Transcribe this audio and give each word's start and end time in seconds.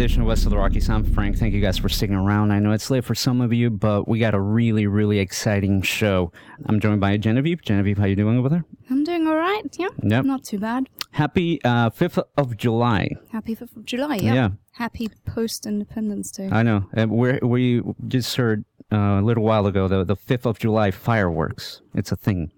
Edition 0.00 0.22
of 0.22 0.28
West 0.28 0.46
of 0.46 0.50
the 0.50 0.56
Rockies. 0.56 0.88
I'm 0.88 1.04
Frank. 1.04 1.36
Thank 1.36 1.52
you 1.52 1.60
guys 1.60 1.76
for 1.76 1.90
sticking 1.90 2.16
around. 2.16 2.52
I 2.52 2.58
know 2.58 2.72
it's 2.72 2.88
late 2.88 3.04
for 3.04 3.14
some 3.14 3.42
of 3.42 3.52
you, 3.52 3.68
but 3.68 4.08
we 4.08 4.18
got 4.18 4.32
a 4.32 4.40
really, 4.40 4.86
really 4.86 5.18
exciting 5.18 5.82
show. 5.82 6.32
I'm 6.64 6.80
joined 6.80 7.02
by 7.02 7.18
Genevieve. 7.18 7.60
Genevieve, 7.60 7.98
how 7.98 8.06
you 8.06 8.16
doing 8.16 8.38
over 8.38 8.48
there? 8.48 8.64
I'm 8.88 9.04
doing 9.04 9.26
all 9.26 9.36
right. 9.36 9.60
Yeah. 9.78 9.88
Yep. 10.02 10.24
Not 10.24 10.42
too 10.42 10.58
bad. 10.58 10.88
Happy 11.10 11.62
uh, 11.64 11.90
5th 11.90 12.22
of 12.38 12.56
July. 12.56 13.10
Happy 13.30 13.54
5th 13.54 13.76
of 13.76 13.84
July. 13.84 14.16
Yeah. 14.16 14.32
Yeah. 14.32 14.48
Happy 14.72 15.10
post 15.26 15.66
Independence 15.66 16.30
Day. 16.30 16.48
I 16.50 16.62
know. 16.62 16.86
And 16.94 17.10
we 17.10 17.38
we 17.42 17.82
just 18.08 18.34
heard 18.36 18.64
uh, 18.90 18.96
a 18.96 19.22
little 19.22 19.44
while 19.44 19.66
ago 19.66 19.86
the 19.86 20.02
the 20.02 20.16
5th 20.16 20.46
of 20.46 20.58
July 20.58 20.92
fireworks. 20.92 21.82
It's 21.94 22.10
a 22.10 22.16
thing. 22.16 22.52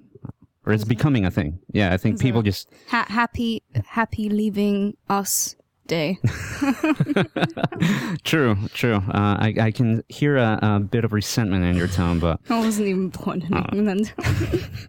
Or 0.65 0.73
it's 0.73 0.85
becoming 0.85 1.27
a 1.27 1.31
thing. 1.33 1.59
Yeah, 1.73 1.93
I 1.93 1.97
think 1.97 2.15
Is 2.15 2.23
people 2.23 2.43
it? 2.43 2.45
just 2.45 2.71
Ha- 2.91 3.07
happy, 3.09 3.65
happy 3.85 4.29
leaving 4.29 4.97
us 5.09 5.57
day. 5.93 6.19
true, 8.25 8.57
true. 8.73 8.97
Uh, 8.97 9.37
I 9.47 9.55
I 9.69 9.71
can 9.71 10.03
hear 10.09 10.39
a, 10.39 10.59
a 10.63 10.81
bit 10.81 11.05
of 11.05 11.13
resentment 11.13 11.65
in 11.65 11.77
your 11.77 11.89
tone, 11.89 12.19
but 12.19 12.41
I 12.49 12.59
wasn't 12.59 12.89
even 12.89 13.11
born 13.11 13.43
in 13.43 13.53
England. 13.79 14.13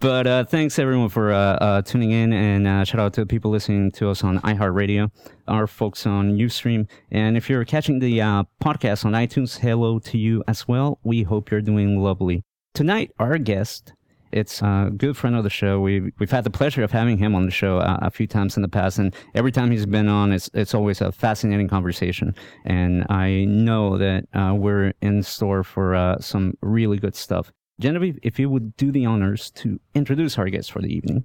But 0.00 0.26
uh, 0.26 0.44
thanks 0.44 0.80
everyone 0.80 1.10
for 1.10 1.32
uh, 1.32 1.54
uh, 1.66 1.82
tuning 1.82 2.10
in, 2.10 2.32
and 2.32 2.66
uh, 2.66 2.82
shout 2.82 3.00
out 3.00 3.12
to 3.14 3.20
the 3.20 3.26
people 3.26 3.52
listening 3.52 3.92
to 3.92 4.10
us 4.10 4.24
on 4.24 4.40
iHeartRadio, 4.40 5.12
our 5.46 5.68
folks 5.68 6.06
on 6.06 6.36
UStream, 6.36 6.88
and 7.12 7.36
if 7.36 7.48
you're 7.48 7.64
catching 7.64 8.00
the 8.00 8.20
uh, 8.20 8.42
podcast 8.60 9.04
on 9.04 9.12
iTunes, 9.12 9.60
hello 9.60 10.00
to 10.00 10.18
you 10.18 10.42
as 10.48 10.66
well. 10.66 10.98
We 11.04 11.22
hope 11.22 11.52
you're 11.52 11.60
doing 11.60 12.02
lovely. 12.02 12.42
Tonight, 12.74 13.12
our 13.20 13.38
guest, 13.38 13.92
it's 14.34 14.60
a 14.62 14.90
good 14.96 15.16
friend 15.16 15.36
of 15.36 15.44
the 15.44 15.50
show. 15.50 15.80
We 15.80 16.12
we've 16.18 16.30
had 16.30 16.44
the 16.44 16.50
pleasure 16.50 16.82
of 16.82 16.90
having 16.90 17.18
him 17.18 17.34
on 17.34 17.44
the 17.46 17.52
show 17.52 17.78
uh, 17.78 17.98
a 18.02 18.10
few 18.10 18.26
times 18.26 18.56
in 18.56 18.62
the 18.62 18.68
past, 18.68 18.98
and 18.98 19.14
every 19.34 19.52
time 19.52 19.70
he's 19.70 19.86
been 19.86 20.08
on, 20.08 20.32
it's 20.32 20.50
it's 20.54 20.74
always 20.74 21.00
a 21.00 21.12
fascinating 21.12 21.68
conversation. 21.68 22.34
And 22.64 23.06
I 23.08 23.44
know 23.44 23.96
that 23.96 24.26
uh, 24.34 24.54
we're 24.54 24.92
in 25.00 25.22
store 25.22 25.62
for 25.62 25.94
uh, 25.94 26.18
some 26.18 26.58
really 26.60 26.98
good 26.98 27.14
stuff. 27.14 27.52
Genevieve, 27.78 28.18
if 28.22 28.38
you 28.38 28.50
would 28.50 28.76
do 28.76 28.92
the 28.92 29.06
honors 29.06 29.50
to 29.52 29.80
introduce 29.94 30.36
our 30.38 30.48
guest 30.48 30.72
for 30.72 30.82
the 30.82 30.92
evening. 30.94 31.24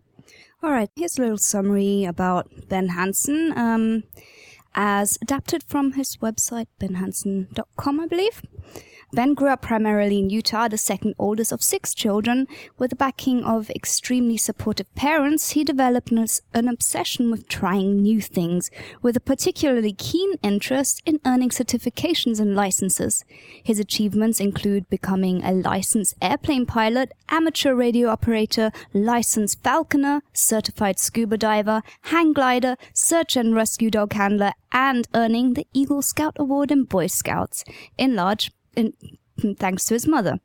all 0.64 0.72
right. 0.72 0.90
Here's 0.96 1.18
a 1.18 1.22
little 1.22 1.38
summary 1.38 2.06
about 2.06 2.48
Ben 2.70 2.90
Hansen, 2.90 3.54
um, 3.58 4.04
as 4.76 5.18
adapted 5.22 5.64
from 5.64 5.94
his 5.94 6.18
website, 6.18 6.68
benhansen.com, 6.80 8.00
I 8.00 8.08
believe. 8.08 8.42
Ben 9.12 9.34
grew 9.34 9.50
up 9.50 9.64
primarily 9.64 10.20
in 10.20 10.30
Utah, 10.30 10.68
the 10.68 10.78
second 10.78 11.16
oldest 11.18 11.52
of 11.52 11.64
six 11.64 11.96
children. 11.96 12.48
With 12.78 12.92
the 12.92 12.96
backing 12.96 13.44
of 13.44 13.72
extremely 13.72 14.38
supportive 14.38 14.94
parents, 14.94 15.52
he 15.52 15.64
developed 15.64 16.12
an, 16.12 16.68
obsession 16.68 17.32
with 17.32 17.48
trying 17.48 18.04
new 18.04 18.22
things, 18.22 18.70
with 19.02 19.18
a 19.18 19.20
particularly 19.20 19.94
keen 19.94 20.36
interest 20.44 21.02
in 21.06 21.20
earning 21.26 21.50
certifications 21.50 22.40
and 22.40 22.56
licenses. 22.56 23.26
His 23.64 23.80
achievements 23.80 24.40
include 24.40 24.90
becoming 24.90 25.44
a 25.44 25.54
licensed 25.54 26.14
airplane 26.22 26.68
pilot, 26.68 27.12
amateur 27.30 27.74
radio 27.74 28.10
operator, 28.10 28.72
licensed 28.94 29.64
falconer, 29.64 30.22
certified 30.34 31.00
scuba 31.00 31.38
diver, 31.38 31.82
hang 32.04 32.34
glider, 32.34 32.76
search 32.94 33.36
and 33.36 33.56
rescue 33.56 33.90
dog 33.90 34.14
handler, 34.14 34.54
and 34.72 35.08
earning 35.16 35.54
the 35.56 35.66
Eagle 35.74 36.04
Scout 36.04 36.36
Award 36.38 36.72
in 36.72 36.84
Boy 36.84 37.08
Scouts, 37.08 37.64
in 37.98 38.16
large 38.16 38.52
in, 38.80 38.94
thanks 39.58 39.86
to 39.86 39.94
his 39.94 40.08
mother. 40.08 40.40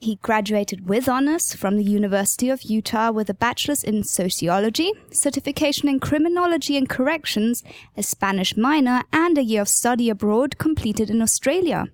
He 0.00 0.16
graduated 0.16 0.88
with 0.88 1.08
honors 1.08 1.54
from 1.54 1.76
the 1.76 1.84
University 1.84 2.50
of 2.50 2.62
Utah 2.62 3.10
with 3.10 3.30
a 3.30 3.34
bachelor's 3.34 3.84
in 3.84 4.02
sociology, 4.02 4.92
certification 5.10 5.88
in 5.88 6.00
criminology 6.00 6.76
and 6.76 6.88
corrections, 6.88 7.62
a 7.96 8.02
Spanish 8.02 8.56
minor, 8.56 9.02
and 9.12 9.38
a 9.38 9.44
year 9.44 9.62
of 9.62 9.68
study 9.68 10.10
abroad 10.10 10.58
completed 10.58 11.08
in 11.10 11.22
Australia. 11.22 11.86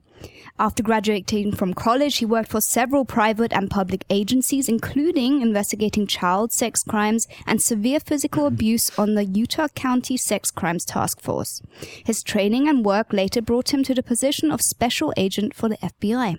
After 0.60 0.82
graduating 0.82 1.52
from 1.52 1.72
college, 1.72 2.16
he 2.16 2.24
worked 2.24 2.50
for 2.50 2.60
several 2.60 3.04
private 3.04 3.52
and 3.52 3.70
public 3.70 4.04
agencies, 4.10 4.68
including 4.68 5.40
investigating 5.40 6.04
child 6.08 6.50
sex 6.52 6.82
crimes 6.82 7.28
and 7.46 7.62
severe 7.62 8.00
physical 8.00 8.44
abuse 8.52 8.90
on 8.98 9.14
the 9.14 9.24
Utah 9.24 9.68
County 9.68 10.16
Sex 10.16 10.50
Crimes 10.50 10.84
Task 10.84 11.20
Force. 11.20 11.62
His 12.04 12.24
training 12.24 12.66
and 12.66 12.84
work 12.84 13.12
later 13.12 13.40
brought 13.40 13.72
him 13.72 13.84
to 13.84 13.94
the 13.94 14.02
position 14.02 14.50
of 14.50 14.60
special 14.60 15.14
agent 15.16 15.54
for 15.54 15.68
the 15.68 15.76
FBI. 15.76 16.38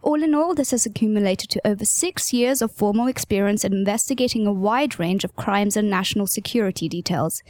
All 0.00 0.22
in 0.22 0.32
all, 0.32 0.54
this 0.54 0.70
has 0.70 0.86
accumulated 0.86 1.50
to 1.50 1.66
over 1.66 1.84
six 1.84 2.32
years 2.32 2.62
of 2.62 2.70
formal 2.70 3.08
experience 3.08 3.64
in 3.64 3.72
investigating 3.72 4.46
a 4.46 4.52
wide 4.52 5.00
range 5.00 5.24
of 5.24 5.34
crimes 5.34 5.76
and 5.76 5.90
national 5.90 6.28
security 6.28 6.88
details. 6.88 7.42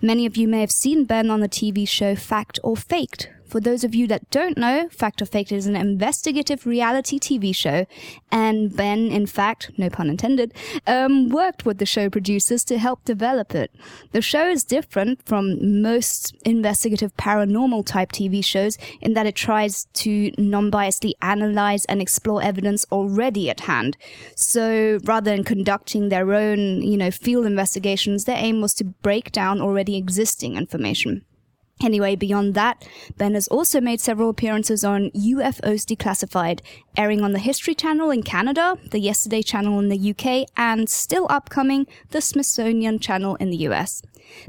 Many 0.00 0.26
of 0.26 0.36
you 0.36 0.46
may 0.46 0.60
have 0.60 0.70
seen 0.70 1.06
Ben 1.06 1.28
on 1.28 1.40
the 1.40 1.48
TV 1.48 1.88
show 1.88 2.14
Fact 2.14 2.60
or 2.62 2.76
Faked, 2.76 3.30
for 3.46 3.60
those 3.60 3.84
of 3.84 3.94
you 3.94 4.06
that 4.08 4.30
don't 4.30 4.56
know, 4.56 4.88
Fact 4.90 5.22
or 5.22 5.26
Faked 5.26 5.52
is 5.52 5.66
an 5.66 5.76
investigative 5.76 6.66
reality 6.66 7.18
TV 7.18 7.54
show, 7.54 7.86
and 8.30 8.74
Ben, 8.74 9.10
in 9.10 9.26
fact, 9.26 9.70
no 9.76 9.90
pun 9.90 10.08
intended, 10.08 10.54
um, 10.86 11.28
worked 11.28 11.64
with 11.64 11.78
the 11.78 11.86
show 11.86 12.08
producers 12.08 12.64
to 12.64 12.78
help 12.78 13.04
develop 13.04 13.54
it. 13.54 13.70
The 14.12 14.22
show 14.22 14.48
is 14.48 14.64
different 14.64 15.26
from 15.26 15.82
most 15.82 16.34
investigative 16.44 17.16
paranormal 17.16 17.86
type 17.86 18.12
TV 18.12 18.44
shows 18.44 18.78
in 19.00 19.14
that 19.14 19.26
it 19.26 19.34
tries 19.34 19.86
to 19.94 20.32
non-biasedly 20.38 21.12
analyze 21.22 21.84
and 21.86 22.00
explore 22.00 22.42
evidence 22.42 22.86
already 22.90 23.50
at 23.50 23.60
hand. 23.60 23.96
So 24.34 24.98
rather 25.04 25.30
than 25.30 25.44
conducting 25.44 26.08
their 26.08 26.32
own, 26.32 26.82
you 26.82 26.96
know, 26.96 27.10
field 27.10 27.46
investigations, 27.46 28.24
their 28.24 28.38
aim 28.38 28.60
was 28.60 28.74
to 28.74 28.84
break 28.84 29.32
down 29.32 29.60
already 29.60 29.96
existing 29.96 30.56
information. 30.56 31.25
Anyway, 31.82 32.16
beyond 32.16 32.54
that, 32.54 32.88
Ben 33.18 33.34
has 33.34 33.48
also 33.48 33.82
made 33.82 34.00
several 34.00 34.30
appearances 34.30 34.82
on 34.82 35.10
UFOs 35.10 35.84
Declassified, 35.84 36.60
airing 36.96 37.22
on 37.22 37.32
the 37.32 37.38
History 37.38 37.74
Channel 37.74 38.10
in 38.10 38.22
Canada, 38.22 38.78
the 38.90 38.98
Yesterday 38.98 39.42
Channel 39.42 39.78
in 39.80 39.90
the 39.90 40.10
UK, 40.10 40.48
and 40.56 40.88
still 40.88 41.26
upcoming, 41.28 41.86
the 42.10 42.22
Smithsonian 42.22 42.98
Channel 42.98 43.36
in 43.36 43.50
the 43.50 43.58
US. 43.68 44.00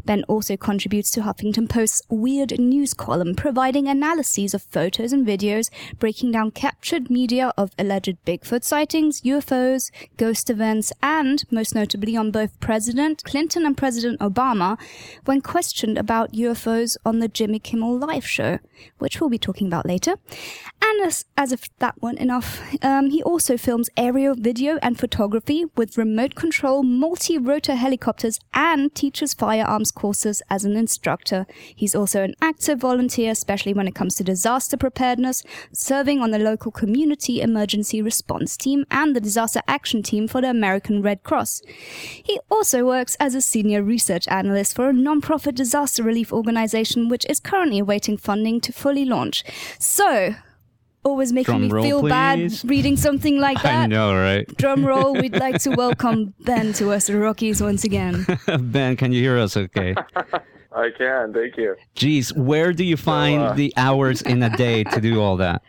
Ben 0.06 0.24
also 0.28 0.58
contributes 0.58 1.12
to 1.12 1.22
Huffington 1.22 1.70
Post's 1.70 2.02
Weird 2.10 2.60
News 2.60 2.94
column, 2.94 3.36
providing 3.36 3.88
analyses 3.88 4.54
of 4.54 4.64
photos 4.64 5.14
and 5.14 5.26
videos, 5.26 5.70
breaking 6.00 6.32
down 6.32 6.52
captured 6.52 7.10
media 7.10 7.54
of 7.58 7.72
alleged 7.78 8.18
Bigfoot 8.26 8.64
sightings, 8.64 9.22
UFOs, 9.22 9.92
ghost 10.18 10.50
events, 10.50 10.92
and, 11.02 11.44
most 11.52 11.76
notably, 11.76 12.16
on 12.16 12.32
both 12.32 12.60
President 12.60 13.24
Clinton 13.24 13.66
and 13.66 13.78
President 13.78 14.20
Obama 14.20 14.80
when 15.26 15.42
questioned 15.42 15.98
about 15.98 16.34
UFOs 16.34 16.98
on 17.06 17.20
the 17.20 17.28
Jimmy 17.28 17.60
Kimmel 17.60 17.98
Live 17.98 18.28
show, 18.28 18.60
which 18.98 19.20
we'll 19.20 19.30
be 19.30 19.38
talking 19.38 19.68
about 19.68 19.86
later. 19.86 20.16
And 20.82 21.06
as, 21.06 21.26
as 21.36 21.52
if 21.52 21.70
that 21.80 22.02
weren't 22.02 22.20
enough, 22.20 22.62
um, 22.84 23.10
he 23.10 23.24
also 23.24 23.58
films 23.58 23.90
aerial 23.98 24.36
video 24.36 24.78
and 24.82 24.98
photography 24.98 25.66
with 25.76 25.98
remote 25.98 26.36
control 26.36 26.84
multi-rotor 26.84 27.76
helicopters 27.76 28.40
and 28.54 28.94
teaches 28.94 29.34
firearms 29.68 29.92
courses 29.92 30.42
as 30.50 30.66
an 30.66 30.76
instructor. 30.76 31.46
He's 31.76 31.96
also 31.96 32.24
an 32.24 32.36
active 32.42 32.80
volunteer, 32.80 33.32
especially 33.32 33.74
when 33.74 33.88
it 33.88 33.96
comes 33.96 34.16
to 34.16 34.24
disaster 34.24 34.78
preparedness, 34.78 35.44
serving 35.72 36.22
on 36.22 36.32
the 36.32 36.40
local 36.40 36.72
community 36.72 37.42
emergency 37.42 38.02
response 38.02 38.56
team 38.58 38.86
and 38.90 39.16
the 39.16 39.22
disaster 39.22 39.62
action 39.68 40.02
team 40.04 40.28
for 40.28 40.42
the 40.42 40.50
American 40.50 41.02
Red 41.02 41.24
Cross. 41.24 41.62
He 42.24 42.40
also 42.50 42.86
works 42.86 43.18
as 43.20 43.36
a 43.36 43.42
senior 43.42 43.84
research 43.84 44.28
analyst 44.28 44.76
for 44.76 44.90
a 44.90 44.94
non-profit 44.94 45.56
disaster 45.56 46.04
relief 46.04 46.32
organization 46.32 47.10
which 47.10 47.26
is 47.30 47.40
currently 47.40 47.80
awaiting 47.80 48.18
funding 48.18 48.62
to 48.62 48.72
fully 48.72 49.06
launch. 49.06 49.44
So, 49.80 50.36
always 51.08 51.34
making 51.34 51.52
Drum 51.54 51.62
me 51.64 51.70
roll, 51.70 51.84
feel 51.84 52.00
please. 52.02 52.10
bad 52.10 52.70
reading 52.70 52.98
something 52.98 53.40
like 53.40 53.62
that. 53.64 53.84
I 53.84 53.86
know, 53.88 54.14
right? 54.14 54.46
Drum 54.58 54.86
roll, 54.86 55.14
we'd 55.14 55.36
like 55.40 55.62
to 55.62 55.72
welcome 55.72 56.34
Ben 56.42 56.74
to 56.74 56.92
us, 56.92 57.08
the 57.08 57.18
Rockies, 57.18 57.62
once 57.62 57.84
again. 57.84 58.26
ben, 58.60 58.96
can 58.96 59.12
you 59.12 59.22
hear 59.22 59.38
us 59.38 59.56
okay? 59.58 59.96
I 60.76 60.90
can, 60.98 61.34
thank 61.34 61.58
you. 61.58 61.76
Geez, 61.96 62.34
where 62.34 62.74
do 62.74 62.84
you 62.84 62.98
find 62.98 63.42
uh, 63.42 63.54
the 63.54 63.74
hours 63.78 64.22
in 64.22 64.44
a 64.44 64.56
day 64.58 64.84
to 64.84 65.02
do 65.02 65.22
all 65.22 65.38
that? 65.38 65.64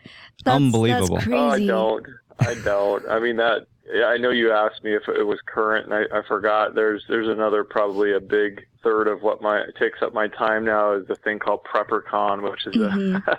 That's, 0.45 0.57
Unbelievable. 0.57 1.17
That's 1.17 1.29
Oh, 1.29 1.49
I 1.49 1.65
don't. 1.65 2.07
I 2.41 2.55
don't. 2.55 3.09
I 3.09 3.19
mean 3.19 3.37
that 3.37 3.67
yeah, 3.93 4.05
I 4.05 4.19
know 4.19 4.31
you 4.31 4.53
asked 4.53 4.85
me 4.85 4.95
if 4.95 5.09
it 5.09 5.25
was 5.25 5.39
current, 5.47 5.87
and 5.87 5.95
I, 5.95 6.19
I 6.19 6.23
forgot. 6.27 6.75
There's 6.75 7.05
there's 7.09 7.29
another 7.29 7.65
probably 7.65 8.13
a 8.13 8.21
big 8.21 8.67
third 8.83 9.09
of 9.09 9.23
what 9.23 9.41
my 9.41 9.63
takes 9.79 10.03
up 10.03 10.13
my 10.13 10.29
time 10.29 10.65
now 10.65 10.93
is 10.93 11.07
the 11.07 11.17
thing 11.17 11.39
called 11.39 11.61
PrepperCon, 11.65 12.49
which 12.49 12.67
is 12.67 12.77
a, 12.77 13.39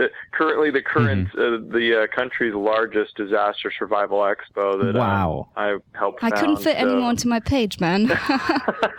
the, 0.00 0.10
currently 0.32 0.70
the 0.70 0.80
current 0.80 1.28
uh, 1.34 1.58
the 1.72 2.02
uh, 2.02 2.16
country's 2.16 2.54
largest 2.54 3.16
disaster 3.16 3.70
survival 3.78 4.18
expo 4.18 4.80
that 4.82 4.96
uh, 4.96 4.98
Wow. 4.98 5.48
I 5.56 5.76
helped. 5.92 6.24
I 6.24 6.30
couldn't 6.30 6.56
fit 6.58 6.76
any 6.76 6.90
so- 6.90 6.96
more 6.96 7.08
onto 7.08 7.28
my 7.28 7.40
page, 7.40 7.78
man. 7.80 8.08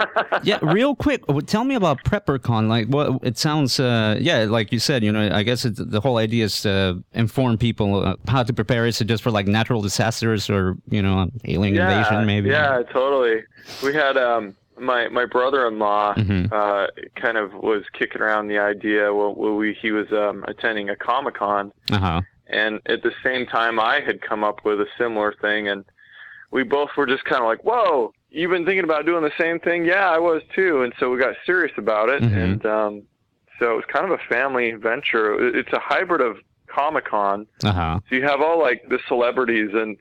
yeah, 0.44 0.60
real 0.62 0.96
quick, 0.96 1.24
tell 1.48 1.64
me 1.64 1.76
about 1.76 2.04
PrepperCon. 2.04 2.68
Like, 2.68 2.88
what 2.88 3.20
it 3.24 3.38
sounds, 3.38 3.80
uh, 3.80 4.18
yeah, 4.20 4.44
like 4.44 4.72
you 4.72 4.80
said, 4.80 5.04
you 5.04 5.12
know, 5.12 5.30
I 5.34 5.44
guess 5.44 5.66
it's, 5.66 5.80
the 5.84 6.02
whole 6.02 6.18
idea 6.18 6.46
is 6.46 6.62
to 6.62 7.04
inform 7.14 7.58
people 7.58 8.06
uh, 8.06 8.16
how 8.28 8.44
to 8.44 8.54
prepare. 8.54 8.86
Is 8.86 9.02
it 9.02 9.06
just 9.06 9.24
for 9.24 9.32
like 9.32 9.48
natural 9.48 9.82
disasters 9.82 10.50
or 10.50 10.78
you 10.90 11.02
know, 11.02 11.30
alien 11.46 11.76
yeah, 11.76 11.98
invasion, 11.98 12.26
maybe? 12.26 12.50
Yeah, 12.50 12.84
totally. 12.92 13.42
We 13.84 13.94
had 13.94 14.18
um 14.18 14.56
my 14.82 15.08
my 15.10 15.26
brother-in-law 15.26 16.16
Mhm. 16.16 16.52
uh 16.52 16.88
kind 17.16 17.38
of 17.38 17.54
was 17.54 17.84
kicking 17.98 18.22
around 18.22 18.48
the 18.48 18.58
idea 18.60 19.14
well, 19.14 19.34
we 19.36 19.74
he 19.82 19.92
was 19.92 20.12
um 20.12 20.44
attending 20.48 20.90
a 20.90 20.96
Comic-Con 20.96 21.72
Uh 21.92 22.00
huh. 22.00 22.22
and 22.48 22.80
at 22.88 23.04
the 23.04 23.12
same 23.24 23.46
time 23.46 23.80
I 23.80 24.00
had 24.02 24.22
come 24.22 24.44
up 24.44 24.66
with 24.66 24.82
a 24.82 24.88
similar 24.98 25.34
thing 25.42 25.68
and 25.68 25.86
we 26.52 26.64
both 26.64 26.90
were 26.98 27.06
just 27.06 27.24
kind 27.24 27.42
of 27.42 27.48
like, 27.48 27.64
"Whoa, 27.64 28.12
you've 28.30 28.52
been 28.52 28.66
thinking 28.66 28.84
about 28.84 29.06
doing 29.06 29.24
the 29.24 29.32
same 29.40 29.58
thing?" 29.60 29.86
Yeah, 29.86 30.10
I 30.10 30.18
was 30.20 30.42
too. 30.54 30.82
And 30.84 30.92
so 31.00 31.10
we 31.10 31.18
got 31.18 31.36
serious 31.46 31.72
about 31.78 32.10
it 32.10 32.22
Mhm. 32.24 32.44
and 32.44 32.66
um 32.66 33.02
so 33.60 33.72
it 33.74 33.76
was 33.76 33.86
kind 33.86 34.06
of 34.06 34.12
a 34.12 34.24
family 34.28 34.72
venture. 34.74 35.56
It's 35.56 35.72
a 35.72 35.80
hybrid 35.80 36.20
of 36.22 36.38
Comic-Con 36.68 37.46
Uh 37.64 37.72
huh. 37.74 38.00
so 38.10 38.16
you 38.16 38.24
have 38.24 38.42
all 38.42 38.60
like 38.60 38.82
the 38.90 39.00
celebrities, 39.08 39.70
and 39.74 39.98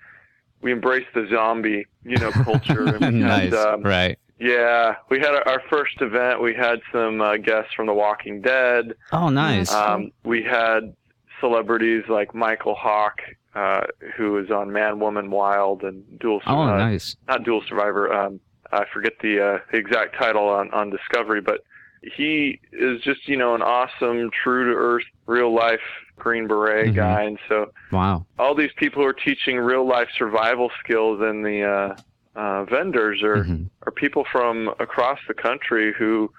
we 0.63 0.73
embrace 0.73 1.07
the 1.15 1.27
zombie, 1.31 1.87
you 2.05 2.19
know, 2.19 2.33
culture. 2.33 2.85
And 2.97 3.21
nice. 3.21 3.53
had, 3.53 3.55
um, 3.55 3.83
right. 3.83 4.19
Yeah, 4.41 4.97
we 5.11 5.19
had 5.19 5.35
our, 5.47 5.63
first 5.69 6.01
event. 6.01 6.41
We 6.41 6.55
had 6.55 6.81
some 6.91 7.21
uh, 7.21 7.37
guests 7.37 7.75
from 7.75 7.87
The 7.87 7.93
Walking 7.93 8.41
Dead. 8.41 8.95
Oh, 9.13 9.29
nice. 9.29 9.71
Um, 9.71 10.13
we 10.25 10.43
had 10.43 10.97
celebrities 11.41 12.05
like 12.09 12.33
Mykel 12.33 12.75
Hawke, 12.77 13.21
uh, 13.55 13.83
who 14.17 14.39
is 14.39 14.51
on 14.51 14.73
Man, 14.73 14.99
Woman, 14.99 15.31
Wild, 15.31 15.83
and 15.83 16.19
Dual. 16.19 16.41
Survivor. 16.41 16.59
Oh, 16.59 16.75
uh, 16.75 16.79
nice. 16.79 17.17
Not 17.29 17.45
Dual 17.45 17.63
Survivor. 17.69 18.13
Um, 18.13 18.41
I 18.73 18.87
forget 18.93 19.13
the, 19.21 19.45
uh, 19.45 19.59
the 19.73 19.79
exact 19.79 20.17
title 20.17 20.49
on 20.49 20.71
on 20.73 20.89
Discovery, 20.91 21.41
but 21.43 21.61
he 22.03 22.61
is 22.73 23.03
just 23.03 23.29
you 23.29 23.37
know 23.37 23.55
an 23.55 23.61
awesome, 23.63 24.31
true 24.43 24.73
to 24.73 24.79
earth, 24.79 25.05
real 25.27 25.55
life 25.55 25.81
Green 26.17 26.47
Beret 26.47 26.93
Mhm. 26.93 26.95
guy, 26.95 27.23
and 27.25 27.39
so 27.49 27.73
Wow. 27.93 28.25
all 28.39 28.55
these 28.55 28.73
people 28.77 29.03
who 29.03 29.09
are 29.09 29.13
teaching 29.13 29.59
real 29.59 29.87
life 29.87 30.09
survival 30.17 30.71
skills 30.83 31.21
and 31.21 31.45
the 31.45 31.97
uh, 32.37 32.65
vendors 32.65 33.23
are, 33.23 33.45
Mhm. 33.45 33.69
are 33.87 33.93
people 33.93 34.25
from 34.31 34.69
across 34.79 35.19
the 35.27 35.35
country 35.35 35.93
who 35.93 36.31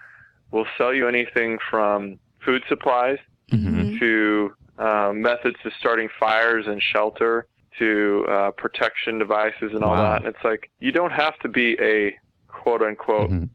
will 0.52 0.66
sell 0.78 0.94
you 0.94 1.08
anything 1.08 1.58
from 1.70 2.18
food 2.40 2.64
supplies 2.68 3.20
Mhm. 3.52 4.00
to 4.00 4.54
uh, 4.78 5.12
methods 5.14 5.58
to 5.64 5.70
starting 5.80 6.10
fires 6.20 6.66
and 6.68 6.82
shelter 6.82 7.46
to 7.78 8.26
uh, 8.30 8.52
protection 8.52 9.20
devices 9.20 9.74
and 9.74 9.84
all 9.84 9.92
Wow. 9.92 10.14
that. 10.14 10.26
And 10.26 10.34
it's 10.36 10.44
like 10.44 10.72
you 10.80 10.92
don't 10.92 11.12
have 11.12 11.38
to 11.40 11.50
be 11.50 11.78
a 11.80 12.18
quote 12.48 12.82
unquote 12.82 13.30
Mhm. 13.30 13.50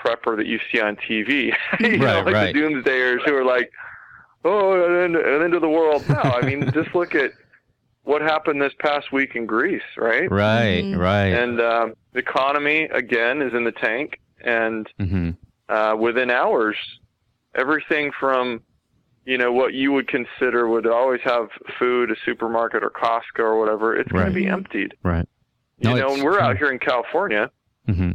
prepper 0.00 0.36
that 0.36 0.46
you 0.46 0.60
see 0.70 0.80
on 0.80 0.96
TV. 0.96 1.52
you 1.80 1.98
know, 1.98 2.20
like 2.22 2.34
right. 2.34 2.54
the 2.54 2.60
doomsdayers 2.60 3.22
who 3.24 3.34
are 3.36 3.44
like, 3.44 3.72
oh, 4.44 4.72
an 4.84 5.04
end, 5.04 5.16
an 5.16 5.42
end 5.42 5.54
of 5.54 5.60
the 5.60 5.68
world. 5.68 6.08
No, 6.08 6.20
I 6.22 6.42
mean, 6.42 6.70
just 6.72 6.94
look 6.94 7.14
at 7.14 7.32
what 8.02 8.22
happened 8.22 8.60
this 8.60 8.72
past 8.80 9.12
week 9.12 9.36
in 9.36 9.46
Greece, 9.46 9.82
right? 9.96 10.30
Right. 10.30 10.84
Mhm. 10.84 10.98
Right. 10.98 11.26
And 11.32 11.60
um, 11.60 11.94
the 12.12 12.18
economy, 12.20 12.82
again, 12.92 13.42
is 13.42 13.52
in 13.54 13.64
the 13.64 13.72
tank. 13.72 14.18
And 14.42 14.88
hmm 14.98 15.30
uh, 15.68 15.94
within 15.98 16.30
hours, 16.30 16.76
everything 17.54 18.10
from 18.18 18.62
you 19.26 19.36
know 19.38 19.52
what 19.52 19.74
you 19.74 19.92
would 19.92 20.08
consider 20.08 20.66
would 20.66 20.86
always 20.86 21.20
have 21.22 21.48
food, 21.78 22.10
a 22.10 22.16
supermarket 22.24 22.82
or 22.82 22.90
Costco 22.90 23.40
or 23.40 23.58
whatever, 23.60 23.94
it's 23.94 24.10
going 24.10 24.26
to 24.26 24.32
be 24.32 24.46
emptied. 24.46 24.94
Right. 25.04 25.28
You 25.78 25.90
No, 25.90 25.96
know, 25.96 26.06
it's 26.06 26.14
and 26.16 26.24
we're 26.24 26.32
true. 26.38 26.40
out 26.42 26.56
here 26.56 26.72
in 26.72 26.78
California. 26.78 27.50
hmm 27.86 28.12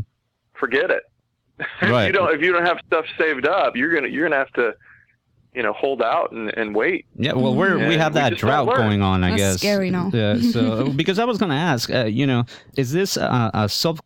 Forget 0.60 0.90
it. 0.90 1.04
if 1.60 1.90
Right. 1.90 2.08
you 2.08 2.12
don't, 2.12 2.34
if 2.34 2.42
you 2.42 2.52
don't 2.52 2.66
have 2.66 2.80
stuff 2.88 3.06
saved 3.20 3.48
up, 3.48 3.76
you're 3.76 3.94
gonna 3.94 4.08
you're 4.08 4.28
gonna 4.28 4.38
have 4.40 4.52
to, 4.54 4.74
you 5.56 5.64
know, 5.64 5.74
hold 5.74 6.02
out 6.02 6.32
and, 6.32 6.50
and 6.58 6.76
wait. 6.76 7.06
Yeah, 7.16 7.34
well, 7.34 7.56
we're 7.56 7.88
we 7.88 7.96
have 7.96 8.14
that 8.14 8.32
just 8.32 8.42
don't 8.42 8.66
drought 8.66 8.78
going 8.78 9.02
on, 9.02 9.24
I 9.24 9.30
That's 9.30 9.42
guess. 9.42 9.58
scary 9.58 9.90
now. 9.90 10.12
Yeah, 10.14 10.40
so 10.52 10.90
because 10.96 11.18
I 11.18 11.26
was 11.26 11.38
going 11.38 11.52
to 11.52 11.56
ask, 11.56 11.90
uh, 11.90 12.06
you 12.06 12.28
know, 12.28 12.44
is 12.76 12.92
this 12.92 13.16
a, 13.16 13.52
a 13.54 13.70
sub? 13.70 14.00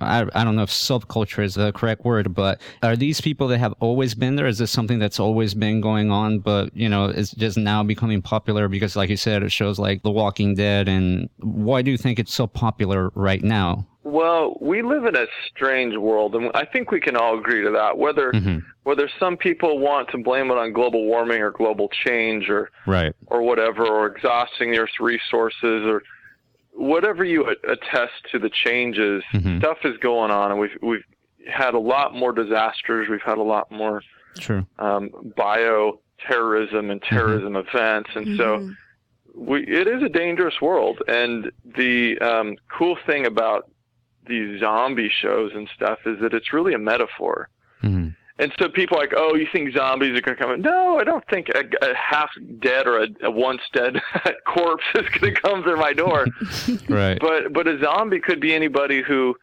I, 0.00 0.26
I 0.34 0.44
don't 0.44 0.56
know 0.56 0.62
if 0.62 0.70
subculture 0.70 1.44
is 1.44 1.54
the 1.54 1.72
correct 1.72 2.04
word, 2.04 2.34
but 2.34 2.60
are 2.82 2.96
these 2.96 3.20
people 3.20 3.48
that 3.48 3.58
have 3.58 3.74
always 3.80 4.14
been 4.14 4.36
there? 4.36 4.46
Is 4.46 4.58
this 4.58 4.70
something 4.70 4.98
that's 4.98 5.20
always 5.20 5.52
been 5.52 5.80
going 5.80 6.10
on, 6.10 6.38
but 6.38 6.74
you 6.74 6.88
know, 6.88 7.06
it's 7.06 7.32
just 7.32 7.58
now 7.58 7.82
becoming 7.82 8.22
popular 8.22 8.68
because, 8.68 8.96
like 8.96 9.10
you 9.10 9.16
said, 9.16 9.42
it 9.42 9.52
shows 9.52 9.78
like 9.78 10.02
The 10.02 10.10
Walking 10.10 10.54
Dead, 10.54 10.88
and 10.88 11.28
why 11.40 11.82
do 11.82 11.90
you 11.90 11.98
think 11.98 12.18
it's 12.18 12.32
so 12.32 12.46
popular 12.46 13.10
right 13.14 13.42
now? 13.42 13.86
Well, 14.04 14.58
we 14.60 14.82
live 14.82 15.06
in 15.06 15.16
a 15.16 15.26
strange 15.48 15.96
world, 15.96 16.34
and 16.34 16.50
I 16.54 16.66
think 16.66 16.90
we 16.90 17.00
can 17.00 17.16
all 17.16 17.38
agree 17.38 17.62
to 17.64 17.70
that. 17.70 17.98
Whether 17.98 18.32
hmm 18.32 18.58
whether 18.82 19.08
some 19.18 19.38
people 19.38 19.78
want 19.78 20.10
to 20.10 20.18
blame 20.18 20.50
it 20.50 20.58
on 20.58 20.70
global 20.74 21.06
warming 21.06 21.40
or 21.40 21.50
global 21.50 21.88
change 21.88 22.50
or 22.50 22.70
Right. 22.86 23.14
or 23.28 23.40
whatever, 23.40 23.86
or 23.86 24.06
exhausting 24.06 24.72
the 24.72 24.78
Earth's 24.78 25.00
resources, 25.00 25.86
or 25.86 26.02
whatever 26.72 27.24
you 27.24 27.46
attest 27.66 28.12
to 28.30 28.38
the 28.38 28.50
changes, 28.50 29.24
Mhm. 29.32 29.56
stuff 29.58 29.78
is 29.86 29.96
going 29.98 30.30
on, 30.30 30.50
and 30.50 30.60
we've 30.60 30.76
we've 30.82 31.04
had 31.48 31.72
a 31.72 31.78
lot 31.78 32.14
more 32.14 32.32
disasters. 32.32 33.08
We've 33.08 33.22
had 33.22 33.38
a 33.38 33.42
lot 33.42 33.70
more 33.70 34.02
True. 34.38 34.66
um, 34.78 35.08
bio 35.34 36.00
terrorism 36.18 36.90
and 36.90 37.00
terrorism 37.02 37.56
events, 37.56 38.10
and 38.14 38.28
so 38.36 38.58
Mhm. 38.58 38.76
we, 39.34 39.62
it 39.66 39.86
is 39.86 40.02
a 40.02 40.10
dangerous 40.10 40.60
world. 40.60 41.02
And 41.08 41.50
the 41.64 42.18
um, 42.18 42.56
cool 42.70 42.96
thing 43.06 43.24
about 43.24 43.70
these 44.26 44.60
zombie 44.60 45.10
shows 45.22 45.52
and 45.54 45.68
stuff 45.74 45.98
is 46.06 46.18
that 46.20 46.32
it's 46.34 46.52
really 46.52 46.74
a 46.74 46.78
metaphor. 46.78 47.48
hmm 47.80 48.08
And 48.38 48.52
so 48.58 48.68
people 48.68 48.96
are 48.96 49.00
like, 49.00 49.12
oh, 49.16 49.34
you 49.36 49.46
think 49.52 49.72
zombies 49.74 50.16
are 50.18 50.20
going 50.20 50.36
to 50.36 50.42
come? 50.42 50.52
in? 50.54 50.60
No, 50.62 50.98
I 50.98 51.04
don't 51.04 51.24
think 51.28 51.48
a, 51.50 51.62
a 51.88 51.94
half 51.94 52.30
dead 52.58 52.86
or 52.88 53.02
a, 53.04 53.08
a 53.22 53.30
once 53.30 53.60
dead 53.72 54.00
corpse 54.46 54.84
is 54.96 55.08
going 55.20 55.34
to 55.34 55.40
come 55.40 55.62
through 55.62 55.76
my 55.78 55.92
door. 55.92 56.26
Right. 56.88 57.18
but 57.20 57.52
but 57.52 57.68
a 57.68 57.78
zombie 57.80 58.20
could 58.20 58.40
be 58.40 58.52
anybody 58.54 59.02
who 59.02 59.36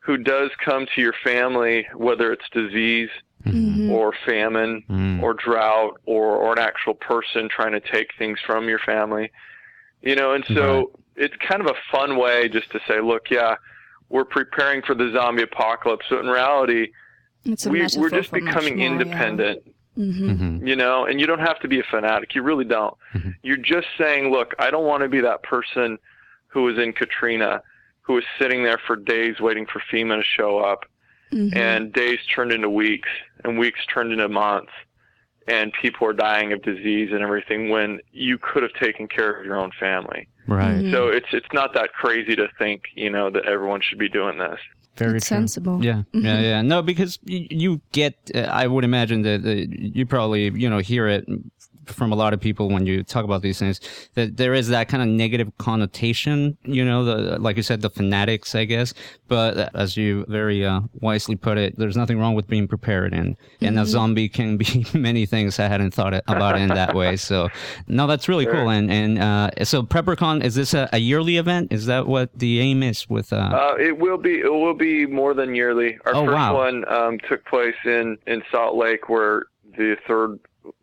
who 0.00 0.18
does 0.18 0.50
come 0.62 0.86
to 0.94 1.00
your 1.00 1.14
family, 1.24 1.86
whether 1.94 2.32
it's 2.32 2.44
disease 2.52 3.10
Mhm. 3.46 3.90
or 3.90 4.14
famine 4.26 4.82
Mm. 4.88 5.22
or 5.22 5.34
drought 5.34 6.00
or 6.06 6.36
or 6.36 6.52
an 6.52 6.58
actual 6.58 6.94
person 6.94 7.48
trying 7.48 7.72
to 7.72 7.80
take 7.80 8.08
things 8.18 8.38
from 8.46 8.68
your 8.68 8.78
family. 8.78 9.30
You 10.02 10.16
know, 10.16 10.32
and 10.32 10.44
so 10.46 10.90
it's 11.16 11.34
kind 11.48 11.60
of 11.62 11.68
a 11.68 11.78
fun 11.94 12.16
way 12.16 12.48
just 12.48 12.70
to 12.72 12.80
say, 12.88 13.00
look, 13.00 13.30
yeah, 13.30 13.56
we're 14.08 14.24
preparing 14.24 14.82
for 14.82 14.94
the 14.94 15.10
zombie 15.12 15.42
apocalypse. 15.42 16.06
So 16.08 16.18
in 16.20 16.26
reality, 16.26 16.88
It's 17.44 17.66
a 17.66 17.70
we, 17.70 17.86
we're 17.96 18.10
just 18.10 18.30
becoming 18.32 18.76
more, 18.78 18.86
yeah. 18.86 18.92
independent, 18.92 19.74
Mhm. 19.98 20.36
hmm 20.58 20.66
you 20.66 20.76
know, 20.76 21.06
and 21.06 21.20
you 21.20 21.26
don't 21.26 21.38
have 21.40 21.60
to 21.60 21.68
be 21.68 21.80
a 21.80 21.84
fanatic. 21.84 22.34
You 22.34 22.42
really 22.42 22.64
don't. 22.64 22.94
Mhm. 23.14 23.34
You're 23.42 23.56
just 23.56 23.86
saying, 23.98 24.30
look, 24.30 24.54
I 24.58 24.70
don't 24.70 24.84
want 24.86 25.02
to 25.02 25.08
be 25.08 25.20
that 25.20 25.42
person 25.42 25.98
who 26.48 26.62
was 26.62 26.78
in 26.78 26.92
Katrina, 26.92 27.62
who 28.02 28.14
was 28.14 28.24
sitting 28.38 28.62
there 28.64 28.78
for 28.86 28.96
days 28.96 29.40
waiting 29.40 29.66
for 29.66 29.80
FEMA 29.90 30.16
to 30.16 30.22
show 30.24 30.58
up, 30.58 30.84
Mhm. 31.32 31.56
and 31.56 31.92
days 31.92 32.18
turned 32.26 32.52
into 32.52 32.68
weeks, 32.70 33.08
and 33.44 33.58
weeks 33.58 33.80
turned 33.86 34.12
into 34.12 34.28
months, 34.28 34.72
and 35.48 35.72
people 35.72 36.06
are 36.08 36.12
dying 36.12 36.52
of 36.52 36.62
disease 36.62 37.10
and 37.12 37.22
everything 37.22 37.68
when 37.70 38.00
you 38.12 38.38
could 38.38 38.62
have 38.62 38.72
taken 38.74 39.06
care 39.08 39.30
of 39.30 39.44
your 39.44 39.56
own 39.56 39.70
family. 39.72 40.28
Right. 40.46 40.76
Mhm. 40.82 40.90
So 40.92 41.08
it's 41.08 41.26
it's 41.32 41.46
not 41.52 41.72
that 41.74 41.92
crazy 41.92 42.36
to 42.36 42.48
think, 42.58 42.82
you 42.94 43.10
know, 43.10 43.30
that 43.30 43.44
everyone 43.46 43.80
should 43.82 43.98
be 43.98 44.08
doing 44.08 44.38
this. 44.38 44.58
Very 44.96 45.12
true. 45.12 45.20
sensible. 45.20 45.84
Yeah, 45.84 46.02
yeah, 46.12 46.40
yeah. 46.40 46.62
No, 46.62 46.80
because 46.82 47.18
y- 47.26 47.48
you 47.50 47.80
get, 47.92 48.14
uh, 48.34 48.40
I 48.42 48.66
would 48.68 48.84
imagine 48.84 49.22
that 49.22 49.44
uh, 49.44 49.66
you 49.70 50.06
probably, 50.06 50.50
you 50.54 50.70
know, 50.70 50.78
hear 50.78 51.08
it 51.08 51.26
from 51.86 52.12
a 52.12 52.14
lot 52.16 52.32
of 52.34 52.40
people 52.40 52.68
when 52.68 52.86
you 52.86 53.02
talk 53.02 53.24
about 53.24 53.42
these 53.42 53.58
things 53.58 53.80
that 54.14 54.36
there 54.36 54.54
is 54.54 54.68
that 54.68 54.88
kind 54.88 55.02
of 55.02 55.08
negative 55.08 55.50
connotation, 55.58 56.56
you 56.64 56.84
know, 56.84 57.04
the 57.04 57.38
like 57.38 57.56
you 57.56 57.62
said, 57.62 57.82
the 57.82 57.90
fanatics, 57.90 58.54
I 58.54 58.64
guess. 58.64 58.94
But 59.28 59.74
as 59.74 59.96
you 59.96 60.24
very 60.28 60.64
uh, 60.64 60.80
wisely 61.00 61.36
put 61.36 61.58
it, 61.58 61.78
there's 61.78 61.96
nothing 61.96 62.18
wrong 62.18 62.34
with 62.34 62.46
being 62.46 62.68
prepared, 62.68 63.12
and 63.12 63.36
and 63.60 63.78
a 63.78 63.86
zombie 63.86 64.28
can 64.28 64.56
be 64.56 64.86
many 64.94 65.26
things. 65.26 65.58
I 65.58 65.68
hadn't 65.68 65.92
thought 65.94 66.14
about 66.28 66.58
in 66.58 66.68
that 66.68 66.94
way. 66.94 67.16
So, 67.16 67.48
no, 67.88 68.06
that's 68.06 68.28
really 68.28 68.46
cool. 68.46 68.68
And 68.70 68.90
and 68.90 69.18
uh, 69.18 69.64
so 69.64 69.82
PrepperCon 69.82 70.44
is 70.44 70.54
this 70.54 70.74
a, 70.74 70.88
a 70.92 70.98
yearly 70.98 71.36
event? 71.36 71.72
Is 71.72 71.86
that 71.86 72.06
what 72.06 72.30
the 72.38 72.60
aim 72.60 72.82
is 72.82 73.08
with? 73.08 73.32
Uh, 73.32 73.36
Uh, 73.52 73.74
it 73.78 73.98
will 73.98 74.18
be 74.18 74.40
it 74.40 74.52
will 74.52 74.74
be 74.74 75.06
more 75.06 75.34
than 75.34 75.54
yearly. 75.54 75.98
Our 76.06 76.14
Oh, 76.14 76.24
first 76.26 76.34
wow. 76.34 76.54
one 76.56 76.88
um, 76.92 77.18
took 77.28 77.44
place 77.46 77.74
in 77.84 78.18
in 78.26 78.42
Salt 78.50 78.76
Lake, 78.76 79.08
where 79.08 79.46
the 79.76 79.96
third, 80.06 80.38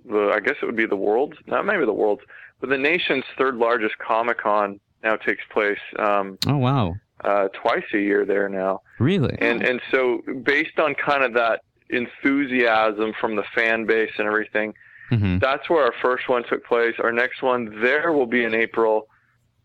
the, 0.06 0.32
I 0.36 0.40
guess 0.40 0.56
it 0.62 0.66
would 0.66 0.76
be 0.76 0.86
the 0.86 0.96
world's, 0.96 1.38
not 1.48 1.66
maybe 1.66 1.86
the 1.86 1.94
world's, 1.94 2.22
but 2.60 2.70
the 2.70 2.78
nation's 2.78 3.24
third 3.38 3.56
largest 3.56 3.98
Comic 3.98 4.40
Con 4.40 4.80
now 5.04 5.16
takes 5.16 5.44
place 5.52 5.80
um, 5.98 6.38
Oh 6.48 6.58
wow. 6.58 6.96
uh, 7.24 7.48
twice 7.50 7.84
a 7.94 7.98
year 8.00 8.26
there 8.26 8.48
now. 8.50 8.82
Really? 9.00 9.36
And 9.40 9.64
and 9.64 9.82
so 9.92 10.22
based 10.44 10.78
on 10.80 10.94
kind 10.96 11.24
of 11.24 11.34
that 11.34 11.62
enthusiasm 11.90 13.14
from 13.20 13.36
the 13.36 13.44
fan 13.56 13.86
base 13.86 14.12
and 14.18 14.28
everything, 14.28 14.74
hmm 15.10 15.40
that's 15.40 15.70
where 15.70 15.84
our 15.84 15.94
first 16.02 16.30
one 16.30 16.44
took 16.48 16.64
place. 16.66 16.96
Our 17.04 17.12
next 17.12 17.42
one 17.42 17.82
there 17.82 18.12
will 18.14 18.26
be 18.28 18.44
in 18.46 18.54
April, 18.54 19.08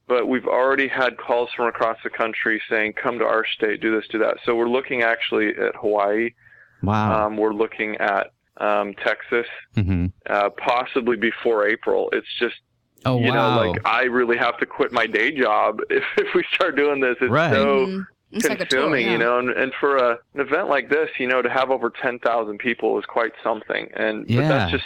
but 0.08 0.26
we've 0.26 0.46
already 0.46 0.88
had 0.88 1.16
calls 1.18 1.50
from 1.54 1.66
across 1.68 1.98
the 2.02 2.10
country 2.10 2.60
saying, 2.68 2.94
"Come 2.94 3.18
to 3.20 3.24
our 3.24 3.44
state, 3.46 3.80
do 3.80 3.94
this, 3.94 4.08
do 4.08 4.18
that." 4.18 4.38
So 4.44 4.56
we're 4.56 4.68
looking 4.68 5.02
actually 5.02 5.48
at 5.50 5.76
Hawaii. 5.76 6.30
Wow. 6.82 7.26
Um, 7.26 7.36
we're 7.36 7.52
looking 7.54 7.96
at 7.98 8.32
um, 8.58 8.94
Texas, 8.94 9.46
hmm 9.74 10.06
uh, 10.28 10.50
possibly 10.50 11.16
before 11.16 11.66
April. 11.68 12.08
It's 12.12 12.26
just 12.38 12.56
Oh 13.04 13.18
you 13.18 13.30
wow. 13.30 13.54
know, 13.56 13.70
like 13.72 13.80
I 13.86 14.02
really 14.04 14.36
have 14.36 14.58
to 14.58 14.66
quit 14.66 14.90
my 14.92 15.06
day 15.06 15.30
job 15.30 15.80
if 15.90 16.04
if 16.16 16.34
we 16.34 16.44
start 16.52 16.76
doing 16.76 17.00
this. 17.00 17.16
It's 17.20 17.30
Right. 17.30 17.52
so 17.52 17.86
Mhm. 17.86 18.06
It's 18.32 18.48
like 18.48 18.58
tour, 18.58 18.66
consuming, 18.66 19.06
yeah. 19.06 19.12
you 19.12 19.18
know, 19.18 19.38
and, 19.38 19.50
and 19.50 19.72
for 19.80 19.96
a, 19.96 20.18
an 20.34 20.40
event 20.40 20.68
like 20.68 20.90
this, 20.90 21.08
you 21.18 21.28
know, 21.28 21.42
to 21.42 21.48
have 21.48 21.70
over 21.70 21.90
10,000 21.90 22.58
people 22.58 22.98
is 22.98 23.04
quite 23.06 23.32
something. 23.42 23.88
And 23.94 24.28
Yeah. 24.28 24.40
but 24.40 24.48
that's 24.48 24.72
just 24.72 24.84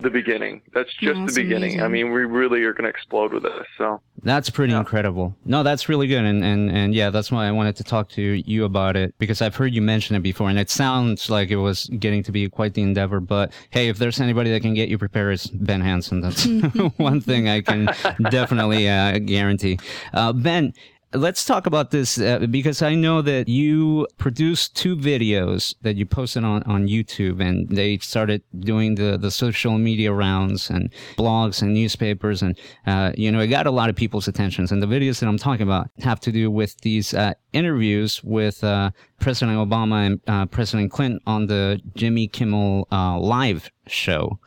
the 0.00 0.10
beginning. 0.10 0.62
That's 0.72 0.90
just 0.94 1.18
That's 1.20 1.34
the 1.34 1.42
beginning. 1.42 1.82
I 1.82 1.88
mean, 1.88 2.12
we 2.12 2.24
really 2.24 2.62
are 2.62 2.72
going 2.72 2.84
to 2.84 2.88
explode 2.90 3.32
with 3.32 3.42
this. 3.42 3.66
So 3.76 4.00
That's 4.22 4.48
pretty 4.48 4.72
Yeah. 4.72 4.78
incredible. 4.78 5.34
No, 5.44 5.64
that's 5.64 5.88
really 5.88 6.06
good, 6.06 6.24
and, 6.24 6.44
and 6.44 6.70
and 6.70 6.94
yeah, 6.94 7.10
that's 7.10 7.32
why 7.32 7.48
I 7.48 7.50
wanted 7.50 7.74
to 7.76 7.84
talk 7.84 8.08
to 8.10 8.22
you 8.22 8.64
about 8.64 8.96
it 8.96 9.12
because 9.18 9.42
I've 9.42 9.56
heard 9.56 9.74
you 9.74 9.82
mention 9.82 10.14
it 10.14 10.20
before, 10.20 10.48
and 10.48 10.58
it 10.58 10.70
sounds 10.70 11.28
like 11.28 11.50
it 11.50 11.56
was 11.56 11.86
getting 11.98 12.22
to 12.22 12.30
be 12.32 12.48
quite 12.48 12.74
the 12.74 12.82
endeavor. 12.82 13.18
But 13.18 13.52
hey, 13.70 13.88
if 13.88 13.98
there's 13.98 14.20
anybody 14.20 14.50
that 14.52 14.62
can 14.62 14.74
get 14.74 14.88
you 14.88 14.98
prepared, 14.98 15.34
it's 15.34 15.48
Ben 15.48 15.80
Hansen. 15.80 16.20
That's 16.20 16.44
one 16.98 17.20
thing 17.20 17.48
I 17.48 17.60
can 17.60 17.86
definitely 18.30 18.88
uh, 18.88 19.18
guarantee. 19.18 19.78
Uh, 20.14 20.32
ben. 20.32 20.72
Let's 21.14 21.44
talk 21.44 21.66
about 21.66 21.90
this 21.90 22.18
uh, 22.18 22.46
because 22.48 22.80
I 22.80 22.94
know 22.94 23.20
that 23.20 23.46
you 23.46 24.06
produced 24.16 24.74
two 24.74 24.96
videos 24.96 25.74
that 25.82 25.96
you 25.96 26.06
posted 26.06 26.42
on, 26.42 26.62
on 26.62 26.88
YouTube 26.88 27.38
and 27.38 27.68
they 27.68 27.98
started 27.98 28.42
doing 28.60 28.94
the, 28.94 29.18
the 29.18 29.30
social 29.30 29.76
media 29.76 30.10
rounds 30.10 30.70
and 30.70 30.90
blogs 31.18 31.60
and 31.60 31.74
newspapers 31.74 32.40
and, 32.40 32.58
uh, 32.86 33.12
you 33.14 33.30
know, 33.30 33.40
it 33.40 33.48
got 33.48 33.66
a 33.66 33.70
lot 33.70 33.90
of 33.90 33.96
people's 33.96 34.26
attentions. 34.26 34.72
And 34.72 34.82
the 34.82 34.86
videos 34.86 35.20
that 35.20 35.28
I'm 35.28 35.36
talking 35.36 35.64
about 35.64 35.90
have 36.00 36.18
to 36.20 36.32
do 36.32 36.50
with 36.50 36.80
these 36.80 37.12
uh, 37.12 37.34
interviews 37.52 38.24
with 38.24 38.64
uh, 38.64 38.90
President 39.20 39.58
Obama 39.58 40.06
and 40.06 40.20
uh, 40.26 40.46
President 40.46 40.90
Clinton 40.90 41.20
on 41.26 41.46
the 41.46 41.78
Jimmy 41.94 42.26
Kimmel 42.26 42.88
uh, 42.90 43.18
live 43.18 43.70
show. 43.86 44.38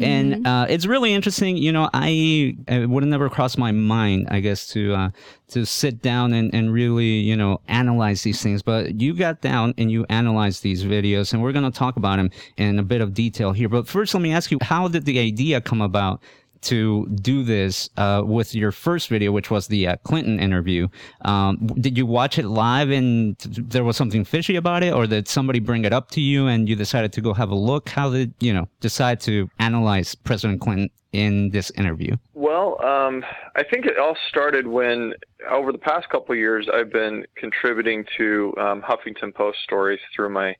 And 0.00 0.46
uh, 0.46 0.66
it's 0.68 0.86
really 0.86 1.12
interesting. 1.12 1.56
You 1.56 1.72
know, 1.72 1.90
I 1.92 2.56
it 2.68 2.88
would 2.88 3.02
have 3.02 3.10
never 3.10 3.28
crossed 3.28 3.58
my 3.58 3.72
mind, 3.72 4.28
I 4.30 4.40
guess, 4.40 4.66
to 4.68 4.94
uh, 4.94 5.10
to 5.48 5.64
sit 5.64 6.02
down 6.02 6.32
and, 6.32 6.54
and 6.54 6.72
really, 6.72 7.04
you 7.04 7.36
know, 7.36 7.60
analyze 7.68 8.22
these 8.22 8.42
things. 8.42 8.62
But 8.62 9.00
you 9.00 9.14
got 9.14 9.40
down 9.40 9.74
and 9.76 9.90
you 9.90 10.06
analyzed 10.08 10.62
these 10.62 10.84
videos, 10.84 11.32
and 11.32 11.42
we're 11.42 11.52
going 11.52 11.70
to 11.70 11.76
talk 11.76 11.96
about 11.96 12.16
them 12.16 12.30
in 12.56 12.78
a 12.78 12.82
bit 12.82 13.00
of 13.00 13.14
detail 13.14 13.52
here. 13.52 13.68
But 13.68 13.88
first, 13.88 14.14
let 14.14 14.22
me 14.22 14.32
ask 14.32 14.50
you, 14.50 14.58
how 14.62 14.88
did 14.88 15.04
the 15.04 15.18
idea 15.18 15.60
come 15.60 15.80
about 15.80 16.22
to 16.62 17.06
do 17.08 17.42
this 17.42 17.90
uh, 17.96 18.22
with 18.24 18.54
your 18.54 18.72
first 18.72 19.08
video, 19.08 19.32
which 19.32 19.50
was 19.50 19.68
the 19.68 19.88
uh, 19.88 19.96
Clinton 20.04 20.40
interview. 20.40 20.88
Um, 21.22 21.66
did 21.80 21.96
you 21.96 22.06
watch 22.06 22.38
it 22.38 22.46
live 22.46 22.90
and 22.90 23.38
t- 23.38 23.62
there 23.62 23.84
was 23.84 23.96
something 23.96 24.24
fishy 24.24 24.56
about 24.56 24.82
it, 24.82 24.92
or 24.92 25.06
did 25.06 25.28
somebody 25.28 25.60
bring 25.60 25.84
it 25.84 25.92
up 25.92 26.10
to 26.12 26.20
you 26.20 26.46
and 26.46 26.68
you 26.68 26.76
decided 26.76 27.12
to 27.14 27.20
go 27.20 27.34
have 27.34 27.50
a 27.50 27.54
look? 27.54 27.88
How 27.88 28.10
did 28.10 28.34
you 28.40 28.52
know 28.52 28.68
decide 28.80 29.20
to 29.22 29.50
analyze 29.58 30.14
President 30.14 30.60
Clinton 30.60 30.90
in 31.12 31.50
this 31.50 31.70
interview? 31.70 32.16
Well, 32.34 32.84
um, 32.84 33.24
I 33.56 33.62
think 33.64 33.86
it 33.86 33.98
all 33.98 34.16
started 34.28 34.66
when, 34.66 35.14
over 35.50 35.72
the 35.72 35.78
past 35.78 36.08
couple 36.10 36.32
of 36.32 36.38
years, 36.38 36.68
I've 36.72 36.92
been 36.92 37.24
contributing 37.36 38.04
to 38.18 38.54
um, 38.58 38.82
Huffington 38.82 39.34
Post 39.34 39.58
stories 39.64 40.00
through 40.14 40.30
my 40.30 40.54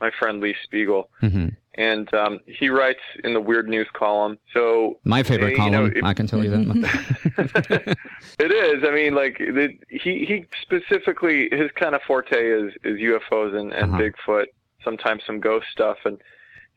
my 0.00 0.10
friend 0.18 0.40
Lee 0.40 0.56
Spiegel, 0.64 1.08
hmm 1.20 1.50
and 1.76 2.12
um, 2.14 2.38
he 2.46 2.68
writes 2.68 3.00
in 3.24 3.32
the 3.34 3.40
weird 3.40 3.68
news 3.68 3.88
column. 3.94 4.38
So 4.52 4.98
My 5.04 5.22
favorite 5.22 5.52
you 5.52 5.70
know, 5.70 5.88
column, 5.90 6.04
I 6.04 6.12
can 6.14 6.26
tell 6.26 6.44
you 6.44 6.50
that. 6.50 7.96
it 8.38 8.52
is. 8.52 8.84
I 8.86 8.90
mean, 8.94 9.14
like 9.14 9.38
the, 9.38 9.68
he 9.88 10.24
he 10.26 10.46
specifically 10.60 11.48
his 11.50 11.70
kind 11.76 11.94
of 11.94 12.02
forte 12.02 12.36
is 12.36 12.72
is 12.84 12.98
UFOs 12.98 13.54
and, 13.58 13.72
and 13.72 13.92
Uh-huh. 13.94 14.02
Bigfoot. 14.02 14.46
Sometimes 14.84 15.22
some 15.26 15.38
ghost 15.38 15.66
stuff, 15.70 15.98
and 16.04 16.18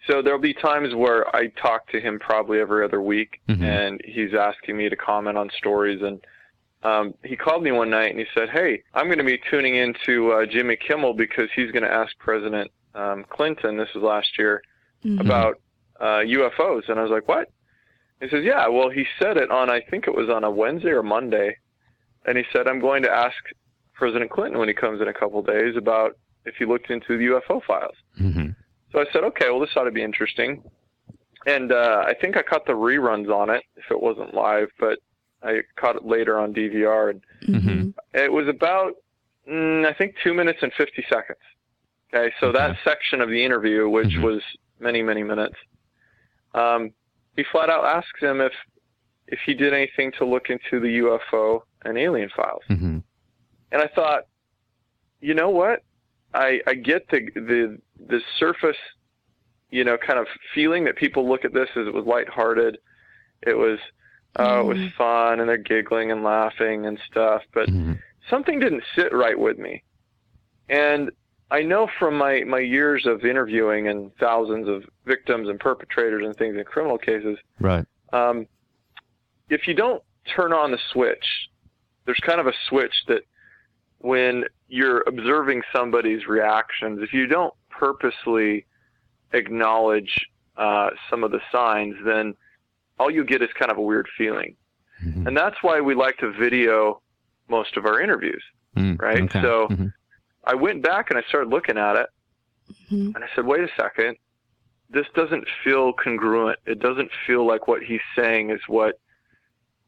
so 0.07 0.21
there'll 0.21 0.39
be 0.39 0.53
times 0.53 0.93
where 0.93 1.35
I 1.35 1.47
talk 1.47 1.89
to 1.89 1.99
him 1.99 2.19
probably 2.19 2.59
every 2.59 2.85
other 2.85 3.01
week, 3.01 3.41
Mhm. 3.49 3.63
and 3.63 4.01
he's 4.05 4.35
asking 4.35 4.77
me 4.77 4.89
to 4.89 4.95
comment 4.95 5.37
on 5.39 5.49
stories. 5.57 6.03
And 6.03 6.23
um, 6.83 7.15
he 7.23 7.35
called 7.35 7.63
me 7.63 7.71
one 7.71 7.89
night 7.89 8.11
and 8.11 8.19
he 8.19 8.27
said, 8.35 8.49
"Hey, 8.51 8.83
I'm 8.93 9.07
going 9.07 9.17
to 9.17 9.23
be 9.23 9.39
tuning 9.49 9.75
into 9.75 10.31
uh, 10.33 10.45
Jimmy 10.45 10.75
Kimmel 10.77 11.15
because 11.15 11.49
he's 11.55 11.71
going 11.71 11.81
to 11.83 11.91
ask 11.91 12.15
President 12.19 12.69
um, 12.93 13.25
Clinton. 13.29 13.75
This 13.77 13.89
was 13.95 14.03
last 14.03 14.37
year." 14.37 14.61
Mhm. 15.05 15.19
about 15.21 15.59
uh, 15.99 16.19
UFOs, 16.25 16.89
and 16.89 16.99
I 16.99 17.03
was 17.03 17.11
like, 17.11 17.27
"What?" 17.27 17.49
He 18.19 18.27
says, 18.27 18.43
"Yeah, 18.43 18.67
well, 18.67 18.89
he 18.89 19.05
said 19.19 19.37
it 19.37 19.49
on 19.51 19.69
I 19.69 19.79
think 19.81 20.07
it 20.07 20.15
was 20.15 20.29
on 20.29 20.43
a 20.43 20.49
Wednesday 20.51 20.89
or 20.91 21.03
Monday, 21.03 21.55
and 22.25 22.37
he 22.37 22.43
said 22.51 22.67
I'm 22.67 22.79
going 22.81 23.03
to 23.03 23.11
ask 23.11 23.35
President 23.93 24.29
Clinton 24.31 24.59
when 24.59 24.67
he 24.67 24.73
comes 24.73 24.99
in 25.01 25.07
a 25.07 25.13
couple 25.13 25.41
days 25.41 25.77
about 25.77 26.17
if 26.45 26.55
he 26.57 26.65
looked 26.65 26.89
into 26.89 27.17
the 27.17 27.25
UFO 27.27 27.61
files." 27.63 27.95
hmm 28.17 28.49
So 28.91 28.99
I 28.99 29.05
said, 29.13 29.23
"Okay, 29.23 29.49
well, 29.49 29.59
this 29.59 29.75
ought 29.77 29.85
to 29.85 29.91
be 29.91 30.03
interesting." 30.03 30.63
And 31.45 31.71
uh, 31.71 32.03
I 32.05 32.13
think 32.15 32.35
I 32.35 32.41
caught 32.41 32.65
the 32.65 32.73
reruns 32.73 33.29
on 33.33 33.49
it 33.51 33.63
if 33.77 33.89
it 33.91 34.01
wasn't 34.01 34.33
live, 34.33 34.69
but 34.79 34.97
I 35.43 35.61
caught 35.75 35.95
it 35.95 36.03
later 36.05 36.39
on 36.39 36.53
DVR, 36.53 37.11
and 37.11 37.21
Mhm. 37.43 37.93
it 38.13 38.31
was 38.31 38.47
about 38.47 38.93
mm, 39.47 39.85
I 39.85 39.93
think 39.93 40.15
two 40.23 40.33
minutes 40.33 40.59
and 40.63 40.73
fifty 40.73 41.03
seconds. 41.07 41.39
Okay, 42.13 42.33
so 42.39 42.51
that 42.51 42.77
section 42.83 43.21
of 43.21 43.29
the 43.29 43.43
interview, 43.45 43.87
which 43.87 44.15
Mhm. 44.15 44.23
was 44.23 44.41
many 44.79 45.01
many 45.01 45.23
minutes, 45.23 45.55
um, 46.53 46.91
he 47.35 47.43
flat 47.51 47.69
out 47.69 47.85
asks 47.85 48.21
him 48.21 48.41
if 48.41 48.53
if 49.27 49.39
he 49.45 49.53
did 49.53 49.73
anything 49.73 50.11
to 50.19 50.25
look 50.25 50.49
into 50.49 50.79
the 50.79 50.99
UFO 50.99 51.61
and 51.83 51.97
alien 51.97 52.29
files, 52.35 52.63
hmm 52.67 52.99
and 53.71 53.81
I 53.81 53.87
thought, 53.93 54.23
you 55.21 55.33
know 55.33 55.49
what, 55.49 55.83
I 56.33 56.61
I 56.67 56.75
get 56.75 57.07
the 57.09 57.29
the 57.35 57.77
the 58.07 58.21
surface, 58.37 58.77
you 59.69 59.83
know, 59.83 59.97
kind 59.97 60.19
of 60.19 60.27
feeling 60.53 60.83
that 60.85 60.95
people 60.95 61.27
look 61.27 61.45
at 61.45 61.53
this 61.53 61.69
as 61.75 61.87
it 61.87 61.93
was 61.93 62.05
lighthearted, 62.05 62.77
it 63.41 63.57
was. 63.57 63.79
Oh, 64.37 64.59
it 64.59 64.65
was 64.65 64.77
Mhm. 64.77 64.91
fun, 64.97 65.39
and 65.39 65.47
they're 65.47 65.55
giggling 65.55 66.11
and 66.11 66.21
laughing 66.21 66.87
and 66.87 66.99
stuff. 67.09 67.41
But 67.53 67.69
hmm 67.69 67.93
something 68.29 68.59
didn't 68.59 68.83
sit 68.93 69.13
right 69.13 69.39
with 69.39 69.57
me. 69.57 69.81
And 70.67 71.09
I 71.51 71.61
know 71.61 71.87
from 71.99 72.17
my, 72.17 72.43
my 72.43 72.59
years 72.59 73.05
of 73.05 73.23
interviewing 73.23 73.87
and 73.87 74.11
thousands 74.17 74.67
of 74.67 74.83
victims 75.05 75.47
and 75.47 75.59
perpetrators 75.59 76.23
and 76.25 76.35
things 76.35 76.57
in 76.57 76.63
criminal 76.63 76.97
cases, 76.97 77.37
Right. 77.59 77.85
um, 78.13 78.47
if 79.49 79.67
you 79.67 79.73
don't 79.75 80.01
turn 80.35 80.53
on 80.53 80.71
the 80.71 80.79
switch, 80.91 81.25
there's 82.05 82.19
kind 82.21 82.39
of 82.39 82.47
a 82.47 82.53
switch 82.67 82.93
that 83.07 83.21
when 83.99 84.45
you're 84.67 85.03
observing 85.07 85.61
somebody's 85.73 86.27
reactions, 86.27 86.99
if 87.01 87.13
you 87.13 87.27
don't 87.27 87.53
purposely 87.69 88.65
acknowledge 89.33 90.27
uh, 90.57 90.89
some 91.09 91.23
of 91.23 91.31
the 91.31 91.41
signs, 91.51 91.95
then 92.05 92.33
all 92.99 93.11
you 93.11 93.23
get 93.25 93.41
is 93.41 93.49
kind 93.57 93.71
of 93.71 93.77
a 93.77 93.81
weird 93.81 94.07
feeling. 94.17 94.55
Mhm. 95.03 95.27
And 95.27 95.37
that's 95.37 95.57
why 95.61 95.81
we 95.81 95.93
like 95.93 96.17
to 96.19 96.31
video 96.31 97.01
most 97.49 97.75
of 97.77 97.85
our 97.85 97.99
interviews. 97.99 98.43
Mm, 98.77 98.99
right? 99.01 99.21
okay. 99.23 99.41
So- 99.41 99.67
Mhm. 99.69 99.93
I 100.45 100.53
went 100.55 100.81
back 100.83 101.09
and 101.09 101.17
I 101.19 101.23
started 101.27 101.49
looking 101.49 101.77
at 101.77 101.95
it 101.95 102.07
Mhm. 102.91 103.15
and 103.15 103.23
I 103.23 103.27
said, 103.35 103.45
wait 103.45 103.61
a 103.61 103.69
second. 103.75 104.17
This 104.89 105.07
doesn't 105.15 105.47
feel 105.63 105.93
congruent. 105.93 106.59
It 106.65 106.79
doesn't 106.79 107.11
feel 107.25 107.45
like 107.45 107.67
what 107.67 107.81
he's 107.83 108.01
saying 108.15 108.51
is 108.51 108.61
what 108.67 108.99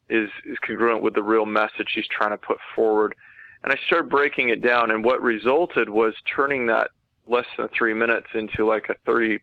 is, 0.09 0.29
is 0.45 0.57
congruent 0.59 1.01
with 1.03 1.13
the 1.13 1.21
real 1.23 1.45
message 1.45 1.91
he's 1.93 2.07
trying 2.07 2.31
to 2.31 2.37
put 2.37 2.57
forward. 2.75 3.13
And 3.63 3.71
I 3.71 3.77
started 3.85 4.09
breaking 4.09 4.49
it 4.49 4.61
down 4.61 4.91
and 4.91 5.03
what 5.03 5.21
resulted 5.21 5.89
was 5.89 6.15
turning 6.33 6.65
that 6.67 6.89
less 7.27 7.45
than 7.57 7.67
three 7.69 7.93
minutes 7.93 8.27
into 8.33 8.65
like 8.65 8.89
a 8.89 8.95
30, 9.05 9.39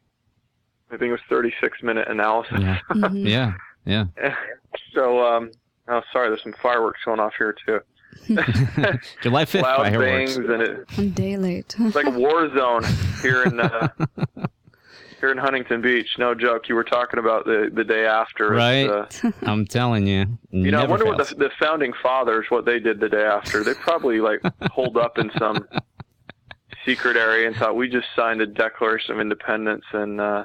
I 0.91 0.97
think 0.97 1.09
it 1.09 1.13
was 1.13 1.21
36 1.29 1.83
minute 1.83 2.09
analysis. 2.09 2.59
yeah. 2.61 2.81
Mhm. 2.91 3.29
Yeah. 3.29 3.53
Yeah. 3.85 4.07
so, 4.95 5.25
um, 5.25 5.51
oh, 5.89 6.03
sorry, 6.13 6.29
there's 6.31 6.43
some 6.43 6.55
fireworks 6.63 7.01
going 7.05 7.21
off 7.21 7.35
here 7.37 7.55
too. 7.67 7.81
July 9.23 9.45
5th 9.45 9.63
Loud 9.63 9.77
fireworks. 9.79 10.37
bangs 10.37 10.51
and 10.51 10.63
it, 10.63 10.89
One 10.97 11.11
day 11.11 11.37
late. 11.37 11.75
It's 11.79 11.95
like 11.97 12.07
a 12.07 12.11
war 12.11 12.49
zone 12.57 12.83
here 13.23 13.43
in 13.45 13.61
uh, 13.61 13.89
here 15.21 15.31
in 15.33 15.39
Huntington 15.39 15.81
Beach. 15.81 16.09
No 16.19 16.35
joke. 16.35 16.69
You 16.69 16.75
were 16.75 16.85
talking 16.85 17.19
about 17.19 17.45
the 17.45 17.71
the 17.73 17.85
day 17.85 18.07
after. 18.07 18.55
It's, 18.55 18.59
Right. 18.59 18.89
uh, 18.89 19.31
I'm 19.43 19.67
telling 19.67 20.07
you. 20.07 20.27
you 20.51 20.71
know, 20.71 20.79
I 20.79 20.81
never 20.83 20.91
wonder 20.93 21.07
what 21.07 21.29
the, 21.29 21.35
the 21.35 21.51
founding 21.61 21.93
fathers 22.03 22.47
what 22.49 22.65
they 22.65 22.79
did 22.79 23.01
the 23.01 23.09
day 23.09 23.25
after. 23.25 23.63
They 23.65 23.75
probably 23.75 24.21
like 24.21 24.41
holed 24.71 24.97
up 24.97 25.19
in 25.19 25.31
some 25.39 25.67
secret 26.85 27.17
area 27.17 27.47
and 27.47 27.57
thought 27.57 27.77
we 27.77 27.89
just 27.89 28.07
signed 28.15 28.41
the 28.41 28.47
Declaration 28.47 29.15
of 29.15 29.21
Independence 29.21 29.85
and 29.93 30.21
uh, 30.21 30.45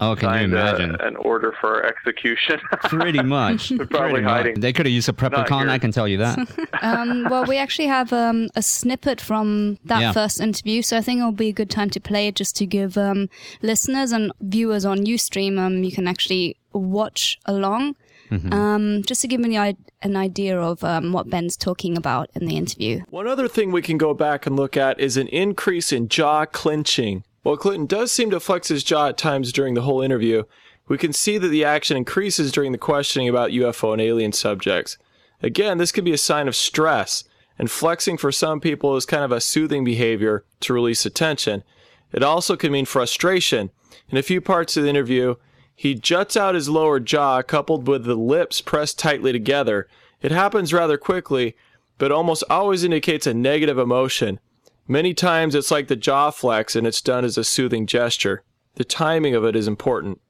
Oh, 0.00 0.16
can 0.16 0.28
you 0.28 0.34
signed 0.34 0.54
a- 0.54 0.60
imagine? 0.60 0.96
an 1.00 1.16
order 1.16 1.54
for 1.60 1.84
execution. 1.86 2.58
Pretty 2.82 3.22
much. 3.22 3.68
probably 3.68 3.86
Pretty 3.86 4.20
much. 4.22 4.24
hiding. 4.24 4.60
They 4.60 4.72
could 4.72 4.86
have 4.86 4.92
used 4.92 5.08
a 5.08 5.12
Preppercon, 5.12 5.60
here. 5.62 5.70
I 5.70 5.78
can 5.78 5.92
tell 5.92 6.08
you 6.08 6.18
that. 6.18 6.38
Um, 6.84 7.26
well, 7.30 7.46
we 7.46 7.56
actually 7.56 7.86
have 7.88 8.12
um, 8.12 8.48
a 8.56 8.60
snippet 8.60 9.18
from 9.18 9.78
that 9.86 10.00
Yeah. 10.02 10.12
first 10.12 10.38
interview, 10.38 10.82
so 10.82 10.98
I 10.98 11.00
think 11.00 11.20
it'll 11.20 11.32
be 11.32 11.48
a 11.48 11.52
good 11.52 11.70
time 11.70 11.88
to 11.90 12.00
play 12.00 12.26
it 12.28 12.34
just 12.34 12.56
to 12.56 12.66
give 12.66 12.98
um, 12.98 13.30
listeners 13.62 14.12
and 14.12 14.30
viewers 14.42 14.84
on 14.84 14.98
Ustream, 15.06 15.58
um, 15.58 15.82
you 15.82 15.90
can 15.92 16.06
actually 16.06 16.56
watch 16.74 17.38
along. 17.46 17.96
Mm-hmm. 18.30 18.52
Um, 18.52 19.02
just 19.04 19.22
to 19.22 19.28
give 19.28 19.40
me 19.40 19.56
an 19.56 19.76
an 20.02 20.16
idea 20.16 20.60
of 20.60 20.84
um, 20.84 21.12
what 21.12 21.30
Ben's 21.30 21.56
talking 21.56 21.96
about 21.96 22.28
in 22.34 22.44
the 22.46 22.56
interview. 22.58 23.00
One 23.08 23.26
other 23.28 23.48
thing 23.48 23.72
we 23.72 23.80
can 23.80 23.96
go 23.96 24.12
back 24.12 24.44
and 24.46 24.54
look 24.56 24.76
at 24.76 25.00
is 25.00 25.16
an 25.16 25.28
increase 25.28 25.90
in 25.92 26.08
jaw 26.08 26.44
clenching. 26.44 27.24
While 27.44 27.58
Clinton 27.58 27.84
does 27.84 28.10
seem 28.10 28.30
to 28.30 28.40
flex 28.40 28.68
his 28.68 28.82
jaw 28.82 29.08
at 29.08 29.18
times 29.18 29.52
during 29.52 29.74
the 29.74 29.82
whole 29.82 30.00
interview, 30.00 30.44
we 30.88 30.96
can 30.96 31.12
see 31.12 31.36
that 31.36 31.48
the 31.48 31.62
action 31.62 31.94
increases 31.94 32.50
during 32.50 32.72
the 32.72 32.78
questioning 32.78 33.28
about 33.28 33.50
UFO 33.50 33.92
and 33.92 34.00
alien 34.00 34.32
subjects. 34.32 34.96
Again, 35.42 35.76
this 35.76 35.92
could 35.92 36.06
be 36.06 36.14
a 36.14 36.18
sign 36.18 36.48
of 36.48 36.56
stress, 36.56 37.24
and 37.58 37.70
flexing 37.70 38.16
for 38.16 38.32
some 38.32 38.60
people 38.60 38.96
is 38.96 39.04
kind 39.04 39.22
of 39.22 39.30
a 39.30 39.42
soothing 39.42 39.84
behavior 39.84 40.46
to 40.60 40.72
release 40.72 41.04
attention. 41.04 41.64
It 42.12 42.22
also 42.22 42.56
can 42.56 42.72
mean 42.72 42.86
frustration. 42.86 43.70
In 44.08 44.16
a 44.16 44.22
few 44.22 44.40
parts 44.40 44.78
of 44.78 44.84
the 44.84 44.88
interview, 44.88 45.34
he 45.76 45.94
juts 45.94 46.38
out 46.38 46.54
his 46.54 46.70
lower 46.70 46.98
jaw 46.98 47.42
coupled 47.42 47.86
with 47.86 48.04
the 48.04 48.14
lips 48.14 48.62
pressed 48.62 48.98
tightly 48.98 49.32
together. 49.32 49.86
It 50.22 50.32
happens 50.32 50.72
rather 50.72 50.96
quickly, 50.96 51.56
but 51.98 52.10
almost 52.10 52.42
always 52.48 52.84
indicates 52.84 53.26
a 53.26 53.34
negative 53.34 53.76
emotion. 53.76 54.40
Many 54.86 55.14
times 55.14 55.54
it's 55.54 55.70
like 55.70 55.88
the 55.88 55.96
jaw 55.96 56.30
flex 56.30 56.76
and 56.76 56.86
it's 56.86 57.00
done 57.00 57.24
as 57.24 57.38
a 57.38 57.44
soothing 57.44 57.86
gesture. 57.86 58.42
The 58.74 58.84
timing 58.84 59.34
of 59.34 59.44
it 59.44 59.56
is 59.56 59.66
important. 59.66 60.20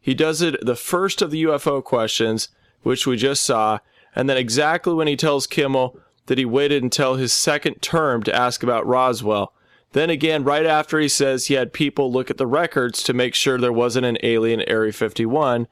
He 0.00 0.14
does 0.14 0.42
it 0.42 0.64
the 0.64 0.76
first 0.76 1.22
of 1.22 1.30
the 1.30 1.44
UFO 1.44 1.84
questions, 1.84 2.48
which 2.82 3.06
we 3.06 3.16
just 3.16 3.44
saw, 3.44 3.78
and 4.16 4.28
then 4.28 4.36
exactly 4.36 4.94
when 4.94 5.06
he 5.06 5.16
tells 5.16 5.46
Kimmel 5.46 5.98
that 6.26 6.38
he 6.38 6.44
waited 6.44 6.82
until 6.82 7.14
his 7.14 7.32
second 7.32 7.82
term 7.82 8.22
to 8.22 8.34
ask 8.34 8.62
about 8.62 8.86
Roswell. 8.86 9.52
Then 9.92 10.10
again, 10.10 10.44
right 10.44 10.66
after 10.66 10.98
he 10.98 11.08
says 11.08 11.46
he 11.46 11.54
had 11.54 11.72
people 11.72 12.10
look 12.10 12.30
at 12.30 12.38
the 12.38 12.46
records 12.46 13.02
to 13.02 13.12
make 13.12 13.34
sure 13.34 13.58
there 13.58 13.72
wasn't 13.72 14.06
an 14.06 14.18
alien 14.22 14.62
Area 14.62 14.92
51. 14.92 15.66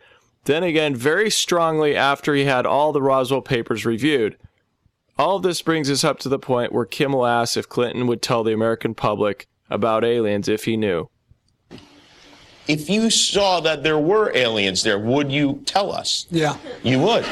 Then 0.45 0.62
again, 0.62 0.95
very 0.95 1.30
strongly 1.30 1.95
after 1.95 2.35
he 2.35 2.45
had 2.45 2.66
all 2.66 2.92
the 2.92 3.02
Roswell 3.02 3.42
papers 3.42 3.87
reviewed. 3.87 4.37
All 5.18 5.34
of 5.34 5.42
this 5.42 5.60
brings 5.62 5.90
us 5.90 6.04
up 6.04 6.20
to 6.20 6.28
the 6.28 6.38
point 6.38 6.72
where 6.72 6.84
Kimmel 6.84 7.26
asks 7.26 7.56
if 7.56 7.68
Clinton 7.68 8.06
would 8.06 8.22
tell 8.22 8.44
the 8.44 8.52
American 8.52 8.94
public 8.94 9.48
about 9.68 10.04
aliens 10.04 10.48
if 10.48 10.64
he 10.64 10.76
knew. 10.76 11.10
If 12.68 12.88
you 12.88 13.10
saw 13.10 13.58
that 13.60 13.82
there 13.82 13.98
were 13.98 14.30
aliens 14.37 14.84
there, 14.84 14.98
would 14.98 15.32
you 15.32 15.62
tell 15.66 15.90
us? 15.90 16.26
Yeah. 16.30 16.56
You 16.84 17.00
would. 17.00 17.25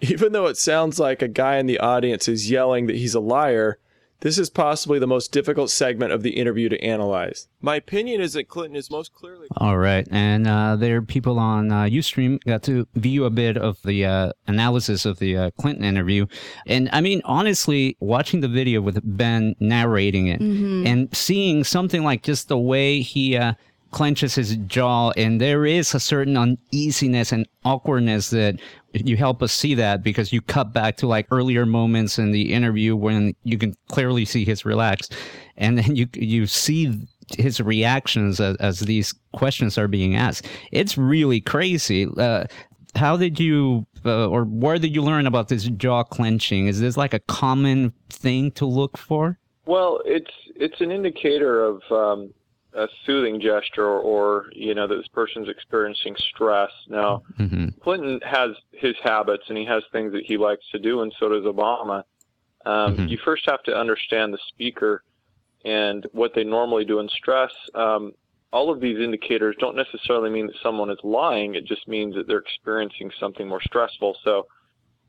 Even 0.00 0.32
though 0.32 0.46
it 0.46 0.56
sounds 0.56 0.98
like 0.98 1.20
a 1.20 1.28
guy 1.28 1.58
in 1.58 1.66
the 1.66 1.78
audience 1.78 2.26
is 2.26 2.50
yelling 2.50 2.86
that 2.86 2.96
he's 2.96 3.14
a 3.14 3.20
liar, 3.20 3.78
this 4.20 4.38
is 4.38 4.50
possibly 4.50 4.98
the 4.98 5.06
most 5.06 5.32
difficult 5.32 5.70
segment 5.70 6.12
of 6.12 6.22
the 6.22 6.30
interview 6.30 6.68
to 6.68 6.82
analyze. 6.82 7.48
My 7.60 7.76
opinion 7.76 8.20
is 8.20 8.34
that 8.34 8.48
Clinton 8.48 8.76
is 8.76 8.90
most 8.90 9.12
clearly. 9.12 9.48
All 9.56 9.78
right, 9.78 10.06
and 10.10 10.46
uh, 10.46 10.76
there 10.76 10.96
are 10.96 11.02
people 11.02 11.38
on 11.38 11.72
uh, 11.72 11.84
UStream 11.84 12.42
got 12.44 12.62
to 12.64 12.86
view 12.94 13.24
a 13.24 13.30
bit 13.30 13.56
of 13.56 13.80
the 13.82 14.04
uh, 14.04 14.32
analysis 14.46 15.04
of 15.04 15.18
the 15.18 15.36
uh, 15.36 15.50
Clinton 15.52 15.84
interview, 15.84 16.26
and 16.66 16.88
I 16.92 17.00
mean, 17.00 17.22
honestly, 17.24 17.96
watching 18.00 18.40
the 18.40 18.48
video 18.48 18.80
with 18.80 19.00
Ben 19.02 19.56
narrating 19.60 20.26
it 20.28 20.40
and 20.40 21.14
seeing 21.14 21.64
something 21.64 22.04
like 22.04 22.22
just 22.22 22.48
the 22.48 22.58
way 22.58 23.00
he 23.00 23.36
uh, 23.36 23.54
clenches 23.90 24.34
his 24.34 24.56
jaw, 24.56 25.10
and 25.16 25.40
there 25.40 25.66
is 25.66 25.94
a 25.94 26.00
certain 26.00 26.36
uneasiness 26.36 27.32
and 27.32 27.46
awkwardness 27.64 28.30
that 28.30 28.60
you 28.92 29.16
help 29.16 29.42
us 29.42 29.52
see 29.52 29.74
that 29.74 30.02
because 30.02 30.32
you 30.32 30.40
cut 30.40 30.72
back 30.72 30.96
to 30.98 31.06
like 31.06 31.26
earlier 31.30 31.64
moments 31.64 32.18
in 32.18 32.32
the 32.32 32.52
interview 32.52 32.96
when 32.96 33.34
you 33.44 33.58
can 33.58 33.74
clearly 33.88 34.24
see 34.24 34.44
his 34.44 34.64
relaxed, 34.64 35.14
and 35.56 35.78
then 35.78 35.96
you 35.96 36.08
you 36.14 36.46
see 36.46 37.06
his 37.38 37.60
reactions 37.60 38.40
as, 38.40 38.56
as 38.56 38.80
these 38.80 39.14
questions 39.32 39.78
are 39.78 39.88
being 39.88 40.16
asked. 40.16 40.46
It's 40.72 40.98
really 40.98 41.40
crazy. 41.40 42.06
Uh, 42.16 42.44
how 42.96 43.16
did 43.16 43.38
you, 43.38 43.86
uh, 44.04 44.26
or 44.26 44.44
where 44.44 44.78
did 44.78 44.94
you 44.94 45.02
learn 45.02 45.26
about 45.26 45.48
this 45.48 45.64
jaw 45.64 46.02
clenching? 46.02 46.66
Is 46.66 46.80
this 46.80 46.96
like 46.96 47.14
a 47.14 47.20
common 47.20 47.92
thing 48.08 48.50
to 48.52 48.66
look 48.66 48.98
for? 48.98 49.38
Well, 49.66 50.00
it's 50.04 50.30
it's 50.56 50.80
an 50.80 50.90
indicator 50.90 51.64
of 51.64 51.82
um, 51.90 52.34
a 52.74 52.88
soothing 53.04 53.40
gesture, 53.40 53.98
or, 53.98 54.46
you 54.52 54.74
know 54.74 54.86
that 54.86 54.96
this 54.96 55.08
person's 55.08 55.48
experiencing 55.48 56.14
stress. 56.16 56.70
Now, 56.88 57.22
hmm 57.36 57.68
Clinton 57.82 58.20
has 58.22 58.50
his 58.72 58.94
habits 59.02 59.44
and 59.48 59.56
he 59.56 59.64
has 59.64 59.82
things 59.90 60.12
that 60.12 60.24
he 60.26 60.36
likes 60.36 60.64
to 60.70 60.78
do, 60.78 61.00
and 61.02 61.12
so 61.18 61.28
does 61.28 61.44
Obama. 61.44 62.04
Um, 62.66 62.98
Mhm. 62.98 63.08
You 63.08 63.18
first 63.18 63.44
have 63.46 63.62
to 63.64 63.76
understand 63.76 64.34
the 64.34 64.38
speaker 64.48 65.02
and 65.64 66.06
what 66.12 66.34
they 66.34 66.44
normally 66.44 66.84
do 66.84 67.00
in 67.00 67.08
stress. 67.08 67.52
Um, 67.74 68.12
all 68.52 68.70
of 68.70 68.80
these 68.80 68.98
indicators 68.98 69.56
don't 69.58 69.76
necessarily 69.76 70.28
mean 70.30 70.46
that 70.48 70.56
someone 70.62 70.90
is 70.90 70.98
lying. 71.02 71.54
It 71.54 71.64
just 71.64 71.86
means 71.88 72.14
that 72.16 72.26
they're 72.26 72.38
experiencing 72.38 73.10
something 73.18 73.46
more 73.48 73.62
stressful. 73.62 74.16
So, 74.24 74.46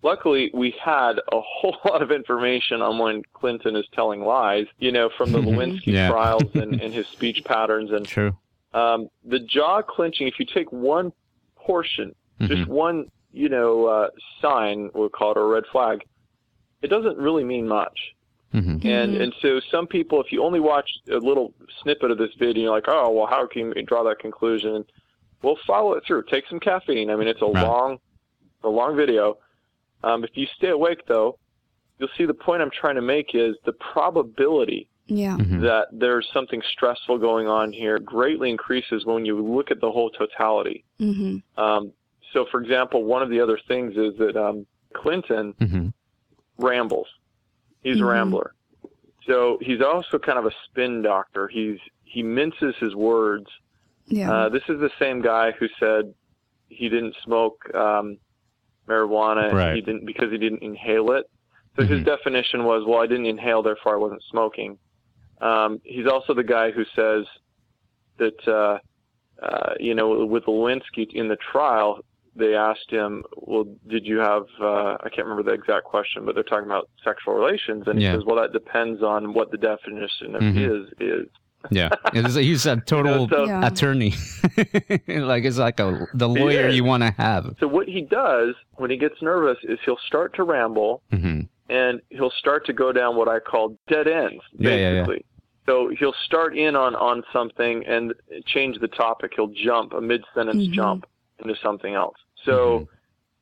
luckily, 0.03 0.51
we 0.53 0.73
had 0.83 1.13
a 1.31 1.41
whole 1.41 1.77
lot 1.85 2.01
of 2.01 2.11
information 2.11 2.81
on 2.81 2.97
when 2.97 3.23
Clinton 3.33 3.75
is 3.75 3.85
telling 3.93 4.21
lies. 4.21 4.65
You 4.79 4.91
know, 4.91 5.09
from 5.17 5.31
the 5.31 5.39
Lewinsky 5.39 5.87
Yeah. 5.87 6.09
trials 6.09 6.51
and, 6.55 6.73
and 6.81 6.93
his 6.93 7.07
speech 7.13 7.41
patterns 7.45 7.91
and 7.91 8.07
True. 8.07 8.35
um, 8.73 9.09
the 9.25 9.39
jaw 9.39 9.81
clenching, 9.81 10.27
if 10.27 10.35
you 10.39 10.45
take 10.45 10.71
one 10.71 11.11
portion, 11.57 12.15
just 12.41 12.61
Mhm. 12.63 12.67
one, 12.67 13.11
you 13.31 13.49
know, 13.49 13.85
uh, 13.85 14.09
sign, 14.41 14.89
we'll 14.93 15.09
call 15.09 15.31
it 15.31 15.37
a 15.37 15.43
red 15.43 15.65
flag, 15.71 16.03
it 16.81 16.87
doesn't 16.87 17.17
really 17.17 17.43
mean 17.43 17.67
much. 17.67 17.97
hmm 18.51 18.77
And 18.83 19.15
and 19.15 19.33
so 19.41 19.59
some 19.71 19.87
people, 19.87 20.19
if 20.21 20.31
you 20.31 20.43
only 20.43 20.59
watch 20.59 20.89
a 21.09 21.17
little 21.17 21.53
snippet 21.81 22.11
of 22.11 22.17
this 22.17 22.33
video, 22.39 22.63
you're 22.63 22.71
like, 22.71 22.85
oh, 22.87 23.09
well, 23.11 23.27
how 23.27 23.45
can 23.45 23.71
you 23.75 23.83
draw 23.83 24.03
that 24.03 24.19
conclusion? 24.19 24.83
Well, 25.43 25.57
follow 25.67 25.93
it 25.93 26.03
through. 26.05 26.23
Take 26.23 26.45
some 26.47 26.59
caffeine. 26.59 27.09
I 27.09 27.15
mean, 27.15 27.27
it's 27.27 27.41
a 27.41 27.45
Right. 27.45 27.63
long, 27.63 27.99
a 28.63 28.69
long 28.69 28.95
video. 28.95 29.37
Um, 30.03 30.23
if 30.23 30.31
you 30.35 30.47
stay 30.55 30.69
awake, 30.69 31.05
though, 31.07 31.37
you'll 31.99 32.09
see 32.17 32.25
the 32.25 32.33
point 32.33 32.61
I'm 32.61 32.71
trying 32.71 32.95
to 32.95 33.01
make 33.01 33.35
is 33.35 33.55
the 33.65 33.73
probability 33.73 34.87
Yeah. 35.07 35.37
Mhm. 35.37 35.61
that 35.61 35.87
there's 35.91 36.27
something 36.31 36.61
stressful 36.71 37.17
going 37.17 37.47
on 37.47 37.71
here 37.73 37.99
greatly 37.99 38.49
increases 38.49 39.05
when 39.05 39.25
you 39.25 39.39
look 39.41 39.69
at 39.71 39.79
the 39.81 39.91
whole 39.91 40.09
totality. 40.09 40.83
hmm 40.99 41.37
Um, 41.57 41.91
so, 42.33 42.45
for 42.45 42.61
example, 42.61 43.03
one 43.03 43.21
of 43.21 43.29
the 43.29 43.39
other 43.41 43.59
things 43.67 43.97
is 43.97 44.15
that 44.17 44.35
um, 44.37 44.65
Clinton 44.93 45.53
hmm 45.59 45.87
rambles. 46.57 47.07
He's 47.83 47.97
a 47.97 48.03
Mhm. 48.03 48.07
rambler. 48.09 48.53
So 49.25 49.57
he's 49.61 49.81
also 49.81 50.17
kind 50.17 50.39
of 50.39 50.45
a 50.45 50.51
spin 50.65 51.01
doctor. 51.01 51.47
He's 51.47 51.79
he 52.03 52.23
minces 52.23 52.75
his 52.77 52.93
words. 52.95 53.47
Yeah. 54.07 54.31
Uh, 54.31 54.49
this 54.49 54.63
is 54.67 54.79
the 54.79 54.89
same 54.99 55.21
guy 55.21 55.51
who 55.51 55.67
said 55.79 56.13
he 56.69 56.89
didn't 56.89 57.15
smoke 57.23 57.73
um, 57.73 58.17
marijuana. 58.89 59.53
Right. 59.53 59.75
He 59.75 59.81
didn't 59.81 60.05
because 60.05 60.31
he 60.31 60.37
didn't 60.37 60.63
inhale 60.63 61.11
it. 61.11 61.25
So 61.75 61.85
his 61.85 62.01
Mhm. 62.01 62.05
definition 62.05 62.65
was, 62.65 62.83
well, 62.85 62.99
I 63.01 63.07
didn't 63.07 63.27
inhale, 63.27 63.61
therefore 63.63 63.93
I 63.93 63.97
wasn't 63.97 64.23
smoking. 64.23 64.77
Um, 65.39 65.79
he's 65.83 66.05
also 66.07 66.33
the 66.33 66.43
guy 66.43 66.71
who 66.71 66.83
says 66.95 67.25
that, 68.17 68.47
uh, 68.47 68.77
uh, 69.43 69.73
you 69.79 69.95
know, 69.95 70.25
with 70.25 70.45
Lewinsky 70.45 71.11
in 71.13 71.29
the 71.29 71.37
trial, 71.37 71.99
they 72.35 72.55
asked 72.55 72.89
him, 72.89 73.23
well, 73.35 73.65
did 73.87 74.05
you 74.05 74.19
have, 74.19 74.43
uh, 74.61 74.97
I 75.01 75.09
can't 75.09 75.27
remember 75.27 75.43
the 75.43 75.53
exact 75.53 75.85
question, 75.85 76.25
but 76.25 76.35
they're 76.35 76.43
talking 76.43 76.65
about 76.65 76.89
sexual 77.03 77.33
relations. 77.33 77.87
And 77.87 77.97
he 77.97 78.05
Yeah. 78.05 78.13
says, 78.13 78.23
well, 78.25 78.37
that 78.37 78.53
depends 78.53 79.01
on 79.01 79.33
what 79.33 79.51
the 79.51 79.57
definition 79.57 80.35
of 80.35 80.41
Mhm. 80.41 80.53
his 80.53 80.93
is. 80.99 81.27
Yeah, 81.69 81.89
It's- 82.13 82.35
he's 82.35 82.65
a 82.65 82.77
total 82.77 83.27
so- 83.29 83.45
Yeah. 83.45 83.65
attorney. 83.67 84.13
like 85.07 85.43
it's 85.45 85.57
like 85.57 85.79
a 85.79 86.07
the 86.13 86.27
lawyer 86.27 86.67
you 86.69 86.83
want 86.83 87.03
to 87.03 87.11
have. 87.11 87.55
So 87.59 87.67
what 87.67 87.87
he 87.87 88.01
does 88.01 88.55
when 88.75 88.89
he 88.89 88.97
gets 88.97 89.21
nervous 89.21 89.57
is 89.63 89.77
he'll 89.85 89.99
start 90.07 90.33
to 90.35 90.43
ramble 90.43 91.01
hmm 91.11 91.41
and 91.69 92.01
he'll 92.09 92.31
start 92.31 92.65
to 92.65 92.73
go 92.73 92.91
down 92.91 93.15
what 93.15 93.29
I 93.29 93.39
call 93.39 93.77
dead 93.87 94.05
ends, 94.05 94.43
Yeah, 94.57 94.71
yeah, 94.71 94.75
yeah. 94.77 94.91
basically. 95.05 95.25
So 95.67 95.89
he'll 95.97 96.15
start 96.25 96.57
in 96.57 96.75
on, 96.75 96.95
on 96.95 97.23
something 97.31 97.85
and 97.85 98.13
change 98.47 98.77
the 98.79 98.89
topic. 98.89 99.31
He'll 99.37 99.47
jump 99.47 99.93
a 99.93 100.01
mid 100.01 100.23
sentence 100.35 100.63
Mhm. 100.67 100.71
jump 100.73 101.05
into 101.39 101.55
something 101.63 101.93
else. 101.93 102.17
So 102.43 102.79
Mhm. 102.81 102.87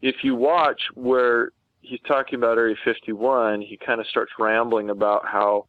if 0.02 0.24
you 0.24 0.36
watch 0.36 0.82
where 0.94 1.52
he's 1.82 2.02
talking 2.08 2.36
about 2.38 2.58
Area 2.60 2.76
51, 2.84 3.62
he 3.62 3.78
kind 3.78 4.00
of 4.00 4.06
starts 4.06 4.34
rambling 4.38 4.92
about 4.92 5.26
how 5.26 5.66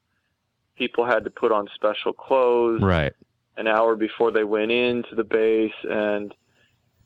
people 0.81 1.05
had 1.05 1.23
to 1.25 1.31
put 1.31 1.53
on 1.53 1.69
special 1.75 2.13
clothes 2.13 2.81
Right. 2.83 3.13
an 3.59 3.67
hour 3.69 3.95
before 3.97 4.31
they 4.33 4.45
went 4.45 4.71
into 4.73 5.15
the 5.15 5.25
base 5.25 5.79
and 5.85 6.35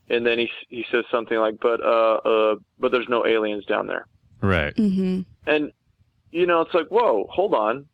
and 0.09 0.25
then 0.27 0.39
he 0.39 0.49
he 0.69 0.85
says 0.93 1.05
something 1.11 1.39
like 1.39 1.57
but 1.61 1.81
uh 1.83 2.15
uh 2.33 2.55
but 2.79 2.93
there's 2.93 3.09
no 3.09 3.27
aliens 3.27 3.65
down 3.67 3.87
there. 3.89 4.07
Right. 4.41 4.75
mm-hmm. 4.77 5.23
And 5.47 5.73
you 6.31 6.47
know, 6.47 6.61
it's 6.63 6.75
like, 6.75 6.89
whoa, 6.89 7.27
hold 7.31 7.55
on. 7.55 7.87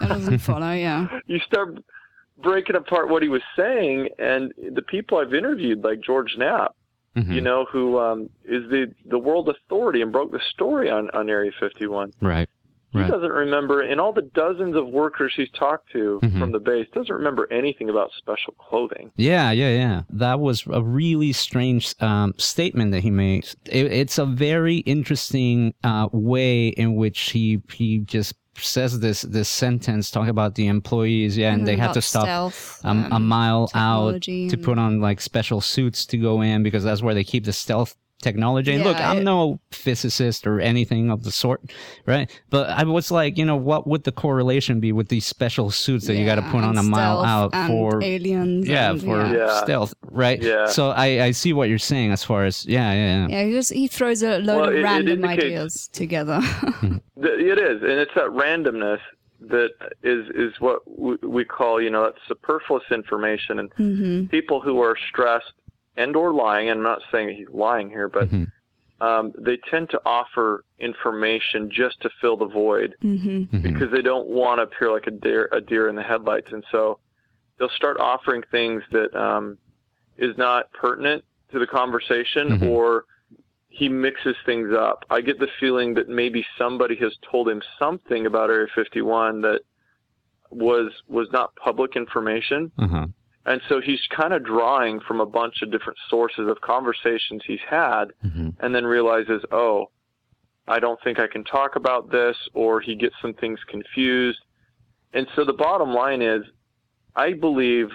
That 0.00 0.08
doesn't 0.08 0.38
follow. 0.48 0.72
Yeah. 0.72 1.06
you 1.26 1.38
start 1.40 1.78
breaking 2.42 2.76
apart 2.76 3.08
what 3.08 3.22
he 3.22 3.28
was 3.28 3.42
saying, 3.56 4.08
and 4.18 4.52
the 4.78 4.82
people 4.82 5.18
I've 5.18 5.32
interviewed, 5.32 5.82
like 5.84 6.00
George 6.00 6.34
Knapp, 6.36 6.74
Mhm. 7.16 7.32
you 7.32 7.40
know, 7.40 7.64
who 7.70 7.98
um, 8.00 8.28
is 8.44 8.68
the 8.70 8.92
the 9.06 9.18
world 9.18 9.48
authority 9.48 10.02
and 10.02 10.10
broke 10.10 10.32
the 10.32 10.40
story 10.54 10.90
on 10.90 11.08
on 11.10 11.30
Area 11.30 11.52
51. 11.60 12.12
Right. 12.20 12.48
He 12.94 13.00
Right. 13.00 13.10
doesn't 13.10 13.32
remember, 13.32 13.82
in 13.82 13.98
all 13.98 14.12
the 14.12 14.22
dozens 14.22 14.76
of 14.76 14.86
workers 14.86 15.32
he's 15.36 15.50
talked 15.50 15.90
to 15.92 16.20
Mhm. 16.22 16.38
from 16.38 16.52
the 16.52 16.60
base, 16.60 16.86
doesn't 16.94 17.12
remember 17.14 17.48
anything 17.52 17.90
about 17.90 18.10
special 18.16 18.54
clothing. 18.54 19.10
Yeah, 19.16 19.50
yeah, 19.50 19.70
yeah. 19.74 20.02
That 20.10 20.38
was 20.38 20.64
a 20.70 20.80
really 20.82 21.32
strange 21.32 21.94
um, 22.00 22.34
statement 22.38 22.92
that 22.92 23.02
he 23.02 23.10
made. 23.10 23.48
It, 23.66 23.86
it's 23.92 24.16
a 24.18 24.24
very 24.26 24.76
interesting 24.78 25.74
uh, 25.82 26.08
way 26.12 26.68
in 26.68 26.94
which 26.94 27.30
he 27.32 27.60
he 27.72 27.98
just 27.98 28.34
says 28.56 29.00
this 29.00 29.22
this 29.22 29.48
sentence 29.48 30.12
talking 30.12 30.28
about 30.30 30.54
the 30.54 30.68
employees. 30.68 31.36
Yeah, 31.36 31.52
and 31.52 31.66
they 31.66 31.76
have 31.76 31.92
to 31.94 32.02
stop 32.02 32.22
stealth, 32.24 32.80
um, 32.84 33.06
a 33.10 33.16
um, 33.16 33.26
mile 33.26 33.68
out 33.74 34.22
technology 34.22 34.48
to 34.50 34.56
put 34.56 34.78
on 34.78 35.00
like 35.00 35.20
special 35.20 35.60
suits 35.60 36.06
to 36.06 36.16
go 36.16 36.40
in 36.42 36.62
because 36.62 36.84
that's 36.84 37.02
where 37.02 37.14
they 37.14 37.24
keep 37.24 37.44
the 37.44 37.52
stealth 37.52 37.96
technology. 38.24 38.72
And 38.74 38.82
look, 38.82 38.96
I'm 38.98 39.18
it- 39.18 39.22
no 39.24 39.60
physicist 39.70 40.46
or 40.46 40.58
anything 40.60 41.10
of 41.10 41.22
the 41.22 41.30
sort, 41.30 41.60
right? 42.06 42.28
But 42.50 42.70
I 42.70 42.82
was 42.84 43.10
like, 43.12 43.38
you 43.38 43.44
know, 43.44 43.54
what 43.56 43.86
would 43.86 44.02
the 44.04 44.12
correlation 44.12 44.80
be 44.80 44.90
with 44.92 45.08
these 45.08 45.26
special 45.26 45.70
suits 45.70 46.06
that 46.08 46.16
you 46.16 46.24
got 46.26 46.36
to 46.36 46.42
put 46.50 46.64
on 46.64 46.76
a 46.78 46.82
mile 46.82 47.20
out 47.22 47.50
and 47.54 47.68
for 47.68 48.02
aliens. 48.02 48.66
yeah, 48.66 48.90
and, 48.90 49.00
for 49.00 49.18
yeah. 49.26 49.32
Yeah. 49.36 49.62
stealth, 49.62 49.94
right? 50.10 50.40
Yeah. 50.42 50.66
So 50.66 50.90
I, 50.90 51.08
I 51.26 51.30
see 51.32 51.52
what 51.52 51.68
you're 51.68 51.78
saying 51.78 52.10
as 52.10 52.24
far 52.24 52.44
as 52.44 52.64
yeah, 52.66 52.92
yeah, 52.92 53.26
yeah. 53.26 53.26
Yeah, 53.28 53.44
he, 53.46 53.52
just, 53.52 53.72
he 53.72 53.86
throws 53.86 54.22
a 54.22 54.38
load 54.38 54.56
Well, 54.60 54.68
of 54.70 54.74
it- 54.74 54.78
it 54.78 54.82
random 54.82 55.24
indicates- 55.24 55.44
ideas 55.44 55.88
together. 55.92 56.40
It 57.16 57.58
is, 57.58 57.82
and 57.82 57.92
it's 57.92 58.14
that 58.16 58.26
randomness 58.30 58.98
that 59.40 59.70
is 60.02 60.26
is 60.34 60.52
what 60.60 60.78
we, 60.98 61.16
we 61.22 61.44
call, 61.44 61.80
you 61.80 61.90
know, 61.90 62.02
that 62.04 62.14
superfluous 62.28 62.84
information. 62.90 63.58
And 63.60 63.70
hmm 63.76 64.24
people 64.26 64.60
who 64.60 64.80
are 64.80 64.96
stressed 65.10 65.52
and 65.96 66.16
or 66.16 66.32
lying, 66.32 66.68
and 66.70 66.78
I'm 66.78 66.84
not 66.84 67.02
saying 67.12 67.36
he's 67.36 67.48
lying 67.48 67.88
here, 67.90 68.08
but 68.08 68.28
Mhm. 68.30 68.48
um, 69.00 69.32
they 69.38 69.56
tend 69.68 69.90
to 69.90 70.00
offer 70.06 70.64
information 70.78 71.68
just 71.70 72.00
to 72.00 72.08
fill 72.20 72.36
the 72.36 72.46
void 72.46 72.94
hmm 73.02 73.42
Mhm. 73.44 73.62
because 73.62 73.90
they 73.90 74.02
don't 74.02 74.28
want 74.28 74.58
to 74.58 74.62
appear 74.62 74.90
like 74.90 75.06
a 75.06 75.10
deer, 75.10 75.48
a 75.52 75.60
deer 75.60 75.88
in 75.88 75.96
the 75.96 76.02
headlights, 76.02 76.52
and 76.52 76.64
so 76.70 76.98
they'll 77.58 77.68
start 77.70 77.98
offering 77.98 78.42
things 78.50 78.82
that 78.92 79.14
um, 79.14 79.58
is 80.16 80.36
not 80.38 80.70
pertinent 80.72 81.24
to 81.50 81.58
the 81.58 81.66
conversation, 81.66 82.50
Mhm. 82.58 82.62
or 82.62 83.04
he 83.68 83.88
mixes 83.88 84.36
things 84.46 84.72
up. 84.72 85.04
I 85.10 85.20
get 85.20 85.38
the 85.40 85.48
feeling 85.58 85.94
that 85.94 86.08
maybe 86.08 86.46
somebody 86.56 86.94
has 86.96 87.16
told 87.28 87.48
him 87.48 87.60
something 87.78 88.26
about 88.26 88.48
Area 88.50 88.68
51 88.68 89.40
that 89.42 89.62
was 90.50 90.92
was 91.08 91.30
not 91.32 91.54
public 91.56 91.96
information, 91.96 92.70
Uh-huh. 92.78 93.06
And 93.46 93.60
so 93.68 93.80
he's 93.80 94.00
kind 94.08 94.32
of 94.32 94.44
drawing 94.44 95.00
from 95.00 95.20
a 95.20 95.26
bunch 95.26 95.62
of 95.62 95.70
different 95.70 95.98
sources 96.08 96.48
of 96.48 96.60
conversations 96.60 97.42
he's 97.46 97.60
had 97.68 98.06
Mhm. 98.24 98.54
and 98.60 98.74
then 98.74 98.84
realizes, 98.86 99.44
oh, 99.52 99.90
I 100.66 100.80
don't 100.80 101.00
think 101.02 101.18
I 101.18 101.26
can 101.26 101.44
talk 101.44 101.76
about 101.76 102.10
this, 102.10 102.36
or 102.54 102.80
he 102.80 102.94
gets 102.94 103.14
some 103.20 103.34
things 103.34 103.62
confused. 103.64 104.40
And 105.12 105.28
so 105.36 105.44
the 105.44 105.52
bottom 105.52 105.92
line 105.92 106.22
is, 106.22 106.42
I 107.14 107.34
believe 107.34 107.90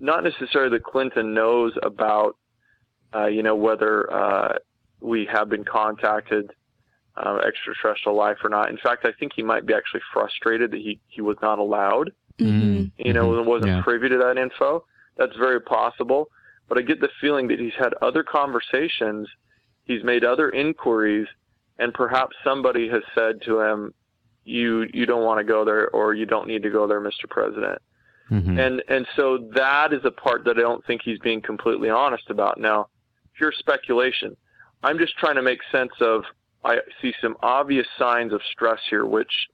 not 0.00 0.24
necessarily 0.24 0.70
that 0.70 0.82
Clinton 0.82 1.32
knows 1.32 1.72
about, 1.82 2.36
uh, 3.14 3.26
you 3.26 3.42
know, 3.42 3.54
whether 3.54 4.12
uh, 4.12 4.58
we 5.00 5.26
have 5.26 5.48
been 5.48 5.64
contacted 5.64 6.52
uh, 7.16 7.36
extraterrestrial 7.46 8.16
life 8.16 8.38
or 8.42 8.48
not. 8.48 8.70
In 8.70 8.78
fact, 8.78 9.04
I 9.04 9.12
think 9.12 9.32
he 9.34 9.42
might 9.42 9.66
be 9.66 9.74
actually 9.74 10.00
frustrated 10.12 10.70
that 10.70 10.78
he, 10.78 10.98
he 11.08 11.20
was 11.20 11.36
not 11.42 11.58
allowed 11.58 12.10
hmm 12.38 12.84
you 12.98 13.12
know, 13.12 13.28
Mhm. 13.30 13.44
wasn't 13.44 13.72
Yeah. 13.72 13.82
privy 13.82 14.08
to 14.08 14.18
that 14.18 14.38
info. 14.38 14.84
That's 15.16 15.36
very 15.36 15.60
possible. 15.60 16.28
But 16.68 16.78
I 16.78 16.82
get 16.82 17.00
the 17.00 17.08
feeling 17.20 17.48
that 17.48 17.58
he's 17.58 17.74
had 17.74 17.94
other 18.00 18.22
conversations, 18.22 19.28
he's 19.84 20.02
made 20.02 20.24
other 20.24 20.50
inquiries, 20.50 21.28
and 21.78 21.92
perhaps 21.92 22.36
somebody 22.44 22.88
has 22.88 23.02
said 23.14 23.42
to 23.42 23.60
him, 23.60 23.92
"You 24.44 24.88
you 24.94 25.04
don't 25.06 25.24
want 25.24 25.38
to 25.38 25.44
go 25.44 25.64
there, 25.64 25.88
or 25.90 26.14
you 26.14 26.26
don't 26.26 26.46
need 26.46 26.62
to 26.62 26.70
go 26.70 26.86
there, 26.86 27.00
Mr. 27.00 27.28
President." 27.28 27.80
Mhm. 28.30 28.58
And 28.58 28.82
and 28.88 29.06
so 29.16 29.38
that 29.54 29.92
is 29.92 30.04
a 30.04 30.10
part 30.10 30.44
that 30.44 30.56
I 30.56 30.60
don't 30.62 30.84
think 30.86 31.02
he's 31.02 31.18
being 31.18 31.42
completely 31.42 31.90
honest 31.90 32.30
about. 32.30 32.58
Now, 32.58 32.88
pure 33.36 33.52
speculation. 33.52 34.36
I'm 34.82 34.98
just 34.98 35.16
trying 35.18 35.36
to 35.36 35.42
make 35.42 35.62
sense 35.70 35.92
of. 36.00 36.24
I 36.64 36.80
see 37.00 37.12
some 37.20 37.36
obvious 37.42 37.88
signs 37.98 38.32
of 38.32 38.40
stress 38.44 38.80
here, 38.88 39.04
which 39.04 39.48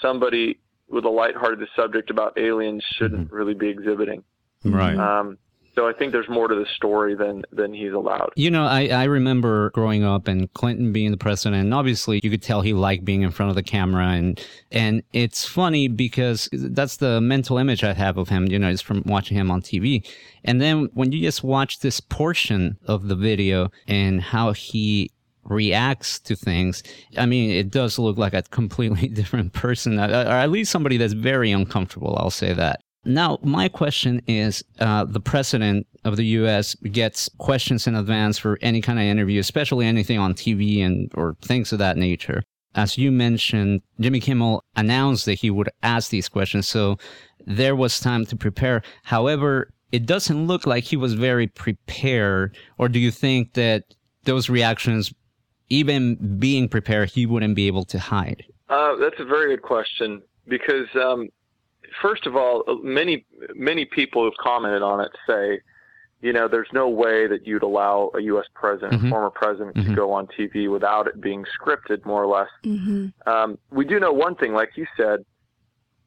somebody 0.00 0.58
with 0.88 1.04
a 1.04 1.10
lighthearted 1.10 1.68
subject 1.74 2.10
about 2.10 2.38
aliens 2.38 2.84
shouldn't 2.96 3.32
really 3.32 3.54
be 3.54 3.68
exhibiting. 3.68 4.22
Right. 4.64 4.96
Um, 4.96 5.38
so 5.76 5.86
I 5.86 5.92
think 5.92 6.12
there's 6.12 6.28
more 6.28 6.48
to 6.48 6.54
the 6.54 6.64
story 6.74 7.14
than 7.14 7.44
than 7.52 7.74
he's 7.74 7.92
allowed. 7.92 8.30
You 8.34 8.50
know, 8.50 8.64
I, 8.64 8.86
I 8.86 9.04
remember 9.04 9.70
growing 9.70 10.04
up 10.04 10.26
and 10.26 10.50
Clinton 10.54 10.90
being 10.90 11.10
the 11.10 11.18
president, 11.18 11.62
and 11.62 11.74
obviously 11.74 12.18
you 12.22 12.30
could 12.30 12.42
tell 12.42 12.62
he 12.62 12.72
liked 12.72 13.04
being 13.04 13.20
in 13.20 13.30
front 13.30 13.50
of 13.50 13.56
the 13.56 13.62
camera, 13.62 14.06
and 14.06 14.42
and 14.72 15.02
it's 15.12 15.44
funny 15.44 15.86
because 15.86 16.48
that's 16.50 16.96
the 16.96 17.20
mental 17.20 17.58
image 17.58 17.84
I 17.84 17.92
have 17.92 18.16
of 18.16 18.30
him. 18.30 18.46
You 18.46 18.58
know, 18.58 18.70
is 18.70 18.80
from 18.80 19.02
watching 19.04 19.36
him 19.36 19.50
on 19.50 19.60
TV, 19.60 20.02
and 20.44 20.62
then 20.62 20.88
when 20.94 21.12
you 21.12 21.20
just 21.20 21.44
watch 21.44 21.80
this 21.80 22.00
portion 22.00 22.78
of 22.86 23.08
the 23.08 23.16
video 23.16 23.70
and 23.86 24.22
how 24.22 24.52
he 24.52 25.10
reacts 25.48 26.18
to 26.20 26.36
things, 26.36 26.82
I 27.16 27.26
mean, 27.26 27.50
it 27.50 27.70
does 27.70 27.98
look 27.98 28.18
like 28.18 28.34
a 28.34 28.42
completely 28.42 29.08
different 29.20 29.52
person, 29.52 29.98
or 29.98 30.02
at 30.02 30.50
least 30.50 30.70
somebody 30.70 30.96
that's 30.96 31.12
very 31.12 31.50
uncomfortable. 31.50 32.16
I'll 32.18 32.30
say 32.30 32.52
that. 32.52 32.80
Now, 33.04 33.38
my 33.42 33.68
question 33.68 34.20
is 34.26 34.64
uh, 34.80 35.04
the 35.04 35.20
president 35.20 35.86
of 36.04 36.16
the 36.16 36.24
U.S. 36.26 36.74
gets 36.74 37.30
questions 37.38 37.86
in 37.86 37.94
advance 37.94 38.36
for 38.36 38.58
any 38.62 38.80
kind 38.80 38.98
of 38.98 39.04
interview, 39.04 39.38
especially 39.38 39.86
anything 39.86 40.18
on 40.18 40.34
TV 40.34 40.84
and 40.84 41.10
or 41.14 41.36
things 41.40 41.72
of 41.72 41.78
that 41.78 41.96
nature. 41.96 42.42
As 42.74 42.98
you 42.98 43.12
mentioned, 43.12 43.82
Jimmy 44.00 44.20
Kimmel 44.20 44.64
announced 44.74 45.24
that 45.26 45.34
he 45.34 45.50
would 45.50 45.70
ask 45.82 46.10
these 46.10 46.28
questions, 46.28 46.68
so 46.68 46.98
there 47.46 47.76
was 47.76 48.00
time 48.00 48.26
to 48.26 48.36
prepare. 48.36 48.82
However, 49.04 49.70
it 49.92 50.04
doesn't 50.04 50.46
look 50.46 50.66
like 50.66 50.84
he 50.84 50.96
was 50.96 51.14
very 51.14 51.46
prepared. 51.46 52.56
Or 52.76 52.88
do 52.88 52.98
you 52.98 53.10
think 53.10 53.54
that 53.54 53.84
those 54.24 54.50
reactions, 54.50 55.12
even 55.68 56.36
being 56.38 56.68
prepared, 56.68 57.10
he 57.10 57.26
wouldn't 57.26 57.54
be 57.56 57.66
able 57.66 57.84
to 57.86 57.98
hide? 57.98 58.44
Uh, 58.68 58.96
that's 58.96 59.18
a 59.20 59.24
very 59.24 59.48
good 59.54 59.62
question 59.62 60.22
because, 60.48 60.86
um, 60.94 61.28
first 62.02 62.26
of 62.26 62.36
all, 62.36 62.64
many 62.82 63.24
many 63.54 63.84
people 63.84 64.24
who've 64.24 64.36
commented 64.42 64.82
on 64.82 65.00
it 65.00 65.10
say, 65.26 65.60
you 66.22 66.32
know, 66.32 66.48
there's 66.48 66.68
no 66.72 66.88
way 66.88 67.26
that 67.26 67.46
you'd 67.46 67.62
allow 67.62 68.10
a 68.14 68.20
U.S. 68.22 68.46
president, 68.54 69.02
Mhm. 69.02 69.10
former 69.10 69.30
president, 69.30 69.76
Mhm. 69.76 69.86
to 69.86 69.94
go 69.94 70.12
on 70.12 70.26
TV 70.28 70.68
without 70.68 71.06
it 71.06 71.20
being 71.20 71.44
scripted, 71.44 72.04
more 72.04 72.22
or 72.22 72.26
less. 72.26 72.48
hmm 72.64 73.08
Um, 73.26 73.58
we 73.70 73.84
do 73.84 74.00
know 74.00 74.12
one 74.12 74.34
thing, 74.34 74.52
like 74.54 74.76
you 74.76 74.86
said, 74.96 75.24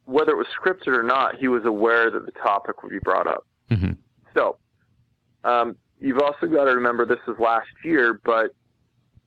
whether 0.05 0.31
it 0.31 0.37
was 0.37 0.47
scripted 0.47 0.87
or 0.97 1.03
not, 1.03 1.35
he 1.35 1.47
was 1.47 1.63
aware 1.65 2.09
that 2.09 2.25
the 2.25 2.31
topic 2.31 2.81
would 2.81 2.89
be 2.91 2.99
brought 2.99 3.27
up. 3.27 3.45
Mhm. 3.69 3.97
So, 4.33 4.57
um, 5.43 5.75
you've 5.99 6.19
also 6.19 6.47
got 6.47 6.65
to 6.65 6.71
remember 6.71 7.05
this 7.05 7.19
is 7.27 7.37
last 7.39 7.69
year, 7.83 8.19
but 8.25 8.51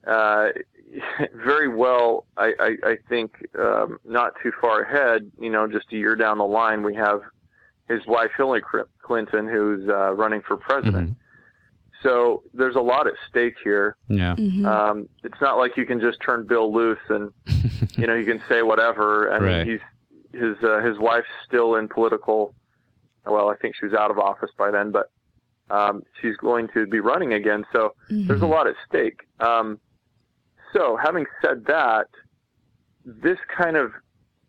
uh, 0.06 0.48
very 1.34 1.68
well, 1.68 2.26
I, 2.36 2.52
I, 2.58 2.76
I 2.90 2.96
think 3.08 3.32
um, 3.58 3.98
not 4.04 4.32
too 4.42 4.52
far 4.60 4.82
ahead, 4.82 5.30
you 5.38 5.50
know, 5.50 5.66
just 5.66 5.86
a 5.92 5.96
year 5.96 6.16
down 6.16 6.38
the 6.38 6.44
line, 6.44 6.82
we 6.82 6.94
have 6.94 7.20
his 7.88 8.06
wife 8.06 8.30
Hillary 8.36 8.62
Clinton, 9.02 9.48
who's 9.48 9.88
uh, 9.88 10.12
running 10.12 10.42
for 10.42 10.56
president. 10.56 11.10
Mhm. 11.10 11.16
So 12.02 12.42
there's 12.52 12.74
a 12.74 12.80
lot 12.80 13.06
at 13.06 13.14
stake 13.30 13.54
here. 13.62 13.96
Yeah. 14.08 14.34
hmm 14.34 14.66
Um, 14.66 15.08
it's 15.22 15.40
not 15.40 15.56
like 15.56 15.76
you 15.76 15.86
can 15.86 16.00
just 16.00 16.20
turn 16.20 16.44
Bill 16.46 16.72
loose 16.72 16.98
and 17.08 17.32
you 17.96 18.06
know 18.08 18.14
you 18.14 18.24
can 18.26 18.42
say 18.48 18.62
whatever. 18.62 19.32
I 19.32 19.38
Right. 19.38 19.66
mean, 19.66 19.78
he's 20.32 20.40
his 20.40 20.56
uh, 20.64 20.80
his 20.80 20.98
wife's 20.98 21.28
still 21.46 21.76
in 21.76 21.88
political. 21.88 22.54
Well, 23.24 23.48
I 23.50 23.56
think 23.56 23.76
she 23.76 23.84
was 23.86 23.94
out 23.94 24.10
of 24.10 24.18
office 24.18 24.50
by 24.58 24.72
then, 24.72 24.90
but 24.90 25.10
um, 25.70 26.02
she's 26.20 26.36
going 26.38 26.66
to 26.74 26.86
be 26.88 26.98
running 26.98 27.34
again. 27.34 27.64
So 27.72 27.94
there's 28.10 28.42
a 28.42 28.46
lot 28.46 28.66
at 28.66 28.74
stake. 28.88 29.20
Um, 29.38 29.78
so 30.72 30.98
having 31.02 31.26
said 31.40 31.64
that, 31.66 32.06
this 33.04 33.38
kind 33.56 33.76
of 33.76 33.92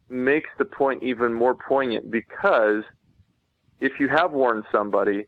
makes 0.10 0.50
the 0.58 0.66
point 0.66 1.02
even 1.04 1.34
more 1.34 1.56
poignant 1.56 2.12
because 2.12 2.84
if 3.80 4.00
you 4.00 4.08
have 4.10 4.32
warned 4.32 4.64
somebody 4.72 5.26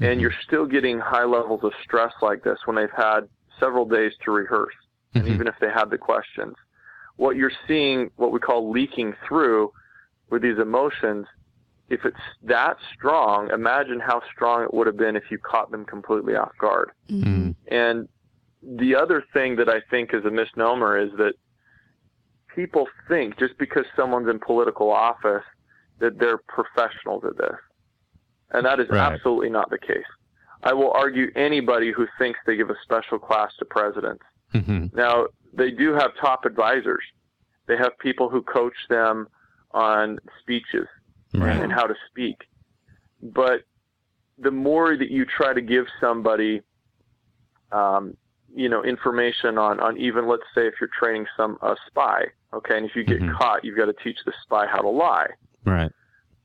and 0.00 0.20
you're 0.20 0.34
still 0.46 0.66
getting 0.66 0.98
high 0.98 1.24
levels 1.24 1.60
of 1.64 1.72
stress 1.82 2.12
like 2.22 2.42
this 2.44 2.58
when 2.66 2.76
they've 2.76 2.88
had 2.96 3.20
several 3.58 3.86
days 3.86 4.12
to 4.24 4.30
rehearse, 4.30 4.74
and 5.14 5.24
Mhm. 5.24 5.30
even 5.30 5.46
if 5.46 5.54
they 5.60 5.70
had 5.70 5.90
the 5.90 5.98
questions, 5.98 6.54
what 7.16 7.36
you're 7.36 7.52
seeing, 7.66 8.10
what 8.16 8.30
we 8.30 8.38
call 8.38 8.70
leaking 8.70 9.14
through 9.26 9.72
with 10.28 10.42
these 10.42 10.58
emotions, 10.58 11.26
if 11.88 12.04
it's 12.04 12.20
that 12.42 12.76
strong, 12.92 13.50
imagine 13.50 14.00
how 14.00 14.20
strong 14.32 14.62
it 14.64 14.74
would 14.74 14.86
have 14.86 14.96
been 14.96 15.16
if 15.16 15.30
you 15.30 15.38
caught 15.38 15.70
them 15.70 15.84
completely 15.84 16.36
off 16.36 16.52
guard. 16.58 16.90
Mhm. 17.08 17.54
And 17.68 18.08
the 18.66 18.94
other 18.96 19.22
thing 19.32 19.56
that 19.56 19.68
I 19.68 19.80
think 19.90 20.12
is 20.12 20.24
a 20.24 20.30
misnomer 20.30 20.98
is 20.98 21.10
that 21.18 21.34
people 22.54 22.88
think 23.08 23.38
just 23.38 23.56
because 23.58 23.84
someone's 23.94 24.28
in 24.28 24.38
political 24.40 24.90
office 24.90 25.44
that 25.98 26.18
they're 26.18 26.38
professionals 26.48 27.24
at 27.24 27.36
this. 27.36 27.56
And 28.50 28.66
that 28.66 28.80
is 28.80 28.88
Right. 28.88 29.12
absolutely 29.12 29.50
not 29.50 29.70
the 29.70 29.78
case. 29.78 30.04
I 30.62 30.72
will 30.72 30.90
argue 30.92 31.30
anybody 31.36 31.92
who 31.92 32.06
thinks 32.18 32.40
they 32.46 32.56
give 32.56 32.70
a 32.70 32.76
special 32.82 33.18
class 33.18 33.54
to 33.58 33.64
presidents. 33.64 34.24
Mhm. 34.52 34.92
Now, 34.94 35.26
they 35.52 35.70
do 35.70 35.92
have 35.92 36.14
top 36.16 36.44
advisors. 36.44 37.04
They 37.66 37.76
have 37.76 37.96
people 37.98 38.28
who 38.30 38.42
coach 38.42 38.76
them 38.88 39.28
on 39.72 40.18
speeches 40.40 40.88
Right. 41.34 41.60
and 41.60 41.72
how 41.72 41.86
to 41.86 41.94
speak. 42.08 42.48
But 43.22 43.62
the 44.38 44.50
more 44.50 44.96
that 44.96 45.10
you 45.10 45.24
try 45.24 45.52
to 45.52 45.60
give 45.60 45.86
somebody, 46.00 46.62
um, 47.72 48.16
you 48.54 48.68
know, 48.68 48.82
information 48.84 49.58
on, 49.58 49.80
on 49.80 49.96
even 49.98 50.28
let's 50.28 50.42
say 50.54 50.66
if 50.66 50.74
you're 50.80 50.90
training 50.98 51.26
some 51.36 51.58
a 51.62 51.74
spy, 51.86 52.24
okay, 52.52 52.76
and 52.76 52.86
if 52.86 52.94
you 52.94 53.04
get 53.04 53.20
Mhm. 53.20 53.36
caught, 53.36 53.64
you've 53.64 53.76
got 53.76 53.86
to 53.86 53.92
teach 54.04 54.18
the 54.24 54.32
spy 54.42 54.66
how 54.66 54.80
to 54.80 54.88
lie. 54.88 55.28
Right. 55.64 55.90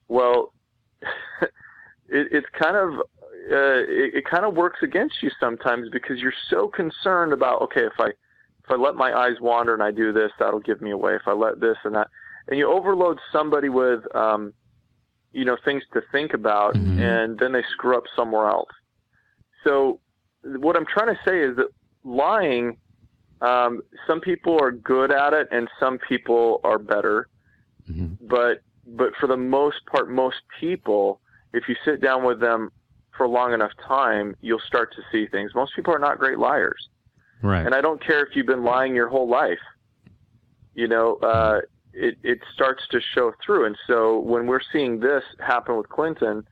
Well, 0.08 0.54
it, 1.42 2.28
it's 2.32 2.48
kind 2.60 2.76
of 2.76 3.00
uh, 3.52 3.84
it, 3.88 4.16
it 4.16 4.26
kind 4.26 4.46
of 4.46 4.56
works 4.56 4.80
against 4.84 5.22
you 5.22 5.30
sometimes 5.40 5.90
because 5.90 6.20
you're 6.20 6.34
so 6.50 6.68
concerned 6.68 7.34
about 7.34 7.62
okay, 7.62 7.86
if 7.86 7.94
I 8.00 8.08
if 8.08 8.70
I 8.70 8.76
let 8.76 8.96
my 8.96 9.14
eyes 9.14 9.40
wander 9.40 9.74
and 9.74 9.82
I 9.82 9.92
do 9.92 10.12
this, 10.12 10.32
that'll 10.40 10.60
give 10.60 10.82
me 10.82 10.92
away. 10.92 11.16
If 11.16 11.28
I 11.28 11.34
let 11.34 11.60
this 11.60 11.78
and 11.84 11.96
that, 11.96 12.08
and 12.48 12.58
you 12.58 12.70
overload 12.70 13.20
somebody 13.32 13.70
with 13.70 14.04
um, 14.16 14.54
you 15.32 15.46
know 15.46 15.58
things 15.64 15.84
to 15.94 16.02
think 16.12 16.34
about, 16.34 16.76
Mhm. 16.76 17.00
and 17.00 17.40
then 17.40 17.52
they 17.54 17.64
screw 17.72 17.98
up 17.98 18.04
somewhere 18.16 18.48
else. 18.48 18.70
So 19.64 20.00
what 20.44 20.76
I'm 20.76 20.86
trying 20.86 21.16
to 21.16 21.22
say 21.24 21.40
is 21.42 21.56
that 21.56 21.68
lying. 22.04 22.78
Um, 23.42 23.82
some 24.06 24.22
people 24.22 24.60
are 24.62 24.72
good 24.72 25.12
at 25.12 25.34
it, 25.34 25.48
and 25.52 25.68
some 25.80 25.98
people 25.98 26.62
are 26.64 26.78
better 26.78 27.28
Mhm. 27.90 28.18
but 28.22 28.62
but 28.88 29.16
for 29.20 29.28
the 29.28 29.38
most 29.38 29.86
part, 29.86 30.10
most 30.10 30.42
people, 30.60 31.22
if 31.54 31.70
you 31.70 31.76
sit 31.86 32.02
down 32.02 32.24
with 32.24 32.40
them 32.40 32.72
for 33.16 33.26
a 33.26 33.28
long 33.30 33.54
enough 33.54 33.72
time, 33.78 34.36
you'll 34.42 34.60
start 34.60 34.92
to 34.96 35.02
see 35.12 35.28
things. 35.28 35.54
Most 35.54 35.76
people 35.76 35.94
are 35.94 36.00
not 36.00 36.18
great 36.18 36.40
liars, 36.40 36.90
Right. 37.44 37.64
and 37.66 37.76
I 37.76 37.82
don't 37.82 38.02
care 38.02 38.24
if 38.24 38.36
you've 38.36 38.48
been 38.48 38.64
lying 38.64 38.96
your 38.96 39.08
whole 39.08 39.28
life. 39.28 39.62
You 40.74 40.88
know, 40.88 41.16
uh, 41.18 41.62
it 41.94 42.18
it 42.24 42.40
starts 42.54 42.88
to 42.90 43.00
show 43.00 43.34
through, 43.44 43.66
and 43.66 43.78
so 43.86 44.20
when 44.20 44.48
we're 44.48 44.62
seeing 44.74 45.00
this 45.00 45.24
happen 45.40 45.78
with 45.78 45.90
Clinton. 45.90 46.48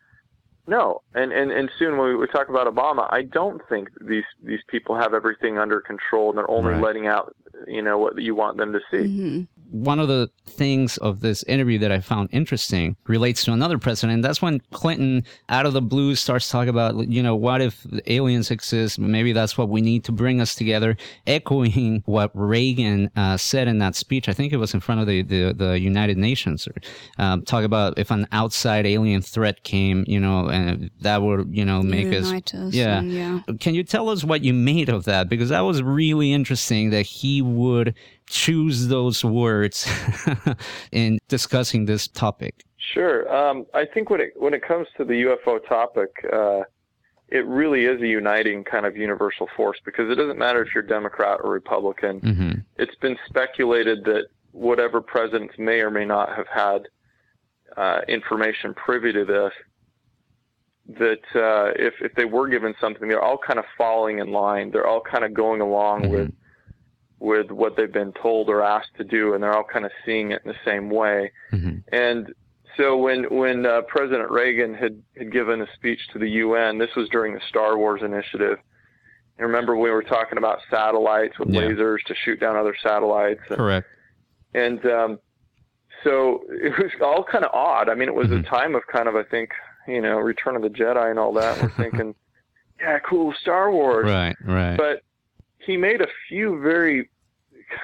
No, 0.70 1.02
and, 1.16 1.32
and, 1.32 1.52
and 1.52 1.70
soon 1.80 1.98
when 1.98 2.10
we, 2.10 2.16
we 2.16 2.28
talk 2.28 2.48
about 2.48 2.68
Obama, 2.74 3.08
I 3.12 3.24
don't 3.24 3.60
think 3.68 3.90
these 4.00 4.24
these 4.44 4.60
people 4.68 4.96
have 4.96 5.16
everything 5.16 5.58
under 5.58 5.82
control 5.82 6.30
and 6.30 6.38
they're 6.38 6.50
only 6.50 6.74
Right. 6.74 6.84
letting 6.84 7.08
out, 7.08 7.36
you 7.68 7.82
know, 7.82 7.98
what 7.98 8.20
you 8.22 8.36
want 8.36 8.58
them 8.58 8.74
to 8.74 8.80
see. 8.92 9.08
hmm 9.08 9.44
one 9.72 10.00
of 10.00 10.08
the 10.08 10.30
things 10.46 10.98
of 10.98 11.20
this 11.20 11.44
interview 11.44 11.78
that 11.80 11.92
I 11.92 12.00
found 12.00 12.30
interesting 12.32 12.96
relates 13.08 13.44
to 13.46 13.54
another 13.54 13.78
president. 13.78 14.24
That's 14.24 14.42
when 14.42 14.62
Clinton, 14.72 15.24
out 15.48 15.66
of 15.66 15.74
the 15.74 15.82
blue, 15.82 16.16
starts 16.16 16.50
talking 16.50 16.70
about, 16.70 17.08
you 17.08 17.22
know, 17.22 17.36
what 17.36 17.62
if 17.62 17.86
aliens 18.08 18.52
exist? 18.52 19.00
Maybe 19.00 19.32
that's 19.32 19.58
what 19.58 19.70
we 19.70 19.82
need 19.82 20.04
to 20.06 20.12
bring 20.12 20.42
us 20.42 20.56
together, 20.56 20.98
echoing 21.28 22.04
what 22.06 22.32
Reagan 22.34 23.12
uh, 23.16 23.38
said 23.38 23.68
in 23.68 23.80
that 23.80 23.96
speech. 23.96 24.28
I 24.28 24.34
think 24.34 24.54
it 24.54 24.58
was 24.58 24.74
in 24.74 24.80
front 24.80 25.02
of 25.02 25.08
the, 25.08 25.22
the, 25.22 25.54
the 25.54 25.80
United 25.80 26.18
Nations. 26.18 26.68
Um, 27.18 27.44
talk 27.44 27.64
about 27.64 27.98
if 28.00 28.12
an 28.12 28.28
outside 28.32 28.86
alien 28.86 29.22
threat 29.22 29.64
came, 29.64 30.04
you 30.08 30.20
know, 30.20 30.50
and 30.50 30.90
that 31.02 31.22
would, 31.22 31.56
you 31.56 31.66
know, 31.66 31.82
make 31.82 32.14
us. 32.14 32.30
Us. 32.30 32.74
Yeah. 32.74 33.00
and 33.00 33.14
yeah. 33.14 33.40
Can 33.60 33.76
you 33.76 33.84
tell 33.84 34.10
us 34.10 34.24
what 34.24 34.44
you 34.44 34.54
made 34.54 34.90
of 34.90 35.06
that? 35.06 35.30
Because 35.30 35.50
that 35.50 35.62
was 35.62 35.84
really 35.84 36.34
interesting 36.34 36.90
that 36.90 37.04
he 37.04 37.42
would 37.56 37.96
choose 38.28 38.88
those 38.88 39.24
words 39.26 39.88
in 40.92 41.20
discussing 41.28 41.86
this 41.86 42.08
topic. 42.08 42.64
Sure. 42.94 43.34
Um, 43.34 43.66
I 43.74 43.86
think 43.86 44.10
when 44.10 44.22
it 44.22 44.34
when 44.36 44.54
it 44.54 44.62
comes 44.62 44.88
to 44.98 45.04
the 45.06 45.14
UFO 45.26 45.60
topic, 45.68 46.10
uh, 46.32 46.62
it 47.28 47.46
really 47.46 47.86
is 47.86 48.02
a 48.02 48.08
uniting 48.08 48.64
kind 48.64 48.86
of 48.86 48.98
universal 48.98 49.48
force 49.56 49.78
because 49.86 50.10
it 50.10 50.16
doesn't 50.16 50.38
matter 50.40 50.62
if 50.64 50.70
you're 50.74 50.84
Democrat 50.84 51.40
or 51.44 51.52
Republican. 51.52 52.20
hmm 52.20 52.52
It's 52.78 52.96
been 52.96 53.18
speculated 53.28 54.04
that 54.06 54.26
whatever 54.52 55.00
presidents 55.02 55.54
may 55.60 55.82
or 55.82 55.92
may 55.92 56.06
not 56.06 56.36
have 56.36 56.48
had 56.48 56.88
uh, 57.78 58.02
information 58.08 58.74
privy 58.74 59.14
to 59.14 59.24
this, 59.26 59.54
that 60.98 61.22
uh, 61.36 61.72
if 61.78 61.94
if 62.02 62.14
they 62.16 62.26
were 62.26 62.48
given 62.48 62.74
something, 62.82 63.08
they're 63.08 63.22
all 63.24 63.38
kind 63.38 63.60
of 63.60 63.66
falling 63.78 64.18
in 64.20 64.32
line. 64.32 64.72
They're 64.72 64.88
all 64.88 65.02
kind 65.02 65.24
of 65.24 65.34
going 65.34 65.62
along 65.62 66.06
Mhm. 66.06 66.10
with 66.10 66.32
with 67.20 67.52
what 67.52 67.76
they've 67.76 67.92
been 67.92 68.14
told 68.14 68.50
or 68.50 68.62
asked 68.64 68.96
to 68.98 69.04
do, 69.04 69.34
and 69.34 69.44
they're 69.44 69.54
all 69.56 69.64
kind 69.64 69.86
of 69.86 69.92
seeing 70.06 70.32
it 70.32 70.42
in 70.46 70.50
the 70.52 70.58
same 70.66 70.90
way. 70.90 71.32
hmm 71.52 71.78
And 71.92 72.34
so 72.78 72.96
when 72.98 73.24
when 73.26 73.66
uh, 73.66 73.82
President 73.88 74.32
Reagan 74.32 74.74
had, 74.74 75.02
had 75.18 75.32
given 75.32 75.62
a 75.62 75.68
speech 75.76 76.00
to 76.14 76.20
the 76.20 76.30
UN, 76.30 76.78
this 76.78 76.96
was 76.96 77.10
during 77.10 77.34
the 77.34 77.42
Star 77.50 77.78
Wars 77.78 78.02
initiative. 78.04 78.58
And 79.38 79.48
remember 79.48 79.76
we 79.76 79.90
were 79.92 80.04
talking 80.04 80.38
about 80.38 80.60
satellites 80.70 81.38
with 81.40 81.50
Yeah. 81.50 81.62
lasers 81.62 81.98
to 82.08 82.16
shoot 82.24 82.40
down 82.40 82.56
other 82.56 82.76
satellites, 82.82 83.42
and, 83.50 83.58
Correct. 83.58 83.88
and 84.54 84.86
um, 84.86 85.20
so 86.04 86.42
it 86.50 86.74
was 86.78 86.92
all 87.02 87.24
kind 87.24 87.44
of 87.44 87.52
odd. 87.54 87.90
I 87.90 87.96
mean, 87.96 88.08
it 88.08 88.16
was 88.16 88.28
Mhm. 88.28 88.40
a 88.46 88.50
time 88.50 88.76
of 88.76 88.84
kind 88.88 89.08
of 89.10 89.16
I 89.16 89.24
think 89.24 89.50
you 89.88 90.02
know 90.02 90.18
Return 90.20 90.56
of 90.56 90.62
the 90.62 90.70
Jedi 90.70 91.10
and 91.10 91.20
all 91.20 91.34
that. 91.34 91.62
We're 91.62 91.70
thinking, 91.78 92.16
yeah, 92.80 93.00
cool 93.00 93.34
Star 93.42 93.72
Wars, 93.72 94.06
Right, 94.06 94.36
right. 94.46 94.78
but 94.78 95.02
he 95.70 95.78
made 95.78 96.02
a 96.02 96.08
few 96.28 96.60
very 96.60 97.10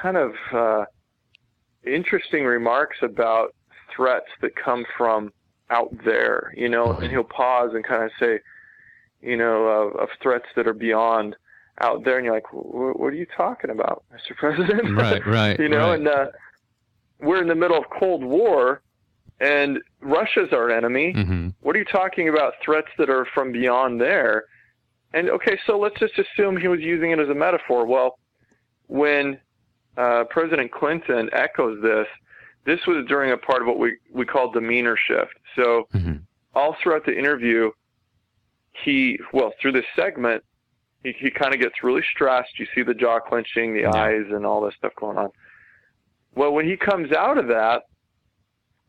kind 0.02 0.18
of 0.18 0.34
uh, 0.52 0.86
interesting 1.86 2.44
remarks 2.44 2.98
about 3.04 3.54
threats 3.96 4.26
that 4.42 4.56
come 4.56 4.86
from 4.98 5.32
out 5.70 5.94
there, 6.04 6.52
you 6.58 6.68
know, 6.68 6.94
and 6.94 7.12
he'll 7.12 7.24
pause 7.24 7.72
and 7.74 7.84
kind 7.84 8.04
of 8.04 8.12
say, 8.20 8.40
you 9.22 9.38
know, 9.38 9.66
of, 9.66 9.96
of 9.98 10.10
threats 10.22 10.46
that 10.56 10.66
are 10.68 10.74
beyond 10.74 11.36
out 11.82 12.04
there, 12.04 12.18
and 12.18 12.26
you're 12.26 12.34
like, 12.34 12.48
"Wh- 12.48 13.00
what 13.00 13.14
are 13.14 13.16
you 13.16 13.28
talking 13.38 13.70
about, 13.70 14.04
Mr. 14.14 14.36
President? 14.36 14.98
right, 14.98 15.26
right. 15.28 15.60
you 15.64 15.70
know, 15.70 15.90
right. 15.90 16.00
and 16.00 16.08
uh, 16.08 16.26
we're 17.20 17.42
in 17.42 17.48
the 17.48 17.56
middle 17.56 17.78
of 17.78 17.84
Cold 18.00 18.24
War, 18.24 18.82
and 19.40 19.80
Russia's 20.02 20.50
our 20.54 20.70
enemy 20.72 21.12
hmm 21.12 21.50
what 21.62 21.76
are 21.76 21.80
you 21.80 21.86
talking 21.86 22.30
about 22.30 22.54
threats 22.64 22.88
that 22.98 23.10
are 23.10 23.26
from 23.34 23.52
beyond 23.52 24.00
there 24.00 24.46
and 25.14 25.30
okay 25.30 25.58
so 25.66 25.78
let's 25.78 25.98
just 26.00 26.14
assume 26.20 26.58
he 26.58 26.68
was 26.68 26.80
using 26.82 27.12
it 27.12 27.20
as 27.20 27.30
a 27.30 27.34
metaphor. 27.36 27.86
Well 27.86 28.18
when 28.88 29.40
uh, 29.98 30.26
president 30.30 30.72
clinton 30.72 31.30
echoes 31.34 31.82
this 31.82 32.08
this 32.66 32.80
was 32.88 33.06
during 33.08 33.32
a 33.32 33.38
part 33.38 33.62
of 33.62 33.68
what 33.68 33.78
we, 33.80 33.96
we 34.12 34.26
call 34.26 34.52
demeanor 34.52 34.98
shift. 34.98 35.34
So 35.56 35.88
hmm 35.92 36.18
all 36.54 36.76
throughout 36.82 37.06
the 37.06 37.18
interview 37.18 37.70
he 38.84 39.20
well 39.34 39.54
through 39.62 39.74
this 39.74 39.86
segment 39.96 40.44
he, 41.04 41.14
he 41.20 41.30
kind 41.30 41.54
of 41.54 41.60
gets 41.60 41.76
really 41.84 42.02
stressed. 42.14 42.58
You 42.58 42.66
see 42.74 42.82
the 42.82 42.94
jaw 42.94 43.20
clenching 43.20 43.74
the 43.74 43.82
Yeah. 43.82 43.94
eyes 43.94 44.26
and 44.32 44.46
all 44.46 44.62
this 44.62 44.74
stuff 44.78 44.94
going 45.00 45.18
on. 45.18 45.30
Well 46.34 46.54
when 46.54 46.66
he 46.66 46.76
comes 46.78 47.12
out 47.12 47.38
of 47.38 47.48
that 47.48 47.84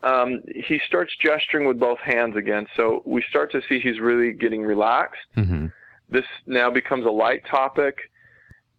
um, 0.03 0.43
he 0.55 0.79
starts 0.87 1.13
gesturing 1.21 1.67
with 1.67 1.81
both 1.81 1.99
hands 1.99 2.37
again. 2.37 2.67
So 2.77 3.03
we 3.07 3.23
start 3.29 3.51
to 3.53 3.63
see 3.69 3.81
he's 3.81 3.99
really 3.99 4.33
getting 4.33 4.63
relaxed. 4.63 5.21
Hmm 5.35 5.67
this 6.09 6.25
now 6.47 6.71
becomes 6.71 7.05
a 7.05 7.11
light 7.11 7.43
topic 7.51 7.97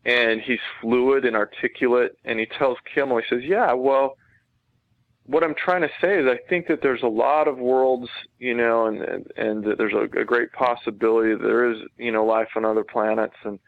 and 0.06 0.42
he's 0.42 0.60
fluid 0.82 1.26
and 1.26 1.36
articulate 1.36 2.14
and 2.24 2.40
he 2.40 2.46
tells 2.46 2.78
Kimmel, 2.94 3.18
he 3.18 3.24
says, 3.30 3.44
yeah, 3.44 3.74
well, 3.74 4.16
what 5.26 5.44
I'm 5.44 5.56
trying 5.56 5.82
to 5.82 5.90
say 6.00 6.20
is 6.20 6.26
I 6.26 6.40
think 6.50 6.68
that 6.68 6.82
there's 6.82 7.04
a 7.04 7.08
lot 7.08 7.50
of 7.50 7.58
worlds, 7.58 8.10
you 8.40 8.54
know, 8.54 8.88
and, 8.88 9.02
and, 9.02 9.32
and 9.36 9.64
that 9.66 9.78
there's 9.78 9.94
a, 9.94 10.04
a 10.20 10.24
great 10.24 10.54
possibility 10.54 11.34
that 11.34 11.44
there 11.44 11.70
is, 11.70 11.80
you 11.98 12.14
know, 12.14 12.26
life 12.26 12.48
on 12.56 12.64
other 12.64 12.86
planets. 12.86 13.36
And 13.44 13.60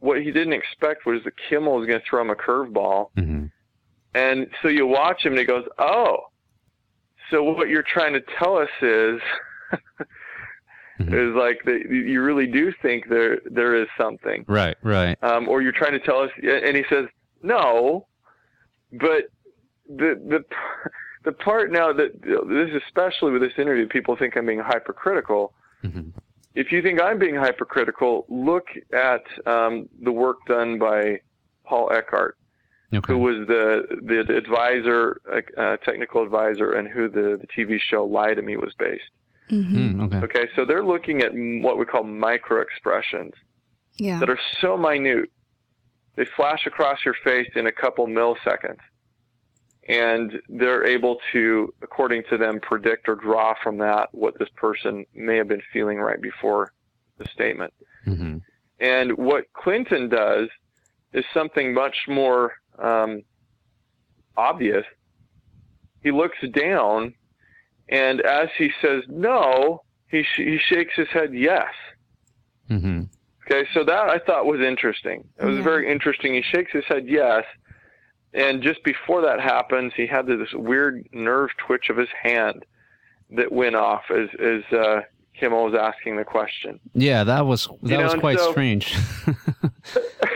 what 0.00 0.20
he 0.20 0.30
didn't 0.30 0.52
expect 0.52 1.06
was 1.06 1.24
that 1.24 1.32
Kimmel 1.48 1.76
was 1.76 1.86
going 1.86 2.00
to 2.00 2.06
throw 2.08 2.20
him 2.20 2.30
a 2.30 2.34
curveball. 2.34 3.08
hmm 3.16 3.46
And 4.14 4.48
so 4.60 4.68
you 4.68 4.86
watch 4.86 5.24
him 5.24 5.32
and 5.32 5.40
he 5.40 5.46
goes, 5.46 5.64
oh, 5.78 6.18
so 7.30 7.42
what 7.42 7.68
you're 7.68 7.82
trying 7.82 8.12
to 8.12 8.22
tell 8.38 8.58
us 8.58 8.68
is, 8.82 9.20
Mhm. 10.98 11.12
is 11.30 11.34
like 11.36 11.62
that 11.64 11.88
you 11.90 12.22
really 12.22 12.46
do 12.46 12.72
think 12.82 13.08
there 13.08 13.38
there 13.44 13.74
is 13.74 13.86
something, 13.96 14.44
Right, 14.48 14.76
right. 14.82 15.16
um, 15.22 15.48
or 15.48 15.62
you're 15.62 15.72
trying 15.72 15.92
to 15.92 16.00
tell 16.00 16.20
us. 16.20 16.30
And 16.42 16.76
he 16.76 16.84
says, 16.88 17.06
no, 17.42 18.06
but 18.92 19.28
the 19.88 20.20
the 20.32 20.44
the 21.24 21.32
part 21.32 21.70
now 21.70 21.92
that 21.92 22.20
this 22.22 22.68
is 22.70 22.82
especially 22.86 23.32
with 23.32 23.42
this 23.42 23.52
interview, 23.58 23.86
people 23.86 24.16
think 24.16 24.36
I'm 24.36 24.46
being 24.46 24.58
hypercritical. 24.60 25.52
hmm 25.82 26.10
If 26.54 26.72
you 26.72 26.82
think 26.82 27.00
I'm 27.00 27.18
being 27.18 27.36
hypercritical, 27.36 28.26
look 28.28 28.66
at 28.92 29.22
um, 29.46 29.88
the 30.02 30.10
work 30.10 30.38
done 30.46 30.78
by 30.78 31.20
Paul 31.64 31.92
Eckhart 31.92 32.36
Okay. 32.94 33.12
who 33.12 33.18
was 33.18 33.46
the 33.46 33.86
the 34.02 34.36
advisor, 34.36 35.20
uh, 35.58 35.76
technical 35.84 36.22
advisor, 36.24 36.72
and 36.72 36.88
who 36.88 37.08
the, 37.08 37.38
the 37.42 37.46
TV 37.56 37.78
show 37.78 38.04
Lie 38.04 38.34
to 38.34 38.42
Me 38.42 38.56
was 38.56 38.72
based. 38.78 39.10
Hmm 39.48 39.76
Mm, 39.76 40.02
okay. 40.06 40.18
Okay, 40.24 40.48
so 40.54 40.64
they're 40.64 40.84
looking 40.84 41.22
at 41.22 41.32
what 41.62 41.78
we 41.78 41.84
call 41.84 42.02
micro 42.04 42.60
expressions 42.60 43.32
Yeah. 43.96 44.18
that 44.20 44.28
are 44.30 44.38
so 44.60 44.76
minute. 44.76 45.30
They 46.16 46.24
flash 46.36 46.66
across 46.66 47.04
your 47.04 47.14
face 47.24 47.48
in 47.54 47.66
a 47.66 47.72
couple 47.72 48.06
milliseconds. 48.06 48.78
and 49.88 50.38
they're 50.50 50.84
able 50.84 51.16
to, 51.32 51.72
according 51.80 52.22
to 52.28 52.36
them, 52.36 52.60
predict 52.60 53.08
or 53.08 53.14
draw 53.14 53.54
from 53.62 53.78
that 53.78 54.08
what 54.12 54.38
this 54.38 54.50
person 54.54 55.06
may 55.14 55.36
have 55.38 55.48
been 55.48 55.62
feeling 55.72 55.96
right 55.98 56.20
before 56.20 56.72
the 57.16 57.24
statement. 57.32 57.72
hmm 58.04 58.36
And 58.80 59.16
what 59.16 59.50
Clinton 59.54 60.10
does 60.10 60.48
is 61.14 61.24
something 61.32 61.72
much 61.72 61.96
more 62.06 62.52
um, 62.78 63.22
obvious. 64.36 64.84
He 66.02 66.10
looks 66.10 66.36
down, 66.52 67.14
and 67.88 68.20
as 68.22 68.48
he 68.56 68.70
says 68.82 69.02
no, 69.08 69.82
he, 70.08 70.22
sh- 70.22 70.36
he 70.38 70.58
shakes 70.58 70.94
his 70.96 71.08
head 71.08 71.34
yes. 71.34 71.72
hmm 72.68 73.02
Okay, 73.50 73.66
so 73.72 73.82
that 73.82 74.10
I 74.10 74.18
thought 74.18 74.44
was 74.44 74.60
interesting. 74.60 75.24
It 75.40 75.44
was 75.46 75.56
Yeah. 75.56 75.62
very 75.62 75.90
interesting. 75.90 76.34
He 76.34 76.42
shakes 76.42 76.70
his 76.72 76.84
head 76.86 77.06
yes, 77.08 77.44
and 78.34 78.62
just 78.62 78.84
before 78.84 79.22
that 79.22 79.40
happens, 79.40 79.92
he 79.96 80.06
had 80.06 80.26
this 80.26 80.52
weird 80.52 81.08
nerve 81.12 81.48
twitch 81.56 81.88
of 81.88 81.96
his 81.96 82.10
hand 82.22 82.66
that 83.30 83.50
went 83.50 83.74
off 83.74 84.02
as 84.10 84.28
as 84.38 84.62
uh, 84.72 85.00
Kimmel 85.38 85.64
was 85.64 85.74
asking 85.74 86.16
the 86.16 86.24
question. 86.24 86.78
Yeah, 86.94 87.24
that 87.24 87.46
was 87.46 87.68
that 87.84 87.90
know, 87.98 88.02
was 88.04 88.14
quite 88.16 88.38
so- 88.38 88.50
strange. 88.50 88.94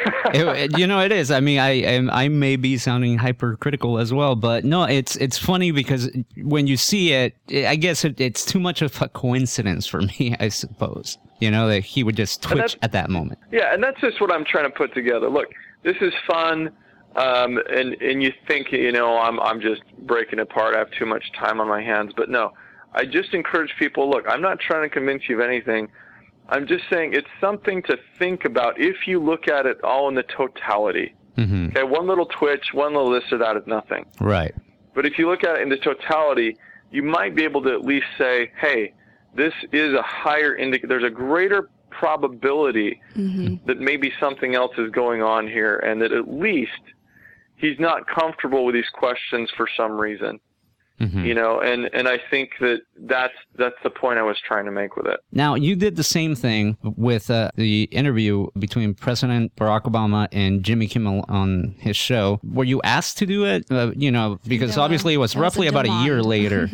It- 0.34 0.78
you 0.78 0.86
know, 0.86 1.00
it 1.00 1.12
is. 1.12 1.30
I 1.30 1.40
mean, 1.40 1.58
I 1.58 1.70
am 1.70 2.08
I 2.10 2.28
may 2.28 2.56
be 2.56 2.78
sounding 2.78 3.18
hypercritical 3.18 3.98
as 3.98 4.12
well, 4.12 4.34
but 4.34 4.64
no, 4.64 4.84
it's 4.84 5.16
it's 5.16 5.36
funny 5.36 5.70
because 5.72 6.10
when 6.42 6.66
you 6.66 6.76
see 6.76 7.12
it, 7.12 7.36
I 7.50 7.76
guess 7.76 8.04
it, 8.04 8.20
it's 8.20 8.44
too 8.44 8.58
much 8.60 8.80
of 8.82 9.00
a 9.02 9.08
coincidence 9.08 9.86
for 9.86 10.00
me. 10.18 10.34
I 10.40 10.48
suppose 10.48 11.18
you 11.40 11.50
know 11.50 11.68
that 11.68 11.80
he 11.80 12.02
would 12.02 12.16
just 12.16 12.42
twitch 12.42 12.78
at 12.82 12.92
that 12.92 13.10
moment. 13.10 13.40
Yeah, 13.50 13.74
and 13.74 13.82
that's 13.82 14.00
just 14.00 14.20
what 14.20 14.32
I'm 14.32 14.44
trying 14.44 14.64
to 14.64 14.70
put 14.76 14.94
together. 14.94 15.28
Look, 15.28 15.48
this 15.82 15.96
is 16.00 16.12
fun, 16.26 16.70
um, 17.16 17.58
and 17.70 17.94
and 18.00 18.22
you 18.22 18.32
think 18.48 18.72
you 18.72 18.92
know 18.92 19.18
I'm 19.18 19.38
I'm 19.40 19.60
just 19.60 19.82
breaking 19.98 20.38
apart. 20.38 20.74
I 20.74 20.78
have 20.78 20.90
too 20.92 21.06
much 21.06 21.24
time 21.38 21.60
on 21.60 21.68
my 21.68 21.82
hands, 21.82 22.12
but 22.16 22.30
no, 22.30 22.52
I 22.94 23.04
just 23.04 23.34
encourage 23.34 23.74
people. 23.78 24.08
Look, 24.08 24.24
I'm 24.28 24.40
not 24.40 24.60
trying 24.60 24.88
to 24.88 24.88
convince 24.88 25.28
you 25.28 25.40
of 25.40 25.46
anything. 25.46 25.88
I'm 26.48 26.66
just 26.66 26.84
saying 26.90 27.14
it's 27.14 27.28
something 27.40 27.82
to 27.84 27.98
think 28.18 28.44
about 28.44 28.78
if 28.80 29.06
you 29.06 29.20
look 29.20 29.48
at 29.48 29.66
it 29.66 29.82
all 29.82 30.08
in 30.08 30.14
the 30.14 30.24
totality. 30.24 31.14
hmm 31.36 31.66
Okay, 31.68 31.84
one 31.84 32.06
little 32.06 32.26
twitch, 32.26 32.72
one 32.72 32.94
little 32.94 33.10
this 33.10 33.24
or 33.32 33.38
that 33.38 33.56
is 33.56 33.66
nothing. 33.66 34.04
Right. 34.20 34.54
But 34.94 35.06
if 35.06 35.18
you 35.18 35.28
look 35.28 35.44
at 35.44 35.56
it 35.56 35.62
in 35.62 35.68
the 35.70 35.78
totality, 35.78 36.56
you 36.90 37.02
might 37.02 37.34
be 37.34 37.44
able 37.44 37.62
to 37.62 37.70
at 37.70 37.82
least 37.82 38.06
say, 38.18 38.52
hey, 38.60 38.92
this 39.34 39.54
is 39.72 39.94
a 39.94 40.02
higher 40.02 40.54
indicator. 40.54 40.88
There's 40.88 41.04
a 41.04 41.10
greater 41.10 41.70
probability 41.90 43.00
that 43.66 43.78
maybe 43.78 44.12
something 44.20 44.54
else 44.54 44.72
is 44.76 44.90
going 44.90 45.22
on 45.22 45.46
here 45.46 45.76
and 45.78 46.02
that 46.02 46.12
at 46.12 46.28
least 46.28 46.70
he's 47.56 47.78
not 47.78 48.06
comfortable 48.06 48.64
with 48.66 48.74
these 48.74 48.88
questions 48.92 49.50
for 49.56 49.66
some 49.76 49.92
reason. 49.92 50.40
Hmm 51.02 51.24
You 51.24 51.34
know, 51.34 51.60
and, 51.60 51.90
and 51.92 52.06
I 52.08 52.18
think 52.30 52.50
that 52.60 52.82
that's, 52.96 53.34
that's 53.56 53.74
the 53.82 53.90
point 53.90 54.18
I 54.18 54.22
was 54.22 54.38
trying 54.40 54.64
to 54.66 54.70
make 54.70 54.96
with 54.96 55.06
it. 55.06 55.20
Now, 55.32 55.54
you 55.54 55.74
did 55.76 55.96
the 55.96 56.04
same 56.04 56.34
thing 56.34 56.76
with 56.82 57.30
uh, 57.30 57.50
the 57.56 57.84
interview 57.84 58.46
between 58.58 58.94
President 58.94 59.54
Barack 59.56 59.82
Obama 59.82 60.28
and 60.32 60.62
Jimmy 60.62 60.86
Kimmel 60.86 61.24
on 61.28 61.74
his 61.78 61.96
show. 61.96 62.40
Were 62.44 62.64
you 62.64 62.80
asked 62.82 63.18
to 63.18 63.26
do 63.26 63.44
it? 63.44 63.70
Uh, 63.70 63.92
you 63.96 64.10
know, 64.10 64.38
because 64.46 64.76
Yeah, 64.76 64.82
obviously 64.84 65.14
it 65.14 65.18
was 65.18 65.34
roughly 65.36 65.66
a 65.66 65.70
about 65.70 65.86
a 65.86 66.04
year 66.04 66.18
demand. 66.22 66.26
later. 66.26 66.70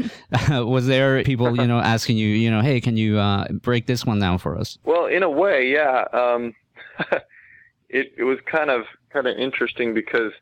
was 0.64 0.86
there 0.86 1.22
people, 1.24 1.56
you 1.56 1.66
know, 1.66 1.78
asking 1.96 2.16
you, 2.18 2.28
you 2.28 2.50
know, 2.50 2.60
hey, 2.60 2.80
can 2.80 2.96
you 2.96 3.18
uh, 3.18 3.48
break 3.52 3.86
this 3.86 4.04
one 4.04 4.18
down 4.20 4.38
for 4.38 4.56
us? 4.58 4.78
Well, 4.84 5.06
in 5.06 5.22
a 5.22 5.30
way, 5.30 5.70
yeah. 5.70 6.04
Um, 6.12 6.54
it 7.88 8.12
it 8.16 8.24
was 8.24 8.38
kind 8.46 8.70
of 8.70 8.82
kind 9.12 9.26
of 9.26 9.36
interesting 9.38 9.94
because, 9.94 10.32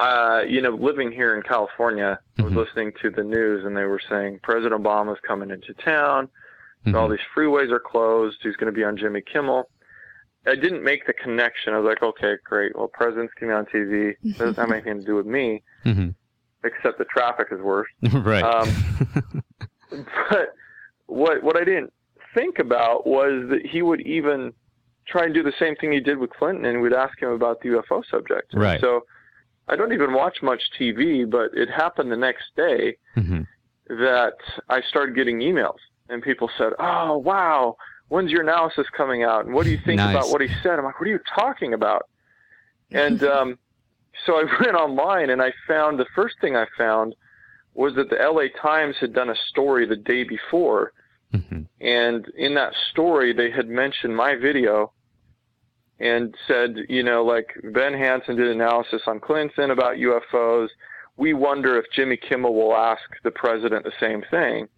uh, 0.00 0.42
you 0.48 0.60
know, 0.62 0.70
living 0.70 1.12
here 1.12 1.36
in 1.36 1.42
California, 1.42 2.18
I 2.38 2.42
was 2.42 2.52
Mhm. 2.52 2.56
listening 2.56 2.92
to 3.02 3.10
the 3.10 3.22
news 3.22 3.64
and 3.66 3.76
they 3.76 3.84
were 3.84 4.00
saying 4.08 4.40
President 4.42 4.82
Obama's 4.82 5.20
coming 5.20 5.50
into 5.50 5.74
town. 5.74 6.28
All 6.86 6.92
Mhm. 7.08 7.10
these 7.10 7.26
freeways 7.36 7.70
are 7.70 7.78
closed. 7.80 8.38
He's 8.42 8.56
going 8.56 8.72
to 8.72 8.76
be 8.76 8.82
on 8.84 8.96
Jimmy 8.96 9.20
Kimmel. 9.20 9.68
I 10.46 10.54
didn't 10.54 10.82
make 10.82 11.06
the 11.06 11.12
connection. 11.12 11.74
I 11.74 11.78
was 11.78 11.86
like, 11.86 12.02
okay, 12.02 12.36
great. 12.44 12.74
Well, 12.74 12.88
president's 12.88 13.34
coming 13.34 13.54
on 13.54 13.66
TV. 13.66 14.16
Doesn't 14.38 14.56
have 14.58 14.72
anything 14.72 15.00
to 15.00 15.04
do 15.04 15.14
with 15.16 15.26
me, 15.26 15.62
Mhm. 15.84 16.14
except 16.64 16.96
the 16.96 17.04
traffic 17.04 17.48
is 17.50 17.60
worse. 17.60 17.88
right. 18.24 18.42
Um, 18.42 18.68
but 20.30 20.54
what 21.06 21.42
what 21.42 21.56
I 21.58 21.64
didn't 21.64 21.92
think 22.34 22.58
about 22.58 23.06
was 23.06 23.48
that 23.50 23.66
he 23.66 23.82
would 23.82 24.00
even 24.02 24.54
try 25.06 25.24
and 25.24 25.34
do 25.34 25.42
the 25.42 25.52
same 25.58 25.74
thing 25.76 25.92
he 25.92 26.00
did 26.00 26.16
with 26.18 26.30
Clinton, 26.30 26.64
and 26.64 26.80
we'd 26.80 26.92
ask 26.94 27.20
him 27.20 27.30
about 27.30 27.60
the 27.60 27.70
UFO 27.70 28.02
subject. 28.10 28.54
Right. 28.54 28.80
So 28.80 29.04
I 29.70 29.76
don't 29.76 29.92
even 29.92 30.12
watch 30.12 30.42
much 30.42 30.60
TV, 30.78 31.24
but 31.30 31.50
it 31.54 31.70
happened 31.70 32.10
the 32.10 32.16
next 32.16 32.54
day 32.56 32.96
Mhm. 33.16 33.46
that 33.88 34.34
I 34.68 34.80
started 34.82 35.14
getting 35.14 35.38
emails, 35.38 35.78
and 36.08 36.22
people 36.22 36.50
said, 36.58 36.72
"Oh, 36.78 37.18
wow." 37.18 37.76
When's 38.08 38.32
your 38.32 38.42
analysis 38.42 38.88
coming 38.90 39.22
out? 39.22 39.44
And 39.44 39.54
what 39.54 39.62
do 39.64 39.70
you 39.70 39.78
think 39.86 39.98
Nice. 39.98 40.10
about 40.16 40.30
what 40.30 40.40
he 40.40 40.48
said? 40.64 40.80
I'm 40.80 40.84
like, 40.84 40.98
what 40.98 41.06
are 41.06 41.12
you 41.12 41.20
talking 41.34 41.74
about? 41.74 42.02
And 42.92 43.22
um, 43.22 43.58
so 44.26 44.34
I 44.34 44.42
went 44.64 44.74
online 44.74 45.30
and 45.30 45.40
I 45.40 45.52
found 45.68 45.96
the 45.96 46.06
first 46.16 46.34
thing 46.40 46.56
I 46.56 46.66
found 46.76 47.14
was 47.74 47.94
that 47.94 48.10
the 48.10 48.16
LA 48.16 48.48
Times 48.60 48.96
had 48.98 49.12
done 49.12 49.30
a 49.30 49.36
story 49.48 49.86
the 49.86 49.94
day 49.94 50.24
before. 50.24 50.92
Mhm. 51.32 51.66
And 51.80 52.28
in 52.36 52.54
that 52.54 52.74
story, 52.90 53.32
they 53.32 53.48
had 53.52 53.68
mentioned 53.68 54.16
my 54.16 54.34
video 54.34 54.92
and 56.00 56.34
said, 56.48 56.76
you 56.88 57.02
know, 57.02 57.22
like 57.24 57.54
Ben 57.74 57.92
Hansen 57.92 58.36
did 58.36 58.48
analysis 58.48 59.02
on 59.06 59.20
Clinton 59.20 59.70
about 59.70 59.96
UFOs. 59.96 60.68
We 61.16 61.34
wonder 61.34 61.78
if 61.78 61.84
Jimmy 61.94 62.16
Kimmel 62.16 62.54
will 62.54 62.74
ask 62.74 63.02
the 63.22 63.30
president 63.30 63.84
the 63.84 63.92
same 64.00 64.22
thing, 64.30 64.68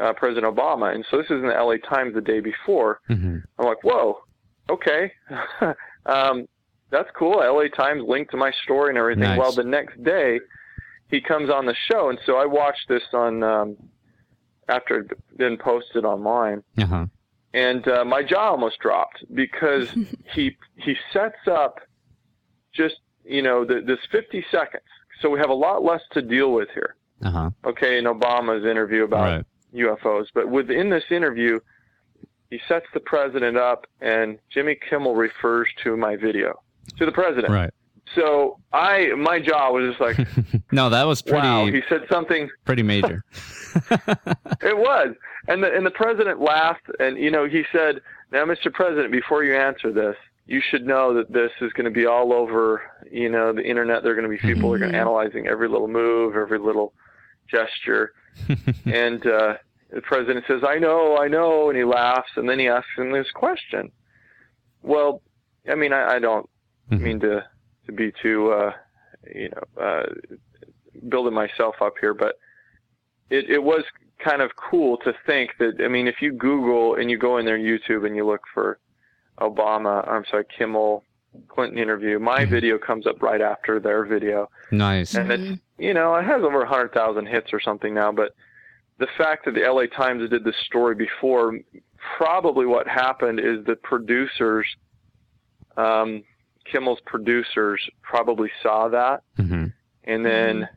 uh, 0.00 0.14
President 0.14 0.54
Obama. 0.56 0.94
And 0.94 1.04
so 1.10 1.18
this 1.18 1.26
is 1.26 1.32
in 1.42 1.48
the 1.48 1.54
LA 1.54 1.76
Times 1.76 2.14
the 2.14 2.22
day 2.22 2.40
before. 2.40 3.00
Mhm. 3.10 3.42
I'm 3.58 3.66
like, 3.66 3.84
whoa, 3.84 4.22
okay. 4.70 5.12
um, 6.06 6.48
that's 6.90 7.10
cool. 7.14 7.38
LA 7.40 7.68
Times 7.68 8.02
linked 8.06 8.30
to 8.30 8.36
my 8.38 8.52
story 8.64 8.88
and 8.90 8.98
everything. 8.98 9.24
Nice. 9.24 9.38
Well, 9.38 9.52
the 9.52 9.64
next 9.64 10.02
day, 10.02 10.40
he 11.08 11.20
comes 11.20 11.50
on 11.50 11.66
the 11.66 11.76
show. 11.90 12.08
And 12.08 12.18
so 12.24 12.36
I 12.36 12.46
watched 12.46 12.88
this 12.88 13.02
on, 13.12 13.42
um, 13.42 13.76
after 14.68 15.00
it 15.00 15.08
had 15.10 15.38
been 15.38 15.58
posted 15.58 16.06
online. 16.06 16.62
Uh-huh. 16.78 17.06
And 17.54 17.86
uh, 17.86 18.04
my 18.04 18.22
jaw 18.22 18.50
almost 18.50 18.78
dropped 18.78 19.24
because 19.34 19.88
he 20.34 20.56
he 20.76 20.96
sets 21.12 21.46
up 21.50 21.80
just 22.72 22.96
you 23.24 23.42
know 23.42 23.64
the, 23.64 23.80
this 23.80 23.98
50 24.10 24.44
seconds. 24.50 24.82
So 25.20 25.30
we 25.30 25.38
have 25.38 25.50
a 25.50 25.54
lot 25.54 25.84
less 25.84 26.02
to 26.12 26.22
deal 26.22 26.52
with 26.52 26.68
here. 26.74 26.96
Uh-huh. 27.24 27.50
Okay, 27.64 27.98
in 27.98 28.04
Obama's 28.04 28.64
interview 28.64 29.04
about 29.04 29.22
Right. 29.36 29.46
UFOs. 29.74 30.26
But 30.34 30.48
within 30.50 30.90
this 30.90 31.04
interview, 31.10 31.60
he 32.50 32.60
sets 32.68 32.86
the 32.92 33.00
president 33.00 33.56
up, 33.56 33.86
and 34.00 34.38
Jimmy 34.50 34.76
Kimmel 34.88 35.14
refers 35.14 35.68
to 35.84 35.96
my 35.96 36.16
video 36.16 36.60
to 36.98 37.06
the 37.06 37.12
president. 37.12 37.52
Right. 37.52 37.70
So 38.14 38.58
I, 38.72 39.12
my 39.16 39.38
jaw 39.40 39.70
was 39.72 39.88
just 39.90 40.00
like, 40.00 40.18
No, 40.72 40.90
that 40.90 41.04
was 41.06 41.22
pretty 41.22 41.46
wow. 41.48 41.66
He 41.66 41.82
said 41.88 42.02
something. 42.10 42.48
pretty 42.64 42.82
major. 42.82 43.24
It 44.60 44.76
was, 44.76 45.14
and 45.48 45.62
the 45.62 45.74
and 45.74 45.84
the 45.86 45.90
president 45.90 46.40
laughed, 46.40 46.84
and 47.00 47.16
you 47.16 47.30
know 47.30 47.46
he 47.48 47.64
said, 47.72 48.00
"Now, 48.30 48.44
Mr. 48.44 48.70
President, 48.72 49.10
before 49.10 49.44
you 49.44 49.56
answer 49.56 49.92
this." 49.92 50.14
You 50.46 50.60
should 50.60 50.86
know 50.86 51.14
that 51.14 51.32
this 51.32 51.50
is 51.60 51.72
going 51.72 51.84
to 51.84 51.90
be 51.90 52.04
all 52.04 52.32
over, 52.32 52.82
you 53.10 53.28
know, 53.30 53.52
the 53.52 53.62
internet. 53.62 54.02
There 54.02 54.12
are 54.12 54.14
going 54.14 54.24
to 54.24 54.28
be 54.28 54.38
people 54.38 54.68
who 54.68 54.72
are 54.74 54.78
going 54.78 54.92
to 54.92 54.98
analyzing 54.98 55.46
every 55.46 55.68
little 55.68 55.86
move, 55.88 56.34
every 56.36 56.58
little 56.58 56.92
gesture. 57.48 58.12
and 58.86 59.24
uh, 59.26 59.54
the 59.90 60.02
president 60.02 60.44
says, 60.48 60.62
"I 60.68 60.78
know, 60.78 61.16
I 61.16 61.28
know," 61.28 61.68
and 61.70 61.78
he 61.78 61.84
laughs, 61.84 62.30
and 62.36 62.48
then 62.48 62.58
he 62.58 62.68
asks 62.68 62.90
him 62.98 63.10
this 63.12 63.30
question. 63.32 63.90
Well, 64.82 65.22
I 65.70 65.74
mean, 65.76 65.92
I, 65.92 66.16
I 66.16 66.18
don't 66.18 66.48
Mhm. 66.90 67.00
mean 67.00 67.20
to 67.20 67.44
be 67.96 68.12
too, 68.22 68.50
uh, 68.52 68.72
you 69.34 69.50
know, 69.50 69.82
uh, 69.82 70.06
building 71.08 71.34
myself 71.34 71.76
up 71.80 71.94
here, 72.00 72.14
but 72.14 72.36
it 73.30 73.48
it 73.50 73.62
was 73.62 73.84
kind 74.24 74.42
of 74.42 74.50
cool 74.56 74.96
to 74.98 75.12
think 75.26 75.50
that. 75.58 75.80
I 75.84 75.88
mean, 75.88 76.06
if 76.06 76.16
you 76.20 76.32
Google 76.32 76.96
and 76.96 77.10
you 77.10 77.18
go 77.18 77.38
in 77.38 77.46
there 77.46 77.56
on 77.56 77.62
YouTube 77.62 78.06
and 78.06 78.16
you 78.16 78.26
look 78.26 78.42
for 78.52 78.78
Obama, 79.40 80.06
I'm 80.08 80.24
sorry, 80.30 80.44
Kimmel. 80.56 81.04
Clinton 81.48 81.78
interview. 81.78 82.18
My 82.18 82.44
video 82.44 82.76
comes 82.76 83.06
up 83.06 83.22
right 83.22 83.40
after 83.40 83.80
their 83.80 84.04
video 84.04 84.50
nice. 84.70 85.14
and 85.14 85.32
it's 85.32 85.60
you 85.78 85.94
know 85.94 86.14
it 86.16 86.24
has 86.24 86.42
over 86.42 86.60
a 86.60 86.68
hundred 86.68 86.92
thousand 86.92 87.26
hits 87.26 87.54
or 87.54 87.60
something 87.60 87.94
now. 87.94 88.12
But 88.12 88.34
the 88.98 89.06
fact 89.18 89.44
that 89.46 89.54
the 89.54 89.62
LA 89.62 89.86
Times 89.86 90.28
did 90.30 90.44
this 90.44 90.56
story 90.66 90.94
before, 90.94 91.58
probably 92.16 92.66
what 92.66 92.86
happened 92.86 93.40
is 93.40 93.64
the 93.66 93.76
producers, 93.76 94.66
um, 95.76 96.22
Kimmel's 96.64 97.00
producers, 97.06 97.80
probably 98.02 98.50
saw 98.62 98.88
that 98.88 99.22
Mhm. 99.38 99.72
and 100.04 100.24
then 100.24 100.68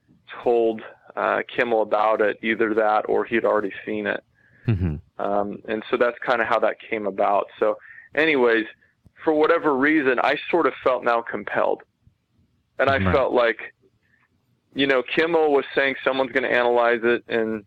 told 0.43 0.81
uh, 1.15 1.41
Kimmel 1.47 1.81
about 1.81 2.19
it, 2.19 2.37
either 2.41 2.73
that 2.73 3.05
or 3.07 3.23
he'd 3.23 3.45
already 3.45 3.71
seen 3.85 4.05
it. 4.05 4.21
Mhm. 4.67 4.99
Um, 5.17 5.61
and 5.65 5.81
so 5.89 5.95
that's 5.95 6.17
kind 6.19 6.41
of 6.41 6.47
how 6.47 6.59
that 6.59 6.77
came 6.79 7.07
about. 7.07 7.47
So, 7.57 7.77
anyways, 8.15 8.65
for 9.23 9.31
whatever 9.33 9.75
reason, 9.77 10.19
I 10.19 10.35
sort 10.51 10.65
of 10.67 10.73
felt 10.83 11.05
now 11.05 11.21
compelled. 11.21 11.83
And 12.79 12.89
I 12.89 12.97
Right. 12.97 13.13
felt 13.15 13.31
like 13.33 13.73
you 14.73 14.87
know, 14.87 15.01
Kimmel 15.03 15.53
was 15.53 15.63
saying 15.73 15.95
someone's 16.03 16.33
going 16.33 16.43
to 16.43 16.51
analyze 16.51 16.99
it, 17.05 17.23
and 17.29 17.63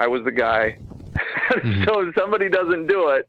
I 0.00 0.06
was 0.06 0.24
the 0.24 0.32
guy. 0.32 0.78
Mm-hmm. 1.50 1.84
so 1.84 2.00
if 2.08 2.14
somebody 2.14 2.48
doesn't 2.48 2.86
do 2.86 3.08
it, 3.08 3.28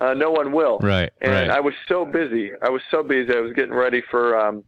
uh, 0.00 0.14
no 0.14 0.30
one 0.30 0.52
will. 0.52 0.78
Right, 0.78 1.10
And 1.20 1.32
right. 1.32 1.50
I 1.50 1.60
was 1.60 1.74
so 1.88 2.04
busy. 2.04 2.50
I 2.62 2.68
was 2.70 2.82
so 2.90 3.02
busy. 3.02 3.34
I 3.34 3.40
was 3.40 3.52
getting 3.52 3.74
ready 3.74 4.02
for, 4.10 4.38
um, 4.38 4.64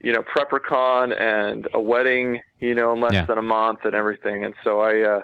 you 0.00 0.12
know, 0.12 0.22
PrepperCon 0.22 1.18
and 1.20 1.66
a 1.74 1.80
wedding, 1.80 2.40
you 2.58 2.74
know, 2.74 2.92
in 2.92 3.00
less 3.00 3.12
Yeah. 3.14 3.24
than 3.26 3.38
a 3.38 3.42
month 3.42 3.80
and 3.84 3.94
everything. 3.94 4.44
And 4.44 4.54
so 4.64 4.80
I, 4.80 5.00
uh, 5.02 5.20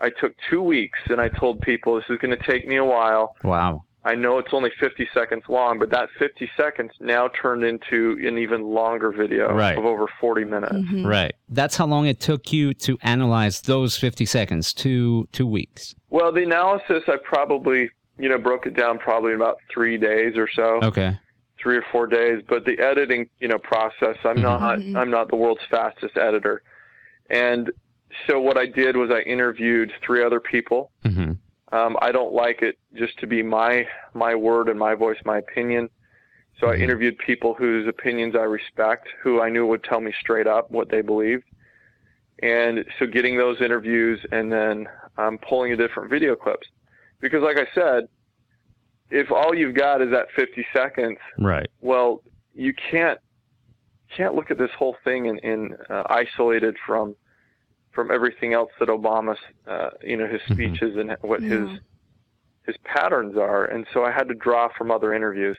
I 0.00 0.10
took 0.10 0.34
two 0.50 0.62
weeks 0.62 0.98
and 1.08 1.20
I 1.20 1.28
told 1.28 1.60
people 1.60 1.96
this 1.96 2.04
is 2.08 2.18
going 2.18 2.36
to 2.36 2.44
take 2.44 2.66
me 2.66 2.76
a 2.76 2.84
while. 2.84 3.36
Wow. 3.44 3.84
I 4.04 4.16
know 4.16 4.38
it's 4.38 4.52
only 4.52 4.70
50 4.80 5.08
seconds 5.14 5.44
long, 5.48 5.78
but 5.78 5.90
that 5.90 6.08
50 6.18 6.50
seconds 6.56 6.90
now 6.98 7.28
turned 7.28 7.62
into 7.62 8.18
an 8.26 8.36
even 8.36 8.62
longer 8.64 9.12
video 9.12 9.52
Right. 9.54 9.78
of 9.78 9.84
over 9.84 10.08
40 10.20 10.44
minutes. 10.44 10.74
Mhm. 10.74 11.06
Right. 11.06 11.32
That's 11.48 11.76
how 11.76 11.86
long 11.86 12.06
it 12.06 12.18
took 12.18 12.52
you 12.52 12.74
to 12.74 12.98
analyze 13.02 13.60
those 13.60 13.96
50 13.96 14.24
seconds, 14.26 14.74
two 14.74 15.28
two 15.30 15.46
weeks. 15.46 15.94
Well, 16.10 16.32
the 16.32 16.42
analysis, 16.42 17.04
I 17.06 17.16
probably, 17.22 17.90
you 18.18 18.28
know, 18.28 18.38
broke 18.38 18.66
it 18.66 18.74
down 18.76 18.98
probably 18.98 19.30
in 19.30 19.36
about 19.36 19.58
three 19.72 19.98
days 19.98 20.36
or 20.36 20.48
so, 20.54 20.80
Okay. 20.82 21.18
three 21.62 21.76
or 21.76 21.84
four 21.90 22.06
days. 22.06 22.42
But 22.48 22.64
the 22.64 22.78
editing, 22.78 23.28
you 23.40 23.48
know, 23.48 23.58
process, 23.58 24.16
I'm 24.24 24.38
Mhm. 24.38 24.42
not, 24.42 24.78
Mhm. 24.78 24.96
I'm 24.96 25.10
not 25.10 25.28
the 25.28 25.36
world's 25.36 25.64
fastest 25.70 26.16
editor. 26.16 26.62
And 27.30 27.70
so 28.26 28.40
what 28.40 28.58
I 28.58 28.66
did 28.66 28.96
was 28.96 29.10
I 29.10 29.20
interviewed 29.20 29.92
three 30.02 30.22
other 30.22 30.40
people. 30.40 30.90
hmm 31.04 31.32
Um, 31.72 31.96
I 32.02 32.12
don't 32.12 32.34
like 32.34 32.60
it 32.60 32.76
just 32.92 33.18
to 33.20 33.26
be 33.26 33.42
my 33.42 33.88
my 34.12 34.34
word 34.34 34.68
and 34.68 34.78
my 34.78 34.94
voice, 34.94 35.16
my 35.24 35.38
opinion. 35.38 35.88
So 36.60 36.68
I 36.68 36.76
Mhm. 36.76 36.80
interviewed 36.80 37.16
people 37.16 37.54
whose 37.54 37.88
opinions 37.88 38.36
I 38.36 38.42
respect, 38.42 39.08
who 39.22 39.40
I 39.40 39.48
knew 39.48 39.66
would 39.66 39.82
tell 39.82 40.00
me 40.00 40.12
straight 40.20 40.46
up 40.46 40.70
what 40.70 40.90
they 40.90 41.00
believed. 41.00 41.44
And 42.42 42.84
so 42.98 43.06
getting 43.06 43.38
those 43.38 43.62
interviews 43.62 44.20
and 44.32 44.52
then 44.52 44.86
um, 45.16 45.38
pulling 45.38 45.70
the 45.70 45.76
different 45.78 46.10
video 46.10 46.36
clips, 46.36 46.68
because 47.22 47.42
like 47.42 47.56
I 47.56 47.66
said, 47.74 48.08
if 49.10 49.30
all 49.30 49.54
you've 49.54 49.74
got 49.74 50.02
is 50.02 50.10
that 50.10 50.26
50 50.36 50.66
seconds, 50.74 51.18
Right. 51.38 51.68
well, 51.80 52.22
you 52.54 52.74
can't 52.90 53.18
can't 54.14 54.34
look 54.34 54.50
at 54.50 54.58
this 54.58 54.70
whole 54.78 54.94
thing 55.04 55.24
in, 55.24 55.38
in 55.38 55.74
uh, 55.88 56.02
isolated 56.10 56.76
from 56.86 57.16
from 57.92 58.10
everything 58.10 58.52
else 58.52 58.70
that 58.78 58.88
Obama's 58.88 59.38
uh, 59.66 59.90
you 60.02 60.16
know 60.18 60.26
his 60.26 60.40
Mhm. 60.42 60.52
speeches 60.52 60.96
and 60.98 61.16
what 61.22 61.42
Yeah. 61.42 61.48
his 61.60 61.70
his 62.66 62.76
patterns 62.84 63.36
are, 63.36 63.64
and 63.64 63.86
so 63.92 64.04
I 64.04 64.10
had 64.12 64.28
to 64.28 64.34
draw 64.34 64.68
from 64.76 64.90
other 64.90 65.14
interviews. 65.14 65.56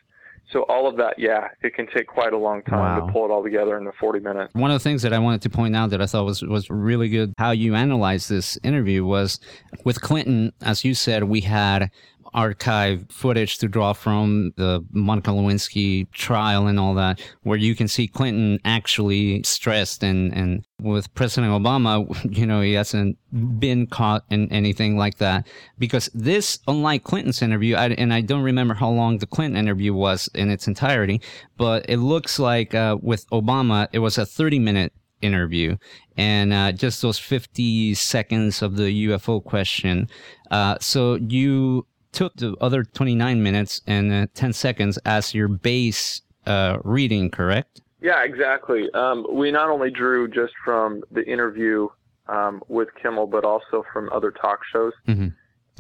So 0.51 0.63
all 0.69 0.87
of 0.87 0.97
that, 0.97 1.17
yeah, 1.17 1.47
it 1.63 1.73
can 1.73 1.87
take 1.87 2.05
quite 2.05 2.31
a 2.33 2.37
long 2.37 2.61
time 2.63 2.99
Wow. 2.99 3.05
to 3.07 3.11
pull 3.11 3.25
it 3.25 3.31
all 3.31 3.41
together 3.43 3.75
in 3.77 3.85
the 3.85 3.91
40 3.99 4.19
minutes. 4.19 4.53
One 4.53 4.69
of 4.69 4.75
the 4.75 4.83
things 4.83 5.01
that 5.01 5.11
I 5.13 5.17
wanted 5.17 5.41
to 5.43 5.49
point 5.49 5.75
out 5.75 5.89
that 5.91 6.01
I 6.01 6.05
thought 6.05 6.25
was 6.25 6.41
was 6.43 6.69
really 6.69 7.09
good 7.09 7.33
how 7.39 7.51
you 7.51 7.73
analyzed 7.75 8.29
this 8.29 8.57
interview 8.63 9.03
was 9.03 9.39
with 9.83 10.01
Clinton, 10.01 10.51
as 10.61 10.85
you 10.85 10.93
said, 10.93 11.23
we 11.23 11.41
had 11.41 11.89
archive 12.33 13.05
footage 13.09 13.57
to 13.59 13.67
draw 13.67 13.93
from 13.93 14.53
the 14.55 14.83
Monica 14.91 15.31
Lewinsky 15.31 16.09
trial 16.11 16.67
and 16.67 16.79
all 16.79 16.93
that, 16.95 17.21
where 17.43 17.57
you 17.57 17.75
can 17.75 17.87
see 17.87 18.07
Clinton 18.07 18.59
actually 18.65 19.43
stressed 19.43 20.03
and, 20.03 20.33
and 20.33 20.65
with 20.81 21.13
President 21.15 21.51
Obama, 21.51 22.05
you 22.37 22.45
know, 22.45 22.61
he 22.61 22.73
hasn't 22.73 23.17
been 23.59 23.87
caught 23.87 24.23
in 24.29 24.51
anything 24.51 24.97
like 24.97 25.17
that. 25.17 25.47
Because 25.77 26.09
this, 26.13 26.59
unlike 26.67 27.03
Clinton's 27.03 27.41
interview, 27.41 27.75
I, 27.75 27.89
and 27.89 28.13
I 28.13 28.21
don't 28.21 28.43
remember 28.43 28.73
how 28.73 28.89
long 28.89 29.17
the 29.17 29.27
Clinton 29.27 29.57
interview 29.57 29.93
was 29.93 30.29
in 30.33 30.49
its 30.49 30.67
entirety, 30.67 31.21
but 31.57 31.85
it 31.89 31.97
looks 31.97 32.39
like 32.39 32.73
uh, 32.75 32.97
with 33.01 33.29
Obama, 33.29 33.87
it 33.91 33.99
was 33.99 34.17
a 34.17 34.25
30 34.25 34.59
minute 34.59 34.93
interview 35.23 35.77
and 36.17 36.53
uh, 36.53 36.71
just 36.71 37.01
those 37.01 37.17
50 37.17 37.95
seconds 37.95 38.61
of 38.61 38.75
the 38.75 39.07
UFO 39.07 39.43
question. 39.43 40.09
Uh, 40.51 40.77
so 40.79 41.15
you 41.15 41.87
took 42.13 42.35
the 42.35 42.55
other 42.61 42.83
29 42.83 43.41
minutes 43.43 43.81
and 43.87 44.11
uh, 44.13 44.27
10 44.33 44.53
seconds 44.53 44.97
as 45.05 45.33
your 45.33 45.47
base 45.47 46.21
uh, 46.45 46.77
reading, 46.83 47.29
correct? 47.29 47.81
Yeah, 48.01 48.23
exactly. 48.23 48.89
Um, 48.93 49.25
we 49.31 49.51
not 49.51 49.69
only 49.69 49.89
drew 49.91 50.27
just 50.27 50.53
from 50.63 51.03
the 51.11 51.25
interview 51.25 51.87
um, 52.27 52.61
with 52.67 52.89
Kimmel, 53.01 53.27
but 53.27 53.43
also 53.43 53.83
from 53.91 54.09
other 54.13 54.31
talk 54.31 54.59
shows. 54.71 54.93
Mm-hmm. 55.07 55.27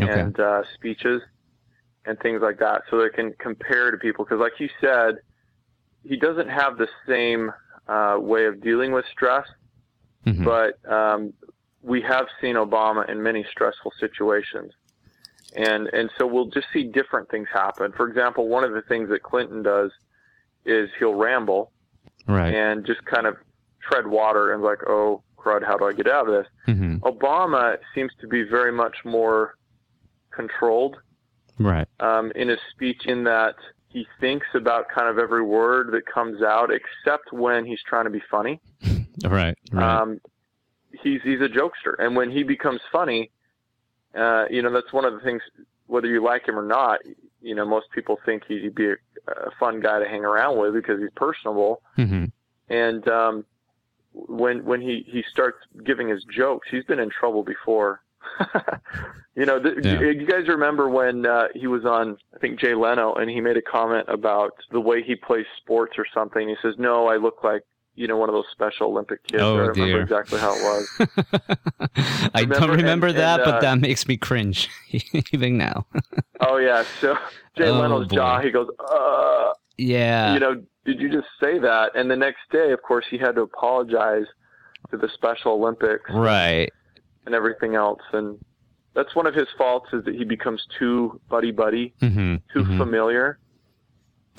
Okay. 0.01 0.19
and 0.19 0.39
uh, 0.39 0.63
speeches 0.73 1.21
and 2.05 2.19
things 2.19 2.41
like 2.41 2.57
that, 2.57 2.81
so 2.89 2.97
they 2.97 3.09
can 3.09 3.31
compare 3.37 3.91
to 3.91 3.97
people. 3.97 4.25
Because, 4.25 4.39
like 4.39 4.59
you 4.59 4.67
said, 4.81 5.17
he 6.03 6.17
doesn't 6.17 6.49
have 6.49 6.77
the 6.79 6.87
same 7.07 7.51
uh, 7.87 8.17
way 8.19 8.45
of 8.45 8.59
dealing 8.61 8.91
with 8.91 9.05
stress, 9.11 9.45
Mhm. 10.25 10.43
but 10.43 10.91
um, 10.91 11.31
we 11.83 12.01
have 12.01 12.25
seen 12.41 12.55
Obama 12.55 13.07
in 13.07 13.21
many 13.21 13.45
stressful 13.51 13.93
situations, 13.99 14.71
and 15.55 15.87
and 15.93 16.09
so 16.17 16.25
we'll 16.27 16.47
just 16.47 16.67
see 16.73 16.83
different 16.83 17.29
things 17.29 17.47
happen. 17.53 17.91
For 17.95 18.07
example, 18.07 18.47
one 18.47 18.63
of 18.63 18.73
the 18.73 18.81
things 18.83 19.09
that 19.09 19.23
Clinton 19.23 19.63
does 19.63 19.91
is 20.65 20.89
he'll 20.99 21.15
ramble 21.15 21.71
right. 22.27 22.53
and 22.53 22.85
just 22.85 23.03
kind 23.05 23.27
of 23.27 23.35
tread 23.81 24.07
water 24.07 24.53
and 24.53 24.63
like, 24.63 24.79
oh 24.87 25.21
crud, 25.37 25.65
how 25.65 25.77
do 25.77 25.85
I 25.85 25.93
get 25.93 26.07
out 26.07 26.27
of 26.29 26.33
this? 26.33 26.47
hmm 26.65 26.97
Obama 26.97 27.77
seems 27.93 28.11
to 28.21 28.27
be 28.27 28.43
very 28.43 28.71
much 28.71 28.95
more 29.03 29.55
controlled 30.31 30.97
Right. 31.59 31.87
um, 31.99 32.31
in 32.35 32.47
his 32.47 32.59
speech 32.71 33.05
in 33.05 33.23
that 33.25 33.55
he 33.89 34.07
thinks 34.19 34.47
about 34.55 34.85
kind 34.89 35.07
of 35.07 35.19
every 35.19 35.43
word 35.43 35.91
that 35.91 36.05
comes 36.11 36.41
out, 36.41 36.69
except 36.71 37.31
when 37.31 37.63
he's 37.65 37.81
trying 37.87 38.05
to 38.05 38.09
be 38.09 38.23
funny. 38.29 38.59
Right. 39.23 39.55
Right. 39.71 40.01
Um, 40.01 40.19
he's 41.03 41.21
he's 41.23 41.39
a 41.39 41.47
jokester, 41.47 41.93
and 41.99 42.15
when 42.15 42.31
he 42.31 42.41
becomes 42.41 42.81
funny, 42.91 43.29
uh, 44.15 44.45
you 44.49 44.61
know 44.61 44.71
that's 44.71 44.91
one 44.93 45.05
of 45.05 45.13
the 45.13 45.19
things. 45.19 45.41
Whether 45.87 46.07
you 46.07 46.23
like 46.23 46.47
him 46.47 46.57
or 46.57 46.65
not, 46.65 46.99
you 47.41 47.55
know 47.55 47.65
most 47.65 47.87
people 47.91 48.19
think 48.25 48.43
he'd 48.47 48.73
be 48.75 48.89
a, 48.89 48.95
a 49.27 49.51
fun 49.59 49.79
guy 49.81 49.99
to 49.99 50.07
hang 50.07 50.23
around 50.25 50.57
with 50.59 50.73
because 50.73 50.99
he's 50.99 51.11
personable. 51.15 51.81
hmm 51.95 52.25
And 52.69 53.07
um, 53.07 53.45
when 54.13 54.63
when 54.65 54.81
he 54.81 55.05
he 55.07 55.23
starts 55.31 55.57
giving 55.85 56.07
his 56.07 56.23
jokes, 56.25 56.67
he's 56.71 56.83
been 56.85 56.99
in 56.99 57.09
trouble 57.09 57.43
before. 57.43 58.01
you 59.35 59.45
know, 59.45 59.59
th- 59.61 59.77
Yeah. 59.83 59.99
you 60.01 60.25
guys 60.25 60.47
remember 60.47 60.87
when 60.89 61.25
uh, 61.25 61.47
he 61.53 61.67
was 61.67 61.85
on, 61.85 62.17
I 62.35 62.39
think 62.39 62.59
Jay 62.59 62.73
Leno, 62.73 63.13
and 63.15 63.29
he 63.29 63.41
made 63.41 63.57
a 63.57 63.61
comment 63.61 64.05
about 64.07 64.53
the 64.71 64.79
way 64.79 65.03
he 65.03 65.15
plays 65.15 65.45
sports 65.57 65.95
or 65.97 66.05
something. 66.13 66.47
He 66.47 66.55
says, 66.61 66.75
"No, 66.77 67.07
I 67.07 67.17
look 67.17 67.43
like." 67.43 67.63
You 67.95 68.07
know, 68.07 68.17
one 68.17 68.27
of 68.29 68.33
those 68.33 68.45
Special 68.51 68.87
Olympic 68.87 69.23
kids. 69.27 69.43
Oh, 69.43 69.55
I 69.61 69.65
don't 69.65 69.73
dear. 69.75 69.85
remember 69.85 70.01
exactly 70.03 70.39
how 70.39 70.53
it 70.55 70.63
was. 70.63 71.07
I 72.33 72.43
don't 72.45 72.49
Remember- 72.49 72.75
remember 72.75 73.07
and- 73.07 73.17
that, 73.17 73.39
and, 73.41 73.45
but 73.45 73.55
uh, 73.55 73.61
that 73.61 73.79
makes 73.79 74.07
me 74.07 74.17
cringe 74.17 74.69
even 75.31 75.57
now. 75.57 75.85
Oh 76.39 76.57
yeah, 76.57 76.83
so 77.01 77.15
Jay 77.57 77.65
Oh, 77.69 77.79
Leno's 77.79 78.07
boy. 78.07 78.15
jaw. 78.15 78.41
He 78.41 78.49
goes, 78.51 78.67
"Uh, 78.79 79.53
yeah. 79.77 80.33
you 80.33 80.39
know, 80.39 80.61
did 80.85 80.99
you 80.99 81.09
just 81.11 81.27
say 81.39 81.59
that?" 81.59 81.91
And 81.95 82.09
the 82.09 82.15
next 82.15 82.39
day, 82.51 82.71
of 82.71 82.81
course, 82.81 83.05
he 83.09 83.17
had 83.19 83.35
to 83.35 83.41
apologize 83.41 84.25
to 84.91 84.97
the 84.97 85.09
Special 85.13 85.53
Olympics 85.53 86.09
right. 86.11 86.69
and 87.25 87.35
everything 87.35 87.75
else. 87.75 88.01
And 88.11 88.37
that's 88.95 89.15
one 89.15 89.27
of 89.27 89.35
his 89.35 89.47
faults 89.57 89.89
is 89.93 90.03
that 90.05 90.15
he 90.15 90.23
becomes 90.25 90.65
too 90.79 91.21
buddy 91.29 91.51
buddy, 91.51 91.93
hmm 91.99 92.37
too 92.53 92.65
familiar, 92.65 93.37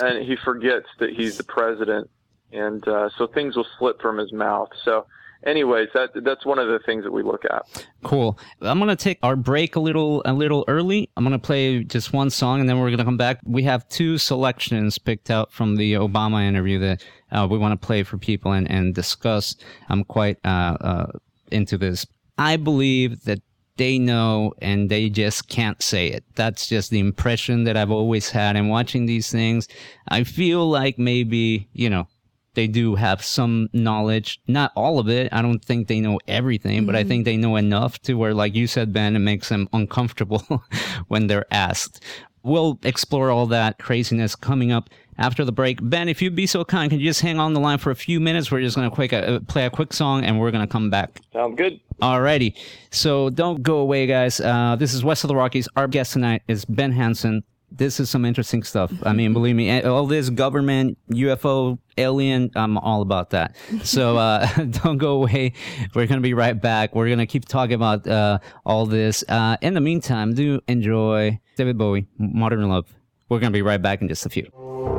and 0.02 0.24
he 0.26 0.34
forgets 0.44 0.86
that 0.98 1.10
he's 1.10 1.36
the 1.38 1.44
president, 1.44 2.10
and 2.52 2.86
uh, 2.86 3.08
so 3.16 3.26
things 3.26 3.56
will 3.56 3.66
slip 3.78 4.00
from 4.00 4.18
his 4.18 4.32
mouth. 4.32 4.68
So, 4.84 5.06
anyways, 5.46 5.88
that 5.94 6.10
that's 6.24 6.44
one 6.44 6.58
of 6.58 6.68
the 6.68 6.78
things 6.86 7.04
that 7.04 7.12
we 7.12 7.22
look 7.22 7.44
at. 7.44 7.86
Cool. 8.02 8.38
I'm 8.60 8.78
gonna 8.78 8.96
take 8.96 9.18
our 9.22 9.36
break 9.36 9.76
a 9.76 9.80
little 9.80 10.22
a 10.24 10.32
little 10.32 10.64
early. 10.68 11.10
I'm 11.16 11.24
gonna 11.24 11.38
play 11.38 11.84
just 11.84 12.12
one 12.12 12.30
song 12.30 12.60
and 12.60 12.68
then 12.68 12.78
we're 12.78 12.90
gonna 12.90 13.04
come 13.04 13.16
back. 13.16 13.40
We 13.44 13.62
have 13.64 13.88
two 13.88 14.18
selections 14.18 14.98
picked 14.98 15.30
out 15.30 15.52
from 15.52 15.76
the 15.76 15.94
Obama 15.94 16.46
interview 16.46 16.78
that 16.80 17.04
uh, 17.32 17.46
we 17.50 17.58
want 17.58 17.80
to 17.80 17.86
play 17.86 18.02
for 18.02 18.18
people 18.18 18.52
and 18.52 18.70
and 18.70 18.94
discuss. 18.94 19.56
I'm 19.88 20.04
quite 20.04 20.38
uh, 20.44 20.76
uh, 20.80 21.06
into 21.50 21.78
this. 21.78 22.06
I 22.38 22.56
believe 22.56 23.24
that 23.24 23.40
they 23.76 23.98
know 23.98 24.54
and 24.60 24.88
they 24.88 25.08
just 25.08 25.48
can't 25.48 25.82
say 25.82 26.08
it. 26.08 26.24
That's 26.36 26.68
just 26.68 26.90
the 26.90 27.00
impression 27.00 27.64
that 27.64 27.76
I've 27.76 27.90
always 27.90 28.30
had. 28.30 28.56
And 28.56 28.70
watching 28.70 29.06
these 29.06 29.30
things, 29.30 29.68
I 30.08 30.24
feel 30.24 30.68
like 30.68 30.98
maybe 30.98 31.68
you 31.72 31.90
know 31.90 32.06
they 32.54 32.66
do 32.66 32.94
have 32.94 33.22
some 33.22 33.68
knowledge. 33.72 34.40
Not 34.46 34.72
all 34.74 34.98
of 34.98 35.08
it. 35.08 35.28
I 35.32 35.42
don't 35.42 35.64
think 35.64 35.88
they 35.88 36.00
know 36.00 36.18
everything, 36.28 36.86
but 36.86 36.96
I 36.96 37.04
think 37.04 37.24
they 37.24 37.36
know 37.36 37.56
enough 37.56 38.00
to 38.02 38.14
where, 38.14 38.34
like 38.34 38.54
you 38.54 38.66
said, 38.66 38.92
Ben, 38.92 39.16
it 39.16 39.20
makes 39.20 39.48
them 39.48 39.68
uncomfortable 39.72 40.62
when 41.08 41.26
they're 41.26 41.46
asked. 41.52 42.02
We'll 42.42 42.78
explore 42.82 43.30
all 43.30 43.46
that 43.46 43.78
craziness 43.78 44.36
coming 44.36 44.70
up 44.70 44.90
after 45.16 45.44
the 45.44 45.52
break. 45.52 45.78
Ben, 45.82 46.08
if 46.08 46.20
you'd 46.20 46.34
be 46.34 46.46
so 46.46 46.64
kind, 46.64 46.90
can 46.90 47.00
you 47.00 47.08
just 47.08 47.22
hang 47.22 47.38
on 47.38 47.54
the 47.54 47.60
line 47.60 47.78
for 47.78 47.90
a 47.90 47.96
few 47.96 48.20
minutes? 48.20 48.50
We're 48.50 48.60
just 48.60 48.76
going 48.76 48.88
to 48.88 48.94
quick 48.94 49.12
uh, 49.12 49.40
play 49.40 49.64
a 49.64 49.70
quick 49.70 49.92
song 49.92 50.24
and 50.24 50.38
we're 50.38 50.50
going 50.50 50.66
to 50.66 50.70
come 50.70 50.90
back. 50.90 51.20
Sounds 51.32 51.56
good. 51.56 51.80
Alrighty. 52.02 52.54
So 52.90 53.30
don't 53.30 53.62
go 53.62 53.78
away, 53.78 54.06
guys. 54.06 54.40
Uh, 54.40 54.76
this 54.78 54.92
is 54.92 55.04
West 55.04 55.24
of 55.24 55.28
the 55.28 55.36
Rockies. 55.36 55.68
Our 55.76 55.88
guest 55.88 56.12
tonight 56.12 56.42
is 56.48 56.64
Ben 56.64 56.92
Hansen, 56.92 57.44
this 57.76 58.00
is 58.00 58.08
some 58.08 58.24
interesting 58.24 58.62
stuff. 58.62 58.92
I 59.02 59.12
mean, 59.12 59.32
believe 59.32 59.56
me, 59.56 59.82
all 59.82 60.06
this 60.06 60.30
government, 60.30 60.98
UFO, 61.10 61.78
alien, 61.98 62.50
I'm 62.54 62.78
all 62.78 63.02
about 63.02 63.30
that. 63.30 63.56
So 63.82 64.16
uh, 64.18 64.46
don't 64.82 64.98
go 64.98 65.22
away. 65.22 65.52
We're 65.94 66.06
going 66.06 66.20
to 66.20 66.22
be 66.22 66.34
right 66.34 66.60
back. 66.60 66.94
We're 66.94 67.06
going 67.06 67.18
to 67.18 67.26
keep 67.26 67.46
talking 67.46 67.74
about 67.74 68.06
uh, 68.06 68.38
all 68.64 68.86
this. 68.86 69.24
Uh, 69.28 69.56
in 69.60 69.74
the 69.74 69.80
meantime, 69.80 70.34
do 70.34 70.60
enjoy 70.68 71.40
David 71.56 71.78
Bowie, 71.78 72.06
Modern 72.18 72.68
Love. 72.68 72.86
We're 73.28 73.40
going 73.40 73.52
to 73.52 73.56
be 73.56 73.62
right 73.62 73.80
back 73.80 74.02
in 74.02 74.08
just 74.08 74.26
a 74.26 74.28
few. 74.28 74.93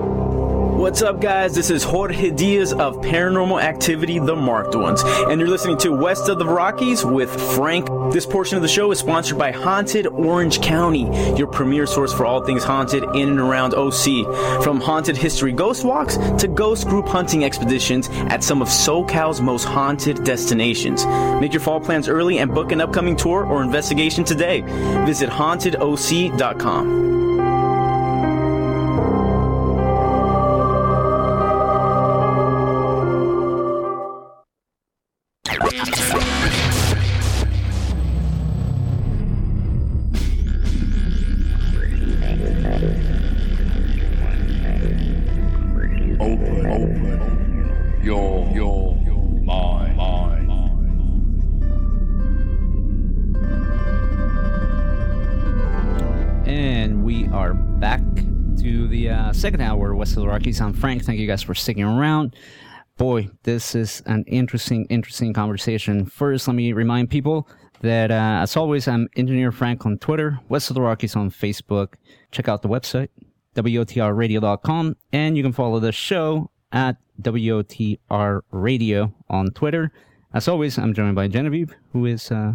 What's 0.86 1.02
up, 1.02 1.20
guys? 1.20 1.56
This 1.56 1.72
is 1.72 1.84
Jorge 1.84 2.30
Diaz 2.30 2.72
of 2.72 2.98
Paranormal 2.98 3.60
Activity 3.60 4.20
The 4.20 4.36
Marked 4.36 4.76
Ones, 4.76 5.02
and 5.04 5.40
you're 5.40 5.50
listening 5.50 5.80
to 5.80 5.90
West 5.90 6.30
of 6.30 6.38
the 6.38 6.46
Rockies 6.46 7.04
with 7.04 7.32
Frank. 7.56 7.88
This 8.14 8.28
portion 8.28 8.56
of 8.56 8.62
the 8.62 8.68
show 8.68 8.92
is 8.92 9.00
sponsored 9.00 9.40
by 9.40 9.50
Haunted 9.50 10.06
Orange 10.06 10.62
County, 10.62 11.10
your 11.36 11.48
premier 11.48 11.88
source 11.88 12.14
for 12.14 12.28
all 12.28 12.46
things 12.46 12.64
haunted 12.64 13.02
in 13.16 13.30
and 13.30 13.40
around 13.40 13.74
OC. 13.74 14.62
From 14.64 14.80
haunted 14.80 15.18
history 15.18 15.52
ghost 15.52 15.84
walks 15.84 16.18
to 16.18 16.48
ghost 16.48 16.86
group 16.88 17.08
hunting 17.08 17.44
expeditions 17.44 18.08
at 18.30 18.44
some 18.44 18.62
of 18.62 18.68
SoCal's 18.68 19.42
most 19.42 19.64
haunted 19.64 20.24
destinations. 20.24 21.04
Make 21.42 21.52
your 21.52 21.62
fall 21.62 21.80
plans 21.80 22.08
early 22.08 22.38
and 22.38 22.54
book 22.54 22.72
an 22.72 22.80
upcoming 22.80 23.16
tour 23.16 23.44
or 23.44 23.64
investigation 23.64 24.24
today. 24.24 24.62
Visit 25.04 25.32
hauntedoc.com. 25.32 27.15
of 60.18 60.24
the 60.24 60.30
Rockies. 60.30 60.62
I'm 60.62 60.74
Frank. 60.74 61.04
Thank 61.04 61.20
you 61.20 61.28
guys 61.28 61.42
for 61.42 61.54
sticking 61.54 61.84
around. 61.84 62.36
Boy, 62.98 63.30
this 63.44 63.76
is 63.76 64.02
an 64.06 64.24
interesting, 64.28 64.86
interesting 64.86 65.34
conversation. 65.34 66.06
First, 66.06 66.48
let 66.48 66.56
me 66.56 66.74
remind 66.74 67.10
people 67.10 67.48
that, 67.82 68.12
uh, 68.12 68.40
as 68.42 68.56
always, 68.56 68.88
I'm 68.88 69.10
Engineer 69.16 69.52
Frank 69.52 69.86
on 69.86 69.98
Twitter, 69.98 70.40
West 70.48 70.70
of 70.70 70.76
the 70.76 70.82
Rockies 70.82 71.16
on 71.16 71.30
Facebook. 71.32 71.96
Check 72.32 72.48
out 72.48 72.62
the 72.62 72.70
website, 72.70 73.10
WOTRradio.com, 73.56 74.96
and 75.12 75.36
you 75.36 75.44
can 75.44 75.52
follow 75.52 75.80
the 75.80 75.92
show 75.92 76.50
at 76.72 76.98
WOTR 77.22 78.42
Radio 78.52 79.14
on 79.30 79.52
Twitter. 79.52 79.92
As 80.34 80.48
always, 80.48 80.78
I'm 80.78 80.94
joined 80.94 81.16
by 81.16 81.28
Genevieve, 81.28 81.74
who 81.92 82.06
is 82.06 82.32
uh, 82.32 82.54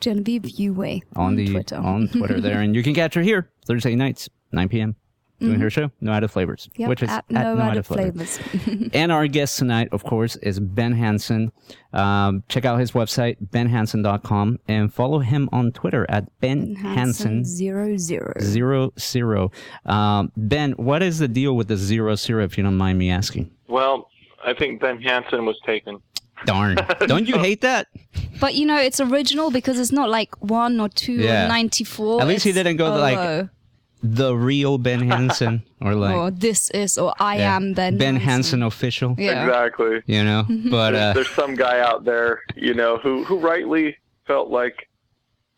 Genevieve 0.00 0.42
Uwe 0.42 1.02
on, 1.14 1.36
the 1.36 1.52
Twitter. 1.52 1.76
on 1.76 2.08
Twitter 2.08 2.40
there, 2.40 2.60
and 2.60 2.74
you 2.74 2.82
can 2.82 2.94
catch 2.94 3.14
her 3.14 3.22
here 3.22 3.50
Thursday 3.64 3.94
nights, 3.94 4.28
9 4.52 4.68
p.m. 4.68 4.96
Doing 5.38 5.60
her 5.60 5.68
show, 5.70 5.90
No 6.00 6.12
Added 6.12 6.28
Flavors, 6.30 6.68
Yep, 6.76 6.88
which 6.88 7.02
is 7.02 7.10
at 7.10 7.24
at, 7.34 7.56
no, 7.56 7.58
added 7.62 7.84
flavors. 7.84 8.38
and 8.94 9.12
our 9.12 9.26
guest 9.26 9.58
tonight, 9.58 9.88
of 9.92 10.02
course, 10.02 10.36
is 10.36 10.58
Ben 10.58 10.92
Hansen. 10.94 11.52
Um, 11.92 12.42
check 12.48 12.64
out 12.64 12.80
his 12.80 12.92
website, 12.92 13.36
benhansen.com, 13.50 14.58
and 14.68 14.92
follow 14.92 15.18
him 15.18 15.48
on 15.52 15.72
Twitter 15.72 16.06
at 16.08 16.24
Ben 16.40 16.74
Hansen 16.76 17.44
zero 17.44 17.96
zero. 17.96 18.32
zero 18.40 18.92
zero. 18.98 19.50
Um, 19.84 20.32
ben, 20.36 20.72
what 20.72 21.02
is 21.02 21.18
the 21.18 21.28
deal 21.28 21.54
with 21.54 21.68
the 21.68 21.76
zero 21.76 22.14
zero? 22.14 22.42
If 22.44 22.56
you 22.56 22.64
don't 22.64 22.76
mind 22.76 22.98
me 22.98 23.10
asking. 23.10 23.50
Well, 23.68 24.08
I 24.44 24.54
think 24.54 24.80
Ben 24.80 25.00
Hansen 25.02 25.44
was 25.44 25.58
taken. 25.66 26.00
Darn! 26.44 26.76
Don't 27.06 27.26
you 27.26 27.38
hate 27.38 27.62
that? 27.62 27.86
But 28.40 28.54
you 28.54 28.66
know, 28.66 28.76
it's 28.78 29.00
original 29.00 29.50
because 29.50 29.80
it's 29.80 29.90
not 29.90 30.10
like 30.10 30.34
one 30.42 30.78
or 30.78 30.88
two 30.90 31.14
Yeah. 31.14 31.46
or 31.46 31.48
ninety 31.48 31.82
four. 31.82 32.20
At 32.20 32.28
least 32.28 32.44
he 32.44 32.52
didn't 32.52 32.76
go 32.76 32.90
like- 32.94 33.16
oh, 33.16 33.48
The 34.02 34.36
real 34.36 34.78
Ben 34.78 35.00
Hansen, 35.10 35.62
or 35.80 35.94
like 35.94 36.14
or 36.14 36.30
this 36.30 36.70
is 36.70 36.98
or 36.98 37.14
I 37.18 37.38
yeah, 37.38 37.56
am 37.56 37.72
Ben. 37.72 37.96
Ben 37.98 38.14
Hansen. 38.14 38.28
Hansen 38.28 38.62
official. 38.62 39.14
Yeah. 39.18 39.44
Exactly. 39.44 40.02
You 40.06 40.24
know, 40.24 40.44
but 40.70 40.94
uh, 40.94 41.12
There's 41.14 41.30
some 41.30 41.54
guy 41.54 41.80
out 41.80 42.04
there, 42.04 42.42
you 42.54 42.74
know, 42.74 42.98
who 42.98 43.24
who 43.24 43.38
rightly 43.38 43.96
felt 44.26 44.50
like, 44.50 44.88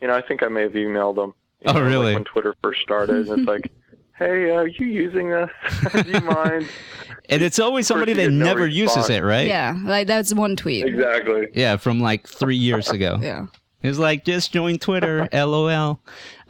you 0.01 0.09
know, 0.09 0.15
I 0.15 0.23
think 0.23 0.43
I 0.43 0.49
may 0.49 0.63
have 0.63 0.73
emailed 0.73 1.23
him. 1.23 1.35
Oh, 1.67 1.73
know, 1.73 1.81
like 1.81 1.89
really? 1.89 2.15
when 2.15 2.25
Twitter 2.25 2.55
first 2.63 2.81
started, 2.83 3.29
and 3.29 3.41
it's 3.41 3.49
like, 3.49 3.71
hey, 4.19 4.51
uh, 4.51 4.55
are 4.55 4.69
you 4.69 4.87
using 4.87 5.31
this? 5.31 5.51
Do 5.93 6.11
you 6.11 6.21
mind? 6.21 6.69
and 7.29 7.43
it's 7.43 7.59
always 7.59 7.87
somebody 7.87 8.13
that 8.15 8.31
no 8.31 8.45
never 8.45 8.67
uses 8.67 9.11
it, 9.11 9.23
right? 9.23 9.47
Yeah, 9.47 9.77
like 9.85 10.07
that's 10.07 10.33
one 10.33 10.57
tweet. 10.57 10.87
Exactly. 10.87 11.49
Yeah, 11.55 11.77
from 11.77 12.01
like 12.01 12.27
three 12.27 12.57
years 12.57 12.91
ago. 12.91 13.19
Yeah. 13.21 13.47
It's 13.83 13.99
like 13.99 14.25
just 14.25 14.53
join 14.53 14.79
Twitter, 14.79 15.29
lol. 15.33 16.01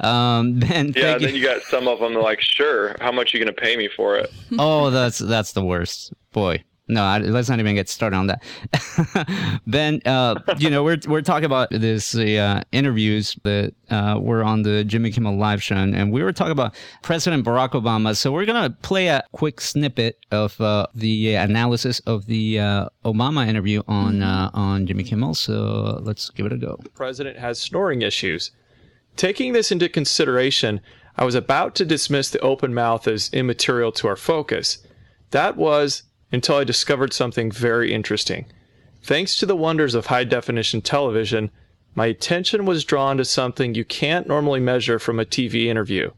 Um, 0.01 0.59
Ben, 0.61 0.93
Yeah. 0.97 1.03
thank 1.19 1.21
Then 1.23 1.35
you. 1.35 1.41
you 1.41 1.45
got 1.45 1.63
some 1.63 1.87
of 1.89 1.99
them 2.01 2.15
that 2.15 2.21
are 2.21 2.23
like, 2.23 2.41
sure. 2.41 2.97
How 3.01 3.13
much 3.13 3.35
are 3.35 3.39
you 3.39 3.45
gonna 3.45 3.55
pay 3.55 3.77
me 3.77 3.89
for 3.95 4.17
it? 4.17 4.33
Oh, 4.59 4.91
that's 4.91 5.19
that's 5.19 5.53
the 5.53 5.63
worst. 5.65 6.13
Boy, 6.33 6.63
no, 6.89 7.03
I, 7.03 7.19
let's 7.19 7.49
not 7.49 7.61
even 7.61 7.75
get 7.75 7.89
started 7.89 8.17
on 8.17 8.29
that. 8.29 9.61
ben, 9.67 10.01
uh, 10.07 10.37
you 10.59 10.71
know, 10.71 10.83
we're 10.83 10.99
we're 11.07 11.23
talking 11.23 11.45
about 11.45 11.69
this 11.71 12.15
uh, 12.15 12.63
interviews 12.73 13.37
that 13.45 13.75
uh, 13.91 14.19
were 14.21 14.43
on 14.43 14.63
the 14.63 14.85
Jimmy 14.85 15.11
Kimmel 15.11 15.37
live 15.37 15.63
show, 15.63 15.77
and, 15.77 15.95
and 15.95 16.13
we 16.13 16.23
were 16.23 16.33
talking 16.33 16.53
about 16.53 16.75
President 17.03 17.45
Barack 17.45 17.71
Obama. 17.71 18.17
So 18.17 18.33
we're 18.33 18.47
gonna 18.47 18.71
play 18.71 19.09
a 19.09 19.23
quick 19.33 19.61
snippet 19.61 20.19
of 20.31 20.59
uh, 20.61 20.87
the 20.95 21.35
analysis 21.35 22.01
of 22.01 22.27
the 22.27 22.59
uh, 22.59 22.89
Obama 23.05 23.47
interview 23.47 23.83
on 23.87 24.23
uh, 24.23 24.51
on 24.55 24.87
Jimmy 24.87 25.05
Kimmel. 25.05 25.35
So 25.35 26.01
let's 26.03 26.31
give 26.31 26.47
it 26.47 26.53
a 26.53 26.57
go. 26.57 26.79
president 26.95 27.39
has 27.39 27.61
snoring 27.61 28.03
issues. 28.03 28.51
Taking 29.17 29.53
this 29.53 29.73
into 29.73 29.89
consideration, 29.89 30.81
I 31.17 31.25
was 31.25 31.35
about 31.35 31.75
to 31.77 31.85
dismiss 31.85 32.31
the 32.31 32.39
open 32.39 32.73
mouth 32.73 33.09
as 33.09 33.31
immaterial 33.33 33.91
to 33.93 34.07
our 34.07 34.17
focus. 34.17 34.79
That 35.33 35.57
was 35.57 36.05
until 36.33 36.57
I 36.57 36.65
discovered 36.65 37.13
something 37.13 37.51
very 37.51 37.93
interesting. 37.93 38.47
Thanks 39.03 39.37
to 39.39 39.47
the 39.47 39.57
wonders 39.57 39.95
of 39.95 40.07
high 40.07 40.25
definition 40.25 40.83
television, 40.83 41.51
my 41.95 42.07
attention 42.07 42.65
was 42.65 42.85
drawn 42.85 43.17
to 43.17 43.25
something 43.25 43.75
you 43.75 43.85
can't 43.85 44.29
normally 44.29 44.61
measure 44.61 44.99
from 44.99 45.19
a 45.19 45.25
TV 45.25 45.67
interview 45.67 46.11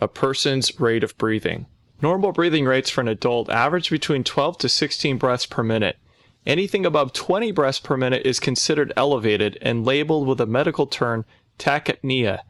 a 0.00 0.08
person's 0.08 0.78
rate 0.78 1.04
of 1.04 1.16
breathing. 1.16 1.66
Normal 2.02 2.32
breathing 2.32 2.66
rates 2.66 2.90
for 2.90 3.00
an 3.00 3.08
adult 3.08 3.48
average 3.48 3.88
between 3.88 4.24
12 4.24 4.58
to 4.58 4.68
16 4.68 5.16
breaths 5.16 5.46
per 5.46 5.62
minute. 5.62 5.96
Anything 6.44 6.84
above 6.84 7.14
20 7.14 7.52
breaths 7.52 7.80
per 7.80 7.96
minute 7.96 8.26
is 8.26 8.38
considered 8.40 8.92
elevated 8.96 9.56
and 9.62 9.86
labeled 9.86 10.26
with 10.26 10.40
a 10.40 10.46
medical 10.46 10.86
term 10.86 11.24
tachypnea. 11.58 12.40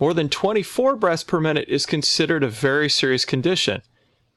More 0.00 0.14
than 0.14 0.28
24 0.28 0.96
breaths 0.96 1.22
per 1.22 1.38
minute 1.38 1.68
is 1.68 1.86
considered 1.86 2.42
a 2.42 2.48
very 2.48 2.88
serious 2.88 3.24
condition. 3.24 3.82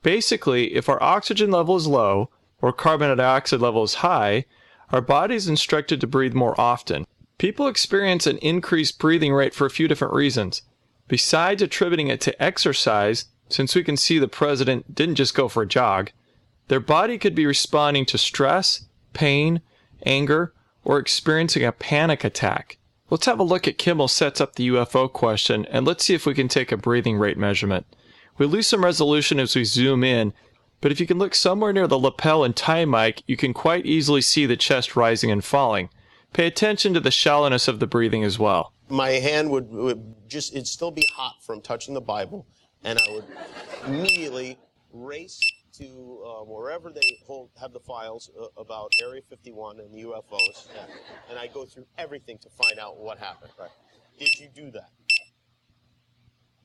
Basically, 0.04 0.74
if 0.74 0.90
our 0.90 1.02
oxygen 1.02 1.52
level 1.52 1.76
is 1.76 1.88
low 1.88 2.30
or 2.62 2.74
carbon 2.74 3.16
dioxide 3.18 3.60
level 3.60 3.84
is 3.84 3.96
high, 3.96 4.46
our 4.90 5.02
body 5.02 5.36
is 5.36 5.48
instructed 5.48 6.02
to 6.02 6.08
breathe 6.08 6.34
more 6.34 6.60
often. 6.60 7.06
People 7.38 7.68
experience 7.68 8.28
an 8.28 8.38
increased 8.38 9.00
breathing 9.00 9.34
rate 9.34 9.54
for 9.54 9.66
a 9.66 9.72
few 9.72 9.88
different 9.88 10.14
reasons. 10.14 10.64
Besides 11.08 11.62
attributing 11.62 12.08
it 12.08 12.22
to 12.22 12.42
exercise, 12.42 13.26
since 13.50 13.76
we 13.76 13.84
can 13.84 13.98
see 13.98 14.18
the 14.18 14.28
president 14.28 14.96
didn't 14.96 15.16
just 15.16 15.36
go 15.36 15.48
for 15.48 15.64
a 15.64 15.68
jog, 15.68 16.12
their 16.68 16.80
body 16.80 17.18
could 17.18 17.36
be 17.36 17.46
responding 17.46 18.06
to 18.06 18.18
stress, 18.18 18.86
pain, 19.14 19.62
anger, 20.06 20.54
or 20.84 21.00
experiencing 21.00 21.64
a 21.64 21.72
panic 21.72 22.24
attack. 22.24 22.78
Let's 23.10 23.26
have 23.26 23.40
a 23.40 23.44
look 23.44 23.68
at 23.68 23.78
Kimmel 23.78 24.08
sets 24.08 24.40
up 24.40 24.56
the 24.56 24.70
UFO 24.70 25.12
question 25.12 25.66
and 25.66 25.86
let's 25.86 26.06
see 26.06 26.14
if 26.14 26.26
we 26.26 26.34
can 26.34 26.48
take 26.48 26.72
a 26.72 26.78
breathing 26.78 27.18
rate 27.18 27.38
measurement. 27.38 27.86
We 28.42 28.48
lose 28.48 28.66
some 28.66 28.84
resolution 28.84 29.40
as 29.40 29.56
we 29.56 29.64
zoom 29.64 30.04
in, 30.04 30.34
but 30.82 30.92
if 30.92 31.00
you 31.00 31.06
can 31.06 31.20
look 31.20 31.36
somewhere 31.36 31.72
near 31.72 31.86
the 31.86 32.00
lapel 32.00 32.44
and 32.44 32.56
tie 32.56 32.86
mic, 32.86 33.22
you 33.28 33.38
can 33.38 33.54
quite 33.54 33.86
easily 33.86 34.22
see 34.22 34.48
the 34.48 34.58
chest 34.58 34.96
rising 34.96 35.30
and 35.30 35.46
falling. 35.46 35.92
Pay 36.34 36.48
attention 36.48 36.96
to 36.96 37.00
the 37.00 37.12
shallowness 37.12 37.68
of 37.68 37.80
the 37.80 37.86
breathing 37.86 38.24
as 38.24 38.40
well. 38.40 38.74
My 38.90 39.10
hand 39.10 39.52
would, 39.52 39.70
would 39.70 40.16
just, 40.28 40.54
it'd 40.54 40.66
still 40.66 40.90
be 40.90 41.08
hot 41.14 41.36
from 41.44 41.62
touching 41.62 41.94
the 41.94 42.02
Bible, 42.02 42.48
and 42.84 42.98
I 42.98 43.12
would 43.14 43.26
immediately 43.86 44.58
race 44.92 45.40
to 45.74 46.24
um, 46.26 46.50
wherever 46.50 46.90
they 46.90 47.20
hold, 47.28 47.52
have 47.62 47.74
the 47.74 47.80
files 47.80 48.32
uh, 48.42 48.48
about 48.60 48.92
Area 49.04 49.22
51 49.30 49.82
and 49.82 49.94
the 49.94 50.02
UFOs, 50.02 50.68
and 51.30 51.38
I 51.38 51.46
go 51.46 51.66
through 51.66 51.86
everything 52.00 52.40
to 52.40 52.50
find 52.50 52.80
out 52.80 52.98
what 52.98 53.20
happened. 53.20 53.52
Right? 53.60 53.70
Did 54.18 54.40
you 54.40 54.50
do 54.54 54.72
that? 54.72 54.90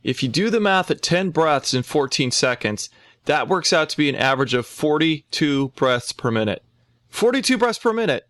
If 0.07 0.23
you 0.23 0.29
do 0.29 0.51
the 0.51 0.61
math 0.61 0.89
at 0.93 1.03
10 1.03 1.31
breaths 1.31 1.75
in 1.75 1.83
14 1.83 2.31
seconds, 2.31 2.91
that 3.25 3.49
works 3.49 3.73
out 3.73 3.89
to 3.89 3.97
be 3.97 4.09
an 4.09 4.15
average 4.15 4.55
of 4.55 4.65
42 4.65 5.71
breaths 5.71 6.13
per 6.13 6.31
minute. 6.31 6.63
42 7.09 7.59
breaths 7.59 7.81
per 7.81 7.93
minute. 7.93 8.29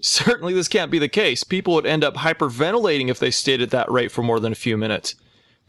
Certainly, 0.00 0.54
this 0.54 0.66
can't 0.66 0.90
be 0.90 0.98
the 0.98 1.08
case. 1.08 1.44
People 1.44 1.74
would 1.74 1.86
end 1.86 2.02
up 2.02 2.16
hyperventilating 2.16 3.08
if 3.08 3.20
they 3.20 3.30
stayed 3.30 3.62
at 3.62 3.70
that 3.70 3.88
rate 3.88 4.10
for 4.10 4.24
more 4.24 4.40
than 4.40 4.50
a 4.50 4.56
few 4.56 4.76
minutes. 4.76 5.14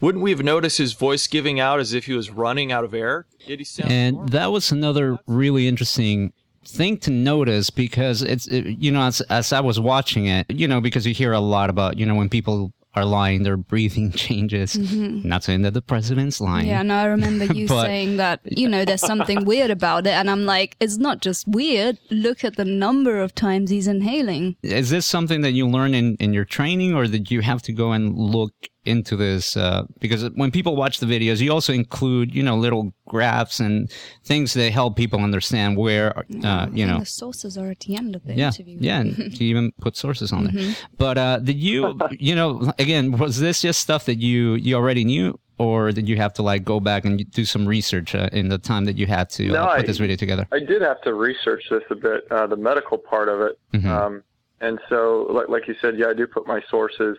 wouldn't 0.01 0.23
we 0.23 0.31
have 0.31 0.41
noticed 0.41 0.79
his 0.79 0.93
voice 0.93 1.27
giving 1.27 1.59
out 1.59 1.79
as 1.79 1.93
if 1.93 2.07
he 2.07 2.13
was 2.13 2.31
running 2.31 2.71
out 2.71 2.83
of 2.83 2.95
air? 2.95 3.27
Did 3.45 3.59
he 3.59 3.65
sound 3.65 3.91
and 3.91 4.15
normal? 4.15 4.31
that 4.31 4.51
was 4.51 4.71
another 4.71 5.19
really 5.27 5.67
interesting 5.67 6.33
thing 6.65 6.97
to 6.97 7.11
notice 7.11 7.69
because 7.69 8.23
it's 8.23 8.47
it, 8.47 8.65
you 8.79 8.89
know 8.89 9.01
as, 9.01 9.19
as 9.21 9.51
i 9.51 9.59
was 9.59 9.81
watching 9.81 10.27
it 10.27 10.49
you 10.49 10.65
know 10.65 10.79
because 10.79 11.05
you 11.05 11.13
hear 11.13 11.33
a 11.33 11.39
lot 11.41 11.69
about 11.69 11.97
you 11.97 12.05
know 12.05 12.15
when 12.15 12.29
people 12.29 12.71
are 12.95 13.05
lying 13.05 13.43
their 13.43 13.57
breathing 13.57 14.11
changes 14.25 14.77
not 14.77 15.43
saying 15.43 15.61
that 15.63 15.73
the 15.73 15.81
president's 15.81 16.39
lying 16.39 16.65
Mm-hmm. 16.65 16.69
Yeah, 16.69 16.81
no, 16.83 16.95
I 16.95 17.05
remember 17.05 17.45
you 17.53 17.67
But- 17.67 17.85
saying 17.85 18.17
that, 18.17 18.39
you 18.45 18.67
know, 18.69 18.85
there's 18.85 19.01
something 19.01 19.45
weird 19.45 19.71
about 19.71 20.05
it. 20.07 20.11
And 20.11 20.29
I'm 20.29 20.45
like, 20.45 20.75
it's 20.79 20.97
not 20.97 21.21
just 21.21 21.47
weird. 21.47 21.97
Look 22.11 22.43
at 22.43 22.55
the 22.55 22.65
number 22.65 23.19
of 23.21 23.33
times 23.33 23.69
he's 23.69 23.87
inhaling. 23.87 24.55
is 24.61 24.89
this 24.89 25.05
something 25.05 25.41
that 25.41 25.51
you 25.53 25.67
learn 25.67 25.93
in, 25.93 26.15
in 26.17 26.33
your 26.33 26.45
training 26.45 26.93
or 26.93 27.05
did 27.07 27.31
you 27.31 27.41
have 27.41 27.61
to 27.63 27.73
go 27.73 27.91
and 27.91 28.15
look 28.15 28.53
into 28.85 29.15
this 29.15 29.55
uh, 29.55 29.83
because 29.99 30.29
when 30.31 30.51
people 30.51 30.75
watch 30.75 30.99
the 30.99 31.05
videos 31.05 31.39
you 31.39 31.51
also 31.51 31.71
include 31.73 32.33
you 32.35 32.43
know 32.43 32.57
little 32.57 32.93
graphs 33.07 33.59
and 33.59 33.89
things 34.25 34.53
that 34.53 34.71
help 34.71 34.95
people 34.97 35.19
understand 35.21 35.77
where 35.77 36.17
uh, 36.17 36.67
you 36.73 36.83
And 36.83 36.91
know 36.91 36.99
the 36.99 37.05
sources 37.05 37.57
are 37.57 37.69
at 37.71 37.79
the 37.81 37.95
end 37.95 38.15
of 38.15 38.23
the 38.25 38.33
yeah 38.35 38.47
interview. 38.47 38.77
yeah 38.81 38.99
and 38.99 39.17
you 39.39 39.47
even 39.47 39.71
put 39.79 39.95
sources 39.95 40.31
on 40.33 40.43
there 40.45 40.53
Mm-hmm. 40.53 40.73
but 40.97 41.17
uh 41.17 41.39
did 41.39 41.57
you 41.57 41.97
you 42.11 42.35
know 42.35 42.73
again 42.77 43.11
was 43.17 43.39
this 43.39 43.61
just 43.61 43.79
stuff 43.79 44.05
that 44.05 44.15
you 44.19 44.55
you 44.55 44.75
already 44.75 45.05
knew 45.05 45.39
or 45.57 45.91
did 45.91 46.09
you 46.09 46.17
have 46.17 46.33
to 46.33 46.41
like 46.43 46.63
go 46.65 46.79
back 46.79 47.05
and 47.05 47.29
do 47.31 47.45
some 47.45 47.65
research 47.65 48.13
uh, 48.15 48.27
in 48.33 48.49
the 48.49 48.57
time 48.57 48.83
that 48.85 48.97
you 48.97 49.05
had 49.05 49.29
to 49.29 49.47
No, 49.47 49.63
uh, 49.63 49.75
put 49.77 49.83
I- 49.85 49.87
this 49.87 49.97
video 49.99 50.15
together 50.17 50.47
I 50.51 50.59
did 50.59 50.81
have 50.81 50.99
to 51.03 51.13
research 51.13 51.63
this 51.69 51.83
a 51.89 51.95
bit, 51.95 52.25
uh, 52.31 52.47
the 52.47 52.57
medical 52.57 52.97
part 52.97 53.29
of 53.29 53.39
it. 53.41 53.57
Mhm. 53.73 53.85
Um, 53.85 54.23
and 54.61 54.79
so, 54.89 55.27
like, 55.29 55.49
like 55.49 55.67
you 55.67 55.75
said, 55.81 55.97
yeah, 55.99 56.07
I 56.07 56.13
do 56.13 56.25
put 56.25 56.47
my 56.47 56.61
sources. 56.69 57.17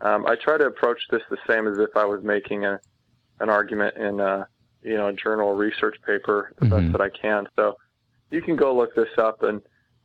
Um, 0.00 0.26
I 0.26 0.36
try 0.36 0.58
to 0.58 0.66
approach 0.66 1.00
this 1.10 1.22
the 1.30 1.38
same 1.48 1.66
as 1.66 1.78
if 1.78 1.96
I 1.96 2.04
was 2.04 2.22
making 2.22 2.64
a, 2.64 2.78
an 3.40 3.48
argument 3.48 3.96
in 3.96 4.20
a, 4.20 4.46
you 4.82 4.96
know, 4.96 5.08
a 5.08 5.12
journal 5.12 5.54
research 5.54 5.96
paper 6.06 6.52
the 6.58 6.66
Mhm. 6.66 6.70
best 6.70 6.92
that 6.92 7.00
I 7.00 7.08
can. 7.10 7.48
So 7.56 7.76
you 8.30 8.42
can 8.42 8.56
go 8.56 8.74
look 8.74 8.94
this 8.94 9.08
up. 9.18 9.42
And 9.42 9.62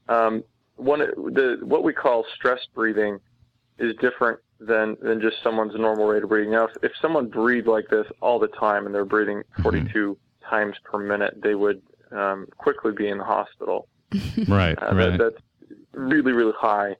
um, 0.08 0.44
one, 0.76 1.00
the 1.00 1.60
what 1.62 1.84
we 1.84 1.94
call 1.94 2.26
stress 2.36 2.60
breathing 2.74 3.20
is 3.78 3.96
different 3.98 4.40
than 4.60 4.96
than 5.02 5.20
just 5.22 5.38
someone's 5.44 5.74
normal 5.76 6.08
rate 6.08 6.24
of 6.24 6.30
breathing. 6.30 6.52
Now, 6.52 6.66
if, 6.66 6.72
if 6.84 6.92
someone 7.02 7.28
breathed 7.28 7.68
like 7.68 7.88
this 7.90 8.08
all 8.22 8.40
the 8.40 8.48
time 8.48 8.86
and 8.86 8.94
they're 8.96 9.06
breathing 9.06 9.44
42 9.62 10.18
times 10.50 10.76
per 10.84 10.98
minute, 11.00 11.40
they 11.42 11.56
would 11.56 11.82
um, 12.12 12.48
quickly 12.58 12.92
be 12.92 13.08
in 13.10 13.18
the 13.18 13.24
hospital. 13.24 13.88
right 14.48 14.78
Uh, 14.82 14.94
that, 14.94 15.18
that's 15.18 15.42
really, 15.94 16.32
really 16.32 16.54
high. 16.58 16.96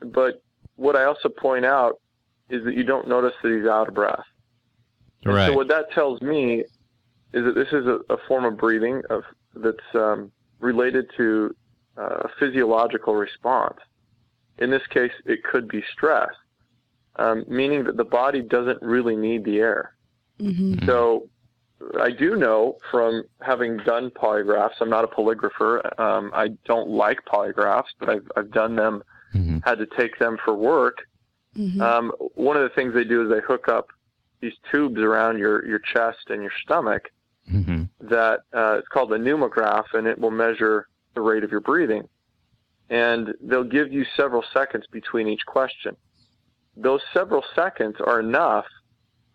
But 0.00 0.42
what 0.76 0.94
I 0.96 1.04
also 1.04 1.28
point 1.28 1.64
out 1.64 2.00
is 2.48 2.64
that 2.64 2.74
you 2.74 2.84
don't 2.84 3.08
notice 3.08 3.34
that 3.42 3.52
he's 3.52 3.68
out 3.68 3.88
of 3.88 3.94
breath. 3.94 4.24
And 5.24 5.34
right 5.34 5.46
So 5.48 5.54
what 5.54 5.68
that 5.68 5.90
tells 5.92 6.20
me 6.22 6.64
is 7.32 7.44
that 7.44 7.54
this 7.54 7.68
is 7.72 7.86
a, 7.86 7.98
a 8.12 8.16
form 8.26 8.44
of 8.44 8.56
breathing 8.56 9.02
of, 9.10 9.22
that's 9.54 9.76
um, 9.94 10.32
related 10.60 11.10
to 11.16 11.54
uh, 11.96 12.20
a 12.24 12.28
physiological 12.38 13.14
response. 13.14 13.78
In 14.58 14.70
this 14.70 14.86
case, 14.88 15.12
it 15.26 15.42
could 15.44 15.68
be 15.68 15.82
stress, 15.92 16.30
um, 17.16 17.44
meaning 17.48 17.84
that 17.84 17.96
the 17.96 18.04
body 18.04 18.42
doesn't 18.42 18.80
really 18.82 19.16
need 19.16 19.44
the 19.44 19.58
air. 19.58 19.92
hmm 20.40 20.74
So 20.86 21.28
I 22.00 22.10
do 22.10 22.36
know 22.36 22.76
from 22.90 23.24
having 23.40 23.76
done 23.78 24.10
polygraphs, 24.10 24.80
I'm 24.80 24.90
not 24.90 25.04
a 25.04 25.08
polygrapher. 25.08 25.98
Um, 26.00 26.32
I 26.34 26.48
don't 26.64 26.88
like 26.88 27.18
polygraphs, 27.32 27.90
but 28.00 28.08
I've, 28.08 28.28
I've 28.36 28.50
done 28.50 28.74
them, 28.74 29.02
Mhm. 29.34 29.62
had 29.64 29.78
to 29.78 29.86
take 29.86 30.18
them 30.18 30.38
for 30.44 30.54
work. 30.54 30.96
Hmm 31.58 31.82
Um, 31.82 32.12
one 32.36 32.56
of 32.56 32.62
the 32.62 32.74
things 32.74 32.94
they 32.94 33.04
do 33.04 33.24
is 33.24 33.30
they 33.30 33.44
hook 33.44 33.68
up 33.68 33.88
these 34.40 34.54
tubes 34.70 35.00
around 35.00 35.38
your, 35.38 35.66
your 35.66 35.80
chest 35.80 36.30
and 36.30 36.40
your 36.42 36.52
stomach 36.62 37.10
hmm 37.50 37.84
that 38.00 38.40
uh, 38.54 38.76
it's 38.78 38.86
called 38.88 39.10
the 39.10 39.16
pneumograph, 39.16 39.86
and 39.94 40.06
it 40.06 40.16
will 40.16 40.30
measure 40.30 40.86
the 41.14 41.20
rate 41.20 41.42
of 41.42 41.50
your 41.50 41.60
breathing. 41.60 42.08
And 42.90 43.34
they'll 43.40 43.64
give 43.64 43.92
you 43.92 44.04
several 44.16 44.44
seconds 44.52 44.84
between 44.92 45.26
each 45.26 45.44
question. 45.46 45.96
Those 46.76 47.00
several 47.12 47.42
seconds 47.56 47.96
are 48.06 48.20
enough 48.20 48.66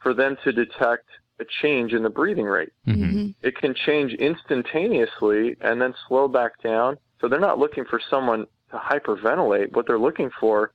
for 0.02 0.14
them 0.14 0.38
to 0.46 0.54
detect 0.54 1.08
a 1.42 1.46
change 1.62 1.92
in 1.94 2.04
the 2.04 2.10
breathing 2.10 2.46
rate. 2.46 2.72
hmm 2.86 2.94
hmm 2.94 3.28
It 3.42 3.58
can 3.58 3.74
change 3.86 4.14
instantaneously 4.14 5.58
and 5.60 5.82
then 5.82 5.94
slow 6.08 6.30
back 6.30 6.54
down. 6.64 6.98
So 7.20 7.28
they're 7.28 7.40
not 7.40 7.60
looking 7.60 7.86
for 7.86 8.00
someone 8.10 8.46
to 8.72 8.78
hyperventilate. 8.78 9.74
What 9.74 9.88
they're 9.88 10.00
looking 10.00 10.30
for 10.40 10.72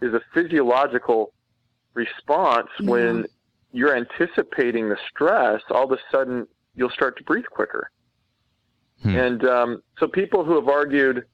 is 0.00 0.14
a 0.14 0.20
physiological 0.32 1.32
response 1.94 2.68
Yeah. 2.80 2.90
when 2.90 3.26
you're 3.72 3.94
anticipating 3.96 4.88
the 4.88 4.96
stress, 5.10 5.62
all 5.70 5.84
of 5.84 5.92
a 5.92 5.98
sudden 6.10 6.46
you'll 6.74 6.90
start 6.90 7.16
to 7.18 7.24
breathe 7.24 7.44
quicker. 7.50 7.90
Hmm. 9.02 9.16
And 9.16 9.44
um, 9.44 9.82
so 9.98 10.08
people 10.08 10.44
who 10.44 10.54
have 10.56 10.68
argued, 10.68 11.24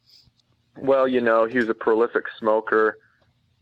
well, 0.76 1.06
you 1.06 1.20
know, 1.20 1.46
he 1.46 1.58
was 1.58 1.68
a 1.68 1.74
prolific 1.74 2.24
smoker, 2.38 2.98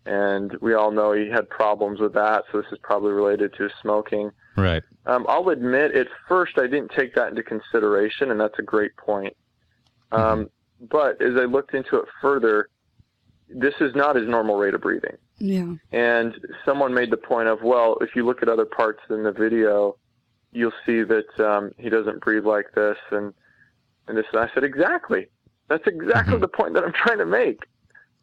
and 0.07 0.57
we 0.61 0.74
all 0.74 0.90
know 0.90 1.12
he 1.12 1.28
had 1.28 1.48
problems 1.48 2.00
with 2.00 2.12
that, 2.14 2.44
so 2.50 2.61
this 2.61 2.72
is 2.72 2.78
probably 2.82 3.12
related 3.12 3.55
to 3.55 3.64
his 3.64 3.72
smoking. 3.80 4.30
right 4.57 4.82
Um, 5.07 5.24
I'll 5.28 5.48
admit, 5.50 5.94
at 5.94 6.09
first, 6.28 6.59
I 6.59 6.66
didn't 6.66 6.90
take 6.92 7.14
that 7.14 7.28
into 7.28 7.42
consideration, 7.42 8.30
and 8.30 8.40
that's 8.40 8.59
a 8.59 8.62
great 8.62 8.96
point. 8.96 9.36
Um, 10.11 10.50
but 10.90 11.22
as 11.22 11.36
I 11.36 11.44
looked 11.44 11.74
into 11.74 11.96
it 11.98 12.09
further, 12.20 12.68
this 13.55 13.74
is 13.80 13.94
not 13.94 14.16
his 14.16 14.28
normal 14.28 14.57
rate 14.57 14.74
of 14.74 14.80
breathing. 14.80 15.16
Yeah. 15.38 15.74
And 15.92 16.34
someone 16.64 16.94
made 16.94 17.11
the 17.11 17.16
point 17.16 17.48
of, 17.48 17.62
well, 17.62 17.96
if 18.00 18.14
you 18.14 18.24
look 18.24 18.42
at 18.42 18.48
other 18.48 18.64
parts 18.64 19.00
in 19.11 19.22
the 19.22 19.32
video, 19.32 19.96
you'll 20.53 20.72
see 20.86 21.03
that 21.03 21.40
um, 21.40 21.72
he 21.78 21.88
doesn't 21.88 22.20
breathe 22.20 22.44
like 22.44 22.72
this, 22.74 22.96
and 23.11 23.32
and 24.09 24.16
this. 24.18 24.26
And 24.32 24.40
I 24.40 24.50
said, 24.55 24.64
exactly. 24.64 25.28
That's 25.68 25.86
exactly 25.86 26.34
Mhm. 26.36 26.40
the 26.40 26.48
point 26.48 26.74
that 26.74 26.84
I'm 26.84 26.92
trying 26.92 27.18
to 27.18 27.26
make. 27.26 27.61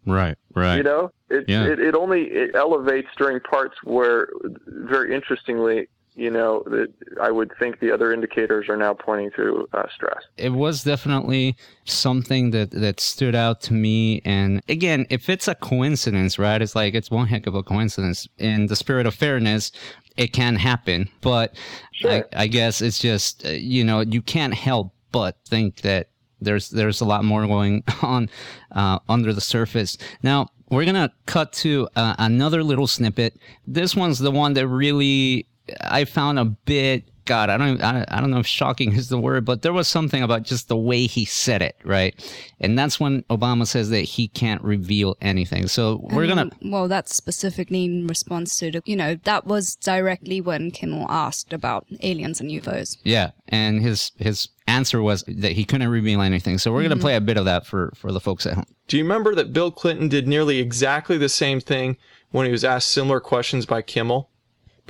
right 0.06 0.38
right 0.56 0.78
You 0.78 0.84
know, 0.84 1.12
it, 1.30 1.46
Yeah. 1.48 1.66
it 1.66 1.80
it 1.80 1.94
only 1.96 2.24
it 2.32 2.56
elevates 2.56 3.10
during 3.18 3.40
parts 3.42 3.76
where, 3.84 4.30
very 4.68 5.14
interestingly, 5.14 5.88
you 6.16 6.30
know, 6.30 6.64
that 6.68 6.92
I 7.22 7.32
would 7.32 7.52
think 7.60 7.80
the 7.80 7.92
other 7.92 8.12
indicators 8.12 8.68
are 8.70 8.78
now 8.78 8.94
pointing 8.94 9.32
to 9.38 9.68
uh, 9.74 9.84
stress. 9.94 10.24
it 10.38 10.50
was 10.50 10.84
definitely 10.84 11.56
something 11.86 12.52
that 12.52 12.72
that 12.72 13.00
stood 13.00 13.36
out 13.36 13.62
to 13.62 13.74
me. 13.74 14.22
And 14.26 14.62
again 14.68 15.06
if 15.10 15.30
it's 15.30 15.48
a 15.48 15.56
coincidence 15.56 16.38
right 16.38 16.62
it's 16.62 16.76
like 16.76 16.94
it's 16.94 17.10
one 17.10 17.28
heck 17.28 17.48
of 17.48 17.56
a 17.56 17.64
coincidence. 17.64 18.28
In 18.38 18.68
the 18.68 18.76
spirit 18.76 19.06
of 19.06 19.16
fairness 19.16 19.72
it 20.18 20.34
can 20.34 20.56
happen. 20.56 21.10
But 21.22 21.56
I, 22.04 22.24
I 22.36 22.48
guess 22.48 22.82
it's 22.82 23.00
just 23.00 23.46
uh, 23.46 23.50
you 23.50 23.84
know 23.84 24.02
you 24.02 24.22
can't 24.22 24.54
help 24.54 24.94
but 25.12 25.38
think 25.48 25.82
that 25.82 26.10
there's 26.42 26.70
there's 26.70 27.02
a 27.02 27.06
lot 27.06 27.24
more 27.24 27.46
going 27.48 27.84
on 28.02 28.30
uh, 28.72 29.00
under 29.08 29.34
the 29.34 29.42
surface. 29.42 29.98
Now 30.24 30.48
we're 30.70 30.86
gonna 30.86 31.12
cut 31.26 31.52
to 31.54 31.88
uh, 31.96 32.16
another 32.18 32.64
little 32.64 32.88
snippet. 32.88 33.40
This 33.66 33.96
one's 33.96 34.20
the 34.20 34.32
one 34.32 34.54
that 34.54 34.68
really 34.68 35.48
i 35.82 36.06
found 36.06 36.40
a 36.40 36.46
bit 36.46 37.06
God, 37.30 37.52
I 37.52 37.58
don't, 37.58 37.80
I, 37.84 38.04
I 38.08 38.22
don't 38.22 38.32
know 38.32 38.40
if 38.40 38.48
shocking 38.48 38.94
is 38.96 39.10
the 39.10 39.20
word, 39.20 39.46
but 39.46 39.62
there 39.62 39.72
was 39.72 39.88
something 39.88 40.24
about 40.24 40.42
just 40.42 40.68
the 40.68 40.76
way 40.76 41.06
he 41.06 41.26
said 41.26 41.62
it, 41.62 41.76
right? 41.86 42.16
And 42.60 42.78
that's 42.78 43.00
when 43.00 43.22
Obama 43.30 43.68
says 43.68 43.92
that 43.92 44.02
he 44.02 44.28
can't 44.28 44.64
reveal 44.64 45.16
anything. 45.22 45.68
So 45.68 46.00
we're 46.12 46.26
gonna, 46.26 46.50
well, 46.64 46.88
that's 46.88 47.14
specifically 47.14 47.86
in 47.86 48.08
response 48.08 48.58
to 48.58 48.72
the, 48.72 48.82
you 48.86 48.96
know, 48.96 49.14
that 49.26 49.46
was 49.46 49.76
directly 49.76 50.42
when 50.42 50.72
Kimmel 50.72 51.06
asked 51.08 51.54
about 51.54 51.86
aliens 52.02 52.42
and 52.42 52.50
UFOs. 52.50 52.98
yeah. 53.04 53.30
And 53.48 53.82
his 53.82 54.12
his 54.18 54.50
answer 54.68 55.02
was 55.02 55.24
that 55.28 55.52
he 55.52 55.66
couldn't 55.66 55.90
reveal 55.90 56.22
anything. 56.22 56.58
So 56.58 56.72
we're 56.74 56.82
gonna 56.82 56.96
mm-hmm. 56.96 57.02
play 57.02 57.16
a 57.16 57.22
bit 57.22 57.38
of 57.38 57.46
that 57.46 57.68
for 57.68 57.92
for 57.96 58.12
the 58.12 58.20
folks 58.20 58.48
at 58.48 58.56
home. 58.56 58.66
Do 58.88 58.98
you 58.98 59.04
remember 59.04 59.36
that 59.36 59.54
Bill 59.54 59.70
Clinton 59.70 60.08
did 60.08 60.28
nearly 60.28 60.58
exactly 60.58 61.20
the 61.20 61.30
same 61.30 61.60
thing 61.60 61.96
when 62.32 62.48
he 62.48 62.52
was 62.52 62.64
asked 62.64 62.90
similar 62.90 63.20
questions 63.20 63.68
by 63.68 63.84
Kimmel? 63.84 64.32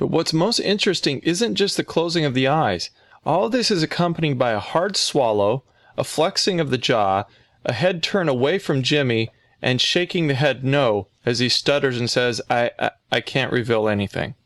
But 0.00 0.06
what's 0.06 0.32
most 0.32 0.60
interesting 0.60 1.18
isn't 1.18 1.56
just 1.56 1.76
the 1.76 1.84
closing 1.84 2.24
of 2.24 2.32
the 2.32 2.48
eyes. 2.48 2.88
All 3.26 3.44
of 3.44 3.52
this 3.52 3.70
is 3.70 3.82
accompanied 3.82 4.38
by 4.38 4.52
a 4.52 4.58
hard 4.58 4.96
swallow, 4.96 5.62
a 5.98 6.04
flexing 6.04 6.58
of 6.58 6.70
the 6.70 6.78
jaw, 6.78 7.24
a 7.66 7.74
head 7.74 8.02
turn 8.02 8.26
away 8.26 8.58
from 8.58 8.82
Jimmy, 8.82 9.28
and 9.60 9.78
shaking 9.78 10.26
the 10.26 10.32
head 10.32 10.64
no 10.64 11.08
as 11.26 11.38
he 11.38 11.50
stutters 11.50 12.00
and 12.00 12.08
says, 12.08 12.40
I, 12.48 12.70
I, 12.78 12.90
I 13.12 13.20
can't 13.20 13.52
reveal 13.52 13.88
anything. 13.88 14.36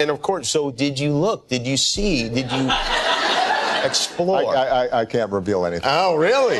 And 0.00 0.08
of 0.08 0.22
course, 0.22 0.48
so 0.48 0.70
did 0.70 0.98
you 0.98 1.12
look? 1.12 1.48
Did 1.48 1.66
you 1.66 1.76
see? 1.76 2.26
Did 2.30 2.50
you 2.50 2.70
explore? 3.84 4.56
I, 4.56 4.86
I, 4.86 5.00
I 5.00 5.04
can't 5.04 5.30
reveal 5.30 5.66
anything. 5.66 5.84
oh, 5.84 6.16
really? 6.16 6.58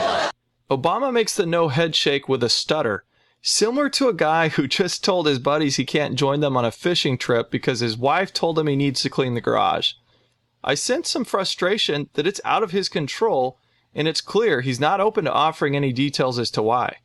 Obama 0.70 1.10
makes 1.10 1.34
the 1.36 1.46
no 1.46 1.68
head 1.68 1.96
shake 1.96 2.28
with 2.28 2.42
a 2.44 2.50
stutter, 2.50 3.04
similar 3.42 3.90
to 3.90 4.08
a 4.08 4.14
guy 4.14 4.48
who 4.48 4.66
just 4.66 5.04
told 5.04 5.26
his 5.26 5.38
buddies 5.38 5.76
he 5.76 5.84
can't 5.84 6.14
join 6.14 6.40
them 6.40 6.56
on 6.56 6.64
a 6.64 6.70
fishing 6.70 7.18
trip 7.18 7.50
because 7.50 7.80
his 7.80 7.96
wife 7.96 8.32
told 8.32 8.58
him 8.58 8.68
he 8.68 8.76
needs 8.76 9.02
to 9.02 9.10
clean 9.10 9.34
the 9.34 9.40
garage. 9.40 9.92
I 10.64 10.74
sense 10.74 11.10
some 11.10 11.24
frustration 11.24 12.08
that 12.14 12.26
it's 12.26 12.40
out 12.44 12.62
of 12.62 12.70
his 12.70 12.88
control, 12.88 13.58
and 13.94 14.06
it's 14.06 14.20
clear 14.20 14.60
he's 14.60 14.80
not 14.80 15.00
open 15.00 15.24
to 15.24 15.32
offering 15.32 15.74
any 15.74 15.92
details 15.92 16.38
as 16.38 16.50
to 16.52 16.62
why. 16.62 16.98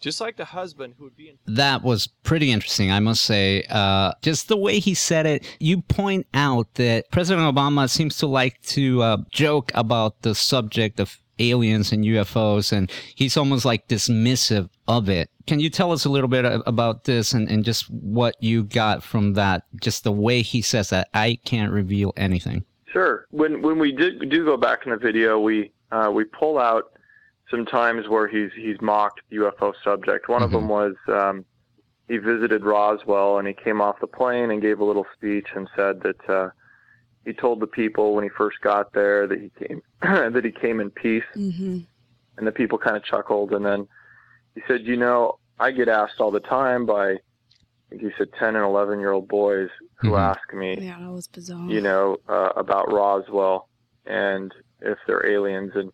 Just 0.00 0.20
like 0.20 0.36
the 0.36 0.46
husband 0.46 0.94
who 0.98 1.04
would 1.04 1.16
be 1.16 1.28
in. 1.28 1.38
That 1.46 1.84
was 1.84 2.08
pretty 2.08 2.50
interesting, 2.50 2.90
I 2.90 2.98
must 2.98 3.22
say. 3.22 3.64
Uh, 3.70 4.14
just 4.20 4.48
the 4.48 4.56
way 4.56 4.80
he 4.80 4.94
said 4.94 5.26
it, 5.26 5.44
you 5.60 5.80
point 5.82 6.26
out 6.34 6.74
that 6.74 7.08
President 7.12 7.54
Obama 7.54 7.88
seems 7.88 8.16
to 8.16 8.26
like 8.26 8.60
to 8.62 9.00
uh, 9.00 9.16
joke 9.30 9.70
about 9.74 10.22
the 10.22 10.34
subject 10.34 10.98
of 10.98 11.21
aliens 11.38 11.92
and 11.92 12.04
UFOs, 12.04 12.72
and 12.72 12.90
he's 13.14 13.36
almost 13.36 13.64
like 13.64 13.88
dismissive 13.88 14.68
of 14.88 15.08
it. 15.08 15.30
Can 15.46 15.60
you 15.60 15.70
tell 15.70 15.92
us 15.92 16.04
a 16.04 16.08
little 16.08 16.28
bit 16.28 16.44
about 16.66 17.04
this 17.04 17.32
and, 17.32 17.48
and 17.48 17.64
just 17.64 17.90
what 17.90 18.36
you 18.40 18.64
got 18.64 19.02
from 19.02 19.34
that? 19.34 19.64
Just 19.80 20.04
the 20.04 20.12
way 20.12 20.42
he 20.42 20.62
says 20.62 20.90
that 20.90 21.08
I 21.14 21.38
can't 21.44 21.72
reveal 21.72 22.12
anything. 22.16 22.64
Sure. 22.92 23.26
When 23.30 23.62
when 23.62 23.78
we 23.78 23.92
do, 23.92 24.18
do 24.18 24.44
go 24.44 24.56
back 24.56 24.80
in 24.84 24.92
the 24.92 24.98
video, 24.98 25.40
we 25.40 25.72
uh, 25.90 26.10
we 26.12 26.24
pull 26.24 26.58
out 26.58 26.92
some 27.50 27.66
times 27.66 28.08
where 28.08 28.28
he's 28.28 28.50
he's 28.54 28.80
mocked 28.80 29.20
the 29.30 29.36
UFO 29.36 29.72
subject. 29.82 30.28
One 30.28 30.42
of 30.42 30.50
them 30.50 30.68
was 30.68 30.94
um, 31.08 31.44
he 32.08 32.18
visited 32.18 32.64
Roswell 32.64 33.38
and 33.38 33.48
he 33.48 33.54
came 33.54 33.80
off 33.80 34.00
the 34.00 34.06
plane 34.06 34.50
and 34.50 34.60
gave 34.60 34.80
a 34.80 34.84
little 34.84 35.06
speech 35.14 35.48
and 35.54 35.68
said 35.74 36.02
that 36.02 36.30
uh, 36.30 36.50
he 37.24 37.32
told 37.32 37.60
the 37.60 37.66
people 37.66 38.14
when 38.14 38.24
he 38.24 38.30
first 38.30 38.60
got 38.62 38.92
there 38.92 39.26
that 39.26 39.38
he 39.40 39.50
came 39.66 39.82
that 40.02 40.44
he 40.44 40.50
came 40.52 40.80
in 40.80 40.90
peace, 40.90 41.22
Mm-hmm. 41.36 41.78
and 42.38 42.46
the 42.46 42.52
people 42.52 42.78
kind 42.78 42.96
of 42.96 43.04
chuckled. 43.04 43.52
And 43.52 43.64
then 43.64 43.86
he 44.54 44.62
said, 44.68 44.82
"You 44.82 44.96
know, 44.96 45.38
I 45.60 45.70
get 45.70 45.88
asked 45.88 46.20
all 46.20 46.30
the 46.30 46.40
time 46.40 46.86
by." 46.86 47.12
I 47.14 47.96
think 47.96 48.02
he 48.02 48.10
said 48.16 48.28
10 48.38 48.56
and 48.56 48.64
11 48.64 49.00
year 49.00 49.10
old 49.12 49.28
boys 49.28 49.68
who 49.96 50.12
Mhm. 50.12 50.18
ask 50.18 50.54
me, 50.54 50.78
Yeah, 50.80 50.98
that 50.98 51.10
was 51.12 51.28
bizarre. 51.28 51.68
you 51.68 51.82
know, 51.82 52.16
uh, 52.26 52.48
about 52.56 52.90
Roswell 52.90 53.68
and 54.06 54.50
if 54.80 54.96
they're 55.06 55.26
aliens, 55.26 55.72
and 55.74 55.92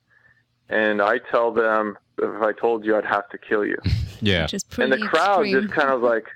and 0.68 1.03
I 1.03 1.18
tell 1.18 1.51
them 1.53 1.99
if 2.18 2.41
I 2.41 2.53
told 2.53 2.85
you, 2.85 2.97
I'd 2.97 3.05
have 3.05 3.29
to 3.31 3.39
kill 3.39 3.64
you. 3.66 3.76
Yeah. 4.20 4.45
Which 4.51 4.55
and 4.79 4.93
the 4.93 4.99
crowd 4.99 5.45
extreme. 5.47 5.62
just 5.62 5.72
kind 5.74 5.91
of 5.91 6.03
like, 6.03 6.26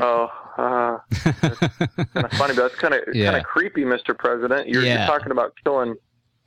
oh, 0.00 0.28
uh, 0.58 0.98
kind 1.10 2.24
of 2.24 2.32
funny, 2.32 2.54
but 2.54 2.62
that's 2.62 2.74
kind 2.76 2.94
of 2.94 3.00
Yeah. 3.14 3.30
kind 3.30 3.36
of 3.38 3.44
creepy, 3.44 3.84
Mr. 3.84 4.16
President. 4.16 4.68
You're, 4.68 4.82
Yeah. 4.84 4.98
you're 4.98 5.06
talking 5.06 5.32
about 5.32 5.54
killing. 5.64 5.94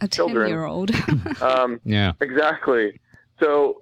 a 0.02 0.08
children. 0.08 0.48
ten-year-old. 0.48 0.92
Um, 1.42 1.80
yeah. 1.86 2.12
Exactly. 2.22 3.00
So, 3.40 3.82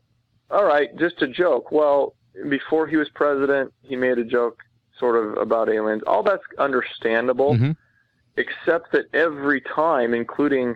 all 0.52 0.64
right, 0.66 0.96
just 0.98 1.22
a 1.22 1.28
joke. 1.28 1.72
Well, 1.72 2.16
before 2.50 2.88
he 2.88 2.98
was 2.98 3.10
president, 3.10 3.74
he 3.82 3.96
made 3.96 4.18
a 4.18 4.24
joke 4.24 4.60
sort 5.00 5.16
of 5.24 5.38
about 5.38 5.70
aliens. 5.70 6.02
All 6.08 6.24
that's 6.24 6.44
understandable, 6.60 7.56
Mhm. 7.56 7.76
except 8.38 8.92
that 8.94 9.06
every 9.14 9.62
time, 9.62 10.14
including 10.14 10.76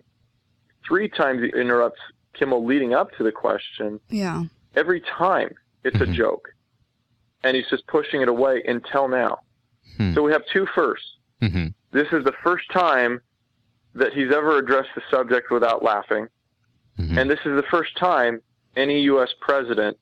three 0.87 1.07
times 1.09 1.41
he 1.41 1.49
interrupts 1.59 1.99
Kimmel 2.33 2.65
leading 2.65 2.93
up 2.93 3.11
to 3.17 3.23
the 3.23 3.31
question, 3.31 3.99
yeah. 4.09 4.43
every 4.75 5.01
time 5.01 5.53
it's 5.83 5.97
Mhm. 5.97 6.09
a 6.09 6.13
joke. 6.13 6.49
And 7.47 7.55
he's 7.55 7.69
just 7.69 7.87
pushing 7.87 8.21
it 8.21 8.27
away 8.27 8.61
until 8.67 9.07
now. 9.07 9.39
Hmm. 9.95 10.13
So 10.13 10.21
we 10.21 10.33
have 10.33 10.41
two 10.51 10.67
firsts. 10.75 11.07
hmm 11.41 11.67
This 11.91 12.07
is 12.11 12.25
the 12.25 12.33
first 12.43 12.65
time 12.73 13.21
that 13.95 14.11
he's 14.13 14.31
ever 14.33 14.57
addressed 14.57 14.89
the 14.95 15.01
subject 15.09 15.49
without 15.49 15.81
laughing. 15.81 16.27
Mhm. 16.99 17.17
And 17.17 17.29
this 17.29 17.39
is 17.45 17.55
the 17.55 17.63
first 17.71 17.95
time 17.97 18.41
any 18.75 19.01
U.S. 19.03 19.29
president, 19.39 19.97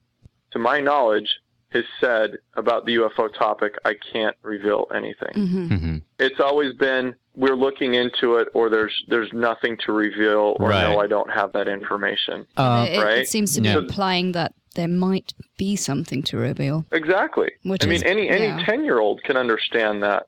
to 0.53 0.59
my 0.59 0.79
knowledge, 0.81 1.29
has 1.69 1.83
said 1.99 2.37
about 2.55 2.85
the 2.85 2.95
UFO 2.95 3.31
topic, 3.37 3.75
I 3.85 3.93
can't 4.11 4.35
reveal 4.41 4.87
anything. 4.93 5.33
Mm-hmm. 5.35 5.75
hmm 5.75 5.97
It's 6.19 6.39
always 6.39 6.73
been 6.73 7.15
we're 7.35 7.55
looking 7.55 7.95
into 7.95 8.35
it, 8.37 8.47
or 8.53 8.69
there's 8.69 8.95
there's 9.09 9.31
nothing 9.33 9.77
to 9.85 9.91
reveal, 9.91 10.55
or 10.59 10.69
Right. 10.69 10.89
no, 10.89 10.99
I 10.99 11.07
don't 11.07 11.29
have 11.29 11.51
that 11.53 11.67
information. 11.67 12.47
Uh, 12.57 12.85
it, 12.89 13.19
it 13.19 13.27
seems 13.27 13.53
to 13.55 13.61
be 13.61 13.67
Yeah. 13.69 13.77
implying 13.79 14.31
that 14.31 14.53
there 14.75 14.87
might 14.87 15.33
be 15.57 15.75
something 15.75 16.21
to 16.23 16.37
reveal. 16.37 16.85
Exactly. 16.91 17.49
Which 17.63 17.83
I 17.83 17.87
mean, 17.87 17.95
is- 17.97 18.03
any 18.03 18.29
any 18.29 18.45
yeah. 18.45 18.63
ten 18.65 18.83
year 18.83 18.99
old 18.99 19.23
can 19.23 19.35
understand 19.37 20.03
that. 20.03 20.27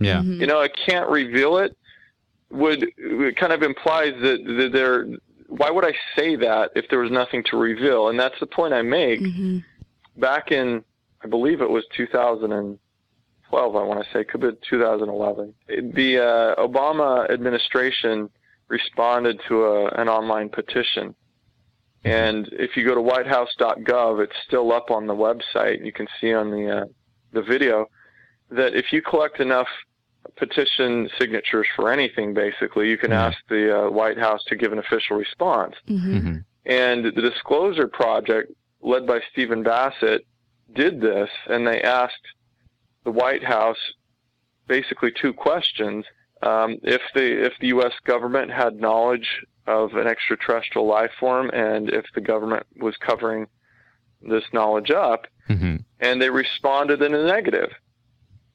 yeah. 0.00 0.20
Mhm. 0.22 0.40
You 0.40 0.46
know, 0.46 0.60
I 0.60 0.68
can't 0.68 1.08
reveal 1.10 1.58
it. 1.58 1.76
Would 2.50 2.82
it 2.96 3.36
kind 3.36 3.52
of 3.52 3.62
implies 3.62 4.14
that, 4.22 4.38
that 4.44 4.70
there. 4.72 5.06
Why 5.48 5.70
would 5.70 5.84
I 5.84 5.94
say 6.16 6.36
that 6.36 6.70
if 6.76 6.88
there 6.90 6.98
was 7.00 7.10
nothing 7.10 7.42
to 7.50 7.56
reveal? 7.56 8.08
And 8.08 8.18
that's 8.18 8.38
the 8.40 8.46
point 8.46 8.72
I 8.74 8.82
make. 8.82 9.20
Mhm. 9.20 9.64
back 10.16 10.50
in, 10.50 10.82
I 11.24 11.28
believe 11.28 11.60
it 11.60 11.70
was 11.70 11.84
2012, 11.96 13.76
I 13.76 13.82
want 13.82 14.04
to 14.04 14.10
say, 14.12 14.24
could 14.24 14.40
be 14.40 14.50
2011. 14.68 15.54
The 15.68 16.18
uh, 16.18 16.56
Obama 16.66 17.30
administration 17.30 18.28
responded 18.68 19.40
to 19.48 19.64
a, 19.64 19.86
an 20.00 20.08
online 20.08 20.48
petition. 20.48 21.14
And 22.04 22.48
if 22.52 22.76
you 22.76 22.84
go 22.84 22.94
to 22.94 23.00
whitehouse.gov, 23.00 24.22
it's 24.22 24.36
still 24.46 24.72
up 24.72 24.90
on 24.90 25.06
the 25.06 25.14
website. 25.14 25.84
You 25.84 25.92
can 25.92 26.06
see 26.20 26.32
on 26.32 26.50
the 26.50 26.82
uh, 26.82 26.84
the 27.32 27.42
video 27.42 27.86
that 28.50 28.74
if 28.74 28.92
you 28.92 29.02
collect 29.02 29.40
enough 29.40 29.68
petition 30.36 31.08
signatures 31.18 31.66
for 31.74 31.90
anything, 31.90 32.34
basically, 32.34 32.88
you 32.88 32.98
can 32.98 33.12
ask 33.12 33.36
the 33.48 33.86
uh, 33.86 33.90
White 33.90 34.18
House 34.18 34.42
to 34.44 34.56
give 34.56 34.72
an 34.72 34.78
official 34.78 35.16
response. 35.16 35.74
Mhm. 35.88 36.20
hmm 36.22 36.36
And 36.66 37.04
the 37.04 37.22
Disclosure 37.30 37.88
Project, 37.88 38.52
led 38.80 39.06
by 39.06 39.20
Stephen 39.32 39.62
Bassett, 39.62 40.24
did 40.74 41.00
this, 41.00 41.30
and 41.46 41.66
they 41.66 41.80
asked 41.82 42.26
the 43.04 43.10
White 43.10 43.42
House 43.42 43.78
basically 44.66 45.10
two 45.10 45.32
questions: 45.32 46.04
um, 46.42 46.78
if 46.82 47.02
the 47.14 47.46
if 47.46 47.54
the 47.60 47.68
U.S. 47.68 47.94
government 48.04 48.50
had 48.50 48.76
knowledge 48.76 49.44
of 49.68 49.94
an 49.94 50.06
extraterrestrial 50.06 50.86
life 50.86 51.10
form, 51.20 51.50
and 51.52 51.90
if 51.90 52.06
the 52.14 52.20
government 52.20 52.64
was 52.80 52.96
covering 52.96 53.46
this 54.22 54.44
knowledge 54.52 54.90
up, 54.90 55.26
hmm 55.46 55.76
and 56.00 56.22
they 56.22 56.30
responded 56.30 57.02
in 57.02 57.12
a 57.12 57.24
negative. 57.24 57.70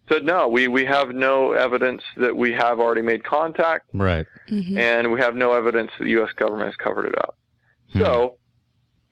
Said 0.09 0.23
no, 0.23 0.47
we, 0.47 0.69
we 0.69 0.85
have 0.85 1.09
no 1.13 1.51
evidence 1.51 2.01
that 2.15 2.35
we 2.37 2.53
have 2.53 2.79
already 2.79 3.01
made 3.01 3.23
contact 3.25 3.89
Right. 3.93 4.25
Mhm. 4.49 4.77
and 4.77 5.11
we 5.11 5.19
have 5.19 5.35
no 5.35 5.51
evidence 5.53 5.91
that 5.97 6.05
the 6.05 6.11
U.S. 6.11 6.31
government 6.37 6.67
has 6.67 6.75
covered 6.77 7.05
it 7.07 7.17
up. 7.17 7.35
So, 7.99 8.37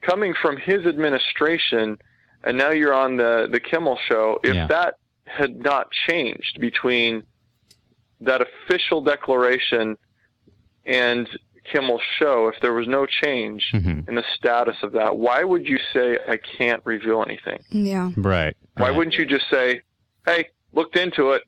coming 0.00 0.32
from 0.40 0.56
his 0.56 0.86
administration, 0.86 1.98
and 2.42 2.56
now 2.56 2.70
you're 2.70 2.94
on 2.94 3.16
the 3.18 3.48
the 3.50 3.60
Kimmel 3.60 3.98
show. 4.08 4.40
If 4.42 4.54
Yeah. 4.54 4.66
that 4.68 4.94
had 5.26 5.56
not 5.60 5.90
changed 6.08 6.58
between 6.58 7.22
that 8.20 8.40
official 8.40 9.00
declaration 9.02 9.96
and 10.86 11.28
Kimmel's 11.70 12.02
show, 12.18 12.48
if 12.48 12.60
there 12.60 12.72
was 12.72 12.88
no 12.88 13.06
change 13.06 13.68
hmm 13.72 14.00
in 14.08 14.14
the 14.16 14.24
status 14.34 14.76
of 14.82 14.92
that, 14.92 15.16
why 15.16 15.44
would 15.44 15.66
you 15.66 15.78
say 15.92 16.18
I 16.28 16.36
can't 16.36 16.82
reveal 16.84 17.22
anything? 17.22 17.60
Yeah. 17.70 18.10
Right. 18.16 18.56
Why 18.74 18.88
right. 18.88 18.96
wouldn't 18.96 19.16
you 19.16 19.26
just 19.26 19.48
say, 19.50 19.82
"Hey, 20.26 20.48
looked 20.72 20.96
into 20.96 21.32
it. 21.32 21.42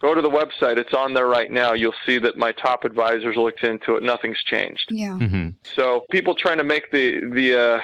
Go 0.00 0.14
to 0.14 0.20
the 0.20 0.30
website. 0.30 0.76
It's 0.76 0.94
on 0.94 1.14
there 1.14 1.26
right 1.26 1.50
now. 1.50 1.72
You'll 1.72 2.00
see 2.06 2.18
that 2.18 2.36
my 2.36 2.52
top 2.52 2.84
advisors 2.84 3.36
looked 3.36 3.64
into 3.64 3.96
it. 3.96 4.02
Nothing's 4.02 4.42
changed." 4.44 4.86
Yeah. 4.90 5.16
hmm 5.18 5.48
So 5.74 6.04
people 6.10 6.34
trying 6.34 6.58
to 6.58 6.64
make 6.64 6.90
the 6.90 7.20
the 7.32 7.58
uh, 7.58 7.80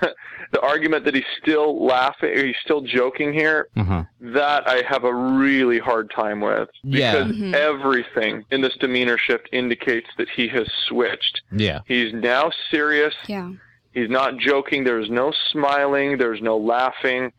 the 0.52 0.60
argument 0.60 1.04
that 1.04 1.14
he's 1.14 1.24
still 1.42 1.84
laughing, 1.84 2.30
or 2.30 2.46
he's 2.46 2.56
still 2.64 2.80
joking 2.80 3.32
here. 3.32 3.68
Uh-huh. 3.76 4.04
That 4.20 4.68
I 4.68 4.82
have 4.88 5.04
a 5.04 5.14
really 5.14 5.78
hard 5.78 6.10
time 6.10 6.40
with 6.40 6.68
Yeah. 6.82 7.24
because 7.24 7.36
Mhm. 7.36 7.54
everything 7.54 8.44
in 8.50 8.60
this 8.60 8.74
demeanor 8.76 9.18
shift 9.18 9.48
indicates 9.52 10.08
that 10.18 10.28
he 10.28 10.48
has 10.48 10.66
switched. 10.88 11.42
Yeah. 11.52 11.80
He's 11.86 12.12
now 12.12 12.50
serious. 12.70 13.14
Yeah. 13.26 13.50
He's 13.92 14.10
not 14.10 14.38
joking. 14.38 14.84
There's 14.84 15.10
no 15.10 15.32
smiling. 15.52 16.18
There's 16.18 16.42
no 16.42 16.56
laughing. 16.56 17.32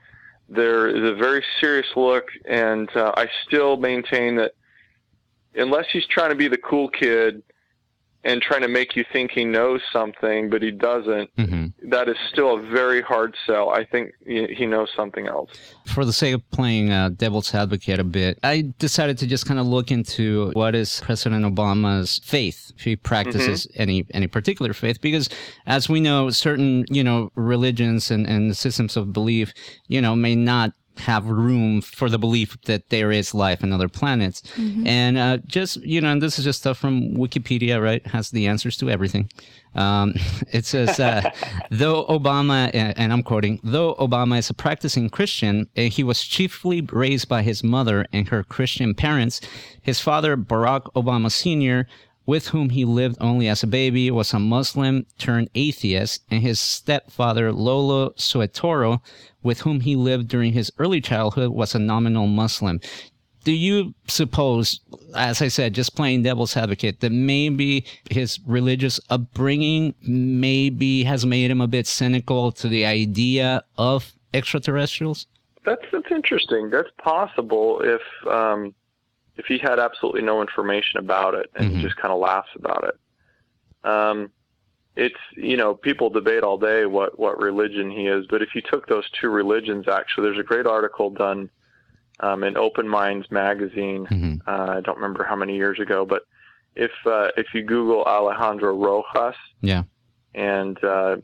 There 0.48 0.88
is 0.88 1.04
a 1.04 1.16
very 1.16 1.44
serious 1.60 1.88
look, 1.96 2.30
and 2.46 2.88
uh, 2.96 3.12
I 3.18 3.28
still 3.46 3.78
maintain 3.78 4.36
that 4.36 4.54
unless 5.56 5.86
he's 5.92 6.06
trying 6.08 6.30
to 6.30 6.36
be 6.36 6.48
the 6.48 6.58
cool 6.58 6.88
kid 6.90 7.42
and 8.26 8.42
trying 8.42 8.62
to 8.62 8.68
make 8.68 8.96
you 8.96 9.06
think 9.14 9.32
he 9.32 9.46
knows 9.46 9.82
something, 9.94 10.50
but 10.50 10.62
he 10.62 10.72
doesn't, 10.72 11.30
hmm 11.38 11.68
that 11.88 12.10
is 12.10 12.18
still 12.32 12.58
a 12.58 12.62
very 12.62 13.02
hard 13.02 13.36
sell. 13.46 13.70
I 13.70 13.86
think 13.86 14.12
he 14.26 14.66
knows 14.66 14.90
something 14.96 15.28
else. 15.28 15.52
For 15.86 16.04
the 16.04 16.14
sake 16.14 16.34
of 16.34 16.50
playing 16.50 16.92
uh, 16.92 17.10
devil's 17.10 17.54
advocate 17.54 18.00
a 18.00 18.04
bit, 18.04 18.40
I 18.42 18.74
decided 18.80 19.20
to 19.20 19.28
just 19.28 19.46
kind 19.46 19.60
of 19.60 19.68
look 19.68 19.92
into 19.92 20.50
what 20.54 20.74
is 20.74 21.00
President 21.02 21.46
Obama's 21.46 22.20
faith, 22.24 22.72
if 22.76 22.84
he 22.84 22.96
practices 22.96 23.68
any 23.76 24.06
any 24.14 24.26
particular 24.26 24.74
faith, 24.74 25.00
because 25.00 25.30
as 25.68 25.88
we 25.88 26.02
know, 26.02 26.32
certain 26.32 26.86
you 26.90 27.04
know 27.04 27.32
religions 27.36 28.10
and 28.10 28.26
and 28.28 28.58
systems 28.58 28.98
of 28.98 29.14
belief, 29.14 29.54
you 29.88 30.02
know, 30.02 30.16
may 30.16 30.36
not 30.36 30.74
have 31.00 31.26
room 31.28 31.82
for 31.82 32.10
the 32.10 32.18
belief 32.18 32.60
that 32.64 32.90
there 32.90 33.12
is 33.12 33.34
life 33.34 33.64
on 33.64 33.74
other 33.74 33.90
planets. 33.90 34.42
And 34.86 35.18
uh, 35.18 35.38
just, 35.46 35.78
you 35.78 36.02
know, 36.02 36.12
and 36.12 36.22
this 36.22 36.38
is 36.38 36.46
just 36.46 36.60
stuff 36.60 36.78
from 36.78 37.16
Wikipedia, 37.16 37.82
right? 37.82 38.06
Has 38.08 38.32
the 38.32 38.48
answers 38.48 38.78
to 38.78 38.90
everything. 38.90 39.30
Um, 39.76 40.14
it 40.52 40.66
says, 40.66 41.00
uh, 41.00 41.30
though 41.70 42.06
Obama, 42.06 42.72
and 42.74 43.12
I'm 43.12 43.24
quoting, 43.24 43.60
though 43.64 43.96
Obama 43.96 44.40
is 44.40 44.50
a 44.50 44.54
practicing 44.54 45.10
Christian, 45.10 45.68
uh, 45.78 45.84
he 45.84 46.04
was 46.04 46.24
chiefly 46.24 46.82
raised 46.82 47.28
by 47.28 47.42
his 47.42 47.64
mother 47.64 48.06
and 48.12 48.28
her 48.30 48.44
Christian 48.44 48.94
parents. 48.94 49.42
His 49.82 50.00
father, 50.00 50.38
Barack 50.38 50.92
Obama 50.94 51.32
Sr., 51.32 51.88
with 52.26 52.48
whom 52.50 52.70
he 52.70 52.86
lived 52.86 53.18
only 53.22 53.48
as 53.48 53.64
a 53.64 53.68
baby, 53.68 54.10
was 54.10 54.34
a 54.34 54.40
Muslim 54.40 55.06
turned 55.18 55.50
atheist, 55.56 56.24
and 56.32 56.42
his 56.42 56.60
stepfather, 56.60 57.52
Lolo 57.52 58.10
Soetoro, 58.12 59.02
with 59.44 59.62
whom 59.62 59.82
he 59.82 59.96
lived 59.96 60.28
during 60.28 60.54
his 60.54 60.72
early 60.80 61.02
childhood, 61.02 61.52
was 61.52 61.76
a 61.76 61.80
nominal 61.80 62.28
Muslim. 62.28 62.80
Do 63.44 63.52
you 63.52 63.94
suppose, 64.08 64.80
as 65.16 65.40
I 65.40 65.50
said, 65.50 65.76
just 65.76 65.96
playing 65.96 66.24
devil's 66.24 66.58
advocate, 66.58 67.02
that 67.02 67.12
maybe 67.12 67.86
his 68.10 68.40
religious 68.48 69.00
upbringing 69.12 69.94
maybe 70.02 71.04
has 71.04 71.28
made 71.28 71.52
him 71.52 71.62
a 71.62 71.68
bit 71.68 71.86
cynical 71.86 72.52
to 72.54 72.68
the 72.68 72.88
idea 72.88 73.64
of 73.78 74.14
extraterrestrials? 74.34 75.28
That's 75.64 75.86
that's 75.92 76.12
interesting. 76.12 76.72
That's 76.72 76.90
possible 76.98 77.82
if 77.84 78.02
um, 78.28 78.74
if 79.38 79.46
he 79.46 79.58
had 79.58 79.80
absolutely 79.80 80.22
no 80.22 80.42
information 80.42 81.00
about 81.00 81.34
it 81.34 81.50
and 81.56 81.72
Mhm. 81.72 81.76
he 81.78 81.82
just 81.82 81.98
kind 81.98 82.14
of 82.14 82.20
laughs 82.20 82.50
about 82.56 82.84
it. 82.86 83.90
Um, 83.90 84.32
it's 84.96 85.20
you 85.36 85.58
know 85.58 85.76
people 85.76 86.10
debate 86.10 86.44
all 86.44 86.58
day 86.58 86.86
what 86.86 87.20
what 87.20 87.38
religion 87.40 87.92
he 87.92 88.08
is, 88.08 88.26
but 88.28 88.42
if 88.42 88.56
you 88.56 88.62
took 88.62 88.88
those 88.88 89.10
two 89.20 89.30
religions, 89.30 89.88
actually, 89.88 90.28
there's 90.28 90.40
a 90.40 90.44
great 90.44 90.66
article 90.66 91.10
done 91.10 91.50
um, 92.22 92.44
in 92.46 92.56
Open 92.56 92.88
Minds 92.88 93.30
magazine. 93.30 94.08
Mhm. 94.10 94.42
Uh, 94.48 94.78
I 94.78 94.82
don't 94.82 94.96
remember 94.96 95.24
how 95.26 95.36
many 95.36 95.56
years 95.58 95.80
ago, 95.80 96.06
but 96.06 96.24
if 96.76 96.92
uh, 97.06 97.30
if 97.36 97.54
you 97.54 97.62
Google 97.64 98.04
Alejandro 98.06 98.74
Rojas 98.74 99.36
Yeah. 99.62 99.84
and 100.34 100.82
uh, 100.84 101.18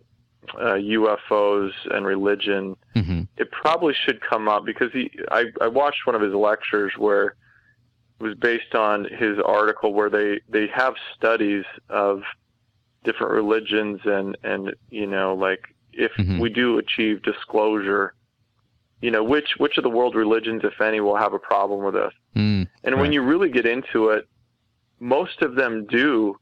uh, 0.59 0.73
UFOs 0.75 1.71
and 1.91 2.05
religion, 2.05 2.75
hmm 2.93 3.21
it 3.37 3.49
probably 3.51 3.93
should 4.05 4.19
come 4.19 4.49
up 4.49 4.65
because 4.65 4.91
he 4.91 5.09
I, 5.31 5.45
I 5.61 5.67
watched 5.69 6.05
one 6.05 6.15
of 6.15 6.21
his 6.21 6.33
lectures 6.33 6.91
where 6.97 7.35
was 8.21 8.35
based 8.35 8.75
on 8.75 9.05
his 9.05 9.37
article 9.45 9.93
where 9.93 10.09
they 10.09 10.39
they 10.47 10.67
have 10.67 10.93
studies 11.15 11.65
of 11.89 12.21
different 13.03 13.33
religions 13.33 13.99
and 14.05 14.37
and 14.43 14.73
you 14.89 15.07
know 15.07 15.33
like 15.33 15.61
if 15.93 16.11
Mhm. 16.13 16.39
we 16.39 16.49
do 16.49 16.77
achieve 16.77 17.21
disclosure 17.23 18.13
you 19.01 19.11
know 19.11 19.23
which 19.23 19.55
which 19.57 19.77
of 19.77 19.83
the 19.83 19.89
world 19.89 20.15
religions 20.15 20.61
if 20.63 20.79
any 20.79 21.01
will 21.01 21.15
have 21.17 21.33
a 21.33 21.39
problem 21.39 21.83
with 21.83 21.95
this 21.95 22.13
Mm, 22.35 22.67
and 22.85 22.99
when 22.99 23.11
you 23.11 23.21
really 23.23 23.49
get 23.49 23.65
into 23.65 24.09
it 24.09 24.25
most 24.99 25.41
of 25.41 25.55
them 25.55 25.85
do 25.87 26.37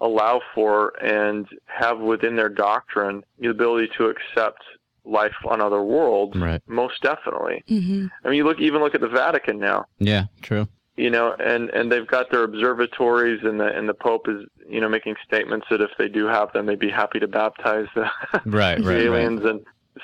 allow 0.00 0.40
for 0.54 0.92
and 1.04 1.46
have 1.66 2.00
within 2.00 2.34
their 2.34 2.48
doctrine 2.48 3.22
the 3.38 3.48
ability 3.50 3.88
to 3.98 4.06
accept 4.06 4.62
life 5.04 5.34
on 5.46 5.60
other 5.60 5.82
worlds 5.82 6.36
right. 6.36 6.62
most 6.66 7.00
definitely. 7.02 7.62
hmm 7.68 8.06
I 8.24 8.28
mean, 8.28 8.38
you 8.38 8.44
look 8.44 8.60
even 8.60 8.80
look 8.80 8.94
at 8.94 9.00
the 9.00 9.08
Vatican 9.08 9.58
now, 9.58 9.84
Yeah, 9.98 10.24
true. 10.42 10.66
You 11.00 11.10
know, 11.10 11.34
and 11.38 11.70
and 11.70 11.90
they've 11.90 12.06
got 12.06 12.30
their 12.30 12.44
observatories, 12.44 13.40
and 13.42 13.58
the 13.60 13.66
and 13.76 13.88
the 13.88 13.94
Pope 13.94 14.28
is 14.28 14.44
you 14.68 14.80
know 14.80 14.88
making 14.88 15.14
statements 15.26 15.66
that 15.70 15.80
if 15.80 15.90
they 15.98 16.08
do 16.08 16.26
have 16.26 16.52
them, 16.52 16.66
they'd 16.66 16.78
be 16.78 16.90
happy 16.90 17.18
to 17.20 17.28
baptize 17.28 17.86
the, 17.94 18.02
Right, 18.44 18.78
the 18.78 18.84
right, 18.84 18.84
right. 18.84 19.00
aliens, 19.06 19.44
and 19.44 19.60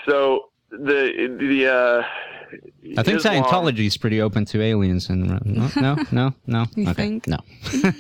so 0.07 0.49
the 0.71 1.37
the. 1.41 1.73
Uh, 1.73 2.03
I 2.97 3.03
think 3.03 3.19
Islam- 3.19 3.43
Scientology 3.43 3.87
is 3.87 3.97
pretty 3.97 4.21
open 4.23 4.45
to 4.47 4.63
aliens, 4.63 5.11
and 5.11 5.33
uh, 5.33 5.39
no, 5.45 5.69
no, 5.81 5.97
no, 6.13 6.35
no. 6.47 6.65
You 6.77 6.85
okay, 6.91 6.95
think? 6.95 7.27
no. 7.27 7.39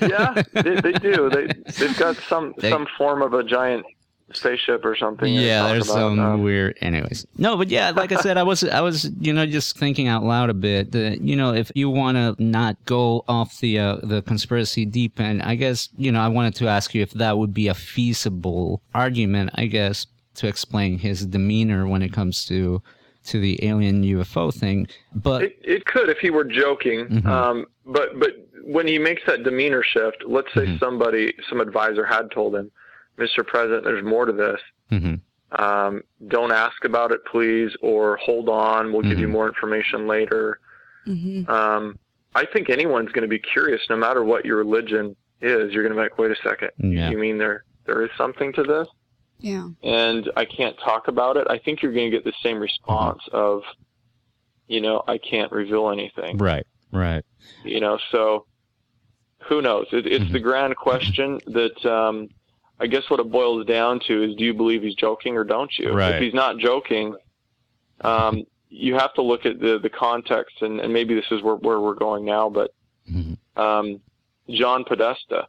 yeah, 0.01 0.41
they, 0.53 0.81
they 0.81 0.93
do. 0.93 1.29
They 1.29 1.47
they've 1.79 1.99
got 1.99 2.17
some 2.29 2.55
They- 2.59 2.71
some 2.71 2.87
form 2.97 3.23
of 3.23 3.35
a 3.35 3.43
giant 3.43 3.85
spaceship 4.33 4.85
or 4.85 4.97
something. 4.97 5.33
Yeah, 5.33 5.69
there's 5.69 5.89
about, 5.89 5.95
some 5.95 6.19
um, 6.19 6.43
weird. 6.43 6.77
Anyways, 6.81 7.27
no, 7.39 7.57
but 7.57 7.69
yeah, 7.69 7.91
like 7.91 8.13
I 8.13 8.17
said, 8.17 8.37
I 8.37 8.43
was, 8.43 8.65
I 8.65 8.81
was, 8.81 9.11
you 9.21 9.33
know, 9.33 9.47
just 9.47 9.79
thinking 9.79 10.09
out 10.09 10.23
loud 10.25 10.51
a 10.51 10.55
bit. 10.55 10.93
That 10.93 11.21
you 11.21 11.37
know, 11.37 11.53
if 11.55 11.71
you 11.75 11.91
want 11.91 12.17
to 12.17 12.43
not 12.43 12.77
go 12.85 13.25
off 13.29 13.59
the 13.61 13.79
uh, 13.79 13.97
the 14.03 14.23
conspiracy 14.23 14.85
deep 14.85 15.21
end, 15.21 15.43
I 15.43 15.55
guess 15.55 15.89
you 15.97 16.11
know, 16.13 16.21
I 16.21 16.29
wanted 16.29 16.55
to 16.57 16.69
ask 16.69 16.95
you 16.95 17.03
if 17.03 17.13
that 17.13 17.39
would 17.39 17.55
be 17.55 17.69
a 17.69 17.75
feasible 17.75 18.83
argument. 18.95 19.51
I 19.55 19.67
guess 19.67 20.07
to 20.37 20.47
explain 20.49 20.99
his 20.99 21.25
demeanor 21.27 21.87
when 21.87 22.03
it 22.03 22.13
comes 22.13 22.45
to 22.47 22.83
to 23.25 23.41
the 23.41 23.65
alien 23.67 24.03
UFO 24.05 24.55
thing. 24.55 24.87
But 25.15 25.43
It, 25.45 25.59
it 25.65 25.85
could 25.87 26.09
if 26.09 26.19
he 26.19 26.31
were 26.31 26.45
joking, 26.45 27.07
Mhm. 27.07 27.27
um, 27.27 27.67
but 27.85 28.19
but 28.21 28.31
when 28.65 28.87
he 28.87 28.99
makes 28.99 29.23
that 29.27 29.45
demeanor 29.45 29.83
shift, 29.83 30.25
let's 30.27 30.53
say 30.55 30.67
Mhm. 30.67 30.79
somebody, 30.81 31.33
some 31.49 31.61
advisor 31.61 32.05
had 32.05 32.31
told 32.33 32.55
him, 32.55 32.71
"Mr. 33.19 33.47
President, 33.47 33.85
there's 33.85 34.05
more 34.05 34.25
to 34.27 34.33
this. 34.33 34.61
Mhm. 34.91 35.21
Um, 35.59 36.03
don't 36.29 36.53
ask 36.53 36.85
about 36.85 37.13
it, 37.13 37.25
please, 37.25 37.75
or 37.81 38.17
hold 38.17 38.49
on, 38.49 38.93
we'll 38.93 39.03
give 39.03 39.19
you 39.19 39.29
Mhm. 39.29 39.33
more 39.33 39.47
information 39.49 40.07
later." 40.07 40.59
hmm 41.05 41.49
Um, 41.49 41.99
I 42.35 42.45
think 42.45 42.69
anyone's 42.69 43.13
going 43.13 43.23
to 43.23 43.29
be 43.29 43.39
curious, 43.39 43.81
no 43.89 43.97
matter 43.97 44.23
what 44.25 44.45
your 44.45 44.57
religion 44.59 45.17
is. 45.41 45.73
You're 45.73 45.83
going 45.83 45.95
to 45.95 45.97
be 45.97 46.03
like, 46.03 46.19
"Wait 46.19 46.31
a 46.31 46.37
second, 46.37 46.71
Yeah. 46.79 47.11
you 47.11 47.19
mean 47.19 47.39
there 47.39 47.65
there 47.87 48.03
is 48.03 48.11
something 48.19 48.53
to 48.55 48.63
this?" 48.65 48.89
Yeah. 49.39 49.69
and 49.83 50.31
I 50.37 50.45
can't 50.47 50.77
talk 50.79 51.09
about 51.09 51.37
it, 51.37 51.47
I 51.49 51.59
think 51.59 51.83
you're 51.83 51.93
going 51.93 52.11
to 52.11 52.17
get 52.17 52.25
the 52.25 52.33
same 52.43 52.59
response 52.59 53.23
of, 53.33 53.63
you 54.67 54.81
know, 54.81 55.03
I 55.07 55.19
can't 55.19 55.53
reveal 55.53 55.91
anything. 55.91 56.39
right, 56.39 56.67
right, 56.91 57.23
You 57.63 57.81
know, 57.81 57.99
so 58.11 58.47
who 59.43 59.61
knows? 59.63 59.87
It, 59.93 60.07
it's 60.07 60.25
Mhm. 60.25 60.33
the 60.33 60.41
grand 60.41 60.75
question 60.77 61.39
that 61.49 61.85
um, 61.87 62.29
I 62.79 62.87
guess 62.87 63.03
what 63.09 63.21
it 63.21 63.31
boils 63.31 63.67
down 63.67 64.01
to 64.07 64.23
is: 64.23 64.35
Do 64.37 64.45
you 64.45 64.55
believe 64.55 64.83
he's 64.83 64.95
joking 64.95 65.37
or 65.37 65.45
don't 65.45 65.71
you? 65.79 65.93
Right. 65.93 66.15
If 66.17 66.23
he's 66.23 66.35
not 66.35 66.59
joking, 66.59 67.15
um, 68.03 68.45
you 68.69 68.95
have 68.95 69.15
to 69.15 69.23
look 69.23 69.47
at 69.47 69.61
the 69.61 69.79
the 69.79 69.89
context, 69.91 70.61
and, 70.61 70.81
and 70.81 70.93
maybe 70.93 71.15
this 71.15 71.25
is 71.31 71.43
where 71.43 71.57
where 71.57 71.81
we're 71.81 71.95
going 71.95 72.25
now, 72.25 72.49
but 72.51 72.73
Mhm. 73.11 73.39
um, 73.57 74.01
John 74.51 74.85
Podesta, 74.85 75.49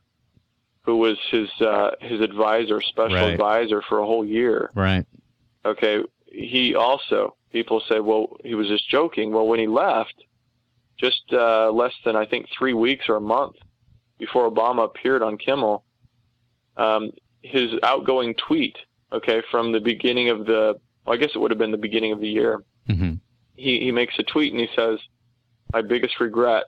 who 0.83 0.97
was 0.97 1.17
his 1.31 1.49
uh, 1.59 1.91
his 1.99 2.21
advisor, 2.21 2.81
special 2.81 3.15
Right. 3.15 3.31
advisor 3.33 3.81
for 3.81 3.99
a 3.99 4.05
whole 4.05 4.23
year. 4.25 4.71
right, 4.75 5.05
Okay, 5.65 6.03
he 6.31 6.75
also 6.75 7.35
people 7.51 7.81
say, 7.89 7.99
well, 7.99 8.37
he 8.43 8.55
was 8.55 8.67
just 8.67 8.87
joking. 8.89 9.31
Well, 9.33 9.47
when 9.47 9.59
he 9.59 9.67
left, 9.67 10.13
just 10.97 11.23
uh, 11.33 11.71
less 11.71 11.93
than 12.05 12.15
I 12.15 12.25
think 12.25 12.47
three 12.57 12.73
weeks 12.73 13.09
or 13.09 13.15
a 13.15 13.21
month 13.21 13.55
before 14.17 14.49
Obama 14.49 14.83
appeared 14.85 15.21
on 15.23 15.37
Kimmel, 15.37 15.83
um, 16.77 17.11
his 17.41 17.71
outgoing 17.83 18.33
tweet, 18.35 18.75
okay, 19.11 19.41
from 19.51 19.71
the 19.71 19.79
beginning 19.79 20.29
of 20.29 20.45
the, 20.45 20.79
well, 21.05 21.15
I 21.15 21.17
guess 21.17 21.31
it 21.33 21.39
would 21.39 21.51
have 21.51 21.57
been 21.57 21.71
the 21.71 21.77
beginning 21.77 22.11
of 22.11 22.19
the 22.19 22.27
year. 22.29 22.63
hmm 22.87 23.13
He 23.55 23.79
he 23.79 23.91
makes 23.91 24.15
a 24.19 24.23
tweet 24.23 24.51
and 24.53 24.61
he 24.61 24.69
says, 24.75 24.99
"My 25.73 25.81
biggest 25.81 26.19
regret, 26.19 26.65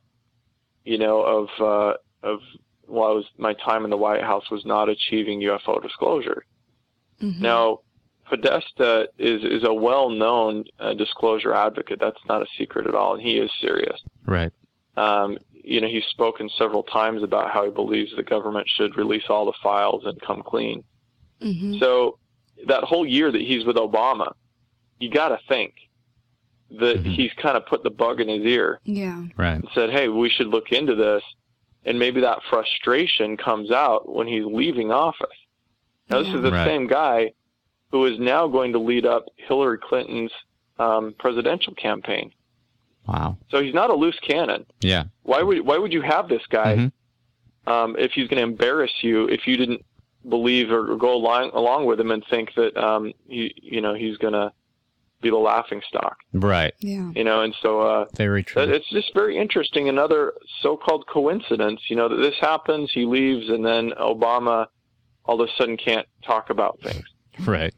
you 0.84 0.98
know, 0.98 1.22
of 1.22 1.48
uh, 1.60 1.94
of 2.24 2.40
while 2.86 3.12
I 3.12 3.14
was 3.14 3.26
my 3.38 3.54
time 3.54 3.84
in 3.84 3.90
the 3.92 3.98
White 3.98 4.24
House 4.24 4.50
was 4.50 4.66
not 4.66 4.90
achieving 4.90 5.42
UFO 5.42 5.82
disclosure." 5.82 6.44
hmm 7.20 7.42
Now, 7.42 7.80
Podesta 8.30 9.10
is 9.18 9.44
is 9.44 9.64
a 9.64 9.74
well-known 9.74 10.66
uh, 10.80 10.94
disclosure 10.94 11.54
advocate. 11.54 12.00
That's 12.00 12.24
not 12.28 12.42
a 12.42 12.48
secret 12.58 12.88
at 12.88 12.96
all, 12.96 13.14
and 13.14 13.22
he 13.22 13.38
is 13.38 13.52
serious. 13.60 14.00
right, 14.26 14.52
Um, 14.96 15.38
you 15.70 15.80
know, 15.82 15.88
he's 15.88 16.06
spoken 16.06 16.50
several 16.58 16.84
times 16.84 17.22
about 17.22 17.52
how 17.52 17.64
he 17.64 17.70
believes 17.72 18.12
the 18.16 18.24
government 18.24 18.68
should 18.68 18.98
release 18.98 19.24
all 19.30 19.46
the 19.46 19.54
files 19.62 20.04
and 20.06 20.20
come 20.22 20.42
clean. 20.42 20.84
hmm 21.42 21.78
So 21.80 22.18
that 22.68 22.84
whole 22.84 23.06
year 23.06 23.32
that 23.32 23.42
he's 23.42 23.66
with 23.66 23.76
Obama, 23.78 24.32
you 25.00 25.10
got 25.10 25.30
to 25.30 25.40
think 25.48 25.74
that 26.72 27.04
Mhm. 27.04 27.14
he's 27.16 27.32
kind 27.34 27.56
of 27.56 27.66
put 27.66 27.84
the 27.84 27.90
bug 27.90 28.20
in 28.20 28.28
his 28.28 28.44
ear 28.46 28.80
Yeah. 28.84 29.24
right, 29.38 29.54
and 29.56 29.70
said, 29.74 29.90
"Hey, 29.92 30.08
we 30.08 30.30
should 30.30 30.48
look 30.48 30.72
into 30.72 30.96
this." 30.96 31.24
And 31.86 31.98
maybe 31.98 32.20
that 32.22 32.44
frustration 32.50 33.38
comes 33.38 33.72
out 33.72 34.10
when 34.10 34.28
he's 34.28 34.44
leaving 34.46 34.92
office. 34.92 35.40
Now, 36.10 36.20
this 36.20 36.28
Yeah. 36.28 36.36
is 36.38 36.42
the 36.44 36.52
Right. 36.52 36.66
same 36.68 36.88
guy 36.88 37.32
who 37.92 38.06
is 38.06 38.20
now 38.20 38.48
going 38.48 38.74
to 38.74 38.80
lead 38.80 39.06
up 39.06 39.26
Hillary 39.38 39.78
Clinton's 39.78 40.34
um, 40.78 41.14
presidential 41.20 41.74
campaign. 41.76 42.32
Wow, 43.12 43.38
So 43.52 43.62
he's 43.62 43.74
not 43.74 43.90
a 43.90 43.96
loose 43.96 44.20
cannon. 44.22 44.66
yeah, 44.82 45.04
Why 45.24 45.42
would 45.42 45.62
why 45.66 45.78
would 45.78 45.94
you 45.94 46.02
have 46.02 46.28
this 46.30 46.46
guy 46.50 46.76
Mhm. 46.76 46.92
um, 47.72 47.96
if 47.98 48.12
he's 48.14 48.28
going 48.28 48.38
to 48.38 48.44
embarrass 48.44 48.92
you 49.02 49.28
if 49.28 49.48
you 49.48 49.58
didn't 49.58 49.84
believe 50.28 50.70
or, 50.72 50.92
or 50.92 50.98
go 50.98 51.14
along 51.14 51.52
along 51.54 51.86
with 51.86 52.00
him 52.00 52.12
and 52.12 52.24
think 52.30 52.54
that 52.56 52.76
um, 52.78 53.14
he 53.28 53.54
you 53.62 53.82
know 53.82 53.94
he's 53.94 54.18
going 54.18 54.34
to 54.34 54.52
be 55.22 55.30
the 55.30 55.36
laughing 55.38 55.82
stock, 55.86 56.16
right, 56.34 56.74
Yeah. 56.80 57.12
you 57.14 57.26
know? 57.26 57.42
And 57.42 57.54
so 57.62 57.82
uh, 57.82 58.06
very 58.16 58.42
true. 58.42 58.62
it's 58.64 58.90
just 58.90 59.14
very 59.14 59.38
interesting. 59.38 59.90
Another 59.90 60.32
so-called 60.62 61.08
coincidence, 61.08 61.82
you 61.90 61.98
know, 61.98 62.08
that 62.08 62.16
this 62.16 62.36
happens, 62.40 62.90
he 62.94 63.04
leaves, 63.04 63.50
and 63.50 63.66
then 63.66 63.92
Obama 64.00 64.68
all 65.26 65.42
of 65.42 65.50
a 65.50 65.52
sudden 65.58 65.76
can't 65.76 66.08
talk 66.24 66.50
about 66.50 66.80
things. 66.82 67.04
Right. 67.46 67.74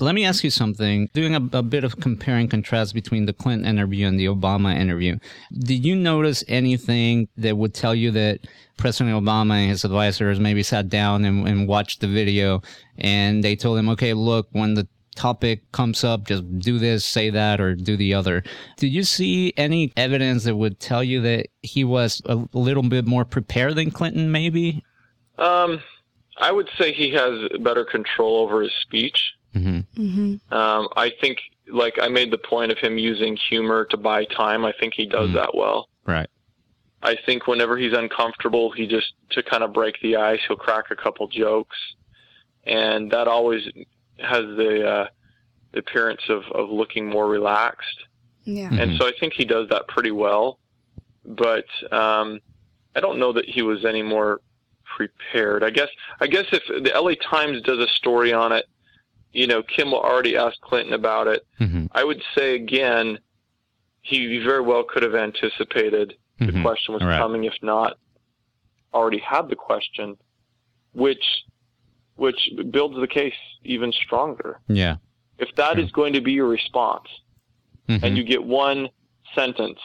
Let 0.00 0.14
me 0.14 0.24
ask 0.24 0.42
you 0.42 0.50
something. 0.50 1.08
Doing 1.12 1.34
a, 1.34 1.58
a 1.58 1.62
bit 1.62 1.84
of 1.84 2.00
compare 2.00 2.36
and 2.36 2.50
contrast 2.50 2.94
between 2.94 3.26
the 3.26 3.32
Clinton 3.32 3.68
interview 3.68 4.06
and 4.06 4.18
the 4.18 4.26
Obama 4.26 4.76
interview, 4.76 5.18
did 5.52 5.84
you 5.84 5.94
notice 5.94 6.42
anything 6.48 7.28
that 7.36 7.56
would 7.56 7.74
tell 7.74 7.94
you 7.94 8.10
that 8.10 8.40
President 8.76 9.14
Obama 9.14 9.54
and 9.54 9.70
his 9.70 9.84
advisors 9.84 10.40
maybe 10.40 10.62
sat 10.62 10.88
down 10.88 11.24
and, 11.24 11.46
and 11.46 11.68
watched 11.68 12.00
the 12.00 12.08
video 12.08 12.60
and 12.98 13.44
they 13.44 13.54
told 13.54 13.78
him, 13.78 13.88
okay, 13.90 14.14
look, 14.14 14.48
when 14.52 14.74
the 14.74 14.88
topic 15.14 15.70
comes 15.70 16.02
up, 16.02 16.26
just 16.26 16.58
do 16.58 16.78
this, 16.78 17.04
say 17.04 17.30
that, 17.30 17.60
or 17.60 17.74
do 17.74 17.96
the 17.96 18.14
other. 18.14 18.42
Did 18.76 18.88
you 18.88 19.04
see 19.04 19.52
any 19.56 19.92
evidence 19.96 20.42
that 20.44 20.56
would 20.56 20.80
tell 20.80 21.04
you 21.04 21.20
that 21.22 21.46
he 21.62 21.84
was 21.84 22.20
a 22.26 22.44
little 22.52 22.82
bit 22.82 23.06
more 23.06 23.24
prepared 23.24 23.76
than 23.76 23.92
Clinton, 23.92 24.32
maybe? 24.32 24.82
Um, 25.38 25.80
I 26.38 26.50
would 26.50 26.68
say 26.78 26.92
he 26.92 27.10
has 27.12 27.48
better 27.60 27.84
control 27.84 28.38
over 28.38 28.62
his 28.62 28.72
speech. 28.82 29.18
Hmm 29.54 29.80
hmm 29.96 30.34
Um, 30.50 30.88
I 30.96 31.10
think, 31.20 31.38
like 31.72 31.94
I 32.00 32.08
made 32.08 32.30
the 32.30 32.38
point 32.38 32.70
of 32.72 32.78
him 32.78 32.98
using 32.98 33.36
humor 33.48 33.84
to 33.86 33.96
buy 33.96 34.24
time. 34.26 34.64
I 34.64 34.72
think 34.78 34.94
he 34.94 35.06
does 35.06 35.30
Mhm. 35.30 35.34
that 35.34 35.54
well. 35.54 35.88
Right. 36.04 36.28
I 37.02 37.16
think 37.26 37.46
whenever 37.46 37.76
he's 37.76 37.92
uncomfortable, 37.92 38.70
he 38.72 38.86
just 38.86 39.12
to 39.30 39.42
kind 39.42 39.62
of 39.62 39.72
break 39.72 40.00
the 40.02 40.16
ice, 40.16 40.40
he'll 40.46 40.56
crack 40.56 40.86
a 40.90 40.96
couple 40.96 41.26
jokes, 41.28 41.76
and 42.64 43.10
that 43.10 43.28
always 43.28 43.62
has 44.18 44.44
the, 44.56 44.88
uh, 44.88 45.06
appearance 45.74 46.22
of, 46.28 46.44
of 46.52 46.70
looking 46.70 47.04
more 47.08 47.26
relaxed. 47.28 47.98
Yeah. 48.44 48.68
And 48.72 48.92
Mhm. 48.92 48.98
so 48.98 49.06
I 49.08 49.12
think 49.18 49.32
he 49.34 49.44
does 49.44 49.68
that 49.70 49.88
pretty 49.88 50.12
well. 50.12 50.58
But 51.24 51.66
um, 51.90 52.38
I 52.94 53.00
don't 53.00 53.18
know 53.18 53.32
that 53.32 53.46
he 53.48 53.62
was 53.62 53.84
any 53.84 54.02
more 54.02 54.40
prepared. 54.96 55.64
I 55.64 55.70
guess 55.70 55.88
I 56.20 56.26
guess 56.26 56.44
if 56.52 56.62
the 56.84 56.92
LA 56.94 57.14
Times 57.16 57.60
does 57.62 57.78
a 57.78 57.88
story 57.88 58.32
on 58.32 58.52
it, 58.52 58.66
you 59.34 59.46
know, 59.46 59.62
Kimmel 59.62 59.98
already 59.98 60.36
asked 60.36 60.60
Clinton 60.62 60.94
about 60.94 61.26
it. 61.26 61.44
hmm 61.58 61.86
I 61.92 62.04
would 62.04 62.22
say 62.36 62.54
again, 62.54 63.18
he 64.02 64.38
very 64.38 64.60
well 64.62 64.84
could 64.84 65.02
have 65.02 65.14
anticipated 65.14 66.16
the 66.38 66.46
Mhm. 66.46 66.62
question 66.62 66.94
was 66.94 67.02
Right. 67.02 67.18
coming, 67.18 67.44
if 67.44 67.54
not 67.62 67.98
already 68.92 69.18
had 69.18 69.48
the 69.48 69.56
question, 69.56 70.16
which 70.92 71.24
which 72.16 72.48
builds 72.70 72.94
the 72.96 73.08
case 73.08 73.34
even 73.64 73.90
stronger. 73.92 74.60
Yeah. 74.68 74.98
If 75.38 75.52
that 75.56 75.80
is 75.80 75.90
going 75.90 76.12
to 76.12 76.20
be 76.20 76.30
your 76.32 76.46
response, 76.46 77.08
Mhm. 77.88 78.04
and 78.04 78.16
you 78.16 78.22
get 78.22 78.44
one 78.44 78.88
sentence 79.34 79.80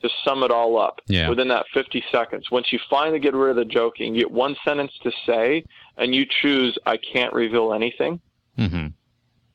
to 0.00 0.08
sum 0.22 0.44
it 0.44 0.52
all 0.52 0.78
up 0.78 1.00
Yeah. 1.08 1.28
within 1.28 1.48
that 1.48 1.66
50 1.74 2.04
seconds. 2.12 2.52
Once 2.52 2.72
you 2.72 2.78
finally 2.88 3.18
get 3.18 3.34
rid 3.34 3.50
of 3.50 3.56
the 3.56 3.64
joking, 3.64 4.14
you 4.14 4.20
get 4.20 4.30
one 4.30 4.54
sentence 4.64 4.96
to 5.02 5.10
say, 5.26 5.64
and 5.96 6.14
you 6.14 6.24
choose, 6.24 6.78
I 6.86 6.98
can't 6.98 7.32
reveal 7.32 7.72
anything. 7.72 8.20
Hmm 8.56 8.86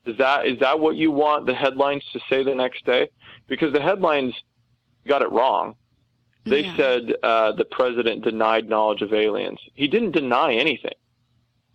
Is 0.06 0.18
that 0.18 0.46
is 0.48 0.60
that 0.60 0.80
what 0.80 0.96
you 0.96 1.12
want 1.12 1.46
the 1.46 1.54
headlines 1.54 2.04
to 2.14 2.20
say 2.30 2.44
the 2.44 2.56
next 2.56 2.86
day? 2.86 3.10
Because 3.48 3.74
the 3.74 3.82
headlines 3.82 4.34
got 5.08 5.22
it 5.22 5.32
wrong. 5.32 5.76
They 6.46 6.64
Yeah. 6.64 6.76
said 6.78 7.16
uh, 7.24 7.52
the 7.54 7.66
president 7.66 8.24
denied 8.24 8.68
knowledge 8.70 9.02
of 9.02 9.14
aliens. 9.14 9.60
He 9.76 9.88
didn't 9.88 10.12
deny 10.12 10.54
anything. 10.54 10.94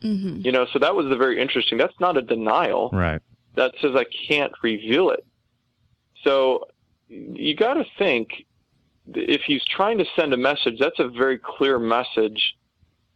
hmm 0.02 0.40
You 0.44 0.52
know, 0.52 0.66
so 0.72 0.78
that 0.78 0.94
was 0.94 1.06
the 1.08 1.16
very 1.16 1.40
interesting. 1.40 1.78
That's 1.78 1.98
not 2.00 2.16
a 2.16 2.22
denial. 2.22 2.90
Right. 2.92 3.20
that 3.56 3.72
says 3.80 3.92
I 3.94 4.04
can't 4.28 4.52
reveal 4.62 5.10
it. 5.10 5.24
So 6.24 6.66
you 7.08 7.54
got 7.54 7.74
to 7.74 7.84
think 7.98 8.30
if 9.14 9.42
he's 9.42 9.62
trying 9.64 9.98
to 9.98 10.04
send 10.16 10.32
a 10.32 10.36
message, 10.36 10.76
that's 10.80 10.98
a 10.98 11.08
very 11.08 11.38
clear 11.38 11.78
message, 11.78 12.56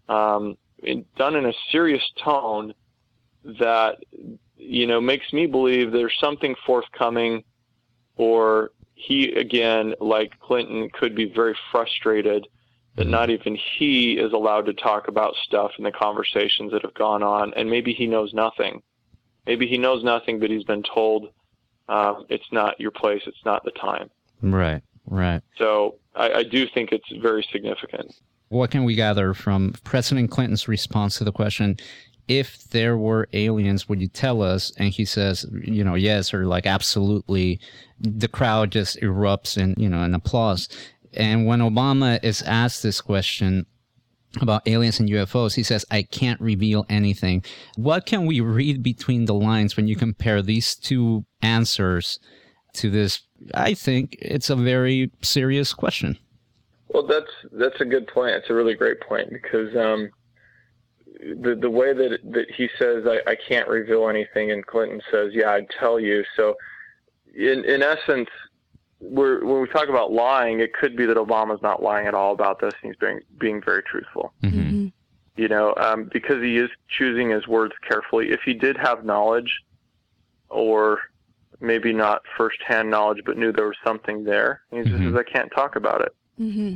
um, 0.09 0.57
in, 0.83 1.05
done 1.17 1.35
in 1.35 1.47
a 1.47 1.53
serious 1.73 2.05
tone 2.23 2.73
that 3.45 3.99
you 4.57 4.87
know 4.87 5.01
makes 5.01 5.33
me 5.33 5.47
believe 5.47 5.93
there's 5.93 6.17
something 6.21 6.55
forthcoming, 6.67 7.45
or 8.17 8.71
he 8.95 9.33
again, 9.33 9.95
like 10.01 10.39
Clinton, 10.41 10.91
could 10.91 11.15
be 11.15 11.27
very 11.27 11.57
frustrated 11.71 12.47
that 12.97 13.07
not 13.07 13.31
even 13.31 13.57
he 13.79 14.15
is 14.15 14.33
allowed 14.33 14.67
to 14.67 14.75
talk 14.75 15.07
about 15.07 15.35
stuff 15.45 15.71
in 15.79 15.85
the 15.85 15.93
conversations 15.93 16.73
that 16.73 16.83
have 16.83 16.95
gone 16.95 17.23
on, 17.23 17.55
and 17.55 17.71
maybe 17.71 17.95
he 17.95 18.09
knows 18.09 18.35
nothing 18.35 18.83
maybe 19.49 19.67
he 19.67 19.79
knows 19.79 20.05
nothing, 20.05 20.39
but 20.39 20.51
he's 20.51 20.63
been 20.63 20.85
told 20.85 21.31
um, 21.89 22.27
it's 22.29 22.53
not 22.53 22.79
your 22.79 22.93
place, 22.93 23.23
it's 23.27 23.45
not 23.45 23.65
the 23.65 23.73
time. 23.73 24.11
Right. 24.43 24.83
Right. 25.07 25.41
So 25.57 25.97
I, 26.15 26.31
I 26.31 26.43
do 26.43 26.69
think 26.69 26.93
it's 26.93 27.11
very 27.21 27.45
significant. 27.51 28.15
What 28.51 28.71
can 28.71 28.85
we 28.85 28.95
gather 28.95 29.35
from 29.35 29.75
President 29.85 30.31
Clinton's 30.31 30.69
response 30.69 31.19
to 31.19 31.25
the 31.25 31.33
question? 31.33 31.79
If 32.29 32.65
there 32.71 32.97
were 32.97 33.29
aliens, 33.33 33.89
would 33.89 34.01
you 34.01 34.09
tell 34.09 34.43
us? 34.43 34.73
And 34.77 34.91
he 34.91 35.05
says, 35.05 35.47
you 35.65 35.83
know, 35.83 35.95
yes, 35.95 36.33
or 36.33 36.47
like 36.47 36.67
absolutely. 36.67 37.61
The 38.01 38.29
crowd 38.29 38.71
just 38.71 39.01
erupts 39.01 39.57
in, 39.57 39.75
you 39.77 39.89
know, 39.89 40.03
in 40.03 40.15
applause. 40.15 40.69
And 41.15 41.47
when 41.47 41.61
Obama 41.61 42.23
is 42.23 42.43
asked 42.43 42.83
this 42.83 43.01
question 43.01 43.67
about 44.41 44.67
aliens 44.69 45.01
and 45.01 45.09
UFOs, 45.09 45.55
he 45.55 45.63
says, 45.63 45.85
I 45.91 46.03
can't 46.03 46.41
reveal 46.41 46.85
anything. 46.89 47.45
What 47.77 48.07
can 48.07 48.27
we 48.27 48.41
read 48.41 48.83
between 48.83 49.25
the 49.25 49.35
lines 49.35 49.77
when 49.77 49.89
you 49.89 49.97
compare 49.97 50.43
these 50.43 50.75
two 50.75 51.25
answers 51.43 52.21
to 52.75 52.91
this? 52.91 53.23
I 53.55 53.75
think 53.75 54.17
it's 54.21 54.51
a 54.51 54.57
very 54.57 55.11
serious 55.23 55.73
question. 55.73 56.19
Well, 56.89 57.07
that's 57.07 57.31
that's 57.53 57.81
a 57.81 57.85
good 57.85 58.07
point. 58.07 58.35
It's 58.35 58.51
a 58.51 58.55
really 58.55 58.75
great 58.75 59.01
point 59.01 59.31
because 59.31 59.75
um, 59.77 60.11
the 61.19 61.57
the 61.61 61.71
way 61.71 61.93
that 61.93 62.19
that 62.33 62.51
he 62.51 62.69
says 62.79 63.05
I, 63.07 63.31
I 63.31 63.37
can't 63.37 63.69
reveal 63.69 64.09
anything, 64.09 64.51
and 64.53 64.65
Clinton 64.67 65.01
says, 65.11 65.33
"Yeah, 65.35 65.51
I'd 65.51 65.69
tell 65.71 65.99
you." 65.99 66.25
So, 66.37 66.55
in 67.35 67.65
in 67.65 67.83
essence, 67.83 68.29
we're, 69.01 69.45
when 69.45 69.61
we 69.61 69.69
talk 69.69 69.89
about 69.89 70.13
lying, 70.13 70.61
it 70.61 70.73
could 70.73 70.97
be 70.97 71.07
that 71.07 71.17
Obama's 71.17 71.63
not 71.63 71.83
lying 71.83 72.07
at 72.07 72.15
all 72.15 72.33
about 72.33 72.61
this, 72.61 72.73
and 72.83 72.93
he's 72.93 72.99
being 72.99 73.21
being 73.39 73.63
very 73.63 73.83
truthful. 73.83 74.33
hmm 74.43 74.89
you 75.37 75.47
know, 75.47 75.73
um, 75.77 76.11
because 76.13 76.43
he 76.43 76.57
is 76.57 76.69
choosing 76.89 77.31
his 77.31 77.47
words 77.47 77.73
carefully. 77.89 78.33
If 78.33 78.41
he 78.45 78.55
did 78.55 78.77
have 78.77 79.05
knowledge, 79.05 79.61
or 80.49 80.99
maybe 81.61 81.93
not 81.93 82.23
firsthand 82.37 82.91
knowledge, 82.91 83.23
but 83.25 83.39
knew 83.39 83.53
there 83.53 83.69
was 83.69 83.77
something 83.85 84.25
there, 84.25 84.63
he 84.73 84.83
just 84.83 84.95
Mhm. 84.95 85.05
says, 85.05 85.15
"I 85.15 85.23
can't 85.23 85.53
talk 85.53 85.77
about 85.77 86.01
it." 86.01 86.13
hmm 86.39 86.75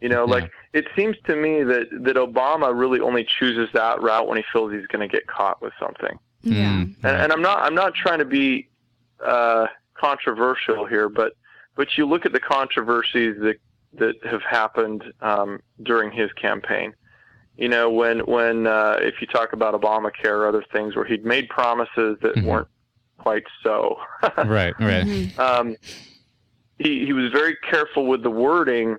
You 0.00 0.08
know, 0.08 0.24
Yeah. 0.26 0.30
like 0.30 0.52
it 0.72 0.86
seems 0.96 1.16
to 1.26 1.36
me 1.36 1.62
that 1.64 1.88
that 2.04 2.16
Obama 2.16 2.76
really 2.78 3.00
only 3.00 3.24
chooses 3.24 3.68
that 3.74 4.00
route 4.02 4.26
when 4.26 4.38
he 4.38 4.44
feels 4.52 4.72
he's 4.72 4.86
going 4.86 5.06
to 5.06 5.12
get 5.12 5.26
caught 5.26 5.60
with 5.62 5.72
something. 5.78 6.18
Yeah. 6.42 6.72
Mm, 6.72 6.96
And, 7.04 7.16
and 7.22 7.32
I'm 7.32 7.42
not 7.42 7.58
I'm 7.60 7.74
not 7.74 7.94
trying 7.94 8.18
to 8.20 8.24
be 8.24 8.68
uh, 9.24 9.66
controversial 9.94 10.86
here, 10.86 11.08
but 11.08 11.34
but 11.76 11.96
you 11.96 12.06
look 12.06 12.26
at 12.26 12.32
the 12.32 12.40
controversies 12.40 13.36
that 13.40 13.56
that 13.94 14.14
have 14.24 14.42
happened 14.42 15.04
um, 15.20 15.60
during 15.82 16.10
his 16.10 16.32
campaign. 16.32 16.94
You 17.56 17.68
know, 17.68 17.90
when 17.90 18.20
when 18.20 18.66
uh, 18.66 18.96
if 19.00 19.20
you 19.20 19.26
talk 19.26 19.52
about 19.52 19.74
Obamacare 19.78 20.30
or 20.38 20.48
other 20.48 20.64
things 20.72 20.96
where 20.96 21.04
he'd 21.04 21.24
made 21.24 21.48
promises 21.50 22.16
that 22.22 22.34
Mhm. 22.36 22.44
weren't 22.44 22.68
quite 23.18 23.44
so. 23.62 23.98
right, 24.38 24.74
right. 24.80 25.04
Mhm. 25.06 25.38
um, 25.38 25.76
he 26.78 27.04
he 27.04 27.12
was 27.12 27.30
very 27.30 27.56
careful 27.70 28.06
with 28.06 28.22
the 28.22 28.30
wording 28.30 28.96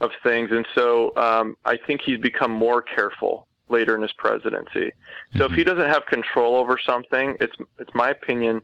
of 0.00 0.10
things, 0.22 0.50
and 0.50 0.66
so 0.74 1.14
um, 1.16 1.56
I 1.64 1.76
think 1.76 2.00
he's 2.02 2.18
become 2.18 2.50
more 2.50 2.82
careful 2.82 3.46
later 3.68 3.94
in 3.94 4.02
his 4.02 4.12
presidency. 4.12 4.92
So 5.36 5.44
if 5.46 5.52
he 5.52 5.64
doesn't 5.64 5.88
have 5.88 6.04
control 6.06 6.56
over 6.56 6.78
something, 6.78 7.36
it's 7.40 7.54
it's 7.78 7.94
my 7.94 8.10
opinion 8.10 8.60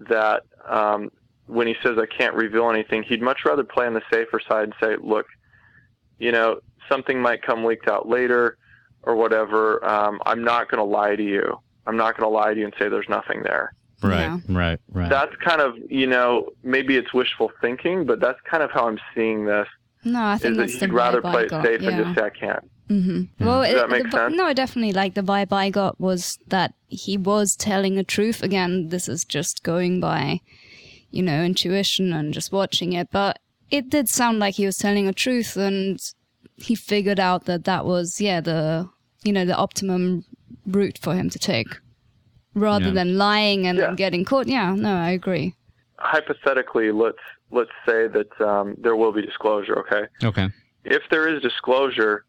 that 0.00 0.42
um, 0.68 1.10
when 1.46 1.66
he 1.66 1.74
says 1.82 1.96
I 1.98 2.06
can't 2.06 2.34
reveal 2.34 2.68
anything, 2.70 3.02
he'd 3.04 3.22
much 3.22 3.44
rather 3.44 3.64
play 3.64 3.86
on 3.86 3.94
the 3.94 4.02
safer 4.12 4.40
side 4.46 4.64
and 4.64 4.74
say, 4.80 4.96
look, 5.00 5.26
you 6.18 6.32
know, 6.32 6.60
something 6.88 7.20
might 7.20 7.42
come 7.42 7.64
leaked 7.64 7.88
out 7.88 8.08
later 8.08 8.58
or 9.04 9.16
whatever. 9.16 9.84
Um, 9.84 10.20
I'm 10.26 10.42
not 10.44 10.70
going 10.70 10.78
to 10.78 10.84
lie 10.84 11.16
to 11.16 11.22
you. 11.22 11.58
I'm 11.86 11.96
not 11.96 12.16
going 12.16 12.28
to 12.28 12.34
lie 12.34 12.52
to 12.52 12.58
you 12.58 12.66
and 12.66 12.74
say 12.78 12.88
there's 12.88 13.08
nothing 13.08 13.42
there 13.44 13.72
Right, 14.02 14.20
Yeah. 14.22 14.38
right, 14.48 14.80
right. 14.92 15.08
that's 15.08 15.34
kind 15.36 15.60
of 15.60 15.74
you 15.88 16.06
know 16.06 16.50
maybe 16.62 16.96
it's 16.96 17.14
wishful 17.14 17.50
thinking, 17.60 18.04
but 18.04 18.20
that's 18.20 18.40
kind 18.50 18.62
of 18.62 18.70
how 18.70 18.86
I'm 18.88 18.98
seeing 19.14 19.46
this. 19.46 19.68
No, 20.04 20.24
I 20.24 20.38
think 20.38 20.52
Is 20.52 20.56
that 20.58 20.62
that's 20.68 20.80
he'd 20.80 20.90
the 20.90 20.92
rather 20.94 21.20
vibe 21.22 21.30
play 21.32 21.42
it 21.44 21.50
safe 21.50 21.80
yeah. 21.82 21.88
and 21.90 22.04
just 22.04 22.14
say 22.18 22.24
I 22.26 22.30
can't. 22.30 22.70
hmm 22.88 23.22
Well, 23.40 23.62
Does 23.62 23.72
it, 23.72 23.74
that 23.76 23.90
make 23.90 24.04
the, 24.04 24.10
sense? 24.10 24.34
no, 24.36 24.52
definitely. 24.52 24.92
Like 24.92 25.14
the 25.14 25.22
vibe 25.22 25.52
I 25.52 25.70
got 25.70 26.00
was 26.00 26.38
that 26.48 26.74
he 26.86 27.16
was 27.16 27.56
telling 27.56 27.94
the 27.96 28.04
truth. 28.04 28.42
Again, 28.42 28.88
this 28.90 29.08
is 29.08 29.24
just 29.24 29.62
going 29.64 30.00
by, 30.00 30.40
you 31.10 31.22
know, 31.22 31.42
intuition 31.42 32.12
and 32.12 32.32
just 32.32 32.52
watching 32.52 32.92
it. 32.92 33.08
But 33.10 33.38
it 33.70 33.90
did 33.90 34.08
sound 34.08 34.38
like 34.38 34.54
he 34.54 34.66
was 34.66 34.78
telling 34.78 35.06
the 35.06 35.12
truth, 35.12 35.56
and 35.56 35.98
he 36.56 36.74
figured 36.76 37.18
out 37.18 37.46
that 37.46 37.64
that 37.64 37.84
was, 37.84 38.20
yeah, 38.20 38.40
the 38.40 38.88
you 39.24 39.32
know, 39.32 39.44
the 39.44 39.56
optimum 39.56 40.24
route 40.66 40.98
for 41.02 41.14
him 41.16 41.28
to 41.30 41.38
take, 41.40 41.78
rather 42.54 42.86
Yeah. 42.86 42.92
than 42.92 43.18
lying 43.18 43.66
and 43.66 43.78
Yeah. 43.78 43.94
getting 43.96 44.24
caught. 44.24 44.46
Yeah, 44.46 44.72
no, 44.76 44.94
I 44.94 45.10
agree. 45.10 45.54
Hypothetically, 45.98 46.92
let's 46.92 47.18
let's 47.50 47.70
say 47.86 48.08
that 48.08 48.40
um, 48.40 48.76
there 48.78 48.96
will 48.96 49.12
be 49.12 49.22
disclosure. 49.22 49.78
Okay, 49.80 50.06
okay. 50.26 50.48
if 50.84 51.02
there 51.10 51.28
is 51.28 51.42
disclosure, 51.42 52.24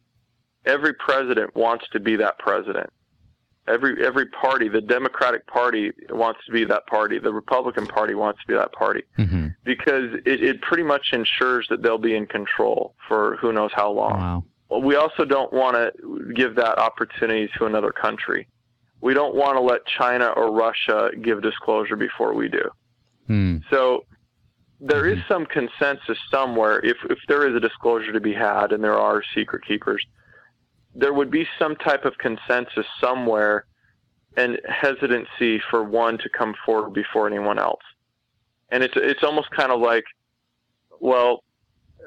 every 0.65 0.93
president 0.93 1.55
wants 1.55 1.86
to 1.91 1.99
be 1.99 2.15
that 2.18 2.38
president. 2.39 2.89
Every 3.68 4.05
every 4.05 4.28
party, 4.28 4.70
the 4.70 4.80
Democratic 4.80 5.45
Party 5.47 5.91
wants 6.09 6.39
to 6.45 6.53
be 6.53 6.63
that 6.65 6.88
party. 6.88 7.20
The 7.20 7.34
Republican 7.34 7.86
Party 7.86 8.15
wants 8.15 8.39
to 8.41 8.47
be 8.47 8.53
that 8.53 8.72
party 8.72 9.03
hmm 9.18 9.47
because 9.65 10.13
it, 10.26 10.41
it 10.41 10.61
pretty 10.61 10.84
much 10.84 11.07
ensures 11.11 11.68
that 11.70 11.82
they'll 11.84 11.97
be 11.97 12.15
in 12.15 12.26
control 12.26 12.95
for 13.07 13.36
who 13.38 13.51
knows 13.51 13.72
how 13.76 13.91
long. 13.91 14.13
Wow. 14.13 14.43
Well, 14.70 14.82
we 14.82 14.95
also 14.95 15.26
don't 15.26 15.51
want 15.51 15.76
to 15.76 16.34
give 16.34 16.55
that 16.55 16.80
opportunity 16.80 17.49
to 17.57 17.65
another 17.65 17.91
country. 17.91 18.47
We 19.01 19.13
don't 19.13 19.36
want 19.36 19.57
to 19.57 19.61
let 19.61 19.86
China 19.86 20.28
or 20.28 20.51
Russia 20.51 21.11
give 21.22 21.41
disclosure 21.41 21.95
before 21.95 22.34
we 22.34 22.47
do. 22.47 22.63
Hmm. 23.28 23.57
So 23.70 24.05
there 24.80 25.07
is 25.07 25.17
some 25.28 25.45
consensus 25.45 26.17
somewhere 26.30 26.80
if, 26.86 26.97
if 27.09 27.17
there 27.28 27.47
is 27.47 27.55
a 27.55 27.59
disclosure 27.59 28.11
to 28.13 28.19
be 28.19 28.34
had 28.34 28.71
and 28.71 28.84
there 28.84 28.99
are 28.99 29.23
secret 29.34 29.65
keepers 29.65 30.05
there 30.97 31.13
would 31.13 31.30
be 31.30 31.47
some 31.59 31.75
type 31.75 32.05
of 32.05 32.17
consensus 32.17 32.86
somewhere 32.99 33.65
and 34.36 34.59
hesitancy 34.67 35.61
for 35.69 35.84
one 35.84 36.17
to 36.17 36.30
come 36.30 36.55
forward 36.65 36.93
before 36.93 37.28
anyone 37.28 37.59
else. 37.59 37.82
And 38.69 38.84
it's 38.84 38.95
it's 38.97 39.23
almost 39.23 39.49
kind 39.51 39.71
of 39.71 39.80
like, 39.80 40.03
well, 40.99 41.43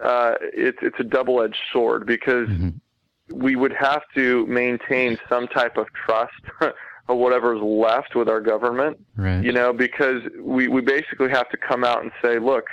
uh, 0.02 0.34
it's 0.40 0.78
it's 0.82 0.98
a 0.98 1.04
double 1.04 1.40
edged 1.42 1.56
sword 1.72 2.06
because 2.06 2.48
Mm-hmm. 2.48 3.40
we 3.40 3.54
would 3.54 3.72
have 3.72 4.02
to 4.16 4.44
maintain 4.46 5.16
some 5.28 5.46
type 5.48 5.76
of 5.76 5.86
trust 6.04 6.32
of 7.10 7.18
whatever's 7.18 7.60
left 7.60 8.14
with 8.14 8.28
our 8.28 8.40
government 8.40 8.98
Right. 9.16 9.42
you 9.44 9.52
know, 9.52 9.72
because 9.72 10.22
we, 10.40 10.68
we 10.68 10.80
basically 10.80 11.28
have 11.30 11.48
to 11.50 11.56
come 11.56 11.84
out 11.84 12.02
and 12.02 12.12
say, 12.22 12.38
look, 12.38 12.66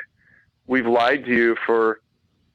we've 0.68 0.86
lied 0.88 1.26
to 1.26 1.32
you 1.32 1.56
for, 1.66 2.02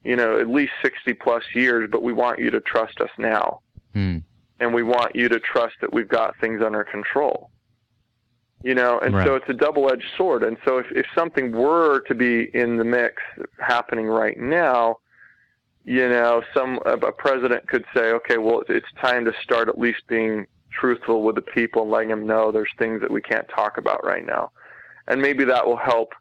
you 0.05 0.17
know, 0.17 0.39
at 0.39 0.49
least 0.49 0.73
60 0.83 1.15
plus 1.15 1.43
years, 1.55 1.89
but 1.91 2.03
we 2.03 2.13
want 2.13 2.39
you 2.39 2.51
to 2.51 2.61
trust 2.61 3.01
us 3.01 3.11
now. 3.19 3.61
Hmm. 3.95 4.19
And 4.61 4.73
we 4.73 4.83
want 4.83 5.17
you 5.17 5.29
to 5.29 5.41
trust 5.41 5.75
that 5.81 5.93
we've 5.93 6.09
got 6.09 6.37
things 6.41 6.63
under 6.63 6.85
control. 6.85 7.51
You 8.63 8.75
know, 8.77 9.01
and 9.01 9.13
Right. 9.17 9.27
so 9.27 9.35
it's 9.35 9.49
a 9.49 9.55
double 9.55 9.91
edged 9.93 10.07
sword. 10.17 10.45
And 10.45 10.57
so 10.65 10.79
if, 10.79 10.87
if 10.93 11.07
something 11.17 11.51
were 11.51 12.01
to 12.07 12.15
be 12.15 12.49
in 12.55 12.77
the 12.77 12.85
mix 12.85 13.21
happening 13.59 14.07
right 14.07 14.39
now, 14.39 14.99
you 15.85 16.09
know, 16.09 16.43
some 16.55 16.79
a 16.87 16.93
a 16.93 17.11
president 17.11 17.67
could 17.67 17.85
say, 17.93 18.13
okay, 18.13 18.39
well, 18.39 18.63
it's 18.69 18.87
time 19.01 19.25
to 19.25 19.33
start 19.43 19.69
at 19.69 19.79
least 19.81 20.03
being 20.07 20.47
truthful 20.73 21.23
with 21.23 21.37
the 21.37 21.43
people 21.43 21.83
and 21.83 21.91
letting 21.91 22.09
them 22.09 22.27
know 22.27 22.51
there's 22.51 22.71
things 22.79 23.01
that 23.01 23.11
we 23.11 23.21
can't 23.21 23.49
talk 23.49 23.79
about 23.79 24.05
right 24.05 24.25
now. 24.25 24.51
And 25.09 25.21
maybe 25.21 25.45
that 25.45 25.67
will 25.67 25.77
help 25.77 26.15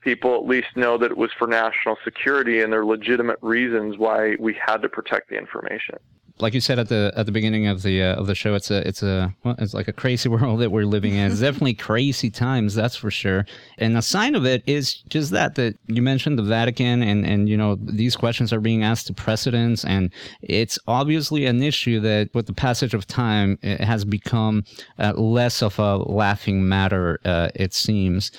people 0.00 0.36
at 0.36 0.46
least 0.46 0.68
know 0.76 0.96
that 0.98 1.10
it 1.10 1.16
was 1.16 1.30
for 1.38 1.48
national 1.48 1.96
security 2.04 2.62
and 2.62 2.72
there 2.72 2.80
are 2.80 2.86
legitimate 2.86 3.38
reasons 3.42 3.98
why 3.98 4.36
we 4.38 4.54
had 4.54 4.82
to 4.82 4.88
protect 4.88 5.30
the 5.30 5.36
information. 5.36 5.98
Like 6.38 6.52
you 6.52 6.60
said 6.60 6.78
at 6.78 6.88
the 6.88 7.12
at 7.16 7.26
the 7.26 7.32
beginning 7.32 7.66
of 7.66 7.82
the 7.82 8.02
uh, 8.02 8.14
of 8.14 8.26
the 8.26 8.34
show, 8.34 8.54
it's 8.54 8.70
a 8.70 8.86
it's 8.86 9.02
a 9.02 9.34
well, 9.42 9.54
it's 9.58 9.72
like 9.72 9.88
a 9.88 9.92
crazy 9.92 10.28
world 10.30 10.60
that 10.60 10.70
we're 10.70 10.84
living 10.84 11.14
in. 11.14 11.30
It's 11.30 11.40
definitely 11.40 11.74
crazy 11.74 12.30
times, 12.30 12.74
that's 12.74 12.96
for 12.96 13.10
sure. 13.10 13.46
And 13.78 13.96
a 13.96 14.02
sign 14.02 14.34
of 14.34 14.44
it 14.44 14.62
is 14.66 14.94
just 15.08 15.30
that 15.30 15.54
that 15.54 15.76
you 15.86 16.02
mentioned 16.02 16.38
the 16.38 16.42
Vatican, 16.42 17.02
and 17.02 17.24
and 17.24 17.48
you 17.48 17.56
know 17.56 17.76
these 17.76 18.16
questions 18.16 18.52
are 18.52 18.60
being 18.60 18.82
asked 18.82 19.06
to 19.06 19.14
presidents, 19.14 19.84
and 19.84 20.12
it's 20.42 20.78
obviously 20.86 21.46
an 21.46 21.62
issue 21.62 22.00
that 22.00 22.34
with 22.34 22.46
the 22.46 22.54
passage 22.54 22.92
of 22.92 23.06
time 23.06 23.58
it 23.62 23.80
has 23.80 24.04
become 24.04 24.64
uh, 24.98 25.12
less 25.14 25.62
of 25.62 25.78
a 25.78 25.96
laughing 25.96 26.68
matter. 26.68 27.18
Uh, 27.24 27.48
it 27.54 27.72
seems. 27.72 28.30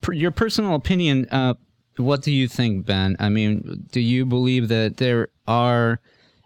Per, 0.00 0.12
your 0.12 0.30
personal 0.30 0.74
opinion. 0.74 1.28
Uh, 1.30 1.54
what 1.98 2.22
do 2.22 2.32
you 2.32 2.48
think, 2.48 2.86
Ben? 2.86 3.16
I 3.18 3.28
mean, 3.28 3.86
do 3.92 4.00
you 4.00 4.24
believe 4.24 4.68
that 4.68 4.96
there 4.96 5.28
are 5.46 6.00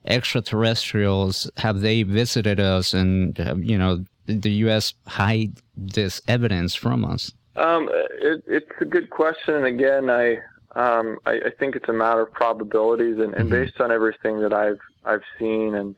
extraterrestrials 0.07 1.51
have 1.57 1.81
they 1.81 2.03
visited 2.03 2.61
us 2.61 2.95
and 2.95 3.39
you 3.59 3.77
know 3.79 4.05
the 4.27 4.51
us 4.51 4.95
hide 5.07 5.53
this 5.77 6.21
evidence 6.29 6.75
from 6.75 7.05
us 7.05 7.33
Um, 7.57 7.89
it, 8.21 8.43
it's 8.47 8.71
a 8.81 8.85
good 8.85 9.09
question, 9.11 9.55
and 9.55 9.67
again, 9.67 10.11
I, 10.11 10.37
um, 10.75 11.19
I 11.25 11.33
I 11.49 11.51
think 11.59 11.75
it's 11.75 11.89
a 11.89 11.93
matter 11.93 12.21
of 12.23 12.33
probabilities, 12.33 13.19
and, 13.19 13.33
and 13.35 13.49
Mhm. 13.49 13.51
based 13.51 13.81
on 13.81 13.91
everything 13.91 14.41
that 14.41 14.53
I've 14.53 14.81
I've 15.07 15.23
seen 15.39 15.75
and 15.75 15.97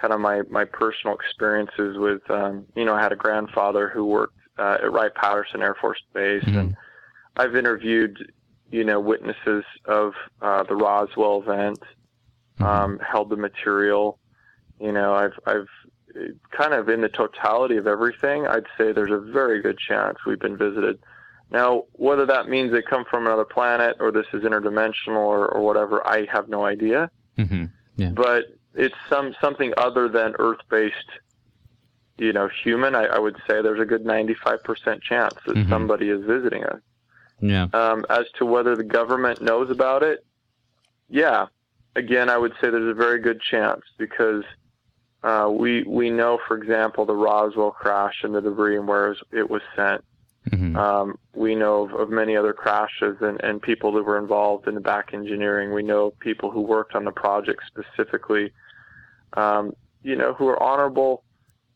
kind 0.00 0.12
of 0.12 0.20
my 0.20 0.42
my 0.50 0.64
personal 0.64 1.14
experiences 1.14 1.96
with, 1.98 2.22
um, 2.30 2.64
you 2.74 2.84
know, 2.86 2.94
I 2.94 3.02
had 3.02 3.12
a 3.12 3.16
grandfather 3.16 3.88
who 3.88 4.04
worked 4.04 4.34
uh, 4.58 4.78
at 4.82 4.90
Wright 4.92 5.14
Patterson 5.14 5.62
Air 5.62 5.76
Force 5.80 6.02
Base, 6.12 6.42
Mhm. 6.44 6.58
and 6.60 6.76
I've 7.36 7.54
interviewed, 7.54 8.32
you 8.72 8.82
know, 8.82 8.98
witnesses 8.98 9.64
of 9.84 10.14
uh, 10.42 10.62
the 10.64 10.74
Roswell 10.74 11.40
event, 11.42 11.78
Mm-hmm. 12.60 12.64
um, 12.92 12.98
held 13.00 13.30
the 13.30 13.36
material. 13.36 14.18
You 14.80 14.92
know, 14.92 15.14
I've 15.14 15.38
I've 15.46 15.68
kind 16.50 16.74
of 16.74 16.88
in 16.88 17.00
the 17.02 17.08
totality 17.08 17.76
of 17.76 17.86
everything, 17.86 18.46
I'd 18.46 18.66
say 18.76 18.92
there's 18.92 19.12
a 19.12 19.18
very 19.32 19.62
good 19.62 19.78
chance 19.78 20.18
we've 20.26 20.40
been 20.40 20.56
visited. 20.56 20.98
Now, 21.52 21.84
whether 21.92 22.26
that 22.26 22.48
means 22.48 22.72
they 22.72 22.82
come 22.82 23.04
from 23.10 23.26
another 23.26 23.44
planet 23.44 23.96
or 24.00 24.10
this 24.12 24.26
is 24.32 24.42
interdimensional 24.42 25.16
or, 25.16 25.46
or 25.48 25.60
whatever, 25.62 26.04
I 26.06 26.26
have 26.32 26.48
no 26.48 26.64
idea. 26.64 27.10
hmm 27.36 27.64
Yeah. 27.96 28.10
But 28.10 28.44
it's 28.74 28.94
some 29.08 29.34
something 29.40 29.72
other 29.76 30.08
than 30.08 30.34
Earth-based, 30.38 31.10
you 32.18 32.32
know, 32.32 32.48
human. 32.64 32.94
I, 32.94 33.04
I 33.06 33.18
would 33.18 33.36
say 33.48 33.62
there's 33.62 33.80
a 33.80 33.84
good 33.84 34.04
95% 34.04 35.02
chance 35.02 35.34
that 35.46 35.56
Mhm. 35.56 35.68
somebody 35.68 36.08
is 36.10 36.24
visiting 36.24 36.64
us. 36.64 36.80
yeah 37.40 37.66
Um, 37.72 38.04
as 38.10 38.26
to 38.38 38.44
whether 38.46 38.74
the 38.76 38.84
government 38.84 39.40
knows 39.42 39.70
about 39.70 40.02
it, 40.02 40.24
yeah. 41.08 41.46
Again, 41.96 42.30
I 42.30 42.38
would 42.38 42.52
say 42.60 42.70
there's 42.70 42.90
a 42.90 42.94
very 42.94 43.18
good 43.18 43.40
chance 43.40 43.82
because 43.98 44.44
uh, 45.22 45.50
we 45.52 45.82
we 45.82 46.08
know, 46.10 46.38
for 46.46 46.56
example, 46.56 47.04
the 47.04 47.14
Roswell 47.14 47.72
crash 47.72 48.22
and 48.22 48.34
the 48.34 48.40
debris 48.40 48.76
and 48.76 48.86
where 48.88 49.16
it 49.32 49.50
was 49.50 49.62
sent. 49.76 50.04
hmm 50.50 50.76
Um, 50.76 51.18
we 51.34 51.54
know 51.54 51.82
of, 51.84 51.92
of 51.94 52.10
many 52.10 52.36
other 52.36 52.52
crashes 52.52 53.16
and, 53.20 53.42
and 53.42 53.60
people 53.60 53.92
that 53.92 54.04
were 54.04 54.18
involved 54.18 54.68
in 54.68 54.74
the 54.74 54.80
back 54.80 55.12
engineering. 55.12 55.74
We 55.74 55.82
know 55.82 56.12
people 56.20 56.50
who 56.50 56.60
worked 56.60 56.94
on 56.94 57.04
the 57.04 57.12
project 57.12 57.62
specifically, 57.66 58.52
um, 59.34 59.72
you 60.02 60.16
know, 60.16 60.32
who 60.32 60.48
are 60.48 60.62
honorable, 60.62 61.24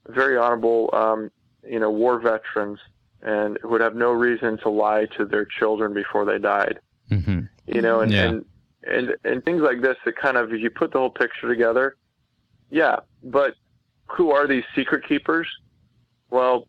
very 0.09 0.37
honorable, 0.39 0.91
um, 0.93 1.31
you 1.67 1.79
know, 1.79 1.91
war 1.91 2.19
veterans 2.21 2.79
and 3.21 3.59
who 3.63 3.69
would 3.69 3.81
have 3.81 3.95
no 3.95 4.13
reason 4.13 4.59
to 4.59 4.69
lie 4.69 5.07
to 5.17 5.25
their 5.25 5.45
children 5.45 5.93
before 5.93 6.25
they 6.25 6.39
died. 6.39 6.79
hmm 7.09 7.41
You 7.67 7.83
know, 7.83 8.01
and, 8.01 8.13
Yeah. 8.13 8.25
and, 8.25 8.45
and, 8.87 9.15
and 9.25 9.45
things 9.45 9.63
like 9.63 9.81
this 9.81 9.97
that 10.05 10.17
kind 10.17 10.37
of, 10.37 10.53
if 10.53 10.61
you 10.61 10.71
put 10.71 10.93
the 10.93 10.99
whole 10.99 11.11
picture 11.11 11.49
together, 11.49 11.97
yeah, 12.71 12.97
but 13.23 13.55
who 14.07 14.33
are 14.33 14.47
these 14.47 14.65
secret 14.75 15.07
keepers? 15.07 15.49
Well, 16.31 16.69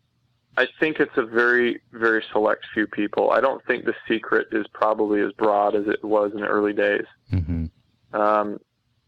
I 0.56 0.66
think 0.80 1.00
it's 1.00 1.16
a 1.16 1.24
very, 1.24 1.80
very 1.92 2.24
select 2.32 2.64
few 2.72 2.86
people. 2.86 3.30
I 3.30 3.40
don't 3.40 3.64
think 3.66 3.84
the 3.84 3.94
secret 4.08 4.48
is 4.52 4.66
probably 4.72 5.20
as 5.20 5.32
broad 5.32 5.74
as 5.74 5.86
it 5.86 6.02
was 6.02 6.32
in 6.32 6.40
the 6.40 6.46
early 6.46 6.72
days. 6.72 7.04
hmm 7.30 7.66
Um, 8.12 8.58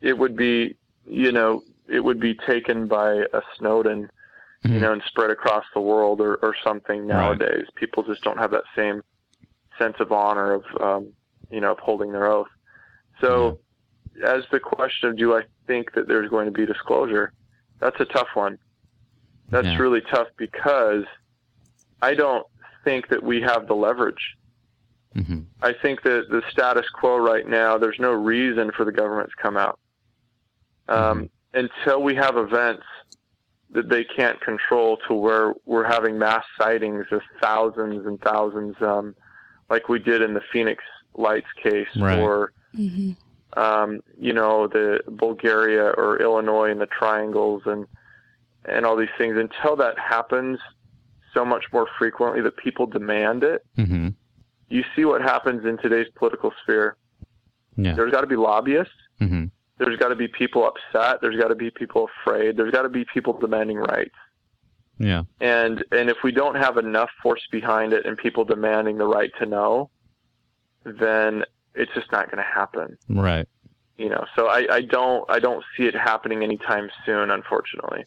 it 0.00 0.18
would 0.18 0.36
be, 0.36 0.76
you 1.06 1.32
know, 1.32 1.62
it 1.88 2.00
would 2.00 2.20
be 2.20 2.34
taken 2.34 2.86
by 2.86 3.24
a 3.32 3.40
Snowden, 3.56 4.10
you 4.64 4.80
know, 4.80 4.92
and 4.92 5.02
spread 5.06 5.30
across 5.30 5.64
the 5.72 5.80
world 5.80 6.20
or, 6.20 6.34
or 6.36 6.54
something 6.62 7.06
nowadays. 7.06 7.64
People 7.76 8.02
just 8.02 8.22
don't 8.22 8.38
have 8.38 8.50
that 8.50 8.64
same 8.76 9.02
sense 9.78 9.96
of 10.00 10.12
honor 10.12 10.52
of, 10.52 10.64
um, 10.80 11.12
you 11.50 11.60
know, 11.60 11.72
of 11.72 11.78
holding 11.78 12.12
their 12.12 12.26
oath. 12.26 12.48
So, 13.20 13.58
as 14.24 14.44
the 14.50 14.60
question 14.60 15.08
of 15.10 15.16
do 15.16 15.36
I 15.36 15.42
think 15.66 15.92
that 15.94 16.08
there's 16.08 16.30
going 16.30 16.46
to 16.46 16.52
be 16.52 16.66
disclosure, 16.66 17.32
that's 17.80 17.98
a 18.00 18.04
tough 18.04 18.28
one. 18.34 18.58
That's 19.50 19.66
Yeah. 19.66 19.78
really 19.78 20.00
tough 20.02 20.28
because 20.36 21.04
I 22.02 22.14
don't 22.14 22.46
think 22.84 23.08
that 23.08 23.22
we 23.22 23.40
have 23.42 23.66
the 23.66 23.74
leverage. 23.74 24.36
hmm 25.14 25.40
I 25.62 25.72
think 25.72 26.02
that 26.02 26.28
the 26.30 26.42
status 26.50 26.88
quo 26.90 27.16
right 27.18 27.46
now, 27.48 27.78
there's 27.78 27.98
no 27.98 28.12
reason 28.12 28.70
for 28.72 28.84
the 28.84 28.92
government 28.92 29.30
to 29.30 29.42
come 29.42 29.56
out. 29.56 29.78
Um, 30.88 31.30
Until 31.54 32.02
we 32.02 32.14
have 32.14 32.36
events 32.36 32.84
that 33.70 33.88
they 33.88 34.04
can't 34.04 34.38
control 34.42 34.98
to 35.08 35.14
where 35.14 35.54
we're 35.64 35.84
having 35.84 36.18
mass 36.18 36.44
sightings 36.58 37.06
of 37.10 37.22
thousands 37.40 38.06
and 38.06 38.20
thousands, 38.20 38.76
um, 38.82 39.14
like 39.70 39.88
we 39.88 39.98
did 39.98 40.20
in 40.22 40.34
the 40.34 40.42
Phoenix 40.52 40.84
Lights 41.14 41.50
case, 41.62 41.88
Right. 41.96 42.18
or, 42.18 42.52
hmm 42.74 43.12
um, 43.56 44.00
you 44.20 44.32
know, 44.32 44.68
the 44.68 45.00
Bulgaria 45.08 45.84
or 45.84 46.20
Illinois 46.20 46.70
and 46.70 46.80
the 46.80 46.86
triangles 46.86 47.62
and, 47.64 47.86
and 48.66 48.84
all 48.84 48.94
these 48.94 49.08
things. 49.16 49.36
Until 49.38 49.74
that 49.76 49.98
happens 49.98 50.58
so 51.32 51.44
much 51.44 51.64
more 51.72 51.88
frequently 51.98 52.42
that 52.42 52.56
people 52.58 52.86
demand 52.86 53.42
it, 53.44 53.64
hmm 53.76 54.08
you 54.70 54.84
see 54.94 55.06
what 55.06 55.22
happens 55.22 55.64
in 55.64 55.78
today's 55.78 56.08
political 56.14 56.52
sphere. 56.62 56.98
Yeah. 57.78 57.94
There's 57.94 58.12
got 58.12 58.20
to 58.20 58.26
be 58.26 58.36
lobbyists. 58.36 58.92
hmm 59.18 59.46
There's 59.78 59.98
got 59.98 60.08
to 60.08 60.14
be 60.14 60.28
people 60.28 60.70
upset. 60.70 61.22
There's 61.22 61.40
got 61.40 61.48
to 61.48 61.54
be 61.54 61.70
people 61.70 62.08
afraid. 62.20 62.58
There's 62.58 62.70
got 62.70 62.82
to 62.82 62.90
be 62.90 63.06
people 63.14 63.32
demanding 63.38 63.78
rights. 63.78 64.14
Yeah. 64.98 65.22
And 65.40 65.84
and 65.90 66.10
if 66.10 66.18
we 66.22 66.32
don't 66.32 66.56
have 66.56 66.76
enough 66.76 67.08
force 67.22 67.46
behind 67.50 67.94
it 67.94 68.04
and 68.04 68.18
people 68.18 68.44
demanding 68.44 68.98
the 68.98 69.06
right 69.06 69.30
to 69.40 69.46
know, 69.46 69.90
then 70.84 71.44
it's 71.78 71.92
just 71.94 72.10
not 72.12 72.30
going 72.30 72.42
to 72.44 72.50
happen. 72.60 72.98
Right. 73.08 73.46
You 73.96 74.08
know. 74.08 74.24
So 74.36 74.48
I, 74.48 74.66
I 74.78 74.80
don't 74.82 75.24
I 75.30 75.38
don't 75.38 75.64
see 75.76 75.84
it 75.84 75.94
happening 75.94 76.42
anytime 76.42 76.90
soon, 77.06 77.30
unfortunately. 77.30 78.04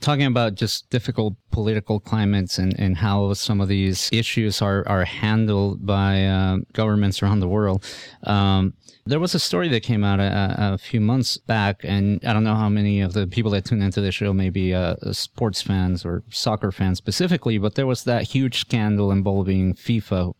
talking 0.00 0.26
about 0.26 0.54
just 0.54 0.88
difficult 0.90 1.34
political 1.50 1.98
climates 2.00 2.58
and, 2.58 2.78
and 2.78 2.96
how 2.96 3.32
some 3.34 3.60
of 3.60 3.68
these 3.68 4.08
issues 4.12 4.62
are, 4.62 4.86
are 4.86 5.04
handled 5.04 5.84
by 5.84 6.24
uh, 6.24 6.58
governments 6.72 7.22
around 7.22 7.40
the 7.40 7.48
world. 7.48 7.84
Um, 8.24 8.74
there 9.06 9.18
was 9.18 9.34
a 9.34 9.40
story 9.40 9.68
that 9.70 9.82
came 9.82 10.04
out 10.04 10.20
a, 10.20 10.74
a 10.74 10.78
few 10.78 11.00
months 11.00 11.38
back, 11.38 11.80
and 11.82 12.22
I 12.24 12.32
don't 12.32 12.44
know 12.44 12.54
how 12.54 12.68
many 12.68 13.00
of 13.00 13.14
the 13.14 13.26
people 13.26 13.50
that 13.52 13.64
tune 13.64 13.82
into 13.82 14.00
the 14.00 14.12
show 14.12 14.32
may 14.32 14.50
be 14.50 14.74
uh, 14.74 14.96
sports 15.12 15.62
fans 15.62 16.04
or 16.04 16.22
soccer 16.30 16.70
fans 16.70 16.98
specifically, 16.98 17.58
but 17.58 17.74
there 17.74 17.86
was 17.86 18.04
that 18.04 18.24
huge 18.24 18.60
scandal 18.60 19.10
involving 19.10 19.74
FIFA, 19.74 20.34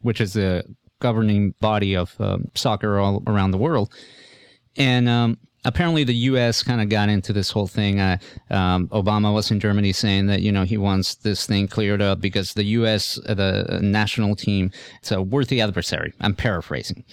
which 0.00 0.20
is 0.20 0.32
the 0.32 0.64
governing 1.00 1.54
body 1.60 1.94
of 1.94 2.14
um, 2.20 2.50
soccer 2.54 2.98
all 2.98 3.22
around 3.26 3.50
the 3.50 3.58
world. 3.58 3.92
And 4.76 5.08
um, 5.08 5.38
apparently 5.64 6.04
the 6.04 6.14
U.S. 6.14 6.62
kind 6.62 6.80
of 6.80 6.88
got 6.88 7.08
into 7.08 7.32
this 7.32 7.50
whole 7.50 7.66
thing. 7.66 8.00
Uh, 8.00 8.18
um, 8.50 8.88
Obama 8.88 9.32
was 9.32 9.50
in 9.50 9.60
Germany 9.60 9.92
saying 9.92 10.26
that 10.26 10.40
you 10.40 10.52
know 10.52 10.64
he 10.64 10.76
wants 10.76 11.16
this 11.16 11.46
thing 11.46 11.68
cleared 11.68 12.00
up 12.00 12.20
because 12.20 12.54
the 12.54 12.64
U.S. 12.64 13.18
Uh, 13.26 13.34
the 13.34 13.80
national 13.82 14.36
team 14.36 14.70
it's 15.00 15.12
a 15.12 15.20
worthy 15.22 15.60
adversary. 15.60 16.12
I'm 16.20 16.34
paraphrasing, 16.34 17.04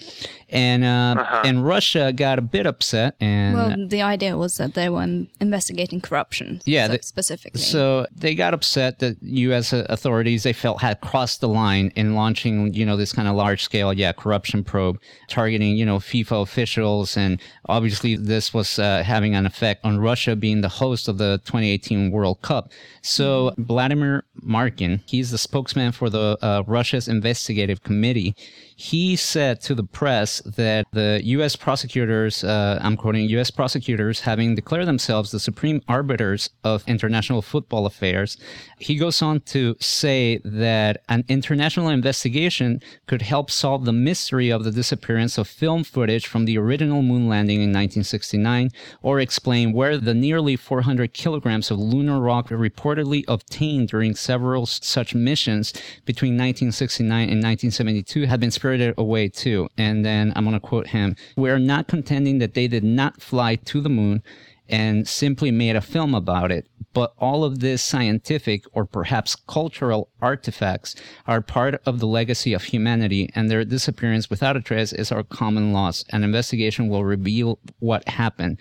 and 0.48 0.84
uh, 0.84 1.20
Uh-huh. 1.20 1.42
and 1.44 1.64
Russia 1.64 2.12
got 2.14 2.38
a 2.38 2.42
bit 2.42 2.66
upset 2.66 3.16
and. 3.20 3.54
Well, 3.56 3.88
the 3.88 4.02
idea 4.02 4.36
was 4.36 4.56
that 4.58 4.74
they 4.74 4.88
were 4.88 5.02
investigating 5.40 6.00
corruption. 6.00 6.60
Yeah, 6.64 6.86
so- 6.88 6.92
the- 6.96 7.02
specifically. 7.02 7.60
So 7.60 8.06
they 8.14 8.34
got 8.34 8.54
upset 8.54 8.98
that 9.00 9.16
U.S. 9.22 9.72
authorities 9.72 10.42
they 10.42 10.52
felt 10.52 10.80
had 10.80 11.00
crossed 11.00 11.40
the 11.40 11.48
line 11.48 11.92
in 11.96 12.14
launching, 12.14 12.72
you 12.74 12.84
know, 12.86 12.96
this 12.96 13.12
kind 13.12 13.28
of 13.28 13.34
large 13.34 13.62
scale, 13.62 13.92
yeah, 13.92 14.12
corruption 14.12 14.62
probe 14.64 14.98
targeting, 15.28 15.76
you 15.76 15.84
know, 15.86 15.98
FIFA 15.98 16.42
officials, 16.42 17.16
and 17.16 17.40
obviously 17.68 18.16
this 18.16 18.52
was 18.54 18.78
uh, 18.78 19.02
having 19.02 19.34
an 19.34 19.46
effect 19.46 19.84
on 19.84 19.98
Russia 19.98 20.36
being 20.36 20.60
the 20.60 20.68
host 20.68 21.08
of 21.08 21.18
the 21.18 21.38
2018 21.44 22.10
World 22.10 22.40
Cup. 22.42 22.70
So 23.02 23.54
Vladimir 23.58 24.24
Markin, 24.42 25.02
he's 25.06 25.30
the 25.30 25.38
spokesman 25.38 25.92
for 25.92 26.10
the 26.10 26.36
uh, 26.42 26.62
Russia's 26.66 27.08
investigative 27.08 27.82
committee. 27.82 28.34
He 28.78 29.16
said 29.16 29.60
to 29.62 29.74
the 29.74 29.84
press 29.84 30.35
that 30.40 30.86
the 30.92 31.20
U.S. 31.24 31.56
prosecutors, 31.56 32.44
uh, 32.44 32.78
I'm 32.82 32.96
quoting, 32.96 33.28
U.S. 33.30 33.50
prosecutors 33.50 34.20
having 34.20 34.54
declared 34.54 34.86
themselves 34.86 35.30
the 35.30 35.40
supreme 35.40 35.82
arbiters 35.88 36.50
of 36.64 36.84
international 36.86 37.42
football 37.42 37.86
affairs. 37.86 38.36
He 38.78 38.96
goes 38.96 39.22
on 39.22 39.40
to 39.52 39.76
say 39.80 40.40
that 40.44 41.02
an 41.08 41.24
international 41.28 41.88
investigation 41.88 42.80
could 43.06 43.22
help 43.22 43.50
solve 43.50 43.84
the 43.84 43.92
mystery 43.92 44.50
of 44.50 44.64
the 44.64 44.70
disappearance 44.70 45.38
of 45.38 45.48
film 45.48 45.84
footage 45.84 46.26
from 46.26 46.44
the 46.44 46.58
original 46.58 47.02
moon 47.02 47.28
landing 47.28 47.56
in 47.56 47.70
1969 47.70 48.70
or 49.02 49.20
explain 49.20 49.72
where 49.72 49.98
the 49.98 50.14
nearly 50.14 50.56
400 50.56 51.12
kilograms 51.12 51.70
of 51.70 51.78
lunar 51.78 52.20
rock 52.20 52.48
reportedly 52.48 53.24
obtained 53.28 53.88
during 53.88 54.14
several 54.14 54.66
such 54.66 55.14
missions 55.14 55.72
between 56.04 56.32
1969 56.32 57.22
and 57.22 57.42
1972 57.42 58.26
had 58.26 58.40
been 58.40 58.50
spirited 58.50 58.94
away 58.98 59.28
too. 59.28 59.68
And 59.76 60.04
then 60.04 60.25
I'm 60.34 60.44
going 60.44 60.54
to 60.54 60.60
quote 60.60 60.88
him 60.88 61.16
We're 61.36 61.58
not 61.58 61.88
contending 61.88 62.38
that 62.38 62.54
they 62.54 62.68
did 62.68 62.84
not 62.84 63.20
fly 63.20 63.56
to 63.56 63.80
the 63.80 63.88
moon 63.88 64.22
and 64.68 65.06
simply 65.06 65.50
made 65.50 65.76
a 65.76 65.80
film 65.80 66.14
about 66.14 66.50
it. 66.50 66.66
But 66.92 67.12
all 67.18 67.44
of 67.44 67.60
this 67.60 67.82
scientific 67.82 68.64
or 68.72 68.86
perhaps 68.86 69.36
cultural 69.36 70.08
artifacts 70.20 70.94
are 71.26 71.42
part 71.42 71.80
of 71.84 72.00
the 72.00 72.06
legacy 72.06 72.54
of 72.54 72.64
humanity, 72.64 73.30
and 73.34 73.50
their 73.50 73.64
disappearance 73.64 74.30
without 74.30 74.56
a 74.56 74.62
trace 74.62 74.92
is 74.92 75.12
our 75.12 75.22
common 75.22 75.72
loss. 75.72 76.04
An 76.10 76.24
investigation 76.24 76.88
will 76.88 77.04
reveal 77.04 77.58
what 77.80 78.08
happened. 78.08 78.58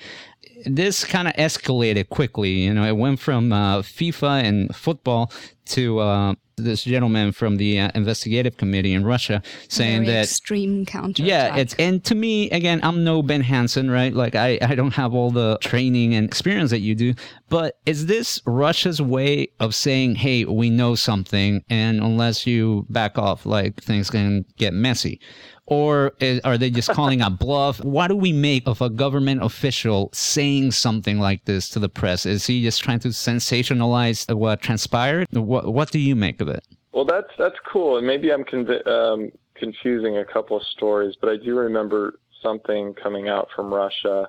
This 0.65 1.05
kind 1.05 1.27
of 1.27 1.33
escalated 1.35 2.09
quickly. 2.09 2.51
You 2.51 2.73
know, 2.73 2.85
it 2.85 2.97
went 2.97 3.19
from 3.19 3.53
uh, 3.53 3.81
FIFA 3.81 4.43
and 4.43 4.75
football 4.75 5.31
to 5.67 5.99
uh, 5.99 6.33
this 6.57 6.83
gentleman 6.83 7.31
from 7.31 7.57
the 7.57 7.79
uh, 7.79 7.89
investigative 7.95 8.57
committee 8.57 8.93
in 8.93 9.05
Russia 9.05 9.41
saying 9.67 10.05
Very 10.05 10.13
that 10.13 10.23
extreme 10.23 10.85
counter. 10.85 11.23
yeah, 11.23 11.55
it's 11.55 11.73
and 11.75 12.03
to 12.05 12.15
me 12.15 12.49
again, 12.51 12.79
I'm 12.83 13.03
no 13.03 13.21
Ben 13.21 13.41
Hansen, 13.41 13.91
right? 13.91 14.13
Like 14.13 14.35
I, 14.35 14.57
I 14.61 14.75
don't 14.75 14.93
have 14.93 15.13
all 15.13 15.31
the 15.31 15.57
training 15.61 16.13
and 16.15 16.25
experience 16.25 16.71
that 16.71 16.79
you 16.79 16.95
do. 16.95 17.13
But 17.49 17.77
is 17.85 18.05
this 18.05 18.41
Russia's 18.45 19.01
way 19.01 19.49
of 19.59 19.75
saying, 19.75 20.15
"Hey, 20.15 20.45
we 20.45 20.69
know 20.69 20.95
something, 20.95 21.63
and 21.69 21.99
unless 21.99 22.47
you 22.47 22.85
back 22.89 23.17
off, 23.17 23.45
like 23.45 23.81
things 23.81 24.09
can 24.09 24.45
get 24.57 24.73
messy"? 24.73 25.19
Or 25.67 26.13
is, 26.19 26.39
are 26.41 26.59
they 26.59 26.69
just 26.69 26.89
calling 26.89 27.21
a 27.21 27.29
bluff? 27.31 27.83
What 27.83 28.09
do 28.09 28.15
we 28.15 28.31
make 28.31 28.67
of 28.67 28.81
a 28.81 28.89
government 28.89 29.43
official 29.43 30.11
saying 30.13 30.71
something 30.71 31.19
like 31.19 31.45
this 31.45 31.69
to 31.69 31.79
the 31.79 31.89
press? 31.89 32.27
Is 32.27 32.45
he 32.45 32.61
just 32.61 32.83
trying 32.83 32.99
to 32.99 33.07
sensationalize 33.07 34.31
what 34.35 34.61
transpired? 34.61 35.27
What 35.31 35.54
What 35.63 35.91
do 35.91 35.99
you 35.99 36.15
make 36.15 36.41
of 36.41 36.47
it? 36.49 36.65
Well, 36.91 37.05
that's 37.05 37.27
that's 37.37 37.55
cool, 37.71 37.97
and 37.97 38.05
maybe 38.05 38.31
I'm 38.31 38.43
conv- 38.43 38.87
um, 38.87 39.31
confusing 39.55 40.17
a 40.17 40.25
couple 40.25 40.57
of 40.57 40.63
stories, 40.63 41.15
but 41.19 41.29
I 41.29 41.37
do 41.37 41.57
remember 41.57 42.19
something 42.41 42.93
coming 43.01 43.27
out 43.29 43.47
from 43.55 43.73
Russia. 43.73 44.27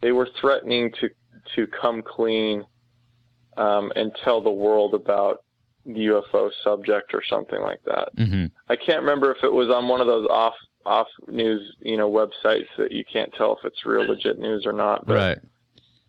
They 0.00 0.12
were 0.12 0.28
threatening 0.40 0.92
to 1.00 1.10
to 1.56 1.66
come 1.66 2.02
clean 2.02 2.64
um, 3.56 3.92
and 3.96 4.12
tell 4.24 4.40
the 4.40 4.50
world 4.50 4.94
about 4.94 5.44
the 5.84 6.06
UFO 6.32 6.50
subject 6.62 7.14
or 7.14 7.22
something 7.28 7.60
like 7.60 7.80
that. 7.86 8.14
Mm-hmm. 8.16 8.46
I 8.68 8.76
can't 8.76 9.00
remember 9.00 9.32
if 9.32 9.42
it 9.42 9.52
was 9.52 9.68
on 9.70 9.88
one 9.88 10.00
of 10.00 10.06
those 10.06 10.26
off 10.30 10.54
off 10.86 11.08
news 11.26 11.60
you 11.80 11.96
know 11.96 12.10
websites 12.10 12.68
that 12.78 12.92
you 12.92 13.04
can't 13.10 13.32
tell 13.36 13.52
if 13.52 13.64
it's 13.64 13.84
real 13.84 14.06
legit 14.06 14.38
news 14.38 14.64
or 14.64 14.72
not. 14.72 15.06
But 15.06 15.14
Right. 15.14 15.38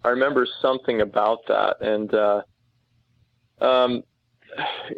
I 0.04 0.10
remember 0.10 0.48
something 0.62 1.02
about 1.02 1.40
that, 1.48 1.82
and 1.82 2.14
uh, 2.14 2.42
um, 3.60 4.04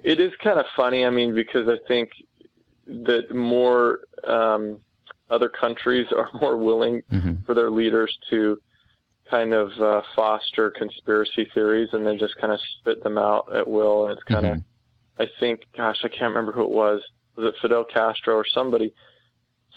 it 0.03 0.19
is 0.19 0.31
kind 0.43 0.59
of 0.59 0.65
funny. 0.75 1.05
I 1.05 1.09
mean, 1.09 1.33
because 1.33 1.67
I 1.67 1.77
think 1.87 2.09
that 2.87 3.33
more 3.33 3.99
um, 4.25 4.79
other 5.29 5.49
countries 5.49 6.07
are 6.15 6.29
more 6.39 6.57
willing 6.57 7.01
Mhm. 7.11 7.45
for 7.45 7.53
their 7.53 7.69
leaders 7.69 8.15
to 8.29 8.59
kind 9.29 9.53
of 9.53 9.71
uh, 9.79 10.01
foster 10.15 10.69
conspiracy 10.71 11.49
theories 11.53 11.89
and 11.93 12.05
then 12.05 12.17
just 12.19 12.35
kind 12.37 12.51
of 12.51 12.59
spit 12.79 13.01
them 13.03 13.17
out 13.17 13.53
at 13.55 13.65
will. 13.67 14.07
And 14.07 14.13
it's 14.17 14.23
kind 14.23 14.45
of, 14.45 14.63
I 15.19 15.29
think, 15.39 15.61
gosh, 15.77 15.99
I 16.03 16.09
can't 16.09 16.33
remember 16.33 16.51
who 16.51 16.63
it 16.63 16.69
was. 16.69 17.01
Was 17.37 17.47
it 17.47 17.55
Fidel 17.61 17.85
Castro 17.85 18.35
or 18.35 18.45
somebody? 18.45 18.93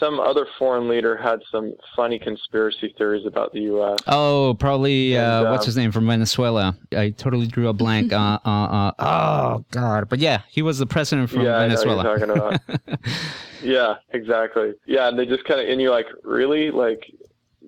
Some 0.00 0.18
other 0.18 0.46
foreign 0.58 0.88
leader 0.88 1.16
had 1.16 1.40
some 1.52 1.72
funny 1.94 2.18
conspiracy 2.18 2.92
theories 2.98 3.26
about 3.26 3.52
the 3.52 3.60
U.S. 3.60 3.98
Oh, 4.08 4.56
probably. 4.58 5.16
And, 5.16 5.46
uh, 5.46 5.50
what's 5.50 5.66
his 5.66 5.76
name 5.76 5.92
from 5.92 6.08
Venezuela? 6.08 6.76
I 6.96 7.10
totally 7.10 7.46
drew 7.46 7.68
a 7.68 7.72
blank. 7.72 8.12
uh, 8.12 8.38
uh, 8.44 8.48
uh, 8.48 8.92
oh 8.98 9.64
God! 9.70 10.08
But 10.08 10.18
yeah, 10.18 10.42
he 10.50 10.62
was 10.62 10.78
the 10.78 10.86
president 10.86 11.30
from 11.30 11.42
yeah, 11.42 11.60
Venezuela. 11.60 12.00
I 12.00 12.02
know 12.02 12.10
what 12.10 12.18
you're 12.18 12.38
talking 12.38 12.84
about. 12.86 13.00
yeah, 13.62 13.94
exactly. 14.10 14.72
Yeah, 14.86 15.08
and 15.08 15.18
they 15.18 15.26
just 15.26 15.44
kind 15.44 15.60
of, 15.60 15.68
and 15.68 15.80
you're 15.80 15.92
like, 15.92 16.06
really? 16.24 16.72
Like, 16.72 17.04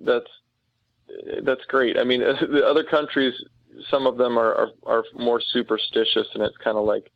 that's 0.03 0.29
that's 1.43 1.63
great. 1.65 1.97
I 1.97 2.03
mean, 2.03 2.19
the 2.51 2.65
other 2.65 2.83
countries, 2.83 3.33
some 3.89 4.05
of 4.05 4.17
them 4.17 4.37
are 4.37 4.53
are, 4.53 4.69
are 4.85 5.03
more 5.15 5.41
superstitious, 5.41 6.27
and 6.33 6.43
it's 6.43 6.57
kind 6.57 6.77
of 6.77 6.85
like 6.85 7.09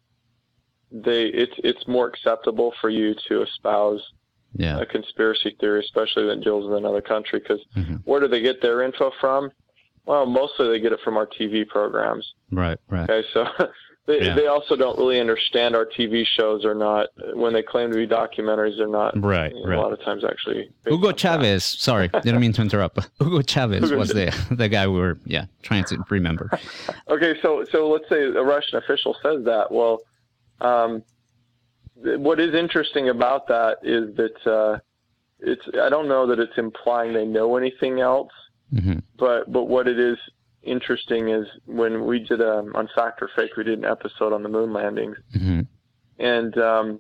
they 0.91 1.25
it's 1.25 1.53
it's 1.57 1.88
more 1.88 2.07
acceptable 2.07 2.73
for 2.79 2.89
you 2.89 3.15
to 3.27 3.43
espouse 3.43 4.01
yeah. 4.56 4.80
a 4.80 4.86
conspiracy 4.86 5.56
theory, 5.60 5.80
especially 5.82 6.26
that 6.28 6.41
deals 6.44 6.68
with 6.68 6.78
another 6.78 7.02
country, 7.02 7.40
because 7.40 7.60
Mhm. 7.78 8.02
where 8.06 8.19
do 8.19 8.28
they 8.28 8.41
get 8.41 8.61
their 8.61 8.82
info 8.82 9.11
from? 9.19 9.52
Well, 10.06 10.26
mostly 10.26 10.68
they 10.69 10.80
get 10.80 10.91
it 10.94 10.99
from 11.03 11.15
our 11.18 11.28
TV 11.28 11.64
programs. 11.68 12.34
Right. 12.52 12.78
Right. 12.90 13.10
Okay, 13.10 13.28
so 13.34 13.45
they 14.07 14.26
Yeah. 14.26 14.36
they 14.36 14.48
also 14.48 14.76
don't 14.76 14.98
really 14.98 15.19
understand 15.19 15.76
our 15.76 15.86
TV 15.86 16.26
shows 16.26 16.65
are 16.65 16.73
not 16.73 17.07
when 17.36 17.53
they 17.53 17.61
claim 17.61 17.91
to 17.91 17.95
be 17.98 18.07
documentaries. 18.07 18.78
They're 18.78 18.88
not. 18.88 19.14
Right, 19.22 19.53
A 19.53 19.68
right. 19.69 19.78
lot 19.78 19.94
of 19.94 20.02
times, 20.02 20.23
actually. 20.26 20.69
Hugo 20.88 21.11
Chavez. 21.11 21.64
Sorry, 21.64 22.07
didn't 22.23 22.40
mean 22.41 22.52
to 22.53 22.61
interrupt. 22.64 22.98
Hugo 23.19 23.41
Chavez 23.44 23.84
Hugo 23.84 23.98
was 23.98 24.10
the 24.10 24.34
the 24.52 24.68
guy 24.68 24.88
we 24.88 24.99
were 24.99 25.18
yeah 25.26 25.45
trying 25.61 25.84
to 25.86 25.98
remember. 26.10 26.49
Okay, 27.10 27.36
so 27.44 27.64
so 27.72 27.88
let's 27.90 28.10
say 28.10 28.23
a 28.23 28.44
Russian 28.44 28.78
official 28.80 29.15
says 29.22 29.44
that. 29.45 29.72
Well, 29.72 30.02
um, 30.61 31.03
what 32.03 32.40
is 32.40 32.53
interesting 32.56 33.10
about 33.10 33.48
that 33.48 33.78
is 33.84 34.15
that 34.15 34.52
uh, 34.52 34.80
it's. 35.40 35.64
I 35.82 35.90
don't 35.90 36.07
know 36.07 36.28
that 36.28 36.40
it's 36.40 36.57
implying 36.57 37.14
they 37.14 37.26
know 37.26 37.57
anything 37.57 37.99
else, 37.99 38.32
hmm 38.73 38.99
but 39.18 39.52
but 39.52 39.65
what 39.65 39.88
it 39.88 39.99
is 39.99 40.18
interesting 40.64 41.30
is 41.30 41.48
when 41.65 42.06
we 42.06 42.19
did 42.19 42.41
um, 42.41 42.72
on 42.76 42.88
Fact 42.95 43.22
or 43.22 43.30
Fake, 43.36 43.57
we 43.57 43.64
did 43.64 43.80
an 43.80 43.86
episode 43.86 44.34
on 44.34 44.44
the 44.44 44.49
moon 44.49 44.73
landings. 44.73 45.18
hmm 45.34 45.61
and 46.19 46.56
um, 46.60 46.99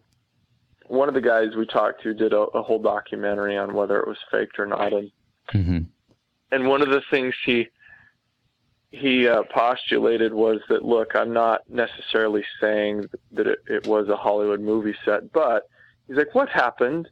one 0.87 1.07
of 1.07 1.13
the 1.13 1.21
guys 1.21 1.55
we 1.55 1.65
talked 1.65 2.01
to 2.01 2.13
did 2.13 2.33
a, 2.33 2.39
a 2.39 2.61
whole 2.61 2.81
documentary 2.81 3.55
on 3.55 3.73
whether 3.73 3.99
it 3.99 4.07
was 4.07 4.17
faked 4.31 4.59
or 4.59 4.65
not, 4.65 4.93
and 4.93 5.11
hmm 5.51 5.79
and 6.51 6.67
one 6.67 6.81
of 6.81 6.89
the 6.89 7.01
things 7.09 7.33
he 7.45 7.67
he 8.91 9.27
uh, 9.27 9.43
postulated 9.53 10.33
was 10.33 10.59
that 10.69 10.83
look, 10.83 11.15
I'm 11.15 11.33
not 11.33 11.61
necessarily 11.69 12.43
saying 12.59 13.05
that 13.31 13.47
it, 13.47 13.59
it 13.67 13.87
was 13.87 14.09
a 14.09 14.17
Hollywood 14.17 14.59
movie 14.59 14.95
set, 15.05 15.31
but 15.31 15.69
he's 16.07 16.17
like, 16.17 16.35
what 16.35 16.49
happened 16.49 17.09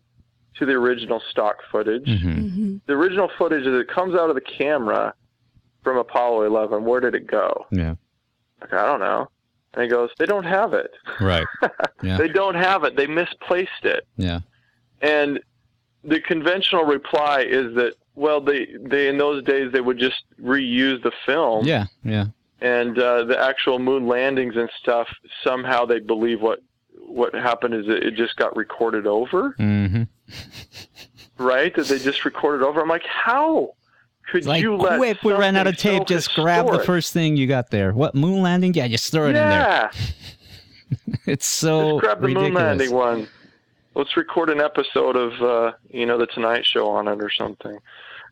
to 0.58 0.66
the 0.66 0.74
original 0.74 1.22
stock 1.32 1.58
footage? 1.72 2.08
hmm 2.22 2.50
hmm 2.50 2.78
The 2.86 2.94
original 2.94 3.30
footage 3.38 3.66
as 3.66 3.74
it 3.80 3.88
comes 3.88 4.14
out 4.16 4.30
of 4.30 4.36
the 4.36 4.42
camera 4.42 5.14
from 5.84 5.98
Apollo 5.98 6.44
11, 6.44 6.84
where 6.84 7.00
did 7.00 7.16
it 7.16 7.28
go? 7.28 7.66
Yeah. 7.72 7.96
Like, 8.60 8.74
I 8.74 8.86
don't 8.86 9.00
know. 9.00 9.30
And 9.74 9.84
he 9.84 9.90
goes, 9.90 10.10
they 10.18 10.26
don't 10.26 10.44
have 10.46 10.74
it. 10.74 10.92
Right. 11.22 11.48
Yeah. 12.02 12.16
They 12.18 12.30
don't 12.30 12.56
have 12.56 12.86
it. 12.86 12.96
They 12.96 13.08
misplaced 13.08 13.84
it. 13.84 14.08
Yeah. 14.16 14.40
And 15.02 15.42
the 16.06 16.22
conventional 16.22 16.86
reply 16.86 17.42
is 17.42 17.76
that 17.76 17.96
well, 18.20 18.42
they 18.42 18.68
they 18.82 19.08
in 19.08 19.18
those 19.18 19.44
days 19.44 19.72
they 19.72 19.82
would 19.82 19.98
just 19.98 20.24
reuse 20.44 21.02
the 21.02 21.12
film, 21.26 21.66
Yeah. 21.66 21.86
Yeah. 22.04 22.26
and 22.62 22.98
uh, 23.00 23.24
the 23.24 23.40
actual 23.40 23.80
moon 23.80 24.08
landings 24.08 24.56
and 24.58 24.70
stuff. 24.82 25.08
Somehow 25.44 25.86
they 25.86 26.00
believe 26.00 26.42
what 26.42 26.60
what 27.08 27.34
happened 27.34 27.74
is 27.74 27.86
that 27.88 28.04
it 28.06 28.16
just 28.16 28.36
got 28.36 28.56
recorded 28.56 29.08
over, 29.08 29.52
hmm 29.58 30.04
right? 31.38 31.74
That 31.76 31.88
they 31.88 32.00
just 32.00 32.26
recorded 32.26 32.64
over. 32.66 32.82
I'm 32.82 32.88
like, 32.90 33.06
how? 33.06 33.74
could 34.32 34.46
Like, 34.46 34.62
you 34.62 34.76
let 34.76 34.98
quick, 35.00 35.24
we 35.24 35.34
ran 35.34 35.56
out 35.56 35.66
of 35.66 35.76
tape. 35.78 36.02
so 36.02 36.06
Just 36.06 36.36
grab 36.36 36.70
the 36.70 36.80
first 36.84 37.14
thing 37.14 37.36
you 37.36 37.48
got 37.48 37.72
there. 37.72 37.94
What 37.94 38.14
moon 38.14 38.42
landing? 38.44 38.74
Yeah, 38.76 38.88
just 38.88 39.12
throw 39.12 39.26
it 39.26 39.30
in 39.30 39.34
there. 39.36 39.44
Yeah, 39.50 39.92
It's 41.26 41.46
so 41.48 41.94
just 41.94 42.02
grab 42.04 42.22
the 42.22 42.28
ridiculous. 42.28 42.54
moon 42.54 42.64
landing 42.64 42.92
one. 42.94 43.28
Let's 43.96 44.16
record 44.16 44.50
an 44.52 44.62
episode 44.62 45.16
of 45.16 45.42
uh, 45.42 45.72
you 45.90 46.06
know 46.06 46.18
the 46.20 46.28
Tonight 46.28 46.66
Show 46.66 46.88
on 46.90 47.08
it 47.08 47.22
or 47.24 47.30
something. 47.32 47.78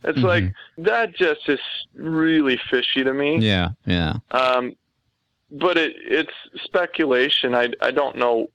It's 0.04 0.20
like 0.20 0.54
that 0.78 1.16
just 1.16 1.48
is 1.50 1.60
really 1.96 2.60
fishy 2.70 3.04
to 3.04 3.14
me. 3.14 3.36
Mm-hmm. 3.38 3.42
Yeah, 3.44 3.70
yeah. 3.86 4.14
Um, 4.32 4.74
but 5.52 5.78
it 5.78 5.96
it's 6.02 6.34
speculation. 6.64 7.56
I 7.56 7.70
I 7.82 7.92
don't 7.92 8.16
know 8.18 8.48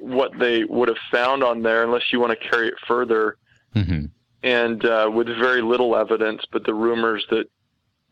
what 0.00 0.38
they 0.38 0.64
would 0.64 0.88
have 0.88 0.98
found 1.10 1.42
on 1.42 1.62
there 1.62 1.82
unless 1.84 2.12
you 2.12 2.20
want 2.20 2.38
to 2.38 2.48
carry 2.48 2.68
it 2.68 2.74
further. 2.86 3.36
hmm 3.74 4.06
and 4.44 4.84
uh, 4.84 5.10
with 5.12 5.26
very 5.26 5.60
little 5.62 5.96
evidence, 5.96 6.42
but 6.52 6.64
the 6.64 6.72
rumors 6.72 7.26
that 7.28 7.46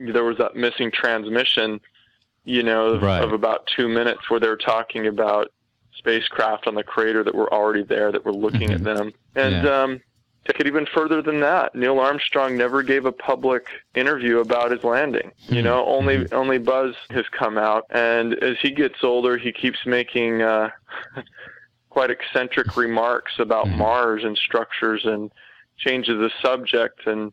there 0.00 0.24
was 0.24 0.36
that 0.38 0.56
missing 0.56 0.90
transmission, 0.90 1.80
you 2.44 2.64
know, 2.64 2.94
of, 2.94 3.02
Right. 3.02 3.22
of 3.22 3.32
about 3.32 3.68
two 3.76 3.86
minutes 3.88 4.28
where 4.28 4.40
they 4.40 4.48
were 4.48 4.56
talking 4.56 5.06
about 5.06 5.52
spacecraft 5.94 6.66
on 6.66 6.74
the 6.74 6.82
crater 6.82 7.22
that 7.22 7.32
were 7.32 7.52
already 7.54 7.84
there 7.84 8.10
that 8.10 8.24
were 8.24 8.32
looking 8.32 8.72
at 8.72 8.82
them. 8.82 9.12
And 9.36 9.62
Yeah. 9.64 9.82
um, 9.82 10.00
take 10.46 10.60
it 10.60 10.66
even 10.66 10.86
further 10.86 11.22
than 11.22 11.40
that. 11.40 11.74
Neil 11.74 11.98
Armstrong 11.98 12.56
never 12.56 12.82
gave 12.82 13.04
a 13.04 13.12
public 13.12 13.66
interview 13.94 14.38
about 14.38 14.70
his 14.70 14.84
landing. 14.84 15.32
You 15.48 15.60
hmm. 15.60 15.64
know, 15.64 15.86
only 15.86 16.24
hmm. 16.24 16.34
only 16.34 16.58
Buzz 16.58 16.94
has 17.10 17.24
come 17.30 17.58
out, 17.58 17.84
and 17.90 18.34
as 18.42 18.56
he 18.60 18.70
gets 18.70 19.02
older, 19.02 19.36
he 19.36 19.52
keeps 19.52 19.78
making 19.86 20.42
uh, 20.42 20.70
quite 21.90 22.10
eccentric 22.10 22.76
remarks 22.76 23.32
about 23.38 23.68
hmm. 23.68 23.78
Mars 23.78 24.24
and 24.24 24.36
structures 24.36 25.04
and 25.04 25.30
changes 25.78 26.18
the 26.18 26.30
subject. 26.42 27.06
And 27.06 27.32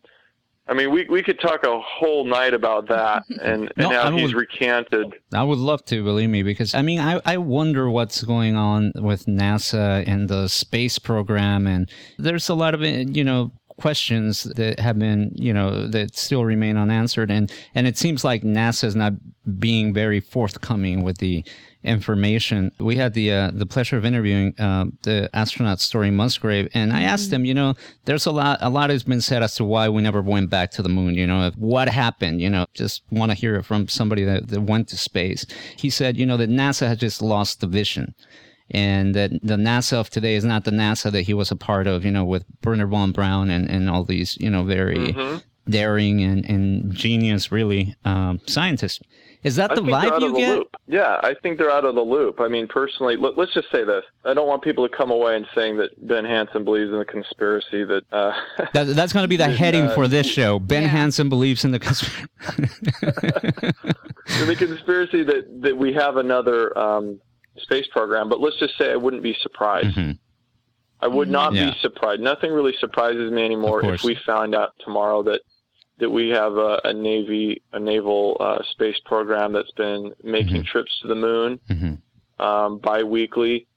I 0.67 0.73
mean 0.73 0.91
we 0.91 1.05
we 1.09 1.21
could 1.21 1.39
talk 1.39 1.63
a 1.63 1.79
whole 1.79 2.25
night 2.25 2.53
about 2.53 2.87
that 2.87 3.23
and, 3.41 3.63
and 3.63 3.71
No, 3.77 3.89
how 3.89 4.07
I 4.09 4.19
he's 4.19 4.33
recanted. 4.33 5.13
I 5.33 5.43
would 5.43 5.59
love 5.59 5.83
to, 5.85 6.03
believe 6.03 6.29
me, 6.29 6.43
because 6.43 6.73
I 6.73 6.81
mean, 6.81 6.99
I, 6.99 7.19
I 7.25 7.37
wonder 7.37 7.89
what's 7.89 8.23
going 8.23 8.55
on 8.55 8.91
with 8.95 9.25
NASA 9.25 10.03
and 10.07 10.29
the 10.29 10.47
space 10.47 10.99
program. 10.99 11.67
And 11.67 11.89
there's 12.17 12.49
a 12.49 12.53
lot 12.53 12.73
of, 12.73 12.81
you 12.81 13.23
know, 13.23 13.51
questions 13.77 14.43
that 14.43 14.79
have 14.79 14.99
been, 14.99 15.31
you 15.35 15.53
know, 15.53 15.87
that 15.87 16.15
still 16.15 16.45
remain 16.45 16.77
unanswered. 16.77 17.31
And, 17.31 17.51
and 17.75 17.87
it 17.87 17.97
seems 17.97 18.23
like 18.23 18.43
NASA 18.43 18.85
is 18.85 18.95
not 18.95 19.13
being 19.59 19.93
very 19.93 20.19
forthcoming 20.19 21.03
with 21.03 21.17
the 21.17 21.43
information. 21.83 22.71
We 22.79 22.95
had 22.95 23.13
the 23.13 23.31
uh, 23.31 23.51
the 23.53 23.65
pleasure 23.65 23.97
of 23.97 24.05
interviewing 24.05 24.57
uh, 24.59 24.85
the 25.03 25.29
astronaut 25.33 25.79
Story 25.79 26.11
Musgrave, 26.11 26.69
and 26.73 26.93
I 26.93 27.03
asked 27.03 27.31
him, 27.31 27.45
you 27.45 27.53
know, 27.53 27.75
there's 28.05 28.25
a 28.25 28.31
lot 28.31 28.59
a 28.61 28.69
lot 28.69 28.89
has 28.89 29.03
been 29.03 29.21
said 29.21 29.43
as 29.43 29.55
to 29.55 29.63
why 29.63 29.89
we 29.89 30.01
never 30.01 30.21
went 30.21 30.49
back 30.49 30.71
to 30.71 30.81
the 30.81 30.89
moon. 30.89 31.15
You 31.15 31.27
know, 31.27 31.51
what 31.57 31.89
happened. 31.89 32.41
You 32.41 32.49
know, 32.49 32.65
just 32.73 33.03
want 33.11 33.31
to 33.31 33.37
hear 33.37 33.55
it 33.55 33.63
from 33.63 33.87
somebody 33.87 34.23
that, 34.23 34.47
that 34.47 34.61
went 34.61 34.87
to 34.89 34.97
space. 34.97 35.45
He 35.75 35.89
said, 35.89 36.17
you 36.17 36.25
know, 36.25 36.37
that 36.37 36.49
NASA 36.49 36.87
has 36.87 36.97
just 36.97 37.21
lost 37.21 37.59
the 37.59 37.67
vision. 37.67 38.15
And 38.71 39.13
that 39.15 39.31
the 39.43 39.55
NASA 39.55 39.93
of 39.93 40.09
today 40.09 40.35
is 40.35 40.43
not 40.45 40.63
the 40.63 40.71
NASA 40.71 41.11
that 41.11 41.23
he 41.23 41.33
was 41.33 41.51
a 41.51 41.55
part 41.55 41.85
of, 41.85 42.05
you 42.05 42.11
know, 42.11 42.25
with 42.25 42.45
Bernard 42.61 42.89
von 42.89 43.11
Braun 43.11 43.49
and, 43.49 43.69
and 43.69 43.89
all 43.89 44.03
these, 44.03 44.37
you 44.39 44.49
know, 44.49 44.63
very 44.63 45.15
daring 45.69 46.21
and, 46.23 46.45
and 46.45 46.93
genius, 46.93 47.51
really, 47.51 47.95
um, 48.05 48.39
scientists. 48.47 48.99
Is 49.43 49.57
that 49.57 49.71
I 49.71 49.75
the 49.75 49.81
vibe 49.81 50.21
you 50.21 50.31
the 50.31 50.37
get? 50.39 50.57
loop. 50.57 50.75
Yeah, 50.87 51.19
I 51.21 51.33
think 51.43 51.57
they're 51.57 51.69
out 51.69 51.83
of 51.83 51.95
the 51.95 52.01
loop. 52.01 52.39
I 52.39 52.47
mean, 52.47 52.65
personally, 52.65 53.17
let, 53.17 53.37
let's 53.37 53.53
just 53.53 53.69
say 53.71 53.83
this: 53.83 54.03
I 54.23 54.33
don't 54.33 54.47
want 54.47 54.61
people 54.63 54.87
to 54.87 54.95
come 54.95 55.11
away 55.11 55.35
and 55.35 55.45
saying 55.53 55.75
that 55.77 56.07
Ben 56.07 56.23
Hansen 56.23 56.63
believes 56.63 56.91
in 56.91 56.97
the 56.97 57.03
conspiracy. 57.05 57.83
That 57.83 58.03
uh, 58.13 58.31
That, 58.73 58.95
that's 58.95 59.11
going 59.11 59.25
to 59.25 59.27
be 59.27 59.35
the 59.35 59.49
heading 59.49 59.87
uh, 59.87 59.95
for 59.95 60.07
this 60.07 60.27
show. 60.27 60.59
Ben 60.59 60.83
Yeah. 60.83 60.87
Hansen 60.89 61.27
believes 61.27 61.65
in 61.65 61.71
the 61.71 61.79
conspiracy. 61.79 62.27
the 64.45 64.55
conspiracy 64.57 65.23
that 65.23 65.61
that 65.61 65.77
we 65.77 65.93
have 65.93 66.15
another 66.15 66.77
um, 66.77 67.19
space 67.57 67.87
program. 67.91 68.29
But 68.29 68.39
let's 68.39 68.57
just 68.59 68.77
say 68.77 68.91
I 68.91 68.95
wouldn't 68.95 69.23
be 69.23 69.35
surprised. 69.41 69.95
Mhm. 69.97 70.17
I 71.01 71.07
would 71.07 71.29
not 71.29 71.53
Yeah. 71.53 71.71
be 71.71 71.77
surprised. 71.79 72.21
Nothing 72.21 72.51
really 72.51 72.73
surprises 72.79 73.31
me 73.31 73.43
anymore 73.43 73.85
if 73.85 74.03
we 74.03 74.15
found 74.25 74.55
out 74.55 74.73
tomorrow 74.79 75.21
that 75.23 75.41
that 75.99 76.09
we 76.09 76.29
have 76.29 76.57
a, 76.57 76.81
a 76.85 76.93
navy 76.93 77.61
a 77.71 77.79
naval 77.79 78.35
uh, 78.39 78.61
space 78.71 78.99
program 79.05 79.53
that's 79.53 79.71
been 79.71 80.13
making 80.23 80.63
Mhm. 80.63 80.65
trips 80.65 80.99
to 81.01 81.07
the 81.07 81.15
moon 81.15 81.59
Mhm. 81.69 81.99
um, 82.43 82.79
biweekly, 82.79 83.67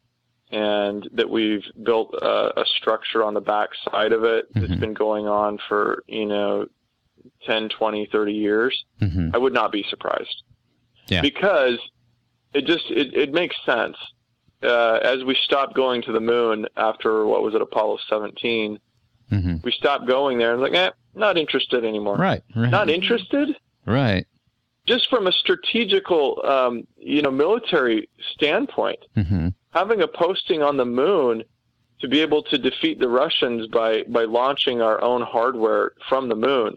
and 0.51 1.09
that 1.13 1.29
we've 1.29 1.65
built 1.83 2.15
a, 2.15 2.61
a 2.61 2.65
structure 2.79 3.23
on 3.23 3.35
the 3.35 3.41
back 3.41 3.69
side 3.91 4.13
of 4.13 4.25
it 4.25 4.47
that's 4.55 4.73
Mhm. 4.73 4.81
been 4.81 4.95
going 4.95 5.27
on 5.29 5.59
for 5.69 6.05
you 6.07 6.25
know 6.27 6.67
10, 7.45 7.69
20, 7.69 8.07
30 8.07 8.33
years. 8.33 8.85
Mhm. 9.03 9.35
I 9.35 9.39
would 9.39 9.53
not 9.53 9.71
be 9.73 9.83
surprised. 9.91 10.43
Yeah. 11.09 11.21
Because 11.21 11.79
it 12.59 12.65
just 12.67 12.87
it, 12.91 13.15
it 13.15 13.33
makes 13.33 13.57
sense. 13.65 13.97
Uh, 14.63 14.99
as 15.03 15.23
we 15.25 15.35
stopped 15.45 15.75
going 15.75 16.01
to 16.03 16.13
the 16.13 16.21
moon 16.21 16.67
after 16.77 17.27
what 17.27 17.43
was 17.43 17.55
it 17.55 17.61
Apollo 17.63 17.99
17, 18.09 18.79
Mhm. 19.33 19.63
we 19.65 19.73
stopped 19.73 20.07
going 20.07 20.39
there 20.39 20.53
and 20.55 20.63
like, 20.63 20.73
eh, 20.73 20.91
not 21.15 21.37
interested 21.37 21.85
anymore. 21.85 22.17
Right. 22.17 22.43
Right. 22.55 22.71
Not 22.71 22.89
interested. 22.89 23.57
right. 23.85 24.25
Just 24.87 25.11
from 25.11 25.27
a 25.27 25.33
strategical, 25.33 26.41
um, 26.47 26.87
you 26.97 27.21
know, 27.23 27.31
military 27.31 28.09
standpoint, 28.35 29.01
hmm 29.15 29.49
having 29.73 30.01
a 30.01 30.09
posting 30.09 30.63
on 30.63 30.77
the 30.79 30.87
moon 30.87 31.43
to 32.01 32.09
be 32.09 32.21
able 32.21 32.43
to 32.43 32.57
defeat 32.57 32.99
the 32.99 33.09
Russians 33.09 33.67
by 33.69 34.05
by 34.05 34.25
launching 34.25 34.81
our 34.81 34.99
own 35.03 35.23
hardware 35.23 35.93
from 36.09 36.29
the 36.29 36.37
moon, 36.37 36.77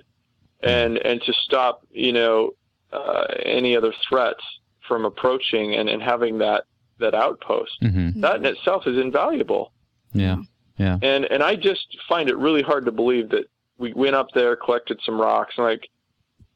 and 0.62 0.98
and 0.98 1.22
to 1.22 1.34
stop 1.34 1.82
you 1.92 2.12
know 2.12 2.52
uh, 2.92 3.26
any 3.46 3.76
other 3.78 3.94
threats 4.08 4.44
from 4.90 5.06
approaching 5.06 5.76
and, 5.76 5.88
and 5.88 6.02
having 6.02 6.40
that 6.40 6.66
that 7.00 7.16
outpost 7.16 7.72
hmm 7.82 8.10
that 8.20 8.36
in 8.38 8.46
itself 8.46 8.86
is 8.86 8.98
invaluable. 8.98 9.72
Yeah. 10.12 10.38
Yeah. 10.78 10.98
And 11.02 11.24
and 11.26 11.42
I 11.42 11.56
just 11.56 11.88
find 12.10 12.30
it 12.30 12.38
really 12.38 12.62
hard 12.62 12.84
to 12.86 12.92
believe 12.92 13.30
that 13.30 13.46
we 13.78 13.94
went 13.94 14.16
up 14.16 14.28
there, 14.34 14.58
collected 14.58 15.00
some 15.06 15.22
rocks, 15.22 15.54
and 15.58 15.66
like. 15.66 15.88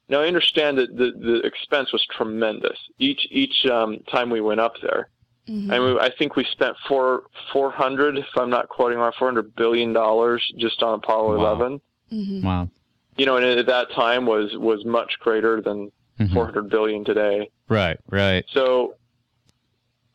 Now 0.09 0.19
I 0.19 0.27
understand 0.27 0.77
that 0.79 0.97
the, 0.97 1.11
the 1.17 1.39
expense 1.47 1.93
was 1.93 2.05
tremendous 2.17 2.77
each 2.99 3.25
each 3.31 3.65
um, 3.71 3.99
time 4.11 4.29
we 4.29 4.41
went 4.41 4.59
up 4.59 4.73
there. 4.81 5.07
Mhm. 5.47 5.71
I 5.71 5.79
mean, 5.79 5.97
I 5.99 6.09
think 6.17 6.35
we 6.35 6.43
spent 6.51 6.75
four 6.89 7.23
four 7.53 7.71
hundred, 7.71 8.17
if 8.17 8.25
I'm 8.35 8.49
not 8.49 8.67
quoting 8.67 8.97
wrong, 8.97 9.13
four 9.17 9.29
hundred 9.29 9.55
billion 9.55 9.93
dollars 9.93 10.43
just 10.57 10.83
on 10.83 10.95
Apollo 10.95 11.37
Wow. 11.37 11.55
11. 11.55 11.81
Mhm. 12.11 12.43
Wow. 12.43 12.69
You 13.17 13.25
know, 13.25 13.37
and 13.37 13.45
at 13.45 13.65
that 13.67 13.91
time 13.91 14.25
was 14.25 14.55
was 14.57 14.83
much 14.85 15.11
greater 15.19 15.61
than 15.61 15.89
Mhm. 16.19 16.33
400 16.33 16.69
billion 16.69 17.03
today. 17.03 17.49
Right. 17.69 17.97
Right. 18.09 18.45
So, 18.53 18.95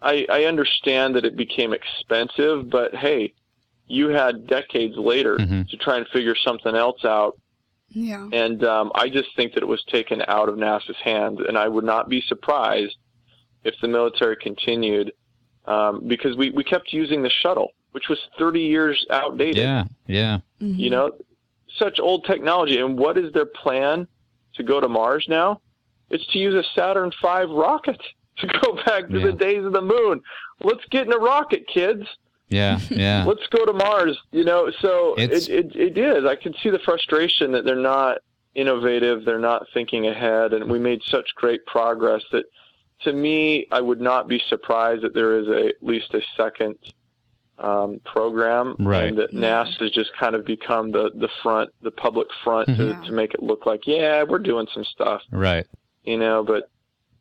I 0.00 0.26
I 0.28 0.44
understand 0.44 1.16
that 1.16 1.24
it 1.24 1.36
became 1.36 1.72
expensive, 1.72 2.70
but 2.70 2.94
hey, 2.94 3.34
you 3.88 4.08
had 4.08 4.46
decades 4.46 4.96
later 4.96 5.36
Mhm. 5.38 5.68
to 5.70 5.76
try 5.76 5.96
and 5.96 6.06
figure 6.08 6.36
something 6.36 6.74
else 6.76 7.04
out, 7.04 7.36
Yeah. 7.90 8.28
and 8.32 8.62
um, 8.64 8.92
I 8.94 9.08
just 9.08 9.34
think 9.34 9.54
that 9.54 9.62
it 9.62 9.66
was 9.66 9.82
taken 9.84 10.22
out 10.28 10.48
of 10.48 10.56
NASA's 10.56 10.96
hands, 10.98 11.40
and 11.46 11.58
I 11.58 11.66
would 11.68 11.84
not 11.84 12.08
be 12.08 12.20
surprised 12.20 12.96
if 13.64 13.74
the 13.80 13.88
military 13.88 14.36
continued, 14.36 15.12
um, 15.66 16.06
because 16.06 16.36
we, 16.36 16.50
we 16.50 16.62
kept 16.62 16.92
using 16.92 17.22
the 17.22 17.30
shuttle, 17.30 17.72
which 17.92 18.08
was 18.08 18.20
30 18.38 18.60
years 18.60 19.04
outdated. 19.10 19.56
Yeah. 19.56 19.84
Yeah. 20.06 20.38
Mhm. 20.60 20.78
You 20.78 20.90
know, 20.90 21.10
such 21.76 21.98
old 21.98 22.24
technology. 22.24 22.78
And 22.78 22.96
what 22.98 23.18
is 23.18 23.32
their 23.32 23.46
plan 23.46 24.06
to 24.54 24.62
go 24.62 24.80
to 24.80 24.88
Mars 24.88 25.26
now? 25.28 25.60
It's 26.10 26.26
to 26.28 26.38
use 26.38 26.54
a 26.54 26.64
Saturn 26.74 27.10
V 27.22 27.44
rocket 27.48 28.00
to 28.38 28.46
go 28.62 28.74
back 28.86 29.08
to 29.08 29.18
Yeah. 29.18 29.26
the 29.26 29.32
days 29.32 29.64
of 29.64 29.72
the 29.72 29.82
moon. 29.82 30.20
Let's 30.62 30.84
get 30.90 31.06
in 31.06 31.12
a 31.12 31.18
rocket, 31.18 31.66
kids. 31.66 32.04
Yeah. 32.48 32.78
Yeah. 32.90 33.24
Let's 33.26 33.46
go 33.48 33.66
to 33.66 33.72
Mars. 33.72 34.18
You 34.32 34.44
know, 34.44 34.70
so 34.80 35.14
It's- 35.18 35.48
it, 35.48 35.74
it, 35.76 35.96
it 35.96 35.98
is. 35.98 36.24
I 36.24 36.34
can 36.36 36.54
see 36.62 36.70
the 36.70 36.78
frustration 36.80 37.52
that 37.52 37.64
they're 37.64 37.76
not 37.76 38.18
innovative, 38.54 39.24
they're 39.24 39.38
not 39.38 39.66
thinking 39.74 40.06
ahead, 40.08 40.52
and 40.52 40.68
we 40.70 40.78
made 40.78 41.00
such 41.04 41.28
great 41.36 41.64
progress 41.66 42.22
that 42.32 42.44
to 43.02 43.12
me, 43.12 43.66
I 43.70 43.80
would 43.80 44.00
not 44.00 44.26
be 44.26 44.42
surprised 44.48 45.02
that 45.02 45.14
there 45.14 45.38
is 45.38 45.46
a, 45.46 45.68
at 45.68 45.74
least 45.82 46.12
a 46.14 46.20
second 46.36 46.74
um, 47.58 48.00
program, 48.04 48.74
Right. 48.80 49.04
and 49.04 49.18
that 49.18 49.32
NASA 49.32 49.78
has 49.80 49.90
just 49.92 50.10
kind 50.18 50.34
of 50.34 50.44
become 50.44 50.90
the, 50.90 51.10
the 51.14 51.28
front, 51.42 51.70
the 51.82 51.90
public 51.92 52.26
front 52.42 52.68
Mhm. 52.68 52.76
to, 53.02 53.06
to 53.08 53.12
make 53.12 53.34
it 53.34 53.42
look 53.42 53.66
like, 53.66 53.86
yeah, 53.86 54.22
we're 54.24 54.38
doing 54.38 54.66
some 54.74 54.84
stuff, 54.84 55.22
Right. 55.30 55.66
You 56.08 56.16
know, 56.16 56.42
but 56.42 56.70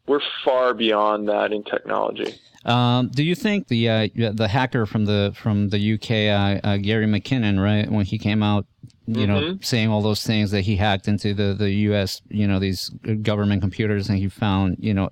we're 0.07 0.21
far 0.45 0.73
beyond 0.73 1.27
that 1.27 1.51
in 1.51 1.63
technology. 1.63 2.33
Um, 2.65 3.09
do 3.09 3.23
you 3.23 3.35
think 3.35 3.67
the 3.67 3.89
uh, 3.89 4.07
the 4.33 4.47
hacker 4.47 4.85
from 4.85 5.05
the 5.05 5.33
from 5.35 5.69
the 5.69 5.93
UK, 5.93 6.09
uh, 6.11 6.67
uh, 6.67 6.77
Gary 6.77 7.05
McKinnon, 7.05 7.61
right, 7.63 7.89
when 7.89 8.05
he 8.05 8.17
came 8.17 8.41
out, 8.43 8.65
you 9.05 9.27
know, 9.27 9.39
Mhm. 9.41 9.63
saying 9.63 9.89
all 9.89 10.01
those 10.01 10.23
things 10.23 10.51
that 10.51 10.61
he 10.61 10.75
hacked 10.75 11.07
into 11.07 11.33
the 11.33 11.53
the 11.53 11.71
U.S., 11.89 12.21
you 12.29 12.47
know, 12.47 12.59
these 12.59 12.89
government 13.21 13.61
computers, 13.61 14.09
and 14.09 14.17
he 14.17 14.27
found, 14.27 14.77
you 14.79 14.93
know, 14.93 15.09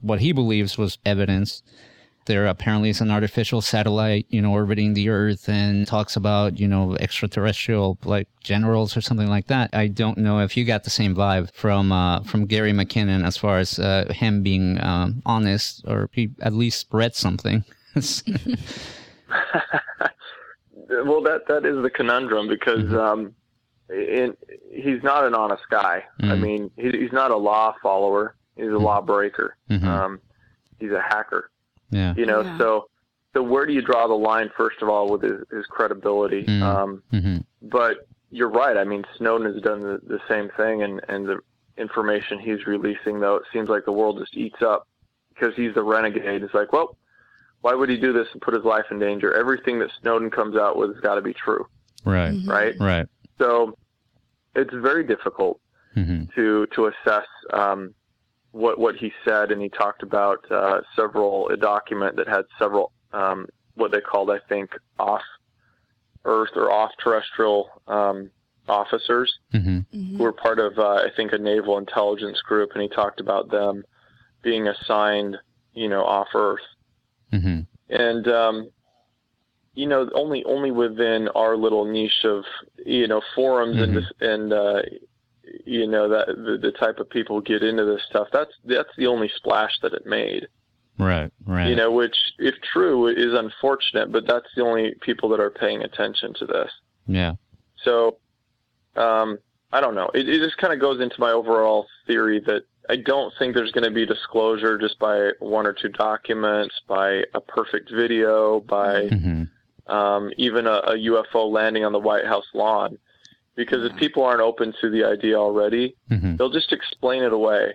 what 0.00 0.20
he 0.20 0.32
believes 0.32 0.76
was 0.78 0.98
evidence. 1.04 1.62
There 2.26 2.46
apparently 2.46 2.90
is 2.90 3.00
an 3.00 3.10
artificial 3.10 3.62
satellite, 3.62 4.26
you 4.28 4.42
know, 4.42 4.52
orbiting 4.52 4.92
the 4.94 5.08
Earth 5.08 5.48
and 5.48 5.86
talks 5.86 6.16
about, 6.16 6.58
you 6.60 6.68
know, 6.68 6.96
extraterrestrial 6.96 7.98
like 8.04 8.28
generals 8.42 8.96
or 8.96 9.00
something 9.00 9.28
like 9.28 9.46
that. 9.46 9.70
I 9.72 9.86
don't 9.88 10.18
know 10.18 10.40
if 10.40 10.56
you 10.56 10.64
got 10.64 10.84
the 10.84 10.90
same 10.90 11.14
vibe 11.14 11.52
from 11.54 11.92
uh, 11.92 12.20
from 12.20 12.46
Gary 12.46 12.72
McKinnon 12.72 13.24
as 13.26 13.36
far 13.36 13.58
as 13.58 13.78
uh, 13.78 14.12
him 14.12 14.42
being 14.42 14.82
um, 14.82 15.22
honest 15.24 15.82
or 15.86 16.10
he 16.12 16.30
at 16.40 16.52
least 16.52 16.86
read 16.92 17.14
something. 17.14 17.64
well, 17.94 18.02
that 21.22 21.42
that 21.48 21.64
is 21.66 21.82
the 21.82 21.90
conundrum 21.90 22.48
because 22.48 22.84
Mm-hmm. 22.84 22.96
um, 22.98 23.34
in, 23.88 24.36
he's 24.72 25.02
not 25.02 25.24
an 25.24 25.34
honest 25.34 25.62
guy. 25.70 26.04
I 26.20 26.24
Mhm. 26.24 26.40
mean, 26.40 26.70
he, 26.76 26.90
he's 26.90 27.12
not 27.12 27.30
a 27.30 27.36
law 27.36 27.74
follower. 27.82 28.34
He's 28.56 28.68
a 28.70 28.78
law 28.78 29.00
breaker. 29.00 29.56
Mhm. 29.70 29.84
Um, 29.84 30.20
he's 30.80 30.90
a 30.90 31.00
hacker. 31.00 31.50
Yeah. 31.90 32.14
You 32.16 32.26
know, 32.26 32.42
Yeah. 32.42 32.58
so 32.58 32.88
so 33.34 33.42
where 33.42 33.66
do 33.66 33.72
you 33.72 33.82
draw 33.82 34.06
the 34.06 34.14
line? 34.14 34.50
First 34.56 34.80
of 34.82 34.88
all, 34.88 35.10
with 35.10 35.22
his, 35.22 35.42
his 35.50 35.66
credibility. 35.66 36.44
Mm. 36.44 36.62
Um, 36.62 37.02
hmm 37.10 37.36
but 37.62 38.06
you're 38.30 38.50
right. 38.50 38.76
I 38.76 38.84
mean, 38.84 39.04
Snowden 39.16 39.52
has 39.52 39.62
done 39.62 39.80
the, 39.80 40.00
the 40.06 40.20
same 40.28 40.48
thing, 40.56 40.82
and 40.82 41.00
and 41.08 41.26
the 41.26 41.38
information 41.76 42.38
he's 42.38 42.66
releasing, 42.66 43.20
though, 43.20 43.36
it 43.36 43.42
seems 43.52 43.68
like 43.68 43.84
the 43.84 43.92
world 43.92 44.18
just 44.18 44.36
eats 44.36 44.62
up 44.62 44.86
because 45.30 45.54
he's 45.54 45.74
the 45.74 45.82
renegade. 45.82 46.42
It's 46.42 46.54
like, 46.54 46.72
well, 46.72 46.96
why 47.60 47.74
would 47.74 47.88
he 47.88 47.98
do 47.98 48.12
this 48.12 48.28
and 48.32 48.40
put 48.40 48.54
his 48.54 48.64
life 48.64 48.86
in 48.90 48.98
danger? 48.98 49.34
Everything 49.34 49.78
that 49.80 49.90
Snowden 50.00 50.30
comes 50.30 50.56
out 50.56 50.76
with 50.76 50.92
has 50.94 51.00
got 51.02 51.16
to 51.16 51.22
be 51.22 51.34
true, 51.34 51.66
Right. 52.04 52.32
Mhm. 52.34 52.48
right? 52.48 52.74
Right. 52.80 53.06
So 53.38 53.76
it's 54.54 54.72
very 54.72 55.04
difficult 55.04 55.60
hmm 55.94 56.24
to 56.34 56.66
to 56.74 56.86
assess 56.86 57.26
um, 57.52 57.94
what 58.56 58.78
what 58.78 58.96
he 58.96 59.12
said, 59.24 59.52
and 59.52 59.60
he 59.60 59.68
talked 59.68 60.02
about 60.02 60.38
uh, 60.50 60.80
several 60.94 61.48
a 61.50 61.56
document 61.56 62.16
that 62.16 62.28
had 62.28 62.44
several 62.58 62.92
um, 63.12 63.46
what 63.74 63.92
they 63.92 64.00
called, 64.00 64.30
I 64.30 64.38
think, 64.48 64.70
off 64.98 65.22
Earth 66.24 66.50
or 66.56 66.72
off 66.72 66.90
terrestrial 67.02 67.68
um, 67.86 68.30
officers. 68.68 69.32
Hmm 69.52 69.80
who 70.16 70.22
were 70.24 70.32
part 70.32 70.58
of 70.58 70.78
uh, 70.78 70.94
I 71.06 71.08
think 71.14 71.32
a 71.32 71.38
naval 71.38 71.78
intelligence 71.78 72.40
group, 72.42 72.70
and 72.72 72.82
he 72.82 72.88
talked 72.88 73.20
about 73.20 73.50
them 73.50 73.84
being 74.42 74.68
assigned, 74.68 75.36
you 75.74 75.88
know, 75.88 76.04
off 76.04 76.28
Earth, 76.34 76.66
hmm 77.30 77.60
and 77.90 78.28
um, 78.28 78.70
you 79.74 79.86
know, 79.86 80.08
only 80.14 80.42
only 80.44 80.70
within 80.70 81.28
our 81.28 81.56
little 81.56 81.84
niche 81.84 82.24
of 82.24 82.44
you 82.84 83.06
know 83.06 83.20
forums 83.34 83.76
and 83.78 83.92
Mhm. 83.92 84.00
dis- 84.00 84.12
and 84.20 84.52
uh, 84.52 84.82
you 85.66 85.86
know 85.86 86.08
that 86.08 86.28
the, 86.28 86.58
the 86.60 86.72
type 86.72 86.98
of 86.98 87.10
people 87.10 87.40
get 87.40 87.62
into 87.62 87.84
this 87.84 88.02
stuff. 88.08 88.28
That's 88.32 88.52
that's 88.64 88.88
the 88.96 89.06
only 89.06 89.30
splash 89.36 89.72
that 89.82 89.92
it 89.92 90.06
made. 90.06 90.48
Right. 90.98 91.30
Right. 91.44 91.68
You 91.68 91.76
know, 91.76 91.90
which 91.90 92.16
if 92.38 92.54
true 92.72 93.08
is 93.08 93.34
unfortunate, 93.34 94.10
but 94.12 94.26
that's 94.26 94.46
the 94.56 94.62
only 94.62 94.94
people 95.02 95.28
that 95.30 95.40
are 95.40 95.50
paying 95.50 95.82
attention 95.82 96.34
to 96.34 96.46
this. 96.46 96.70
yeah. 97.06 97.32
So, 97.84 98.16
um, 98.96 99.38
I 99.72 99.80
don't 99.80 99.94
know. 99.94 100.10
It, 100.14 100.28
it 100.28 100.40
just 100.40 100.56
kind 100.56 100.72
of 100.72 100.80
goes 100.80 101.00
into 101.00 101.20
my 101.20 101.30
overall 101.30 101.86
theory 102.06 102.40
that 102.46 102.62
I 102.88 102.96
don't 102.96 103.32
think 103.38 103.54
there's 103.54 103.70
going 103.70 103.84
to 103.84 103.90
be 103.90 104.06
disclosure 104.06 104.78
just 104.78 104.98
by 104.98 105.32
one 105.38 105.66
or 105.66 105.74
two 105.74 105.90
documents, 105.90 106.74
by 106.88 107.24
a 107.34 107.40
perfect 107.40 107.92
video, 107.92 108.60
by 108.60 109.08
hmm 109.08 109.44
um, 109.86 110.30
even 110.36 110.66
a, 110.66 110.78
a 110.78 110.94
UFO 110.94 111.50
landing 111.50 111.84
on 111.84 111.92
the 111.92 111.98
White 111.98 112.26
House 112.26 112.46
lawn. 112.54 112.98
Because 113.56 113.90
if 113.90 113.96
people 113.96 114.22
aren't 114.22 114.42
open 114.42 114.74
to 114.82 114.90
the 114.90 115.04
idea 115.04 115.36
already, 115.36 115.96
hmm 116.08 116.36
they'll 116.36 116.50
just 116.50 116.72
explain 116.72 117.22
it 117.22 117.32
away. 117.32 117.74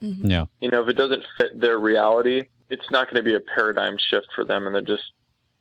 Yeah. 0.00 0.46
You 0.60 0.70
know, 0.70 0.82
if 0.82 0.88
it 0.88 0.96
doesn't 0.96 1.24
fit 1.36 1.60
their 1.60 1.78
reality, 1.78 2.44
it's 2.70 2.90
not 2.90 3.06
going 3.06 3.16
to 3.16 3.22
be 3.22 3.34
a 3.34 3.40
paradigm 3.40 3.96
shift 3.98 4.28
for 4.34 4.44
them, 4.44 4.66
and 4.66 4.74
they're 4.74 4.82
just 4.82 5.12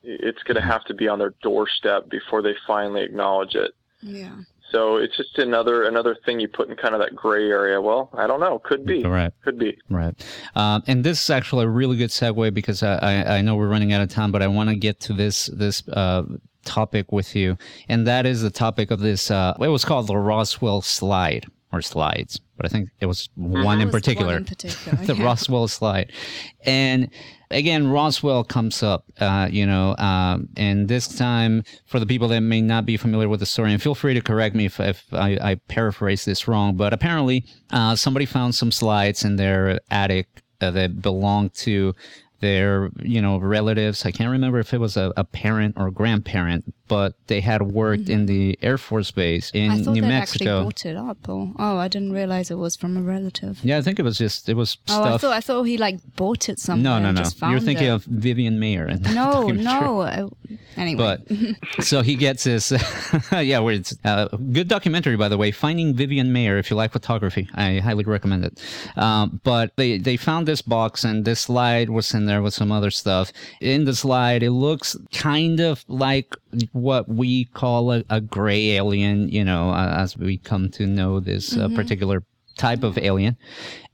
it's 0.04 0.42
going 0.44 0.56
to 0.56 0.62
have 0.62 0.86
to 0.86 0.94
be 0.94 1.08
on 1.08 1.20
their 1.20 1.34
doorstep 1.42 2.10
before 2.10 2.42
they 2.42 2.56
finally 2.66 3.04
acknowledge 3.04 3.56
it. 3.56 3.72
Yeah. 4.02 4.36
So 4.72 4.98
it's 4.98 5.16
just 5.16 5.38
another 5.38 5.84
another 5.84 6.16
thing 6.26 6.40
you 6.40 6.48
put 6.48 6.70
in 6.70 6.76
kind 6.76 6.94
of 6.94 7.00
that 7.00 7.16
gray 7.16 7.50
area. 7.50 7.82
Well, 7.82 8.10
I 8.14 8.28
don't 8.28 8.40
know. 8.40 8.60
Could 8.60 8.86
be. 8.86 9.04
Right. 9.04 9.32
Could 9.44 9.58
be. 9.58 9.78
Right. 9.90 10.14
Um, 10.56 10.84
and 10.88 11.04
this 11.04 11.24
is 11.24 11.30
actually 11.30 11.66
a 11.66 11.70
really 11.70 11.96
good 11.96 12.10
segue 12.10 12.54
because 12.54 12.84
I, 12.84 12.98
I, 12.98 13.38
I 13.38 13.42
know 13.42 13.56
we're 13.56 13.70
running 13.70 13.94
out 13.94 14.02
of 14.02 14.10
time, 14.10 14.32
but 14.32 14.42
I 14.42 14.48
want 14.48 14.70
to 14.70 14.76
get 14.76 15.00
to 15.02 15.14
this 15.14 15.46
this 15.48 15.88
uh, 15.88 16.24
topic 16.68 17.12
with 17.12 17.36
you, 17.36 17.58
and 17.90 18.06
that 18.06 18.26
is 18.26 18.42
the 18.42 18.52
topic 18.52 18.92
of 18.92 19.00
this. 19.00 19.32
Uh, 19.32 19.56
it 19.60 19.68
was 19.68 19.86
called 19.86 20.08
the 20.08 20.18
Roswell 20.18 20.82
slide 20.82 21.48
or 21.72 21.82
slides, 21.82 22.40
but 22.56 22.66
I 22.66 22.70
think 22.70 22.90
it 23.00 23.06
was 23.06 23.30
one 23.36 23.82
in 23.82 23.88
was 23.88 23.94
particular. 23.94 24.34
one 24.34 24.38
in 24.38 24.46
particular, 24.46 24.98
the 25.06 25.16
yeah. 25.16 25.24
Roswell 25.24 25.68
slide, 25.68 26.12
and 26.66 27.10
again, 27.52 27.88
Roswell 27.88 28.44
comes 28.44 28.84
up. 28.84 29.06
Uh, 29.20 29.48
you 29.50 29.66
know, 29.66 29.96
um, 29.98 30.50
and 30.58 30.88
this 30.88 31.08
time 31.08 31.64
for 31.86 32.00
the 32.00 32.06
people 32.06 32.28
that 32.30 32.42
may 32.42 32.62
not 32.62 32.86
be 32.86 32.98
familiar 32.98 33.30
with 33.30 33.40
the 33.40 33.46
story, 33.46 33.72
and 33.72 33.82
feel 33.82 33.96
free 33.96 34.14
to 34.14 34.22
correct 34.22 34.56
me 34.56 34.66
if, 34.66 34.80
if 34.80 35.06
I, 35.14 35.38
I 35.42 35.56
paraphrase 35.68 36.26
this 36.26 36.48
wrong, 36.48 36.76
but 36.76 36.94
apparently 36.94 37.46
uh, 37.72 37.96
somebody 37.96 38.26
found 38.26 38.56
some 38.56 38.72
slides 38.72 39.24
in 39.24 39.38
their 39.38 39.80
attic 39.90 40.28
uh, 40.62 40.72
that 40.72 41.02
belonged 41.02 41.54
to 41.54 41.94
their 42.40 42.90
you 43.02 43.22
know 43.22 43.38
relatives 43.38 44.06
i 44.06 44.12
can't 44.12 44.30
remember 44.32 44.60
if 44.60 44.74
it 44.74 44.80
was 44.80 44.96
a, 44.98 45.12
a 45.18 45.24
parent 45.24 45.76
or 45.78 45.90
grandparent 45.92 46.64
but 46.88 47.14
they 47.28 47.42
had 47.42 47.62
worked 47.62 48.08
in 48.10 48.28
the 48.28 48.58
air 48.62 48.78
force 48.78 49.12
base 49.12 49.52
in 49.52 49.72
Mm-hmm. 49.72 49.82
I 49.82 49.84
thought 49.84 49.94
new 49.94 50.02
mexico 50.04 50.68
actually 50.68 50.94
brought 50.94 51.08
it 51.08 51.10
up. 51.10 51.30
Or, 51.30 51.52
oh, 51.60 51.78
I 51.78 51.88
didn't 51.90 52.14
realize 52.14 52.50
it 52.52 52.58
was 52.58 52.76
from 52.76 52.96
a 52.98 53.02
relative. 53.02 53.60
yeah 53.64 53.78
i 53.78 53.82
think 53.82 54.00
it 54.00 54.04
was 54.04 54.18
just 54.18 54.48
it 54.50 54.54
was 54.56 54.78
Oh, 54.90 55.04
I 55.04 55.18
thought 55.18 55.34
I 55.34 55.42
thought 55.42 55.64
he 55.64 55.78
like 55.78 56.00
bought 56.16 56.48
it 56.48 56.60
somewhere. 56.60 57.00
no 57.02 57.12
no 57.12 57.22
no 57.24 57.50
you're 57.50 57.60
thinking 57.60 57.88
it. 57.88 57.90
of 57.90 58.04
vivian 58.06 58.60
maier 58.60 58.90
and 58.90 59.04
No, 59.16 59.48
no. 59.72 60.02
uh, 60.02 60.28
Anyway. 60.78 61.18
But 61.28 61.84
so 61.84 62.02
he 62.02 62.16
gets 62.16 62.44
this, 62.44 62.72
yeah, 63.32 63.58
where 63.60 63.74
it's 63.74 63.98
uh, 64.06 64.28
good 64.52 64.68
documentary 64.68 65.18
by 65.18 65.28
the 65.28 65.38
way. 65.38 65.50
Finding 65.52 65.96
Vivian 65.96 66.28
Maier, 66.32 66.60
if 66.60 66.70
you 66.70 66.76
like 66.78 66.92
photography, 66.92 67.50
I 67.56 67.80
highly 67.80 68.04
recommend 68.04 68.46
it. 68.46 68.62
Um, 68.96 69.42
but 69.44 69.72
they 69.76 69.98
they 69.98 70.18
found 70.18 70.48
this 70.48 70.62
box 70.62 71.04
and 71.04 71.26
this 71.26 71.42
slide 71.42 71.90
was 71.90 72.14
in 72.14 72.27
there 72.28 72.42
with 72.42 72.54
some 72.54 72.72
other 72.72 72.92
stuff. 72.92 73.32
In 73.62 73.86
the 73.86 73.96
slide, 73.96 74.44
it 74.44 74.52
looks 74.52 74.96
kind 75.14 75.60
of 75.60 75.84
like 75.88 76.36
what 76.74 77.10
we 77.10 77.46
call 77.46 77.92
a, 77.92 78.04
a 78.10 78.22
gray 78.22 78.72
alien, 78.72 79.30
you 79.30 79.44
know, 79.44 79.72
uh, 79.72 79.96
as 79.98 80.18
we 80.18 80.38
come 80.38 80.70
to 80.72 80.86
know 80.86 81.20
this 81.20 81.58
uh, 81.58 81.70
particular 81.70 82.24
type 82.58 82.84
of 82.84 82.98
alien 82.98 83.38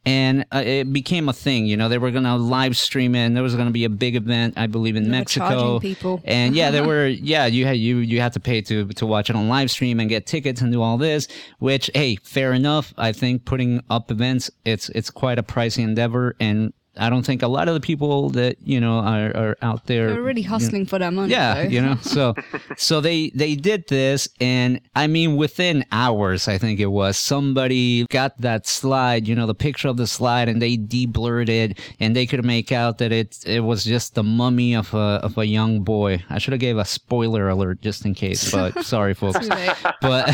and 0.05 0.45
uh, 0.51 0.63
it 0.65 0.91
became 0.91 1.29
a 1.29 1.33
thing. 1.33 1.65
You 1.65 1.77
know, 1.77 1.87
they 1.87 1.97
were 1.97 2.11
going 2.11 2.25
to 2.25 2.35
live 2.35 2.75
stream 2.75 3.15
it, 3.15 3.25
and 3.25 3.35
there 3.35 3.43
was 3.43 3.55
going 3.55 3.67
to 3.67 3.73
be 3.73 3.85
a 3.85 3.89
big 3.89 4.15
event, 4.15 4.55
I 4.57 4.67
believe, 4.67 4.95
in 4.95 5.03
They 5.03 5.09
Mexico. 5.09 5.79
people. 5.79 6.21
And 6.25 6.55
yeah, 6.55 6.71
there 6.71 6.83
were 6.87 7.07
yeah, 7.07 7.45
you 7.45 7.65
had 7.65 7.77
you 7.77 7.97
you 7.97 8.19
had 8.19 8.33
to 8.33 8.39
pay 8.39 8.61
to 8.61 8.85
to 8.87 9.05
watch 9.05 9.29
it 9.29 9.35
on 9.35 9.47
live 9.47 9.71
stream 9.71 9.99
and 9.99 10.09
get 10.09 10.25
tickets 10.25 10.61
and 10.61 10.71
do 10.71 10.81
all 10.81 10.97
this. 10.97 11.27
Which 11.59 11.89
hey, 11.93 12.17
fair 12.17 12.53
enough. 12.53 12.93
I 12.97 13.11
think 13.13 13.45
putting 13.45 13.81
up 13.89 14.11
events 14.11 14.51
it's 14.65 14.89
it's 14.89 15.09
quite 15.09 15.39
a 15.39 15.43
pricey 15.43 15.83
endeavor, 15.83 16.35
and 16.39 16.73
I 16.97 17.09
don't 17.09 17.25
think 17.25 17.41
a 17.41 17.47
lot 17.47 17.67
of 17.67 17.73
the 17.73 17.79
people 17.79 18.29
that 18.31 18.57
you 18.63 18.79
know 18.79 18.99
are, 18.99 19.35
are 19.35 19.57
out 19.61 19.87
there 19.87 20.11
They're 20.11 20.21
really 20.21 20.43
hustling 20.43 20.85
for 20.85 20.99
their 20.99 21.11
money. 21.11 21.31
yeah, 21.31 21.63
though. 21.63 21.69
you 21.69 21.81
know. 21.81 21.95
So 22.01 22.35
so 22.77 23.01
they 23.01 23.31
they 23.31 23.55
did 23.55 23.87
this 23.87 24.29
and 24.39 24.79
I 24.95 25.07
mean 25.07 25.35
within 25.35 25.85
hours 25.91 26.47
I 26.47 26.57
think 26.57 26.79
it 26.79 26.87
was 26.87 27.17
somebody 27.17 28.05
got 28.07 28.39
that 28.41 28.67
slide, 28.67 29.27
you 29.27 29.35
know, 29.35 29.47
the 29.47 29.55
picture 29.55 29.87
of 29.87 29.97
the 29.97 30.07
slide 30.07 30.49
and 30.49 30.61
they 30.61 30.77
de-blurred 30.77 31.49
it 31.49 31.79
and 31.99 32.15
they 32.15 32.25
could 32.25 32.45
make 32.45 32.71
out 32.71 32.99
that 32.99 33.11
it 33.11 33.39
it 33.45 33.61
was 33.61 33.83
just 33.83 34.15
the 34.15 34.23
mummy 34.23 34.75
of 34.75 34.93
a 34.93 35.19
of 35.23 35.37
a 35.37 35.45
young 35.45 35.81
boy. 35.83 36.23
I 36.29 36.37
should 36.37 36.53
have 36.53 36.61
gave 36.61 36.77
a 36.77 36.85
spoiler 36.85 37.49
alert 37.49 37.81
just 37.81 38.05
in 38.05 38.13
case, 38.13 38.51
but 38.51 38.83
sorry 38.93 39.13
folks 39.13 39.47
but 40.01 40.29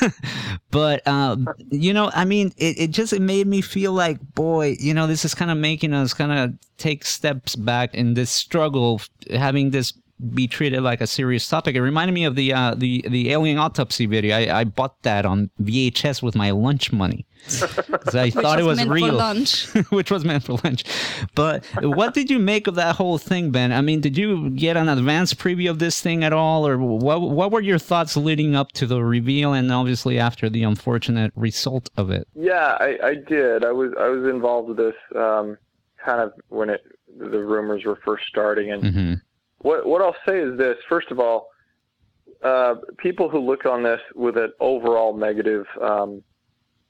but 0.70 1.06
um 1.06 1.48
you 1.70 1.92
know 1.92 2.10
i 2.14 2.24
mean 2.24 2.52
it, 2.56 2.78
it 2.78 2.90
just 2.90 3.12
it 3.12 3.22
made 3.22 3.46
me 3.46 3.60
feel 3.60 3.92
like 3.92 4.18
boy 4.34 4.76
you 4.80 4.94
know 4.94 5.06
this 5.06 5.24
is 5.24 5.34
kind 5.34 5.50
of 5.50 5.56
making 5.56 5.92
us 6.02 6.14
kind 6.14 6.32
of 6.32 6.58
take 6.78 7.04
steps 7.04 7.56
back 7.56 7.94
in 7.94 8.14
this 8.14 8.30
struggle 8.30 9.00
having 9.30 9.70
this 9.70 9.92
be 10.34 10.46
treated 10.46 10.82
like 10.82 11.00
a 11.00 11.06
serious 11.06 11.48
topic. 11.48 11.74
It 11.74 11.82
reminded 11.82 12.12
me 12.12 12.24
of 12.24 12.36
the 12.36 12.52
uh, 12.52 12.74
the 12.74 13.04
the 13.08 13.30
alien 13.32 13.58
autopsy 13.58 14.06
video. 14.06 14.36
I, 14.36 14.60
I 14.60 14.64
bought 14.64 15.02
that 15.02 15.26
on 15.26 15.50
VHS 15.60 16.22
with 16.22 16.36
my 16.36 16.50
lunch 16.50 16.92
money 16.92 17.26
because 17.60 18.14
I 18.14 18.30
thought 18.30 18.60
it 18.60 18.62
was 18.62 18.78
was 18.78 18.86
meant 18.86 18.88
for 18.88 18.94
real, 18.94 19.14
lunch. 19.14 19.66
which 19.90 20.10
was 20.10 20.24
meant 20.24 20.44
for 20.44 20.58
lunch. 20.64 20.84
But 21.34 21.64
what 21.82 22.14
did 22.14 22.30
you 22.30 22.38
make 22.38 22.66
of 22.66 22.76
that 22.76 22.96
whole 22.96 23.18
thing, 23.18 23.50
Ben? 23.50 23.72
I 23.72 23.80
mean, 23.80 24.00
did 24.00 24.16
you 24.16 24.50
get 24.50 24.76
an 24.76 24.88
advance 24.88 25.34
preview 25.34 25.70
of 25.70 25.78
this 25.78 26.00
thing 26.00 26.22
at 26.22 26.32
all, 26.32 26.66
or 26.66 26.78
what? 26.78 27.20
What 27.20 27.50
were 27.50 27.60
your 27.60 27.78
thoughts 27.78 28.16
leading 28.16 28.54
up 28.54 28.72
to 28.72 28.86
the 28.86 29.02
reveal, 29.02 29.52
and 29.52 29.72
obviously 29.72 30.18
after 30.18 30.48
the 30.48 30.62
unfortunate 30.62 31.32
result 31.34 31.90
of 31.96 32.10
it? 32.10 32.28
Yeah, 32.34 32.76
I, 32.78 32.98
I 33.02 33.14
did. 33.14 33.64
I 33.64 33.72
was 33.72 33.92
I 33.98 34.08
was 34.08 34.24
involved 34.28 34.68
with 34.68 34.76
this 34.76 34.94
um, 35.16 35.58
kind 36.04 36.20
of 36.20 36.32
when 36.48 36.70
it 36.70 36.82
the 37.18 37.38
rumors 37.38 37.84
were 37.84 37.98
first 38.04 38.24
starting, 38.28 38.72
and 38.72 38.82
hmm 38.94 39.14
what 39.58 39.86
what 39.86 40.02
I'll 40.02 40.16
say 40.26 40.40
is 40.40 40.58
this: 40.58 40.76
first 40.88 41.10
of 41.10 41.20
all, 41.20 41.48
uh, 42.42 42.74
people 42.98 43.28
who 43.28 43.38
look 43.38 43.64
on 43.66 43.82
this 43.82 44.00
with 44.14 44.36
an 44.36 44.52
overall 44.58 45.16
negative, 45.16 45.66
um, 45.80 46.22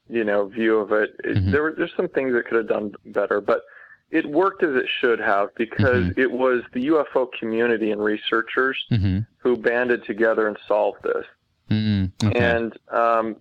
you 0.08 0.24
know, 0.24 0.46
view 0.46 0.78
of 0.78 0.92
it, 0.92 1.10
it 1.24 1.36
Mhm. 1.36 1.50
there 1.52 1.62
were 1.62 1.74
there's 1.76 1.92
some 1.96 2.08
things 2.08 2.32
that 2.32 2.46
could 2.46 2.56
have 2.56 2.68
done 2.68 2.94
better. 3.06 3.40
But 3.40 3.62
it 4.10 4.24
worked 4.26 4.62
as 4.62 4.74
it 4.76 4.86
should 5.00 5.18
have 5.20 5.54
because 5.56 6.04
Mm-hmm. 6.04 6.20
it 6.20 6.30
was 6.30 6.62
the 6.72 6.86
UFO 6.88 7.26
community 7.38 7.90
and 7.92 8.02
researchers 8.02 8.78
Mm-hmm. 8.90 9.18
who 9.38 9.56
banded 9.56 10.04
together 10.04 10.48
and 10.48 10.56
solved 10.68 11.02
this. 11.02 11.26
Mm, 11.70 12.10
okay. 12.24 12.38
And 12.38 12.78
um, 12.90 13.36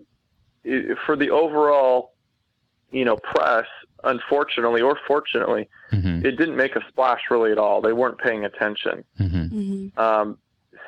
it, 0.63 0.97
for 1.05 1.15
the 1.15 1.29
overall, 1.29 2.13
you 2.91 3.03
know, 3.05 3.17
press, 3.17 3.67
unfortunately 4.03 4.81
or 4.81 4.97
fortunately, 5.07 5.67
Mhm. 5.91 6.23
it 6.25 6.31
didn't 6.37 6.55
make 6.55 6.75
a 6.75 6.81
splash 6.89 7.21
really 7.29 7.51
at 7.51 7.57
all. 7.57 7.81
They 7.81 7.93
weren't 7.93 8.17
paying 8.17 8.45
attention. 8.45 9.03
Mhm. 9.19 9.49
hmm 9.49 9.99
Um, 9.99 10.37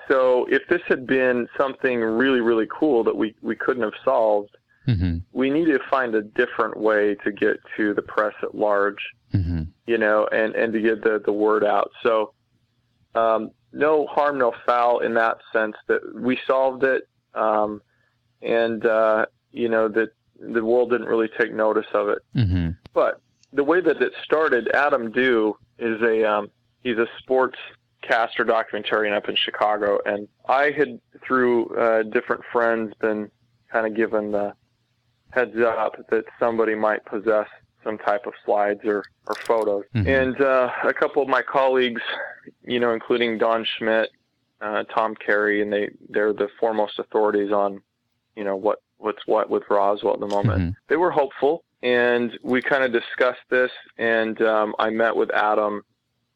so 0.07 0.45
if 0.49 0.67
this 0.67 0.81
had 0.87 1.05
been 1.07 1.47
something 1.57 2.01
really, 2.01 2.41
really 2.41 2.67
cool 2.69 3.03
that 3.03 3.15
we, 3.15 3.35
we 3.41 3.55
couldn't 3.55 3.83
have 3.83 3.93
solved, 4.03 4.55
Mhm. 4.87 5.21
we 5.31 5.49
need 5.49 5.65
to 5.65 5.79
find 5.89 6.13
a 6.15 6.21
different 6.21 6.75
way 6.77 7.15
to 7.23 7.31
get 7.31 7.59
to 7.77 7.93
the 7.93 8.01
press 8.01 8.33
at 8.41 8.53
large, 8.55 9.01
Mhm. 9.33 9.67
you 9.87 9.97
know, 9.97 10.27
and, 10.27 10.55
and 10.55 10.73
to 10.73 10.81
get 10.81 11.03
the, 11.03 11.19
the 11.19 11.31
word 11.33 11.63
out. 11.63 11.91
So 12.01 12.33
um, 13.15 13.51
no 13.71 14.07
harm, 14.07 14.37
no 14.39 14.51
foul 14.65 14.99
in 14.99 15.13
that 15.13 15.37
sense 15.51 15.75
that 15.87 16.01
we 16.15 16.37
solved 16.47 16.83
it. 16.83 17.07
Um, 17.35 17.81
and, 18.41 18.85
uh, 18.85 19.25
you 19.51 19.69
know, 19.69 19.87
that 19.87 20.09
the 20.39 20.63
world 20.63 20.89
didn't 20.91 21.07
really 21.07 21.29
take 21.29 21.53
notice 21.53 21.85
of 21.93 22.09
it. 22.09 22.19
But 22.93 23.21
the 23.51 23.63
way 23.63 23.81
that 23.81 24.01
it 24.01 24.13
started, 24.23 24.69
Adam 24.73 25.11
Dew 25.11 25.57
is 25.79 26.01
a 26.01 26.23
um, 26.29 26.49
he's 26.83 26.97
a 26.97 27.07
sports 27.19 27.57
caster 28.01 28.43
documentarian 28.43 29.15
up 29.15 29.29
in 29.29 29.35
Chicago, 29.35 29.99
and 30.05 30.27
I 30.47 30.71
had 30.71 30.99
through 31.25 31.75
uh, 31.77 32.03
different 32.03 32.43
friends 32.51 32.93
been 32.99 33.31
kind 33.71 33.87
of 33.87 33.95
given 33.95 34.31
the 34.31 34.53
heads 35.31 35.57
up 35.57 35.95
that 36.09 36.25
somebody 36.39 36.75
might 36.75 37.03
possess 37.05 37.47
some 37.83 37.97
type 37.97 38.25
of 38.25 38.33
slides 38.45 38.81
or, 38.85 39.03
or 39.25 39.35
photos. 39.45 39.83
Mhm. 39.95 40.07
And 40.07 40.41
uh, 40.41 40.69
a 40.83 40.93
couple 40.93 41.21
of 41.21 41.27
my 41.27 41.41
colleagues, 41.41 42.01
you 42.63 42.79
know, 42.79 42.93
including 42.93 43.37
Don 43.37 43.65
Schmitt, 43.77 44.11
uh, 44.61 44.83
Tom 44.83 45.15
Carey, 45.15 45.61
and 45.61 45.73
they 45.73 45.89
they're 46.09 46.33
the 46.33 46.47
foremost 46.59 46.99
authorities 46.99 47.51
on, 47.51 47.81
you 48.35 48.43
know, 48.43 48.55
what 48.55 48.81
what's 48.97 49.25
what 49.25 49.49
with 49.49 49.63
Roswell 49.69 50.13
at 50.13 50.19
the 50.19 50.27
moment. 50.27 50.61
Mhm. 50.61 50.75
They 50.87 50.97
were 50.97 51.11
hopeful, 51.11 51.63
and 51.83 52.39
we 52.43 52.61
kind 52.61 52.83
of 52.83 52.91
discussed 52.91 53.41
this. 53.49 53.71
And 53.97 54.41
um, 54.41 54.73
I 54.79 54.89
met 54.89 55.15
with 55.15 55.29
Adam 55.31 55.83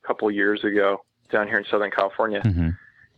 a 0.03 0.07
couple 0.07 0.29
years 0.29 0.63
ago 0.63 1.01
down 1.31 1.47
here 1.47 1.57
in 1.57 1.65
Southern 1.71 1.89
California, 1.91 2.41
Mhm. 2.41 2.77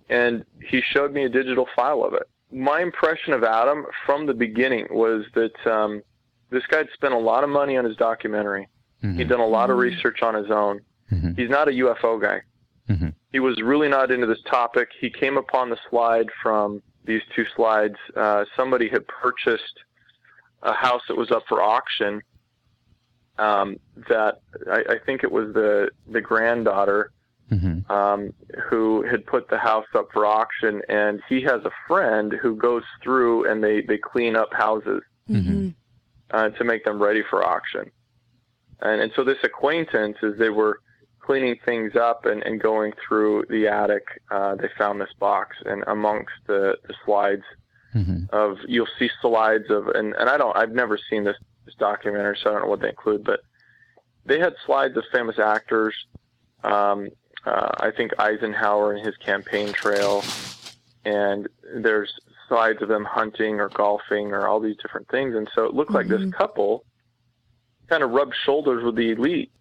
and 0.10 0.46
he 0.64 0.82
showed 0.82 1.12
me 1.14 1.24
a 1.26 1.30
digital 1.30 1.68
file 1.76 2.04
of 2.04 2.14
it. 2.14 2.24
My 2.52 2.82
impression 2.82 3.34
of 3.34 3.44
Adam 3.44 3.86
from 4.06 4.26
the 4.26 4.34
beginning 4.34 4.88
was 4.90 5.26
that 5.36 5.68
um, 5.68 6.02
this 6.50 6.66
guy 6.68 6.78
had 6.78 6.90
spent 6.94 7.14
a 7.14 7.18
lot 7.18 7.44
of 7.44 7.50
money 7.50 7.78
on 7.78 7.86
his 7.86 7.96
documentary. 7.98 8.68
Mhm. 9.04 9.18
He'd 9.18 9.30
done 9.30 9.40
a 9.40 9.46
lot 9.46 9.70
of 9.70 9.78
Mhm. 9.78 9.82
research 9.82 10.24
on 10.24 10.34
his 10.34 10.50
own. 10.50 10.82
Mhm. 11.12 11.38
He's 11.38 11.50
not 11.50 11.68
a 11.68 11.74
UFO 11.74 12.18
guy. 12.20 12.42
Mhm. 12.90 13.14
He 13.32 13.40
was 13.40 13.62
really 13.62 13.88
not 13.88 14.10
into 14.12 14.26
this 14.26 14.42
topic. 14.44 14.90
He 15.00 15.10
came 15.12 15.38
upon 15.38 15.70
the 15.70 15.78
slide 15.90 16.30
from 16.42 16.82
these 17.06 17.22
two 17.36 17.46
slides. 17.56 17.98
Uh, 18.16 18.46
somebody 18.56 18.88
had 18.90 19.08
purchased 19.08 19.80
a 20.64 20.74
house 20.74 21.02
that 21.08 21.18
was 21.18 21.32
up 21.32 21.44
for 21.48 21.62
auction. 21.62 22.22
Um, 23.38 23.78
that 24.10 24.42
I, 24.70 24.84
I 24.90 24.98
think 25.06 25.24
it 25.24 25.32
was 25.32 25.54
the 25.54 25.90
the 26.12 26.22
granddaughter 26.22 27.12
Mhm. 27.52 27.90
um, 27.90 28.32
who 28.70 29.02
had 29.02 29.26
put 29.26 29.50
the 29.50 29.58
house 29.58 29.88
up 29.96 30.10
for 30.14 30.24
auction, 30.26 30.84
and 30.88 31.20
he 31.28 31.42
has 31.42 31.66
a 31.66 31.72
friend 31.88 32.32
who 32.34 32.56
goes 32.56 32.84
through 33.02 33.50
and 33.50 33.64
they 33.64 33.82
they 33.82 33.98
clean 33.98 34.36
up 34.36 34.54
houses 34.54 35.02
hmm 35.28 35.70
uh, 36.32 36.50
to 36.50 36.64
make 36.64 36.84
them 36.84 37.02
ready 37.02 37.24
for 37.30 37.44
auction. 37.44 37.90
And, 38.82 39.02
and 39.02 39.12
so 39.16 39.24
this 39.24 39.38
acquaintance, 39.44 40.18
as 40.22 40.38
they 40.38 40.50
were 40.50 40.80
cleaning 41.20 41.58
things 41.66 41.96
up 41.96 42.26
and, 42.26 42.44
and 42.44 42.62
going 42.62 42.94
through 43.08 43.46
the 43.50 43.68
attic, 43.68 44.06
uh, 44.32 44.56
they 44.56 44.70
found 44.78 45.02
this 45.02 45.14
box. 45.20 45.58
And 45.66 45.84
amongst 45.88 46.34
the, 46.48 46.78
the 46.88 46.94
slides 47.06 47.44
Mhm. 47.96 48.30
of, 48.32 48.58
you'll 48.68 48.88
see 49.00 49.10
slides 49.22 49.70
of, 49.70 49.88
and, 49.90 50.14
and 50.16 50.30
I 50.30 50.38
don't, 50.38 50.56
I've 50.56 50.72
never 50.72 50.98
seen 51.10 51.24
this, 51.24 51.38
this 51.66 51.76
documentary, 51.76 52.38
so 52.42 52.50
I 52.50 52.54
don't 52.54 52.64
know 52.64 52.70
what 52.70 52.82
they 52.82 52.90
include, 52.90 53.24
but 53.24 53.40
they 54.26 54.40
had 54.40 54.54
slides 54.66 54.96
of 54.98 55.04
famous 55.12 55.40
actors. 55.40 55.96
Um, 56.64 57.10
uh, 57.46 57.70
I 57.80 57.92
think 57.96 58.12
Eisenhower 58.20 58.94
and 58.94 59.06
his 59.06 59.16
campaign 59.18 59.72
trail, 59.74 60.28
and 61.06 61.48
there's 61.78 62.14
slides 62.48 62.82
of 62.82 62.90
them 62.90 63.06
hunting 63.06 63.60
or 63.60 63.70
golfing 63.70 64.32
or 64.34 64.48
all 64.48 64.60
these 64.60 64.76
different 64.78 65.08
things. 65.10 65.36
And 65.36 65.50
so 65.56 65.64
it 65.66 65.74
looked 65.74 65.92
like 65.92 66.08
this 66.08 66.22
Mhm. 66.22 66.34
couple 66.34 66.86
kind 67.88 68.04
of 68.04 68.12
rubbed 68.12 68.36
shoulders 68.46 68.84
with 68.84 68.96
the 68.96 69.12
elite 69.12 69.52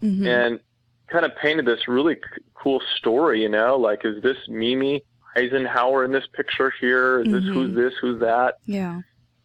hmm 0.00 0.26
and 0.26 0.60
kind 1.08 1.24
of 1.24 1.34
painted 1.36 1.64
this 1.66 1.88
really 1.88 2.14
c- 2.14 2.42
cool 2.54 2.80
story, 2.96 3.42
you 3.42 3.48
know, 3.48 3.76
like, 3.76 4.04
is 4.04 4.22
this 4.22 4.36
Mamie 4.48 5.02
Eisenhower 5.36 6.04
in 6.04 6.12
this 6.12 6.26
picture 6.32 6.72
here? 6.80 7.20
Is 7.20 7.32
this 7.32 7.44
who's 7.44 7.74
this, 7.74 7.92
who's 8.00 8.20
that? 8.20 8.54
Yeah. 8.66 9.00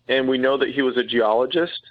and 0.07 0.27
we 0.27 0.37
know 0.37 0.57
that 0.57 0.69
he 0.69 0.81
was 0.81 0.97
a 0.97 1.03
geologist. 1.03 1.81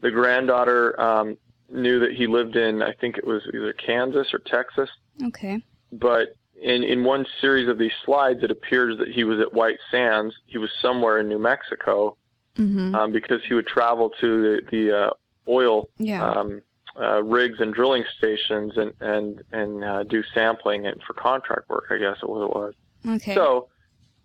The 0.00 0.10
granddaughter 0.10 1.00
um, 1.00 1.36
knew 1.70 2.00
that 2.00 2.12
he 2.12 2.26
lived 2.26 2.56
in, 2.56 2.82
I 2.82 2.92
think 2.92 3.18
it 3.18 3.26
was 3.26 3.42
either 3.54 3.72
Kansas 3.72 4.32
or 4.34 4.40
Texas. 4.40 4.90
Okay. 5.22 5.62
But 5.92 6.36
in, 6.60 6.82
in 6.82 7.04
one 7.04 7.26
series 7.40 7.68
of 7.68 7.78
these 7.78 7.92
slides, 8.04 8.42
it 8.42 8.50
appears 8.50 8.98
that 8.98 9.08
he 9.08 9.24
was 9.24 9.40
at 9.40 9.52
White 9.52 9.78
Sands. 9.90 10.34
He 10.46 10.58
was 10.58 10.70
somewhere 10.80 11.18
in 11.18 11.28
New 11.28 11.38
Mexico 11.38 12.16
hmm 12.56 12.94
um, 12.94 13.12
because 13.12 13.42
he 13.46 13.52
would 13.52 13.66
travel 13.66 14.10
to 14.18 14.42
the, 14.42 14.60
the 14.70 14.98
uh, 14.98 15.10
oil 15.46 15.90
yeah. 15.98 16.30
um, 16.30 16.62
uh, 16.98 17.22
rigs 17.22 17.60
and 17.60 17.74
drilling 17.74 18.02
stations 18.16 18.72
and 18.76 18.92
and 19.00 19.42
and 19.52 19.84
uh, 19.84 20.02
do 20.04 20.22
sampling 20.32 20.86
and 20.86 20.98
for 21.06 21.12
contract 21.12 21.68
work. 21.68 21.84
I 21.90 21.98
guess 21.98 22.16
it 22.22 22.28
was 22.28 22.48
it 22.48 22.56
was. 22.56 22.74
Okay. 23.06 23.34
So, 23.34 23.68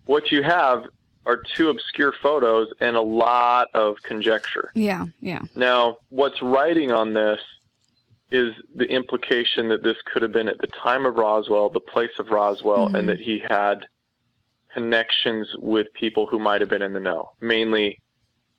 what 0.05 0.31
you 0.31 0.43
have 0.43 0.83
are 1.25 1.37
two 1.55 1.69
obscure 1.69 2.13
photos 2.23 2.67
and 2.79 2.95
a 2.95 3.01
lot 3.01 3.67
of 3.73 3.95
conjecture. 4.03 4.71
yeah. 4.73 5.05
Yeah. 5.19 5.41
Now, 5.55 5.97
what's 6.09 6.41
writing 6.41 6.91
on 6.91 7.13
this 7.13 7.39
is 8.31 8.53
the 8.75 8.85
implication 8.85 9.67
that 9.69 9.83
this 9.83 9.97
could 10.11 10.21
have 10.21 10.31
been 10.31 10.47
at 10.47 10.57
the 10.59 10.67
time 10.67 11.05
of 11.05 11.15
Roswell, 11.15 11.69
the 11.69 11.79
place 11.81 12.17
of 12.17 12.29
Roswell, 12.29 12.89
Mhm. 12.89 12.95
and 12.99 13.09
that 13.09 13.19
he 13.19 13.39
had 13.39 13.85
connections 14.73 15.47
with 15.59 15.91
people 15.93 16.25
who 16.27 16.39
might 16.39 16.61
have 16.61 16.69
been 16.69 16.81
in 16.81 16.93
the 16.93 16.99
know, 16.99 17.31
mainly 17.41 17.99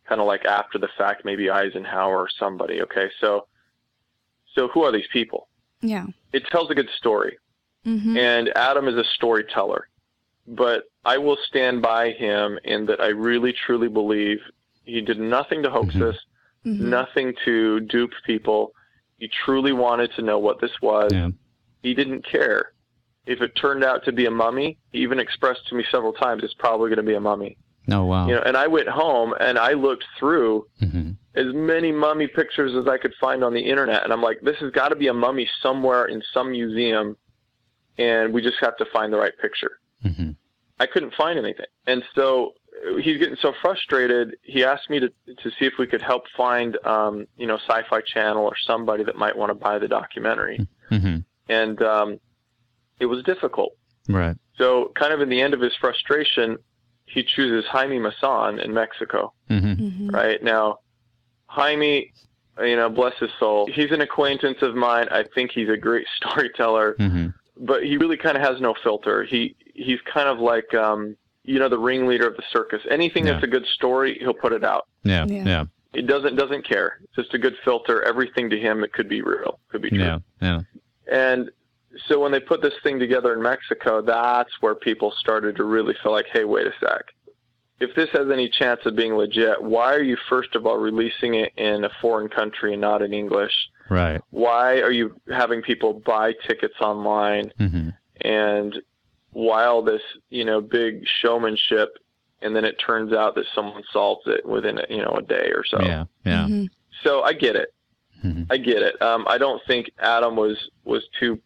kind 0.04 0.20
of 0.20 0.26
like 0.26 0.44
after 0.44 0.78
the 0.78 0.88
fact, 0.98 1.24
maybe 1.24 1.50
Eisenhower 1.50 2.18
or 2.18 2.28
somebody. 2.38 2.82
Okay, 2.82 3.10
so 3.20 3.46
so 4.54 4.68
who 4.68 4.82
are 4.82 4.92
these 4.92 5.06
people? 5.12 5.48
Yeah. 5.80 6.06
It 6.32 6.44
tells 6.48 6.70
a 6.70 6.74
good 6.74 6.90
story 6.90 7.38
hmm 7.84 8.16
and 8.16 8.50
Adam 8.54 8.86
is 8.86 8.94
a 8.96 9.04
storyteller. 9.14 9.88
But 10.46 10.84
I 11.04 11.18
will 11.18 11.36
stand 11.48 11.82
by 11.82 12.10
him 12.10 12.58
in 12.64 12.86
that 12.86 13.00
I 13.00 13.08
really 13.08 13.52
truly 13.52 13.88
believe 13.88 14.38
he 14.84 15.00
did 15.00 15.18
nothing 15.18 15.62
to 15.62 15.70
hoax 15.70 15.94
Mhm. 15.94 16.08
us, 16.10 16.16
hmm 16.64 16.90
nothing 16.90 17.34
to 17.44 17.80
dupe 17.80 18.12
people. 18.24 18.72
He 19.18 19.28
truly 19.28 19.72
wanted 19.72 20.12
to 20.14 20.22
know 20.22 20.38
what 20.38 20.60
this 20.60 20.80
was. 20.80 21.12
Yeah. 21.12 21.30
He 21.82 21.94
didn't 21.94 22.24
care. 22.24 22.72
If 23.26 23.40
it 23.40 23.54
turned 23.54 23.84
out 23.84 24.04
to 24.04 24.12
be 24.12 24.26
a 24.26 24.30
mummy, 24.30 24.78
he 24.92 24.98
even 25.00 25.20
expressed 25.20 25.66
to 25.68 25.74
me 25.76 25.84
several 25.90 26.12
times 26.12 26.42
it's 26.42 26.54
probably 26.54 26.88
going 26.88 26.96
to 27.04 27.10
be 27.12 27.14
a 27.14 27.20
mummy. 27.20 27.56
Oh 27.90 28.04
wow. 28.04 28.26
You 28.28 28.34
know, 28.34 28.42
and 28.42 28.56
I 28.56 28.66
went 28.68 28.88
home 28.88 29.34
and 29.40 29.58
I 29.58 29.72
looked 29.72 30.04
through 30.18 30.66
Mhm. 30.80 31.16
as 31.34 31.52
many 31.52 31.90
mummy 31.92 32.26
pictures 32.28 32.74
as 32.74 32.86
I 32.88 32.98
could 32.98 33.14
find 33.20 33.42
on 33.44 33.54
the 33.54 33.60
internet. 33.60 34.02
And 34.04 34.12
I'm 34.12 34.22
like, 34.22 34.40
this 34.42 34.56
has 34.58 34.70
got 34.72 34.88
to 34.90 34.96
be 34.96 35.08
a 35.08 35.14
mummy 35.14 35.48
somewhere 35.60 36.04
in 36.06 36.22
some 36.32 36.50
museum, 36.52 37.16
and 37.98 38.32
we 38.32 38.40
just 38.42 38.58
have 38.60 38.76
to 38.78 38.84
find 38.86 39.12
the 39.12 39.18
right 39.18 39.36
picture. 39.38 39.78
Mhm. 40.04 40.36
I 40.80 40.86
couldn't 40.86 41.14
find 41.14 41.38
anything. 41.38 41.66
And 41.86 42.02
so 42.14 42.54
uh, 42.86 42.96
he's 42.96 43.18
getting 43.18 43.36
so 43.36 43.52
frustrated. 43.62 44.36
He 44.42 44.64
asked 44.64 44.90
me 44.90 44.98
to, 45.00 45.08
to 45.08 45.50
see 45.58 45.66
if 45.66 45.74
we 45.78 45.86
could 45.86 46.02
help 46.02 46.24
find, 46.36 46.76
um, 46.84 47.26
you 47.36 47.46
know, 47.46 47.56
Sci-Fi 47.68 48.00
Channel 48.02 48.44
or 48.44 48.56
somebody 48.66 49.04
that 49.04 49.16
might 49.16 49.36
want 49.36 49.50
to 49.50 49.54
buy 49.54 49.78
the 49.78 49.88
documentary. 49.88 50.66
Mhm. 50.90 51.24
And 51.48 51.82
um, 51.82 52.18
it 52.98 53.06
was 53.06 53.22
difficult. 53.24 53.76
Right. 54.08 54.36
So 54.58 54.90
kind 54.96 55.12
of 55.12 55.20
in 55.20 55.28
the 55.28 55.40
end 55.40 55.54
of 55.54 55.60
his 55.60 55.74
frustration, 55.80 56.56
he 57.06 57.22
chooses 57.22 57.68
Jaime 57.70 57.98
Maussan 57.98 58.64
in 58.64 58.72
Mexico 58.72 59.32
Mhm. 59.50 59.76
hmm 59.78 60.08
right 60.10 60.42
now 60.42 60.78
jaime 61.46 62.10
you 62.64 62.76
know 62.76 62.88
bless 62.88 63.12
his 63.18 63.30
soul 63.38 63.66
he's 63.72 63.90
an 63.90 64.00
acquaintance 64.00 64.58
of 64.62 64.74
mine 64.74 65.06
i 65.10 65.22
think 65.34 65.50
he's 65.50 65.68
a 65.68 65.76
great 65.76 66.06
storyteller 66.16 66.94
Mhm. 66.98 67.34
But 67.62 67.82
he 67.84 67.96
really 67.96 68.16
kind 68.16 68.36
of 68.36 68.42
has 68.42 68.60
no 68.60 68.74
filter 68.82 69.24
he 69.24 69.54
he's 69.74 70.00
kind 70.12 70.28
of 70.28 70.38
like 70.38 70.72
um 70.74 71.16
you 71.44 71.58
know 71.58 71.68
the 71.68 71.78
ringleader 71.78 72.26
of 72.28 72.36
the 72.36 72.42
circus 72.52 72.82
anything 72.90 73.26
Yeah. 73.26 73.32
that's 73.34 73.44
a 73.44 73.48
good 73.48 73.66
story 73.66 74.18
he'll 74.20 74.34
put 74.34 74.52
it 74.52 74.64
out 74.64 74.86
Yeah. 75.04 75.24
Yeah. 75.26 75.44
Yeah. 75.44 75.64
it 75.94 76.06
doesn't 76.06 76.36
doesn't 76.36 76.66
care 76.68 76.98
it's 77.04 77.14
just 77.16 77.34
a 77.34 77.38
good 77.38 77.54
filter 77.64 78.02
everything 78.02 78.50
to 78.50 78.58
him 78.58 78.84
it 78.84 78.92
could 78.92 79.08
be 79.08 79.22
real 79.22 79.58
could 79.70 79.82
be 79.82 79.90
true 79.90 79.98
Yeah. 80.00 80.18
Yeah. 80.40 80.60
and 81.10 81.50
so 82.08 82.18
when 82.20 82.32
they 82.32 82.40
put 82.40 82.62
this 82.62 82.72
thing 82.82 82.98
together 82.98 83.34
in 83.34 83.42
Mexico, 83.42 84.00
that's 84.00 84.48
where 84.62 84.74
people 84.74 85.12
started 85.20 85.56
to 85.56 85.64
really 85.64 85.94
feel 86.02 86.10
like, 86.10 86.24
hey, 86.32 86.44
wait 86.44 86.66
a 86.66 86.72
sec. 86.80 87.02
If 87.80 87.94
this 87.94 88.08
has 88.14 88.30
any 88.32 88.48
chance 88.48 88.80
of 88.86 88.96
being 88.96 89.12
legit, 89.14 89.62
why 89.62 89.92
are 89.92 90.02
you 90.02 90.16
first 90.30 90.54
of 90.54 90.64
all 90.64 90.78
releasing 90.78 91.34
it 91.34 91.52
in 91.58 91.84
a 91.84 91.90
foreign 92.00 92.30
country 92.30 92.72
and 92.72 92.80
not 92.80 93.02
in 93.02 93.12
English? 93.12 93.52
Right. 93.92 94.20
Why 94.30 94.80
are 94.80 94.90
you 94.90 95.14
having 95.30 95.60
people 95.62 95.94
buy 96.04 96.32
tickets 96.46 96.80
online? 96.80 97.52
hmm 97.58 97.90
And 98.22 98.80
while 99.32 99.82
this, 99.82 100.02
you 100.30 100.44
know, 100.44 100.60
big 100.60 101.04
showmanship, 101.20 101.98
and 102.40 102.54
then 102.56 102.64
it 102.64 102.76
turns 102.78 103.12
out 103.12 103.34
that 103.36 103.44
someone 103.54 103.82
solves 103.92 104.22
it 104.26 104.44
within, 104.46 104.80
you 104.90 105.02
know, 105.02 105.14
a 105.18 105.22
day 105.22 105.52
or 105.54 105.64
so. 105.64 105.80
Yeah. 105.82 106.04
Yeah. 106.24 106.46
Mhm. 106.48 106.68
So 107.02 107.22
I 107.22 107.32
get 107.32 107.56
it. 107.56 107.72
Mhm. 108.24 108.46
I 108.50 108.56
get 108.56 108.82
it. 108.82 109.00
Um, 109.02 109.26
I 109.28 109.38
don't 109.38 109.62
think 109.66 109.90
Adam 109.98 110.36
was 110.36 110.56
was 110.84 111.02
too, 111.18 111.40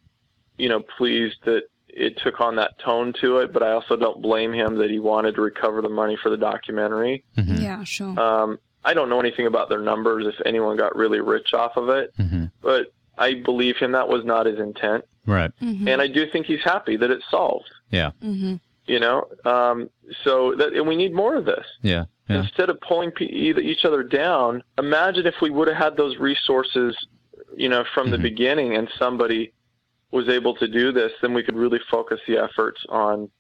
you 0.59 0.68
know, 0.68 0.81
pleased 0.98 1.39
that 1.44 1.64
it 1.89 2.18
took 2.18 2.40
on 2.40 2.56
that 2.56 2.78
tone 2.78 3.12
to 3.23 3.39
it. 3.39 3.52
But 3.52 3.62
I 3.62 3.73
also 3.73 3.97
don't 3.97 4.20
blame 4.20 4.52
him 4.52 4.77
that 4.77 4.90
he 4.90 4.98
wanted 4.98 5.35
to 5.36 5.40
recover 5.43 5.81
the 5.82 5.89
money 5.89 6.16
for 6.23 6.28
the 6.31 6.36
documentary. 6.36 7.24
Mhm. 7.39 7.60
Yeah, 7.62 7.85
sure. 7.85 8.18
Um, 8.20 8.59
I 8.86 8.94
don't 8.94 9.08
know 9.10 9.20
anything 9.20 9.46
about 9.46 9.68
their 9.68 9.80
numbers 9.80 10.26
if 10.26 10.34
anyone 10.46 10.76
got 10.76 10.94
really 10.96 11.20
rich 11.20 11.52
off 11.52 11.76
of 11.76 11.88
it, 11.90 12.12
Mhm. 12.18 12.52
but 12.62 12.92
I 13.18 13.34
believe 13.34 13.76
him 13.76 13.92
that 13.92 14.08
was 14.08 14.24
not 14.24 14.46
his 14.46 14.58
intent, 14.58 15.04
Right. 15.26 15.50
Mhm. 15.60 15.88
and 15.88 16.00
I 16.00 16.06
do 16.06 16.26
think 16.26 16.46
he's 16.46 16.62
happy 16.62 16.96
that 16.96 17.10
it's 17.10 17.28
solved. 17.30 17.68
Yeah. 17.90 18.12
Mhm. 18.22 18.60
You 18.86 19.00
know, 19.00 19.26
um, 19.44 19.90
so 20.22 20.54
that 20.54 20.72
and 20.72 20.86
we 20.86 20.94
need 20.96 21.12
more 21.12 21.34
of 21.34 21.44
this. 21.44 21.66
Yeah. 21.82 22.04
Yeah. 22.28 22.40
instead 22.40 22.70
of 22.70 22.80
pulling 22.80 23.12
each 23.20 23.84
other 23.84 24.02
down, 24.02 24.62
imagine 24.78 25.26
if 25.26 25.40
we 25.40 25.48
would 25.50 25.68
have 25.68 25.76
had 25.76 25.96
those 25.96 26.16
resources, 26.18 26.96
you 27.56 27.68
know, 27.68 27.84
from 27.94 28.10
the 28.10 28.16
Mhm. 28.16 28.22
beginning 28.22 28.74
and 28.76 28.88
somebody 28.98 29.52
was 30.10 30.28
able 30.28 30.54
to 30.56 30.66
do 30.66 30.90
this, 30.92 31.12
then 31.22 31.34
we 31.34 31.42
could 31.44 31.54
really 31.56 31.78
focus 31.88 32.20
the 32.26 32.36
efforts 32.38 32.84
on, 32.88 33.30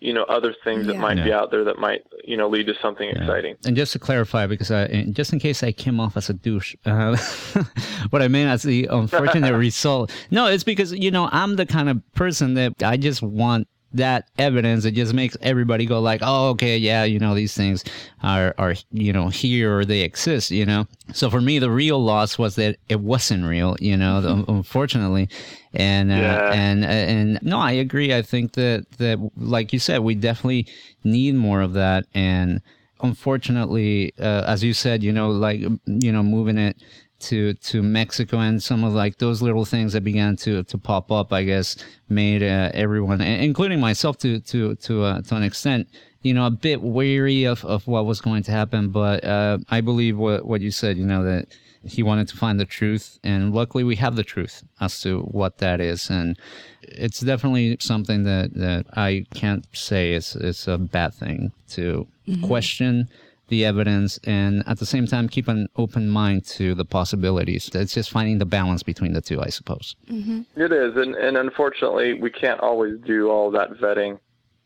you 0.00 0.12
know, 0.14 0.22
other 0.24 0.54
things 0.64 0.86
that 0.86 0.94
Yeah. 0.96 1.00
might 1.00 1.22
be 1.22 1.30
out 1.32 1.50
there 1.50 1.62
that 1.64 1.78
might, 1.78 2.02
you 2.24 2.36
know, 2.36 2.48
lead 2.48 2.66
to 2.68 2.74
something 2.80 3.08
exciting. 3.10 3.56
And 3.66 3.76
just 3.76 3.92
to 3.92 3.98
clarify, 3.98 4.46
because 4.46 4.70
I, 4.70 5.04
just 5.12 5.32
in 5.32 5.38
case 5.38 5.62
I 5.62 5.72
came 5.72 6.00
off 6.00 6.16
as 6.16 6.30
a 6.30 6.32
douche, 6.32 6.74
uh, 6.86 7.16
what 8.10 8.22
I 8.22 8.28
mean 8.28 8.46
as 8.46 8.62
the 8.62 8.86
unfortunate 8.90 9.54
result. 9.68 10.10
No, 10.30 10.46
it's 10.46 10.64
because 10.64 10.92
you 10.92 11.10
know 11.10 11.28
I'm 11.32 11.56
the 11.56 11.66
kind 11.66 11.88
of 11.88 12.00
person 12.14 12.54
that 12.54 12.82
I 12.82 12.96
just 12.96 13.22
want 13.22 13.68
that 13.92 14.28
evidence 14.38 14.84
it 14.84 14.92
just 14.92 15.12
makes 15.14 15.36
everybody 15.40 15.84
go 15.86 16.00
like, 16.00 16.20
oh, 16.22 16.50
okay, 16.50 16.76
yeah, 16.76 17.04
you 17.04 17.18
know, 17.18 17.34
these 17.34 17.54
things 17.54 17.84
are 18.22 18.54
are 18.58 18.74
you 18.92 19.12
know 19.12 19.28
here 19.28 19.78
or 19.78 19.84
they 19.84 20.00
exist, 20.00 20.50
you 20.50 20.64
know. 20.64 20.86
So 21.12 21.28
for 21.30 21.40
me, 21.40 21.58
the 21.58 21.70
real 21.70 22.02
loss 22.02 22.38
was 22.38 22.54
that 22.56 22.76
it 22.88 23.00
wasn't 23.00 23.44
real, 23.44 23.76
you 23.80 23.96
know, 23.96 24.20
the- 24.20 24.44
unfortunately. 24.52 25.28
And 25.72 26.10
uh, 26.10 26.14
and 26.54 26.84
and 26.84 27.38
no, 27.42 27.58
I 27.58 27.72
agree. 27.72 28.14
I 28.14 28.22
think 28.22 28.52
that 28.52 28.86
that 28.98 29.18
like 29.36 29.72
you 29.72 29.78
said, 29.78 30.00
we 30.00 30.14
definitely 30.14 30.66
need 31.04 31.34
more 31.34 31.60
of 31.60 31.72
that 31.74 32.06
and 32.14 32.60
unfortunately, 33.02 34.12
uh, 34.18 34.44
as 34.46 34.62
you 34.62 34.74
said, 34.74 35.02
you 35.02 35.12
know, 35.12 35.30
like 35.30 35.60
you 35.86 36.12
know, 36.12 36.22
moving 36.22 36.58
it 36.58 36.76
to 37.20 37.54
to 37.54 37.82
Mexico 37.82 38.38
and 38.38 38.62
some 38.62 38.84
of 38.84 38.92
like 38.92 39.18
those 39.18 39.42
little 39.42 39.64
things 39.64 39.92
that 39.92 40.02
began 40.02 40.36
to 40.36 40.62
to 40.64 40.78
pop 40.78 41.10
up, 41.10 41.32
I 41.32 41.44
guess, 41.44 41.76
made 42.08 42.42
uh, 42.42 42.70
everyone, 42.74 43.20
including 43.20 43.80
myself, 43.80 44.18
to 44.18 44.40
to 44.40 44.74
to 44.76 45.04
uh, 45.04 45.22
to 45.22 45.36
an 45.36 45.42
extent, 45.42 45.88
you 46.22 46.34
know, 46.34 46.46
a 46.46 46.50
bit 46.50 46.82
wary 46.82 47.44
of 47.44 47.64
of 47.64 47.86
what 47.86 48.06
was 48.06 48.20
going 48.20 48.42
to 48.44 48.50
happen. 48.50 48.90
But 48.90 49.24
uh, 49.24 49.58
I 49.70 49.80
believe 49.80 50.18
what 50.18 50.46
what 50.46 50.60
you 50.60 50.70
said, 50.70 50.96
you 50.96 51.06
know, 51.06 51.22
that 51.24 51.48
he 51.84 52.02
wanted 52.02 52.28
to 52.28 52.36
find 52.36 52.60
the 52.60 52.66
truth, 52.66 53.18
and 53.24 53.54
luckily 53.54 53.84
we 53.84 53.96
have 53.96 54.16
the 54.16 54.24
truth 54.24 54.62
as 54.80 55.00
to 55.00 55.20
what 55.22 55.58
that 55.58 55.80
is, 55.80 56.10
and 56.10 56.38
it's 56.82 57.20
definitely 57.20 57.76
something 57.80 58.24
that 58.24 58.54
that 58.54 58.86
I 58.96 59.26
can't 59.34 59.66
say 59.72 60.12
is 60.12 60.36
is 60.36 60.66
a 60.68 60.78
bad 60.78 61.14
thing 61.14 61.52
to 61.70 62.06
question 62.42 63.08
the 63.50 63.64
evidence 63.64 64.18
and 64.24 64.64
at 64.66 64.78
the 64.78 64.86
same 64.86 65.06
time 65.06 65.28
keep 65.28 65.46
an 65.48 65.68
open 65.76 66.08
mind 66.08 66.44
to 66.46 66.74
the 66.74 66.84
possibilities. 66.84 67.70
It's 67.74 67.94
just 67.94 68.10
finding 68.10 68.38
the 68.38 68.46
balance 68.46 68.82
between 68.82 69.12
the 69.12 69.20
two, 69.20 69.40
I 69.42 69.48
suppose. 69.50 69.94
It 70.08 70.72
is, 70.72 70.96
and, 70.96 71.14
and 71.14 71.36
unfortunately, 71.36 72.14
we 72.14 72.30
can't 72.30 72.60
always 72.60 72.98
do 73.06 73.28
all 73.30 73.50
that 73.52 73.70
vetting. 73.72 74.18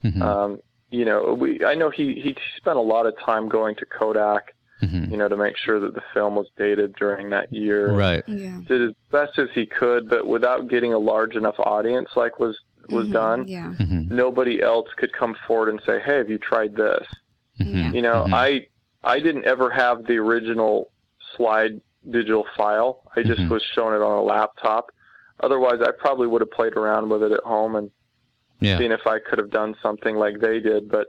Mhm. 0.04 0.22
Um, 0.22 0.58
you 0.90 1.04
know, 1.04 1.34
we 1.34 1.64
I 1.64 1.74
know 1.74 1.90
he 1.90 2.14
he 2.24 2.36
spent 2.56 2.76
a 2.76 2.86
lot 2.94 3.06
of 3.06 3.14
time 3.18 3.48
going 3.48 3.74
to 3.76 3.86
Kodak, 3.86 4.54
Mhm. 4.82 5.10
you 5.10 5.16
know, 5.16 5.28
to 5.28 5.36
make 5.36 5.56
sure 5.56 5.80
that 5.80 5.94
the 5.94 6.02
film 6.12 6.36
was 6.36 6.46
dated 6.56 6.94
during 6.96 7.30
that 7.30 7.52
year. 7.52 7.90
Right. 7.92 8.22
Yeah. 8.28 8.60
did 8.68 8.80
as 8.82 8.94
best 9.10 9.38
as 9.38 9.48
he 9.54 9.66
could, 9.66 10.08
but 10.08 10.26
without 10.26 10.68
getting 10.68 10.92
a 10.92 10.98
large 10.98 11.34
enough 11.36 11.58
audience 11.58 12.10
like 12.16 12.38
was 12.38 12.56
was 12.90 13.06
Mhm. 13.08 13.12
done, 13.12 13.48
Yeah. 13.48 13.72
Mhm. 13.78 14.10
nobody 14.10 14.60
else 14.60 14.88
could 14.98 15.12
come 15.14 15.34
forward 15.46 15.70
and 15.70 15.80
say, 15.86 16.00
"Hey, 16.04 16.18
have 16.18 16.28
you 16.28 16.36
tried 16.36 16.76
this?" 16.76 17.06
Mhm. 17.58 17.94
You 17.94 18.02
know. 18.02 18.26
I 18.30 18.66
I 19.04 19.20
didn't 19.20 19.44
ever 19.44 19.70
have 19.70 20.06
the 20.06 20.16
original 20.16 20.90
slide 21.36 21.80
digital 22.10 22.46
file. 22.56 23.02
I 23.16 23.22
just 23.22 23.40
Mhm. 23.40 23.50
was 23.50 23.62
shown 23.62 23.94
it 23.94 24.02
on 24.02 24.18
a 24.18 24.22
laptop. 24.22 24.90
Otherwise, 25.40 25.80
I 25.80 25.90
probably 25.92 26.26
would 26.26 26.40
have 26.42 26.50
played 26.50 26.74
around 26.74 27.08
with 27.08 27.22
it 27.22 27.32
at 27.32 27.40
home 27.40 27.76
and 27.76 27.90
Yeah. 28.60 28.78
seen 28.78 28.92
if 28.92 29.06
I 29.06 29.18
could 29.18 29.38
have 29.38 29.50
done 29.50 29.74
something 29.82 30.16
like 30.16 30.38
they 30.40 30.60
did. 30.60 30.88
But 30.90 31.08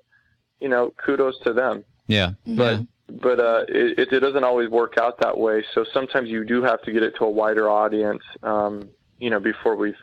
you 0.61 0.69
know, 0.69 0.91
kudos 0.97 1.37
to 1.39 1.53
them. 1.53 1.83
Yeah. 2.07 2.31
But 2.47 2.81
but 3.07 3.39
uh, 3.39 3.65
it, 3.67 4.11
it 4.11 4.19
doesn't 4.19 4.43
always 4.43 4.69
work 4.69 4.97
out 4.97 5.19
that 5.19 5.37
way. 5.37 5.63
So 5.73 5.83
sometimes 5.93 6.27
you 6.29 6.43
do 6.43 6.63
have 6.63 6.81
to 6.83 6.91
get 6.91 7.03
it 7.03 7.15
to 7.17 7.25
a 7.25 7.29
wider 7.29 7.69
audience. 7.69 8.23
Um, 8.41 8.89
you 9.19 9.29
know, 9.29 9.39
before 9.39 9.75
we've 9.75 9.97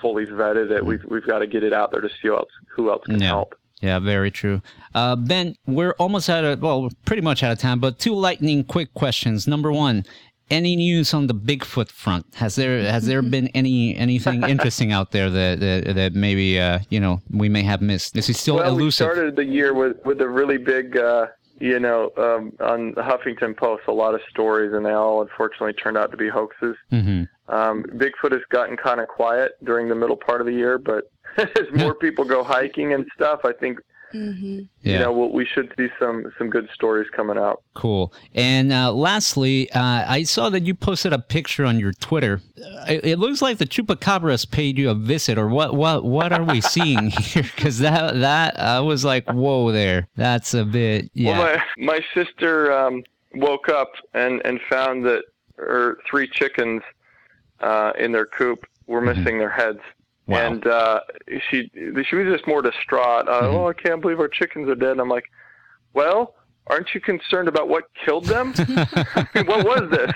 fully 0.00 0.26
vetted 0.26 0.70
it, 0.70 0.84
we've 0.84 1.04
we've 1.06 1.26
got 1.26 1.40
to 1.40 1.46
get 1.46 1.64
it 1.64 1.72
out 1.72 1.90
there 1.90 2.00
to 2.00 2.08
see 2.08 2.28
who 2.28 2.36
else 2.36 2.50
who 2.76 2.90
else 2.90 3.04
can 3.06 3.20
Yeah. 3.20 3.28
help. 3.28 3.54
Yeah, 3.80 3.98
very 3.98 4.30
true. 4.30 4.62
Uh, 4.94 5.16
ben, 5.16 5.56
we're 5.66 5.92
almost 5.98 6.30
out 6.30 6.44
of, 6.44 6.62
well, 6.62 6.82
we're 6.82 6.88
pretty 7.04 7.22
much 7.22 7.42
out 7.42 7.52
of 7.52 7.58
time, 7.58 7.80
but 7.80 7.98
two 7.98 8.14
lightning 8.14 8.64
quick 8.64 8.94
questions. 8.94 9.46
Number 9.46 9.70
one, 9.72 10.04
any 10.50 10.76
news 10.76 11.12
on 11.12 11.26
the 11.26 11.34
Bigfoot 11.34 11.90
front? 11.90 12.26
Has 12.34 12.54
there 12.54 12.78
has 12.90 13.06
there 13.06 13.22
been 13.22 13.48
any 13.48 13.96
anything 13.96 14.42
interesting 14.48 14.92
out 14.92 15.10
there 15.10 15.30
that 15.30 15.60
that, 15.60 15.94
that 15.94 16.14
maybe 16.14 16.60
uh, 16.60 16.80
you 16.90 17.00
know 17.00 17.20
we 17.30 17.48
may 17.48 17.62
have 17.62 17.80
missed? 17.80 18.16
Is 18.16 18.26
he 18.26 18.32
still 18.32 18.56
well, 18.56 18.74
we 18.74 18.82
elusive? 18.82 19.06
started 19.06 19.36
the 19.36 19.44
year 19.44 19.74
with 19.74 19.96
with 20.04 20.20
a 20.20 20.28
really 20.28 20.58
big, 20.58 20.96
uh, 20.96 21.26
you 21.60 21.80
know, 21.80 22.10
um, 22.16 22.52
on 22.60 22.92
the 22.94 23.02
Huffington 23.02 23.56
Post, 23.56 23.84
a 23.88 23.92
lot 23.92 24.14
of 24.14 24.20
stories, 24.30 24.72
and 24.72 24.84
they 24.84 24.92
all 24.92 25.22
unfortunately 25.22 25.72
turned 25.72 25.96
out 25.96 26.10
to 26.10 26.16
be 26.16 26.28
hoaxes. 26.28 26.76
hmm 26.90 27.22
Um, 27.48 27.84
Bigfoot 27.94 28.32
has 28.32 28.42
gotten 28.50 28.76
kind 28.76 29.00
of 29.00 29.08
quiet 29.08 29.52
during 29.64 29.88
the 29.88 29.94
middle 29.94 30.16
part 30.16 30.40
of 30.40 30.46
the 30.46 30.52
year, 30.52 30.78
but 30.78 31.04
as 31.38 31.72
more 31.72 31.94
people 31.94 32.24
go 32.24 32.42
hiking 32.44 32.92
and 32.92 33.06
stuff, 33.14 33.40
I 33.44 33.52
think 33.52 33.78
Mm-hmm. 34.14 34.60
Yeah. 34.82 34.92
you 34.92 34.98
know 35.00 35.12
we'll, 35.12 35.32
we 35.32 35.44
should 35.44 35.72
see 35.76 35.88
some 35.98 36.32
some 36.38 36.48
good 36.48 36.68
stories 36.72 37.08
coming 37.10 37.36
out. 37.36 37.64
Cool. 37.74 38.14
And 38.32 38.72
uh, 38.72 38.92
lastly, 38.92 39.68
uh, 39.72 40.04
I 40.06 40.22
saw 40.22 40.50
that 40.50 40.62
you 40.62 40.72
posted 40.72 41.12
a 41.12 41.18
picture 41.18 41.64
on 41.64 41.80
your 41.80 41.92
Twitter. 41.94 42.40
Uh, 42.56 42.84
It, 42.92 43.04
it 43.04 43.18
looks 43.18 43.42
like 43.42 43.58
the 43.58 43.66
chupacabras 43.66 44.48
paid 44.48 44.78
you 44.78 44.90
a 44.90 44.94
visit, 44.94 45.36
or 45.36 45.48
what? 45.48 45.74
What? 45.74 46.04
What 46.04 46.32
are 46.32 46.44
we 46.44 46.60
seeing 46.60 47.10
here? 47.10 47.42
Because 47.42 47.80
that 47.80 48.14
that 48.20 48.60
I 48.60 48.78
was 48.78 49.04
like, 49.04 49.28
whoa, 49.28 49.72
there. 49.72 50.06
That's 50.14 50.54
a 50.54 50.64
bit. 50.64 51.10
Yeah. 51.14 51.36
Well, 51.38 51.56
my 51.76 51.84
my 51.84 52.00
sister 52.14 52.72
um, 52.72 53.02
woke 53.34 53.68
up 53.68 53.90
and 54.12 54.40
and 54.44 54.60
found 54.70 55.04
that 55.06 55.24
her 55.56 55.98
three 56.08 56.28
chickens 56.28 56.82
uh, 57.60 57.92
in 57.98 58.12
their 58.12 58.26
coop 58.26 58.64
were 58.86 59.00
missing 59.00 59.38
their 59.38 59.50
heads. 59.50 59.80
Mm-hmm. 60.28 60.32
Wow. 60.32 60.38
And 60.52 60.66
uh, 60.66 61.00
she 61.50 61.70
she 62.08 62.16
was 62.16 62.26
just 62.34 62.46
more 62.46 62.62
distraught. 62.62 63.28
Uh, 63.28 63.42
Mhm. 63.42 63.54
Oh, 63.54 63.68
I 63.68 63.74
can't 63.74 64.00
believe 64.00 64.20
our 64.20 64.28
chickens 64.28 64.68
are 64.68 64.74
dead. 64.74 64.92
And 64.92 65.00
I'm 65.00 65.08
like, 65.08 65.24
well, 65.92 66.34
aren't 66.66 66.94
you 66.94 67.00
concerned 67.00 67.46
about 67.48 67.68
what 67.68 67.84
killed 68.04 68.24
them? 68.24 68.54
I 68.58 69.26
mean, 69.34 69.46
what 69.46 69.64
was 69.66 69.90
this? 69.90 70.12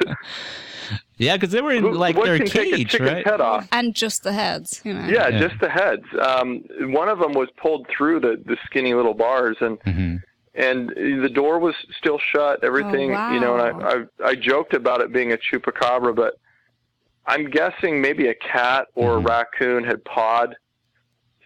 yeah, 1.19 1.37
because 1.37 1.51
they 1.53 1.61
were 1.61 1.73
in 1.73 1.93
like 1.93 2.17
what 2.17 2.25
their 2.27 2.39
can 2.39 2.47
take 2.47 2.73
a 2.73 2.77
cage, 2.79 2.99
right? 3.01 3.27
head 3.27 3.41
off? 3.43 3.69
And 3.73 3.95
just 3.95 4.23
the 4.23 4.33
heads, 4.33 4.81
you 4.85 4.95
know. 4.95 5.07
Yeah, 5.07 5.29
Yeah. 5.29 5.39
just 5.47 5.61
the 5.61 5.69
heads. 5.69 6.05
Um, 6.21 6.65
one 6.93 7.09
of 7.09 7.19
them 7.19 7.33
was 7.33 7.49
pulled 7.61 7.87
through 7.89 8.21
the, 8.21 8.43
the 8.47 8.57
skinny 8.67 8.95
little 8.95 9.15
bars, 9.15 9.57
and 9.61 9.79
hmm 9.85 10.17
and 10.55 10.89
the 10.89 11.29
door 11.33 11.61
was 11.61 11.75
still 11.97 12.19
shut. 12.33 12.65
Everything, 12.65 13.15
Oh, 13.15 13.33
you 13.33 13.39
know. 13.39 13.57
And. 13.59 13.83
I, 13.85 14.27
I 14.27 14.31
I 14.31 14.35
joked 14.35 14.75
about 14.75 15.01
it 15.03 15.13
being 15.13 15.33
a 15.33 15.37
chupacabra, 15.37 16.17
but 16.17 16.35
I'm 17.29 17.51
guessing 17.51 18.01
maybe 18.01 18.29
a 18.29 18.35
cat 18.35 18.89
or 18.95 19.13
Mhm. 19.13 19.17
a 19.17 19.19
raccoon 19.21 19.85
had 19.85 20.03
pawed 20.05 20.57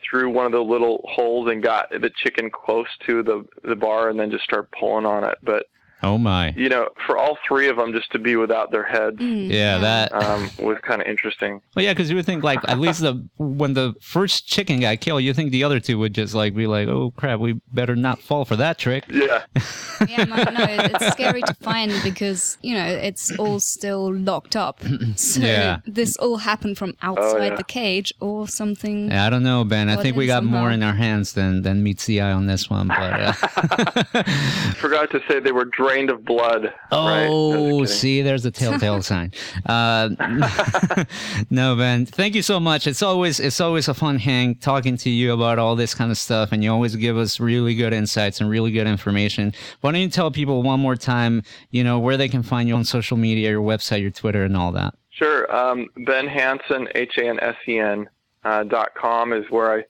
through 0.03 0.31
one 0.31 0.47
of 0.47 0.53
the 0.53 0.63
little 0.63 1.05
holes 1.09 1.51
and 1.51 1.63
got 1.63 1.91
the 1.91 2.11
chicken 2.11 2.51
close 2.51 2.89
to 3.07 3.23
the 3.23 3.45
the 3.65 3.77
bar, 3.77 4.09
and 4.09 4.19
then 4.19 4.31
just 4.31 4.45
started 4.45 4.71
pulling 4.71 5.07
on 5.07 5.25
it. 5.25 5.39
But 5.43 5.67
Oh 6.03 6.19
my. 6.19 6.53
you 6.57 6.69
know, 6.69 6.89
for 7.07 7.17
all 7.17 7.39
three 7.47 7.69
of 7.69 7.77
them 7.77 7.93
just 7.93 8.11
to 8.13 8.19
be 8.19 8.37
without 8.37 8.71
their 8.73 8.83
heads 8.85 9.17
Mm, 9.19 9.51
Yeah, 9.53 9.79
that. 9.79 10.13
um, 10.13 10.51
was 10.59 10.79
kind 10.83 11.01
of 11.01 11.07
interesting. 11.07 11.61
Well, 11.77 11.85
yeah, 11.85 11.93
because 11.93 12.11
you 12.11 12.17
would 12.17 12.27
think 12.27 12.43
like 12.43 12.59
at 12.69 12.79
least 12.79 13.01
the 13.01 13.25
when 13.39 13.75
the 13.75 13.95
first 14.01 14.47
chicken 14.47 14.81
got 14.81 15.01
killed, 15.01 15.23
you 15.23 15.33
think 15.35 15.51
the 15.53 15.65
other 15.65 15.81
two 15.81 15.99
would 15.99 16.15
just 16.15 16.35
like 16.35 16.55
be 16.55 16.67
like, 16.67 16.89
oh 16.89 17.13
crap, 17.17 17.39
we 17.41 17.61
better 17.73 17.95
not 17.97 18.21
fall 18.21 18.45
for 18.45 18.57
that 18.57 18.79
trick. 18.79 19.05
Yeah, 19.11 19.45
yeah, 20.09 20.25
no, 20.25 20.37
no, 20.37 20.67
it's 20.69 21.07
scary 21.13 21.43
to 21.43 21.55
find 21.55 21.93
because 22.03 22.59
you 22.63 22.75
know 22.75 22.87
it's 22.87 23.31
all 23.39 23.61
still 23.61 24.13
locked 24.15 24.57
up. 24.57 24.81
So 25.17 25.41
Yeah. 25.41 25.79
this 25.87 26.17
all 26.17 26.39
happened 26.39 26.79
from 26.79 26.95
outside 27.03 27.49
yeah. 27.53 27.57
the 27.57 27.65
cage 27.65 28.13
or 28.21 28.49
something. 28.49 29.11
Yeah, 29.11 29.27
I 29.27 29.31
don't 29.31 29.43
know, 29.43 29.63
Ben. 29.65 29.89
I 29.89 29.97
think 30.03 30.17
we 30.17 30.25
in 30.25 30.29
got 30.29 30.45
more 30.45 30.71
in 30.71 30.83
our 30.83 30.95
hands 30.95 31.35
than 31.35 31.63
than 31.63 31.83
meets 31.83 32.07
the 32.07 32.21
eye 32.23 32.33
on 32.33 32.47
this 32.47 32.69
one. 32.71 32.89
But 32.89 33.13
uh, 33.21 33.33
Forgot 34.77 35.11
to 35.11 35.21
say 35.29 35.39
they 35.41 35.53
were 35.53 35.65
drained 35.93 36.11
of 36.11 36.25
blood. 36.25 36.73
oh, 36.91 37.53
kidding. 37.53 37.87
see, 37.87 38.23
there's 38.23 38.45
a 38.45 38.51
telltale 38.51 39.03
sign. 39.03 39.33
Uh, 39.67 40.11
no, 41.51 41.77
Ben. 41.77 42.07
Thank 42.07 42.35
you 42.35 42.43
so 42.43 42.59
much. 42.59 42.87
It's 42.87 43.03
always 43.03 43.41
it's 43.41 43.61
always 43.61 43.89
a 43.89 43.95
fun 43.95 44.19
hang 44.19 44.55
talking 44.57 44.97
to 44.99 45.11
you 45.11 45.33
about 45.33 45.59
all 45.59 45.77
this 45.77 45.95
kind 45.95 46.11
of 46.11 46.19
stuff, 46.19 46.53
and 46.53 46.65
you 46.65 46.73
always 46.73 46.97
give 46.97 47.17
us 47.17 47.41
really 47.41 47.75
good 47.75 47.93
insights 47.93 48.41
and 48.41 48.49
really 48.49 48.71
good 48.71 48.87
information. 48.87 49.53
Why 49.81 49.93
don't 49.93 50.01
you 50.01 50.09
tell 50.09 50.31
people 50.31 50.63
one 50.63 50.81
more 50.81 50.97
time, 50.97 51.43
you 51.71 51.85
know, 51.85 51.99
where 51.99 52.17
they 52.17 52.29
can 52.29 52.43
find 52.43 52.69
you 52.69 52.75
on 52.75 52.85
social 52.85 53.17
media, 53.17 53.51
your 53.51 53.63
website, 53.63 54.01
your 54.01 54.11
Twitter, 54.11 54.45
and 54.45 54.57
all 54.57 54.73
that. 54.73 54.95
Sure. 55.11 55.55
Um, 55.55 55.89
ben 56.07 56.27
Hansen, 56.27 56.89
H 56.95 57.19
A 57.19 57.29
N 57.29 57.39
S 57.41 57.57
E 57.69 57.79
N 57.79 58.09
uh, 58.45 58.65
dot 58.65 58.95
com 58.95 59.33
is 59.33 59.45
where 59.51 59.79
I 59.79 59.85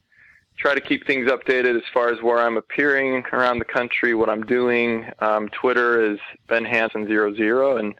try 0.62 0.74
to 0.74 0.80
keep 0.80 1.04
things 1.06 1.28
updated 1.28 1.76
as 1.76 1.82
far 1.92 2.08
as 2.08 2.22
where 2.22 2.38
I'm 2.38 2.56
appearing 2.56 3.24
around 3.32 3.58
the 3.58 3.64
country, 3.64 4.14
what 4.14 4.30
I'm 4.30 4.46
doing. 4.46 5.10
Um, 5.18 5.48
Twitter 5.48 6.12
is 6.12 6.20
Ben 6.46 6.64
Hansen 6.64 7.06
zero 7.08 7.34
zero, 7.34 7.78
and 7.78 7.94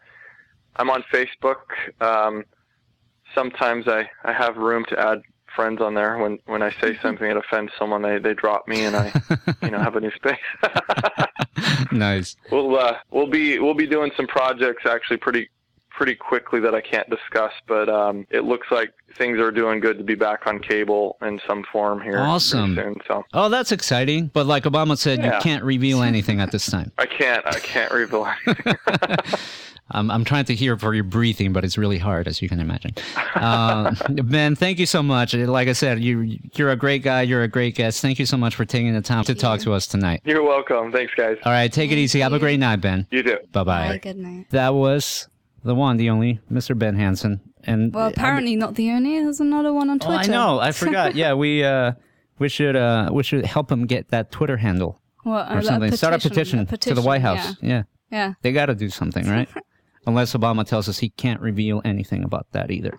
I'm 0.77 0.89
on 0.89 1.03
Facebook. 1.13 1.57
Um, 2.01 2.45
sometimes 3.35 3.89
I, 3.89 4.09
I 4.25 4.33
have 4.33 4.57
room 4.57 4.85
to 4.91 4.99
add 4.99 5.23
friends 5.57 5.81
on 5.81 5.95
there. 5.95 6.19
When 6.19 6.39
when 6.47 6.63
I 6.63 6.71
say 6.81 6.97
something 7.03 7.27
that 7.27 7.37
offends 7.37 7.73
someone, 7.77 8.01
they, 8.01 8.19
they 8.19 8.33
drop 8.33 8.69
me, 8.69 8.85
and 8.85 8.95
I 8.95 9.13
you 9.61 9.71
know 9.71 9.79
have 9.79 9.97
a 9.97 10.01
new 10.01 10.13
space. 10.15 10.39
nice. 11.93 12.37
We'll 12.53 12.79
uh, 12.79 12.99
we'll 13.11 13.27
be 13.27 13.59
we'll 13.59 13.75
be 13.75 13.89
doing 13.89 14.13
some 14.17 14.29
projects 14.29 14.87
actually 14.87 15.17
pretty 15.17 15.51
pretty 16.03 16.17
quickly 16.17 16.59
that 16.59 16.75
I 16.75 16.81
can't 16.81 17.09
discuss, 17.09 17.53
but 17.69 17.89
um, 17.89 18.27
it 18.29 18.43
looks 18.43 18.67
like 18.73 18.93
things 19.17 19.39
are 19.39 19.53
doing 19.53 19.79
good 19.79 19.99
to 19.99 20.03
be 20.05 20.17
back 20.17 20.49
on 20.49 20.59
cable 20.59 21.17
in 21.23 21.41
some 21.47 21.63
form 21.71 22.01
here. 22.03 22.19
Awesome. 22.19 22.75
Soon, 22.75 22.97
so 23.07 23.25
Oh, 23.33 23.49
that's 23.49 23.71
exciting. 23.71 24.27
But 24.35 24.47
like 24.47 24.65
Obama 24.65 24.99
said, 24.99 25.25
you 25.25 25.31
can't 25.41 25.63
reveal 25.63 26.03
anything 26.03 26.41
at 26.41 26.51
this 26.51 26.67
time. 26.69 26.91
I 26.99 27.07
can't 27.07 27.47
I 27.47 27.61
can't 27.61 27.93
reveal 27.93 28.27
anything. 28.47 28.75
I'm, 29.93 30.11
I'm 30.11 30.25
trying 30.25 30.47
to 30.47 30.55
hear 30.57 30.77
for 30.77 30.93
your 30.93 31.05
breathing, 31.05 31.53
but 31.53 31.65
it's 31.65 31.79
really 31.79 31.99
hard, 31.99 32.27
as 32.27 32.43
you 32.43 32.49
can 32.49 32.59
imagine. 32.59 32.93
Uh, 33.37 33.95
ben, 34.09 34.57
thank 34.57 34.79
you 34.81 34.87
so 34.87 35.03
much. 35.05 35.35
Like 35.35 35.69
I 35.69 35.73
said, 35.75 36.01
you, 36.01 36.39
you're 36.55 36.71
a 36.71 36.77
great 36.77 37.03
guy. 37.05 37.23
You're 37.23 37.43
a 37.43 37.49
great 37.49 37.75
guest. 37.77 38.01
Thank 38.03 38.19
you 38.19 38.25
so 38.27 38.37
much 38.39 38.55
for 38.57 38.65
taking 38.65 38.93
the 38.95 39.03
time 39.03 39.23
to 39.25 39.35
talk 39.37 39.61
to 39.61 39.73
us 39.73 39.87
tonight. 39.87 40.23
You're 40.25 40.43
welcome. 40.43 40.91
Thanks, 40.91 41.13
guys. 41.15 41.37
All 41.45 41.53
right, 41.53 41.71
take 41.73 41.93
it 41.93 41.99
easy. 41.99 42.21
Have 42.21 42.33
a 42.33 42.39
great 42.41 42.59
night, 42.59 42.77
Ben. 42.81 43.07
You 43.13 43.23
too. 43.23 43.37
Bye 43.53 43.65
Bye, 43.65 43.89
bye. 43.89 43.99
good 43.99 44.17
night. 44.17 44.47
That 44.51 44.73
was 44.73 45.29
the 45.65 45.75
one, 45.75 45.97
the 45.97 46.11
only, 46.11 46.41
Mr. 46.51 46.77
Ben 46.79 46.97
Hansen. 46.97 47.41
And 47.65 47.95
Well, 47.95 48.09
apparently 48.09 48.57
not 48.57 48.75
the 48.75 48.91
only. 48.91 49.21
There's 49.21 49.41
another 49.41 49.73
one 49.73 49.89
on 49.91 49.99
Oh, 50.03 50.07
Twitter. 50.07 50.23
I 50.23 50.27
know. 50.27 50.59
I 50.59 50.73
forgot. 50.73 51.15
Yeah, 51.23 51.35
we 51.35 51.63
uh, 51.65 51.93
we 52.39 52.49
should 52.49 52.75
uh, 52.77 53.11
we 53.13 53.23
should 53.23 53.47
help 53.47 53.71
him 53.71 53.87
get 53.87 54.09
that 54.09 54.31
Twitter 54.33 54.57
handle 54.57 55.01
or 55.25 55.39
a 55.39 55.63
something. 55.63 55.93
Start 55.93 56.15
a 56.15 56.19
petition, 56.19 56.67
a 56.71 56.77
to 56.77 56.95
the 56.95 57.03
White. 57.03 57.21
House. 57.23 57.57
Yeah. 57.63 57.85
Yeah. 58.11 58.35
They 58.43 58.53
got 58.53 58.67
to 58.67 58.75
do 58.75 58.89
something, 58.91 59.27
right? 59.29 59.49
Unless 60.07 60.33
Obama 60.35 60.67
tells 60.67 60.89
us 60.89 60.99
he 60.99 61.11
can't 61.11 61.41
reveal 61.41 61.81
anything 61.85 62.25
about 62.25 62.47
that 62.53 62.71
either. 62.73 62.99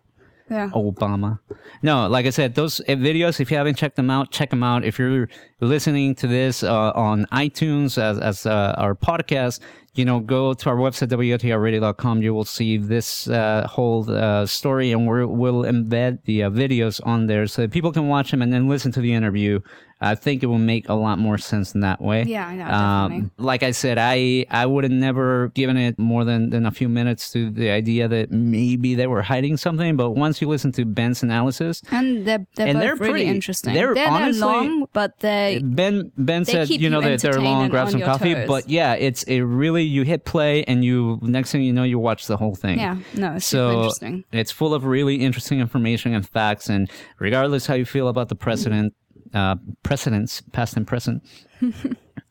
Yeah. 0.49 0.69
Obama. 0.69 1.39
No, 1.81 2.07
like 2.07 2.25
I 2.25 2.29
said, 2.29 2.55
those 2.55 2.79
uh, 2.81 2.83
videos, 2.95 3.39
if 3.39 3.51
you 3.51 3.57
haven't 3.57 3.75
checked 3.75 3.95
them 3.97 4.09
out, 4.09 4.31
check 4.31 4.49
them 4.49 4.63
out. 4.63 4.85
If 4.85 4.97
you're 4.99 5.27
listening 5.61 6.15
to 6.15 6.27
this 6.27 6.63
uh, 6.63 6.91
on 6.95 7.25
iTunes 7.33 7.97
as, 8.01 8.19
as 8.19 8.45
uh, 8.45 8.73
our 8.77 8.95
podcast, 8.95 9.59
you 9.95 10.05
know, 10.05 10.19
go 10.19 10.53
to 10.53 10.69
our 10.69 10.75
website, 10.75 11.09
WOTRradio.com. 11.09 12.21
You 12.23 12.33
will 12.33 12.45
see 12.45 12.77
this 12.77 13.27
uh, 13.27 13.67
whole 13.67 14.09
uh, 14.09 14.45
story, 14.45 14.91
and 14.91 15.07
we're, 15.07 15.27
we'll 15.27 15.63
embed 15.63 16.23
the 16.25 16.43
uh, 16.43 16.49
videos 16.49 16.99
on 17.05 17.27
there 17.27 17.45
so 17.45 17.61
that 17.61 17.71
people 17.71 17.91
can 17.91 18.07
watch 18.07 18.31
them 18.31 18.41
and 18.41 18.51
then 18.51 18.67
listen 18.67 18.91
to 18.93 19.01
the 19.01 19.13
interview. 19.13 19.59
I 20.03 20.15
think 20.15 20.43
it 20.43 20.47
will 20.47 20.57
make 20.59 20.89
a 20.89 20.93
lot 20.93 21.17
more 21.19 21.37
sense 21.37 21.73
in 21.73 21.81
that 21.81 22.01
way. 22.01 22.23
Yeah, 22.23 22.47
I 22.47 22.55
know, 22.55 22.65
Um, 22.65 23.11
definitely. 23.11 23.31
like 23.45 23.63
I 23.63 23.71
said, 23.71 23.97
I 23.97 24.45
I 24.51 24.65
would 24.65 24.83
have 24.83 24.91
never 24.91 25.49
given 25.55 25.77
it 25.77 25.97
more 25.97 26.23
than, 26.25 26.49
than 26.49 26.65
a 26.65 26.71
few 26.71 26.89
minutes 26.89 27.31
to 27.33 27.49
the 27.49 27.69
idea 27.69 28.07
that 28.07 28.31
maybe 28.31 28.95
they 28.95 29.07
were 29.07 29.21
hiding 29.21 29.57
something. 29.57 29.95
But 29.95 30.11
once 30.11 30.41
you 30.41 30.47
listen 30.49 30.71
to 30.73 30.85
Ben's 30.85 31.23
analysis, 31.23 31.81
And 31.91 32.25
they're, 32.25 32.45
they're 32.55 32.67
And 32.67 32.81
they're 32.81 32.95
really 32.95 33.11
pretty- 33.23 33.25
interesting. 33.27 33.73
they're 33.73 33.93
they're, 33.93 34.09
honestly- 34.09 34.41
long, 34.41 34.85
but 34.93 35.19
they 35.19 35.61
Ben 35.63 36.11
Ben 36.17 36.43
They 36.43 36.51
said 36.53 36.69
you 36.69 36.89
know 36.89 37.01
that 37.01 37.19
they're 37.21 37.39
long, 37.41 37.69
grab 37.69 37.89
some 37.89 38.01
coffee. 38.01 38.33
toes. 38.35 38.47
But 38.47 38.69
yeah, 38.69 38.93
it's 38.93 39.23
a 39.27 39.41
really 39.41 39.83
you 39.83 40.03
hit 40.03 40.25
play 40.25 40.63
and 40.65 40.83
you 40.83 41.19
next 41.21 41.51
thing 41.51 41.61
you 41.63 41.73
know 41.73 41.83
you 41.83 41.97
watch 41.99 42.27
the 42.27 42.37
whole 42.37 42.55
thing. 42.55 42.77
Yeah, 42.79 42.97
no, 43.15 43.35
it's 43.35 43.45
super 43.45 43.71
so 43.71 43.77
interesting. 43.77 44.23
it's 44.31 44.51
full 44.51 44.73
of 44.73 44.85
really 44.85 45.15
interesting 45.17 45.59
information 45.59 46.13
and 46.13 46.27
facts. 46.27 46.69
And 46.69 46.89
regardless 47.19 47.67
how 47.67 47.75
you 47.75 47.85
feel 47.85 48.07
about 48.07 48.29
the 48.29 48.35
precedent, 48.35 48.93
uh, 49.33 49.55
precedents, 49.83 50.41
past 50.51 50.75
and 50.77 50.85
present, 50.87 51.23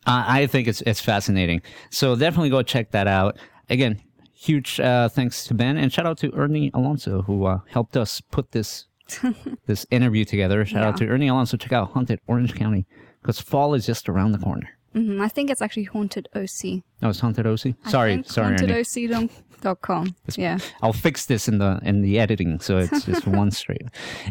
I 0.07 0.43
I 0.43 0.47
think 0.47 0.69
it's 0.69 0.83
it's 0.83 1.01
fascinating. 1.01 1.63
So 1.91 2.17
definitely 2.17 2.51
go 2.51 2.63
check 2.63 2.91
that 2.93 3.07
out. 3.07 3.39
Again, 3.71 4.01
huge 4.35 4.81
uh, 4.81 5.09
thanks 5.09 5.45
to 5.47 5.55
Ben 5.55 5.77
and 5.77 5.93
shout 5.93 6.07
out 6.07 6.19
to 6.19 6.35
Ernie 6.35 6.71
Alonso 6.75 7.23
who 7.23 7.45
uh, 7.47 7.61
helped 7.69 7.97
us 7.97 8.21
put 8.21 8.53
this 8.53 8.87
this 9.67 9.87
interview 9.91 10.25
together. 10.25 10.65
Shout 10.65 10.85
out 10.85 10.97
to 10.99 11.07
Ernie 11.09 11.29
Alonso. 11.29 11.57
Check 11.57 11.73
out 11.73 11.91
Haunted 11.93 12.21
Orange 12.27 12.55
County 12.55 12.87
because 13.21 13.41
fall 13.41 13.75
is 13.75 13.87
just 13.87 14.09
around 14.09 14.33
the 14.33 14.39
corner. 14.39 14.69
Mhm, 14.95 15.21
I 15.23 15.29
think 15.29 15.51
it's 15.51 15.63
actually 15.63 15.85
Haunted 15.85 16.29
OC. 16.35 16.83
Oh, 17.03 17.09
it's 17.09 17.21
Haunted 17.21 17.47
OC. 17.47 17.75
I 17.85 17.91
Sorry, 17.91 18.23
sorry. 18.25 18.57
HauntedOC.com. 18.57 20.15
Yeah. 20.37 20.59
I'll 20.83 20.93
fix 20.93 21.27
this 21.27 21.49
in 21.49 21.59
the 21.59 21.81
in 21.83 22.03
the 22.03 22.19
editing 22.19 22.59
so 22.61 22.79
it's 22.79 23.05
just 23.05 23.27
one 23.29 23.51
straight. 23.51 23.83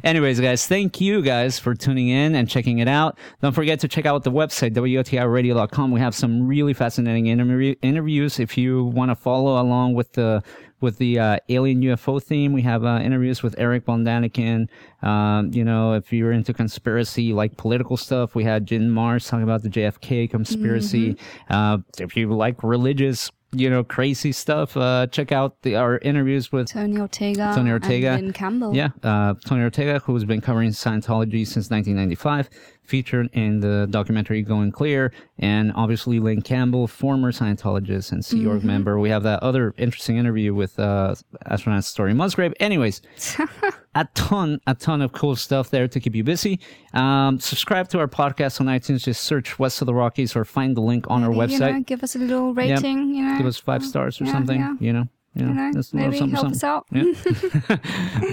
Anyways, 0.04 0.40
guys, 0.40 0.68
thank 0.68 1.00
you 1.00 1.22
guys 1.22 1.60
for 1.60 1.74
tuning 1.76 2.10
in 2.10 2.36
and 2.36 2.50
checking 2.50 2.80
it 2.80 2.88
out. 2.88 3.18
Don't 3.42 3.54
forget 3.54 3.80
to 3.82 3.88
check 3.88 4.06
out 4.06 4.24
the 4.24 4.32
website 4.32 4.74
WOTRradio.com. 4.74 5.92
We 5.92 6.00
have 6.00 6.16
some 6.16 6.48
really 6.48 6.74
fascinating 6.74 7.28
interview, 7.28 7.76
interviews. 7.82 8.40
If 8.40 8.58
you 8.58 8.86
want 8.86 9.12
to 9.12 9.16
follow 9.16 9.62
along 9.62 9.94
with 9.94 10.14
the 10.14 10.44
with 10.82 10.98
the 10.98 11.20
uh, 11.20 11.38
alien 11.50 11.82
UFO 11.84 12.22
theme, 12.22 12.54
we 12.54 12.64
have 12.64 12.84
uh, 12.84 13.00
interviews 13.04 13.44
with 13.44 13.54
Eric 13.60 13.86
Von 13.86 14.04
Daniken. 14.04 14.68
Um, 15.04 15.52
you 15.54 15.64
know, 15.64 15.94
if 15.94 16.12
you're 16.12 16.32
into 16.32 16.54
conspiracy, 16.54 17.34
like 17.34 17.56
political 17.56 17.98
stuff, 17.98 18.34
we 18.34 18.44
had 18.44 18.66
Jim 18.66 18.90
Marrs 18.90 19.30
talking 19.30 19.44
about 19.44 19.62
the 19.62 19.70
JFK 19.70 20.30
conspiracy. 20.30 21.18
Uh, 21.50 21.78
if 22.00 22.18
you 22.18 22.34
like 22.34 22.61
religious 22.64 23.32
you 23.54 23.70
know, 23.70 23.84
crazy 23.84 24.32
stuff, 24.32 24.78
uh, 24.78 25.08
check 25.08 25.32
out 25.32 25.62
the, 25.64 25.76
our 25.76 25.98
interviews 26.00 26.52
with 26.52 26.70
Tony 26.70 27.00
Ortega. 27.00 27.52
Tony 27.54 27.72
Ortega. 27.72 28.12
And 28.12 28.28
Lynn 28.28 28.34
Campbell. 28.34 28.76
Yeah, 28.76 28.90
uh, 29.04 29.34
Tony 29.46 29.64
Ortega, 29.64 30.00
who's 30.00 30.24
been 30.24 30.42
covering 30.42 30.70
Scientology 30.70 31.46
since 31.46 31.70
1995, 31.70 32.50
featured 32.92 33.30
in 33.34 33.62
the 33.62 33.88
documentary 33.90 34.42
Going 34.42 34.72
Clear, 34.72 35.14
and 35.40 35.72
obviously 35.76 36.20
Lane 36.20 36.42
Campbell, 36.42 36.88
former 36.88 37.32
Scientologist 37.32 38.12
and 38.12 38.24
Sea 38.24 38.46
Org 38.46 38.62
Mhm. 38.62 38.66
member. 38.66 39.00
We 39.00 39.10
have 39.10 39.24
that 39.24 39.42
other 39.42 39.74
interesting 39.78 40.18
interview 40.18 40.54
with 40.54 40.78
uh, 40.78 41.16
astronaut 41.46 41.86
Story 41.86 42.14
Musgrave. 42.14 42.54
Anyways, 42.60 43.02
a 43.96 44.06
ton, 44.14 44.60
a 44.68 44.76
ton 44.76 45.02
of 45.02 45.14
cool 45.14 45.36
stuff 45.38 45.70
there 45.70 45.88
to 45.88 46.00
keep 46.00 46.16
you 46.16 46.24
busy. 46.26 46.60
Um, 46.94 47.40
subscribe 47.40 47.88
to 47.90 48.00
our 48.00 48.08
podcast 48.08 48.60
on 48.60 48.68
iTunes. 48.68 49.04
Just 49.04 49.24
search 49.24 49.58
West 49.58 49.82
of 49.82 49.86
the 49.86 49.94
Rockies 49.94 50.36
or 50.36 50.44
find 50.44 50.76
the 50.76 50.82
link 50.82 51.06
on 51.10 51.24
our 51.24 51.32
website. 51.32 51.68
You 51.70 51.74
know, 51.80 51.84
give 51.84 52.04
us 52.04 52.16
a 52.16 52.20
little 52.20 52.50
Yep. 52.50 52.58
rating. 52.58 53.16
You 53.16 53.24
know, 53.24 53.38
Give 53.38 53.48
us 53.48 53.58
five 53.58 53.84
stars 53.86 54.20
or 54.20 54.26
yeah, 54.26 54.32
something. 54.34 54.60
yeah. 54.60 54.76
You 54.80 54.94
know, 54.94 55.08
you 55.34 55.44
know, 55.44 55.50
You 55.50 55.54
know, 55.56 55.72
just 55.74 55.94
a 55.94 55.96
maybe 55.96 56.18
something, 56.18 56.36
help 56.36 56.52
us 56.52 56.64
out. 56.64 56.86
Yeah. 56.92 57.04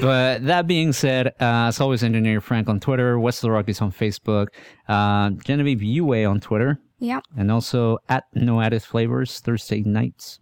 but 0.01 0.45
that 0.45 0.67
being 0.67 0.93
said, 0.93 1.29
uh, 1.41 1.69
as 1.69 1.81
always, 1.81 2.03
Engineer 2.03 2.41
Frank 2.41 2.69
on 2.69 2.81
Twitter, 2.81 3.19
West 3.19 3.45
of 3.45 3.51
Rockies 3.51 3.81
on 3.81 3.93
Facebook, 3.93 4.49
uh, 4.89 5.31
Genevieve 5.45 5.79
Uwe 5.79 6.29
on 6.29 6.41
Twitter, 6.41 6.79
yeah. 6.99 7.21
and 7.37 7.51
also 7.53 7.99
at 8.09 8.25
No 8.35 8.61
Added 8.61 8.83
Flavors 8.83 9.41
Thursday 9.41 9.83
nights, 9.83 10.41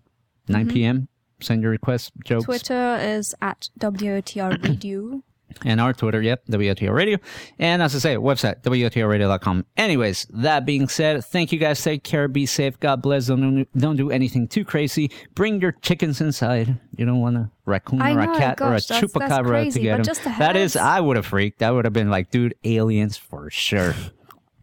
9 0.48 0.66
Mhm. 0.66 0.72
p.m. 0.72 1.08
Send 1.40 1.60
your 1.62 1.70
requests, 1.70 2.10
jokes, 2.24 2.44
Twitter 2.46 2.96
is 3.00 3.34
at 3.42 3.68
WOTR 3.78 4.62
Radio. 4.62 5.22
And 5.64 5.80
our 5.80 5.92
Twitter, 5.92 6.20
yep, 6.20 6.44
WOTR 6.46 6.92
Radio. 6.94 7.18
And 7.58 7.80
as 7.82 7.94
I 7.94 7.98
say, 7.98 8.16
website, 8.16 8.62
WOTRradio.com. 8.62 9.64
Anyways, 9.76 10.26
that 10.30 10.66
being 10.66 10.88
said, 10.88 11.24
thank 11.24 11.52
you 11.52 11.58
guys. 11.58 11.82
Take 11.82 12.02
care. 12.02 12.28
Be 12.28 12.46
safe. 12.46 12.78
God 12.80 13.00
bless. 13.02 13.26
Don't, 13.26 13.66
don't 13.78 13.96
do 13.96 14.10
anything 14.10 14.48
too 14.48 14.64
crazy. 14.64 15.10
Bring 15.34 15.60
your 15.60 15.72
chickens 15.72 16.20
inside. 16.20 16.78
You 16.96 17.06
don't 17.06 17.20
want 17.20 17.36
a 17.36 17.50
raccoon 17.64 18.02
I 18.02 18.12
or 18.12 18.26
know, 18.26 18.34
a 18.34 18.38
cat 18.38 18.60
or 18.60 18.66
a 18.66 18.70
gosh, 18.72 18.86
that's- 18.86 19.00
that's 19.00 19.12
chupacabra 19.14 19.72
to 19.72 19.80
get 19.80 20.04
them. 20.04 20.34
that 20.38 20.56
is. 20.56 20.76
I 20.76 21.00
would 21.00 21.16
have 21.16 21.26
freaked. 21.26 21.62
I 21.62 21.70
would 21.70 21.84
have 21.84 21.94
been 21.94 22.10
like, 22.10 22.30
dude, 22.30 22.54
aliens 22.64 23.16
for 23.16 23.50
sure. 23.50 23.94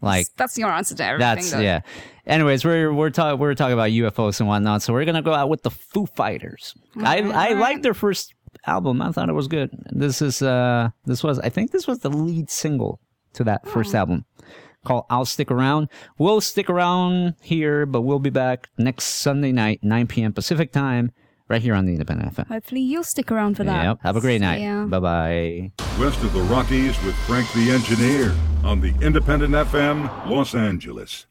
Like, 0.01 0.27
That's 0.35 0.57
your 0.57 0.69
answer 0.69 0.95
to 0.95 1.05
everything. 1.05 1.35
that's, 1.35 1.51
though. 1.51 1.59
yeah. 1.61 1.79
Anyways, 2.25 2.65
we're 2.65 2.91
we're 2.93 3.09
talking 3.09 3.39
we're 3.39 3.55
talking 3.55 3.71
about 3.71 3.89
UFOs 3.91 4.41
and 4.41 4.49
whatnot, 4.49 4.81
so 4.81 4.91
we're 4.91 5.05
gonna 5.05 5.21
go 5.21 5.33
out 5.33 5.47
with 5.47 5.63
the 5.63 5.71
Foo 5.71 6.05
Fighters. 6.07 6.75
I 7.01 7.21
I 7.21 7.53
liked 7.53 7.83
their 7.83 7.93
first 7.93 8.33
album. 8.67 9.01
I 9.01 9.11
thought 9.11 9.29
it 9.29 9.33
was 9.33 9.47
good. 9.47 9.69
This 9.91 10.21
is 10.21 10.41
uh 10.41 10.89
this 11.05 11.23
was 11.23 11.39
I 11.39 11.49
think 11.49 11.71
this 11.71 11.87
was 11.87 11.99
the 11.99 12.09
lead 12.09 12.49
single 12.49 12.99
to 13.33 13.43
that 13.45 13.61
Oh. 13.65 13.69
first 13.69 13.93
album 13.95 14.25
called 14.85 15.05
I'll 15.09 15.25
Stick 15.25 15.49
Around. 15.51 15.87
We'll 16.17 16.41
stick 16.41 16.69
around 16.69 17.35
here, 17.41 17.85
but 17.85 18.01
we'll 18.01 18.19
be 18.19 18.29
back 18.29 18.67
next 18.77 19.05
Sunday 19.05 19.51
night, 19.53 19.79
9 19.81 20.07
p.m. 20.07 20.33
Pacific 20.33 20.71
time, 20.73 21.11
right 21.47 21.61
here 21.61 21.73
on 21.73 21.85
the 21.85 21.93
Independent 21.93 22.35
FM. 22.35 22.47
Hopefully 22.47 22.81
you'll 22.81 23.03
stick 23.03 23.31
around 23.31 23.55
for 23.55 23.63
that. 23.63 23.83
Yep. 23.85 23.99
Have 24.03 24.17
a 24.17 24.21
great 24.21 24.41
night. 24.41 24.59
ya. 24.61 24.85
Bye 24.85 24.99
bye. 24.99 25.71
West 25.99 26.21
of 26.23 26.33
the 26.33 26.41
Rockies 26.41 27.01
with 27.03 27.15
Frank 27.27 27.47
the 27.53 27.71
Engineer 27.71 28.33
on 28.63 28.81
the 28.81 28.93
Independent 29.01 29.53
FM, 29.53 30.09
Los 30.29 30.53
Angeles. 30.53 31.21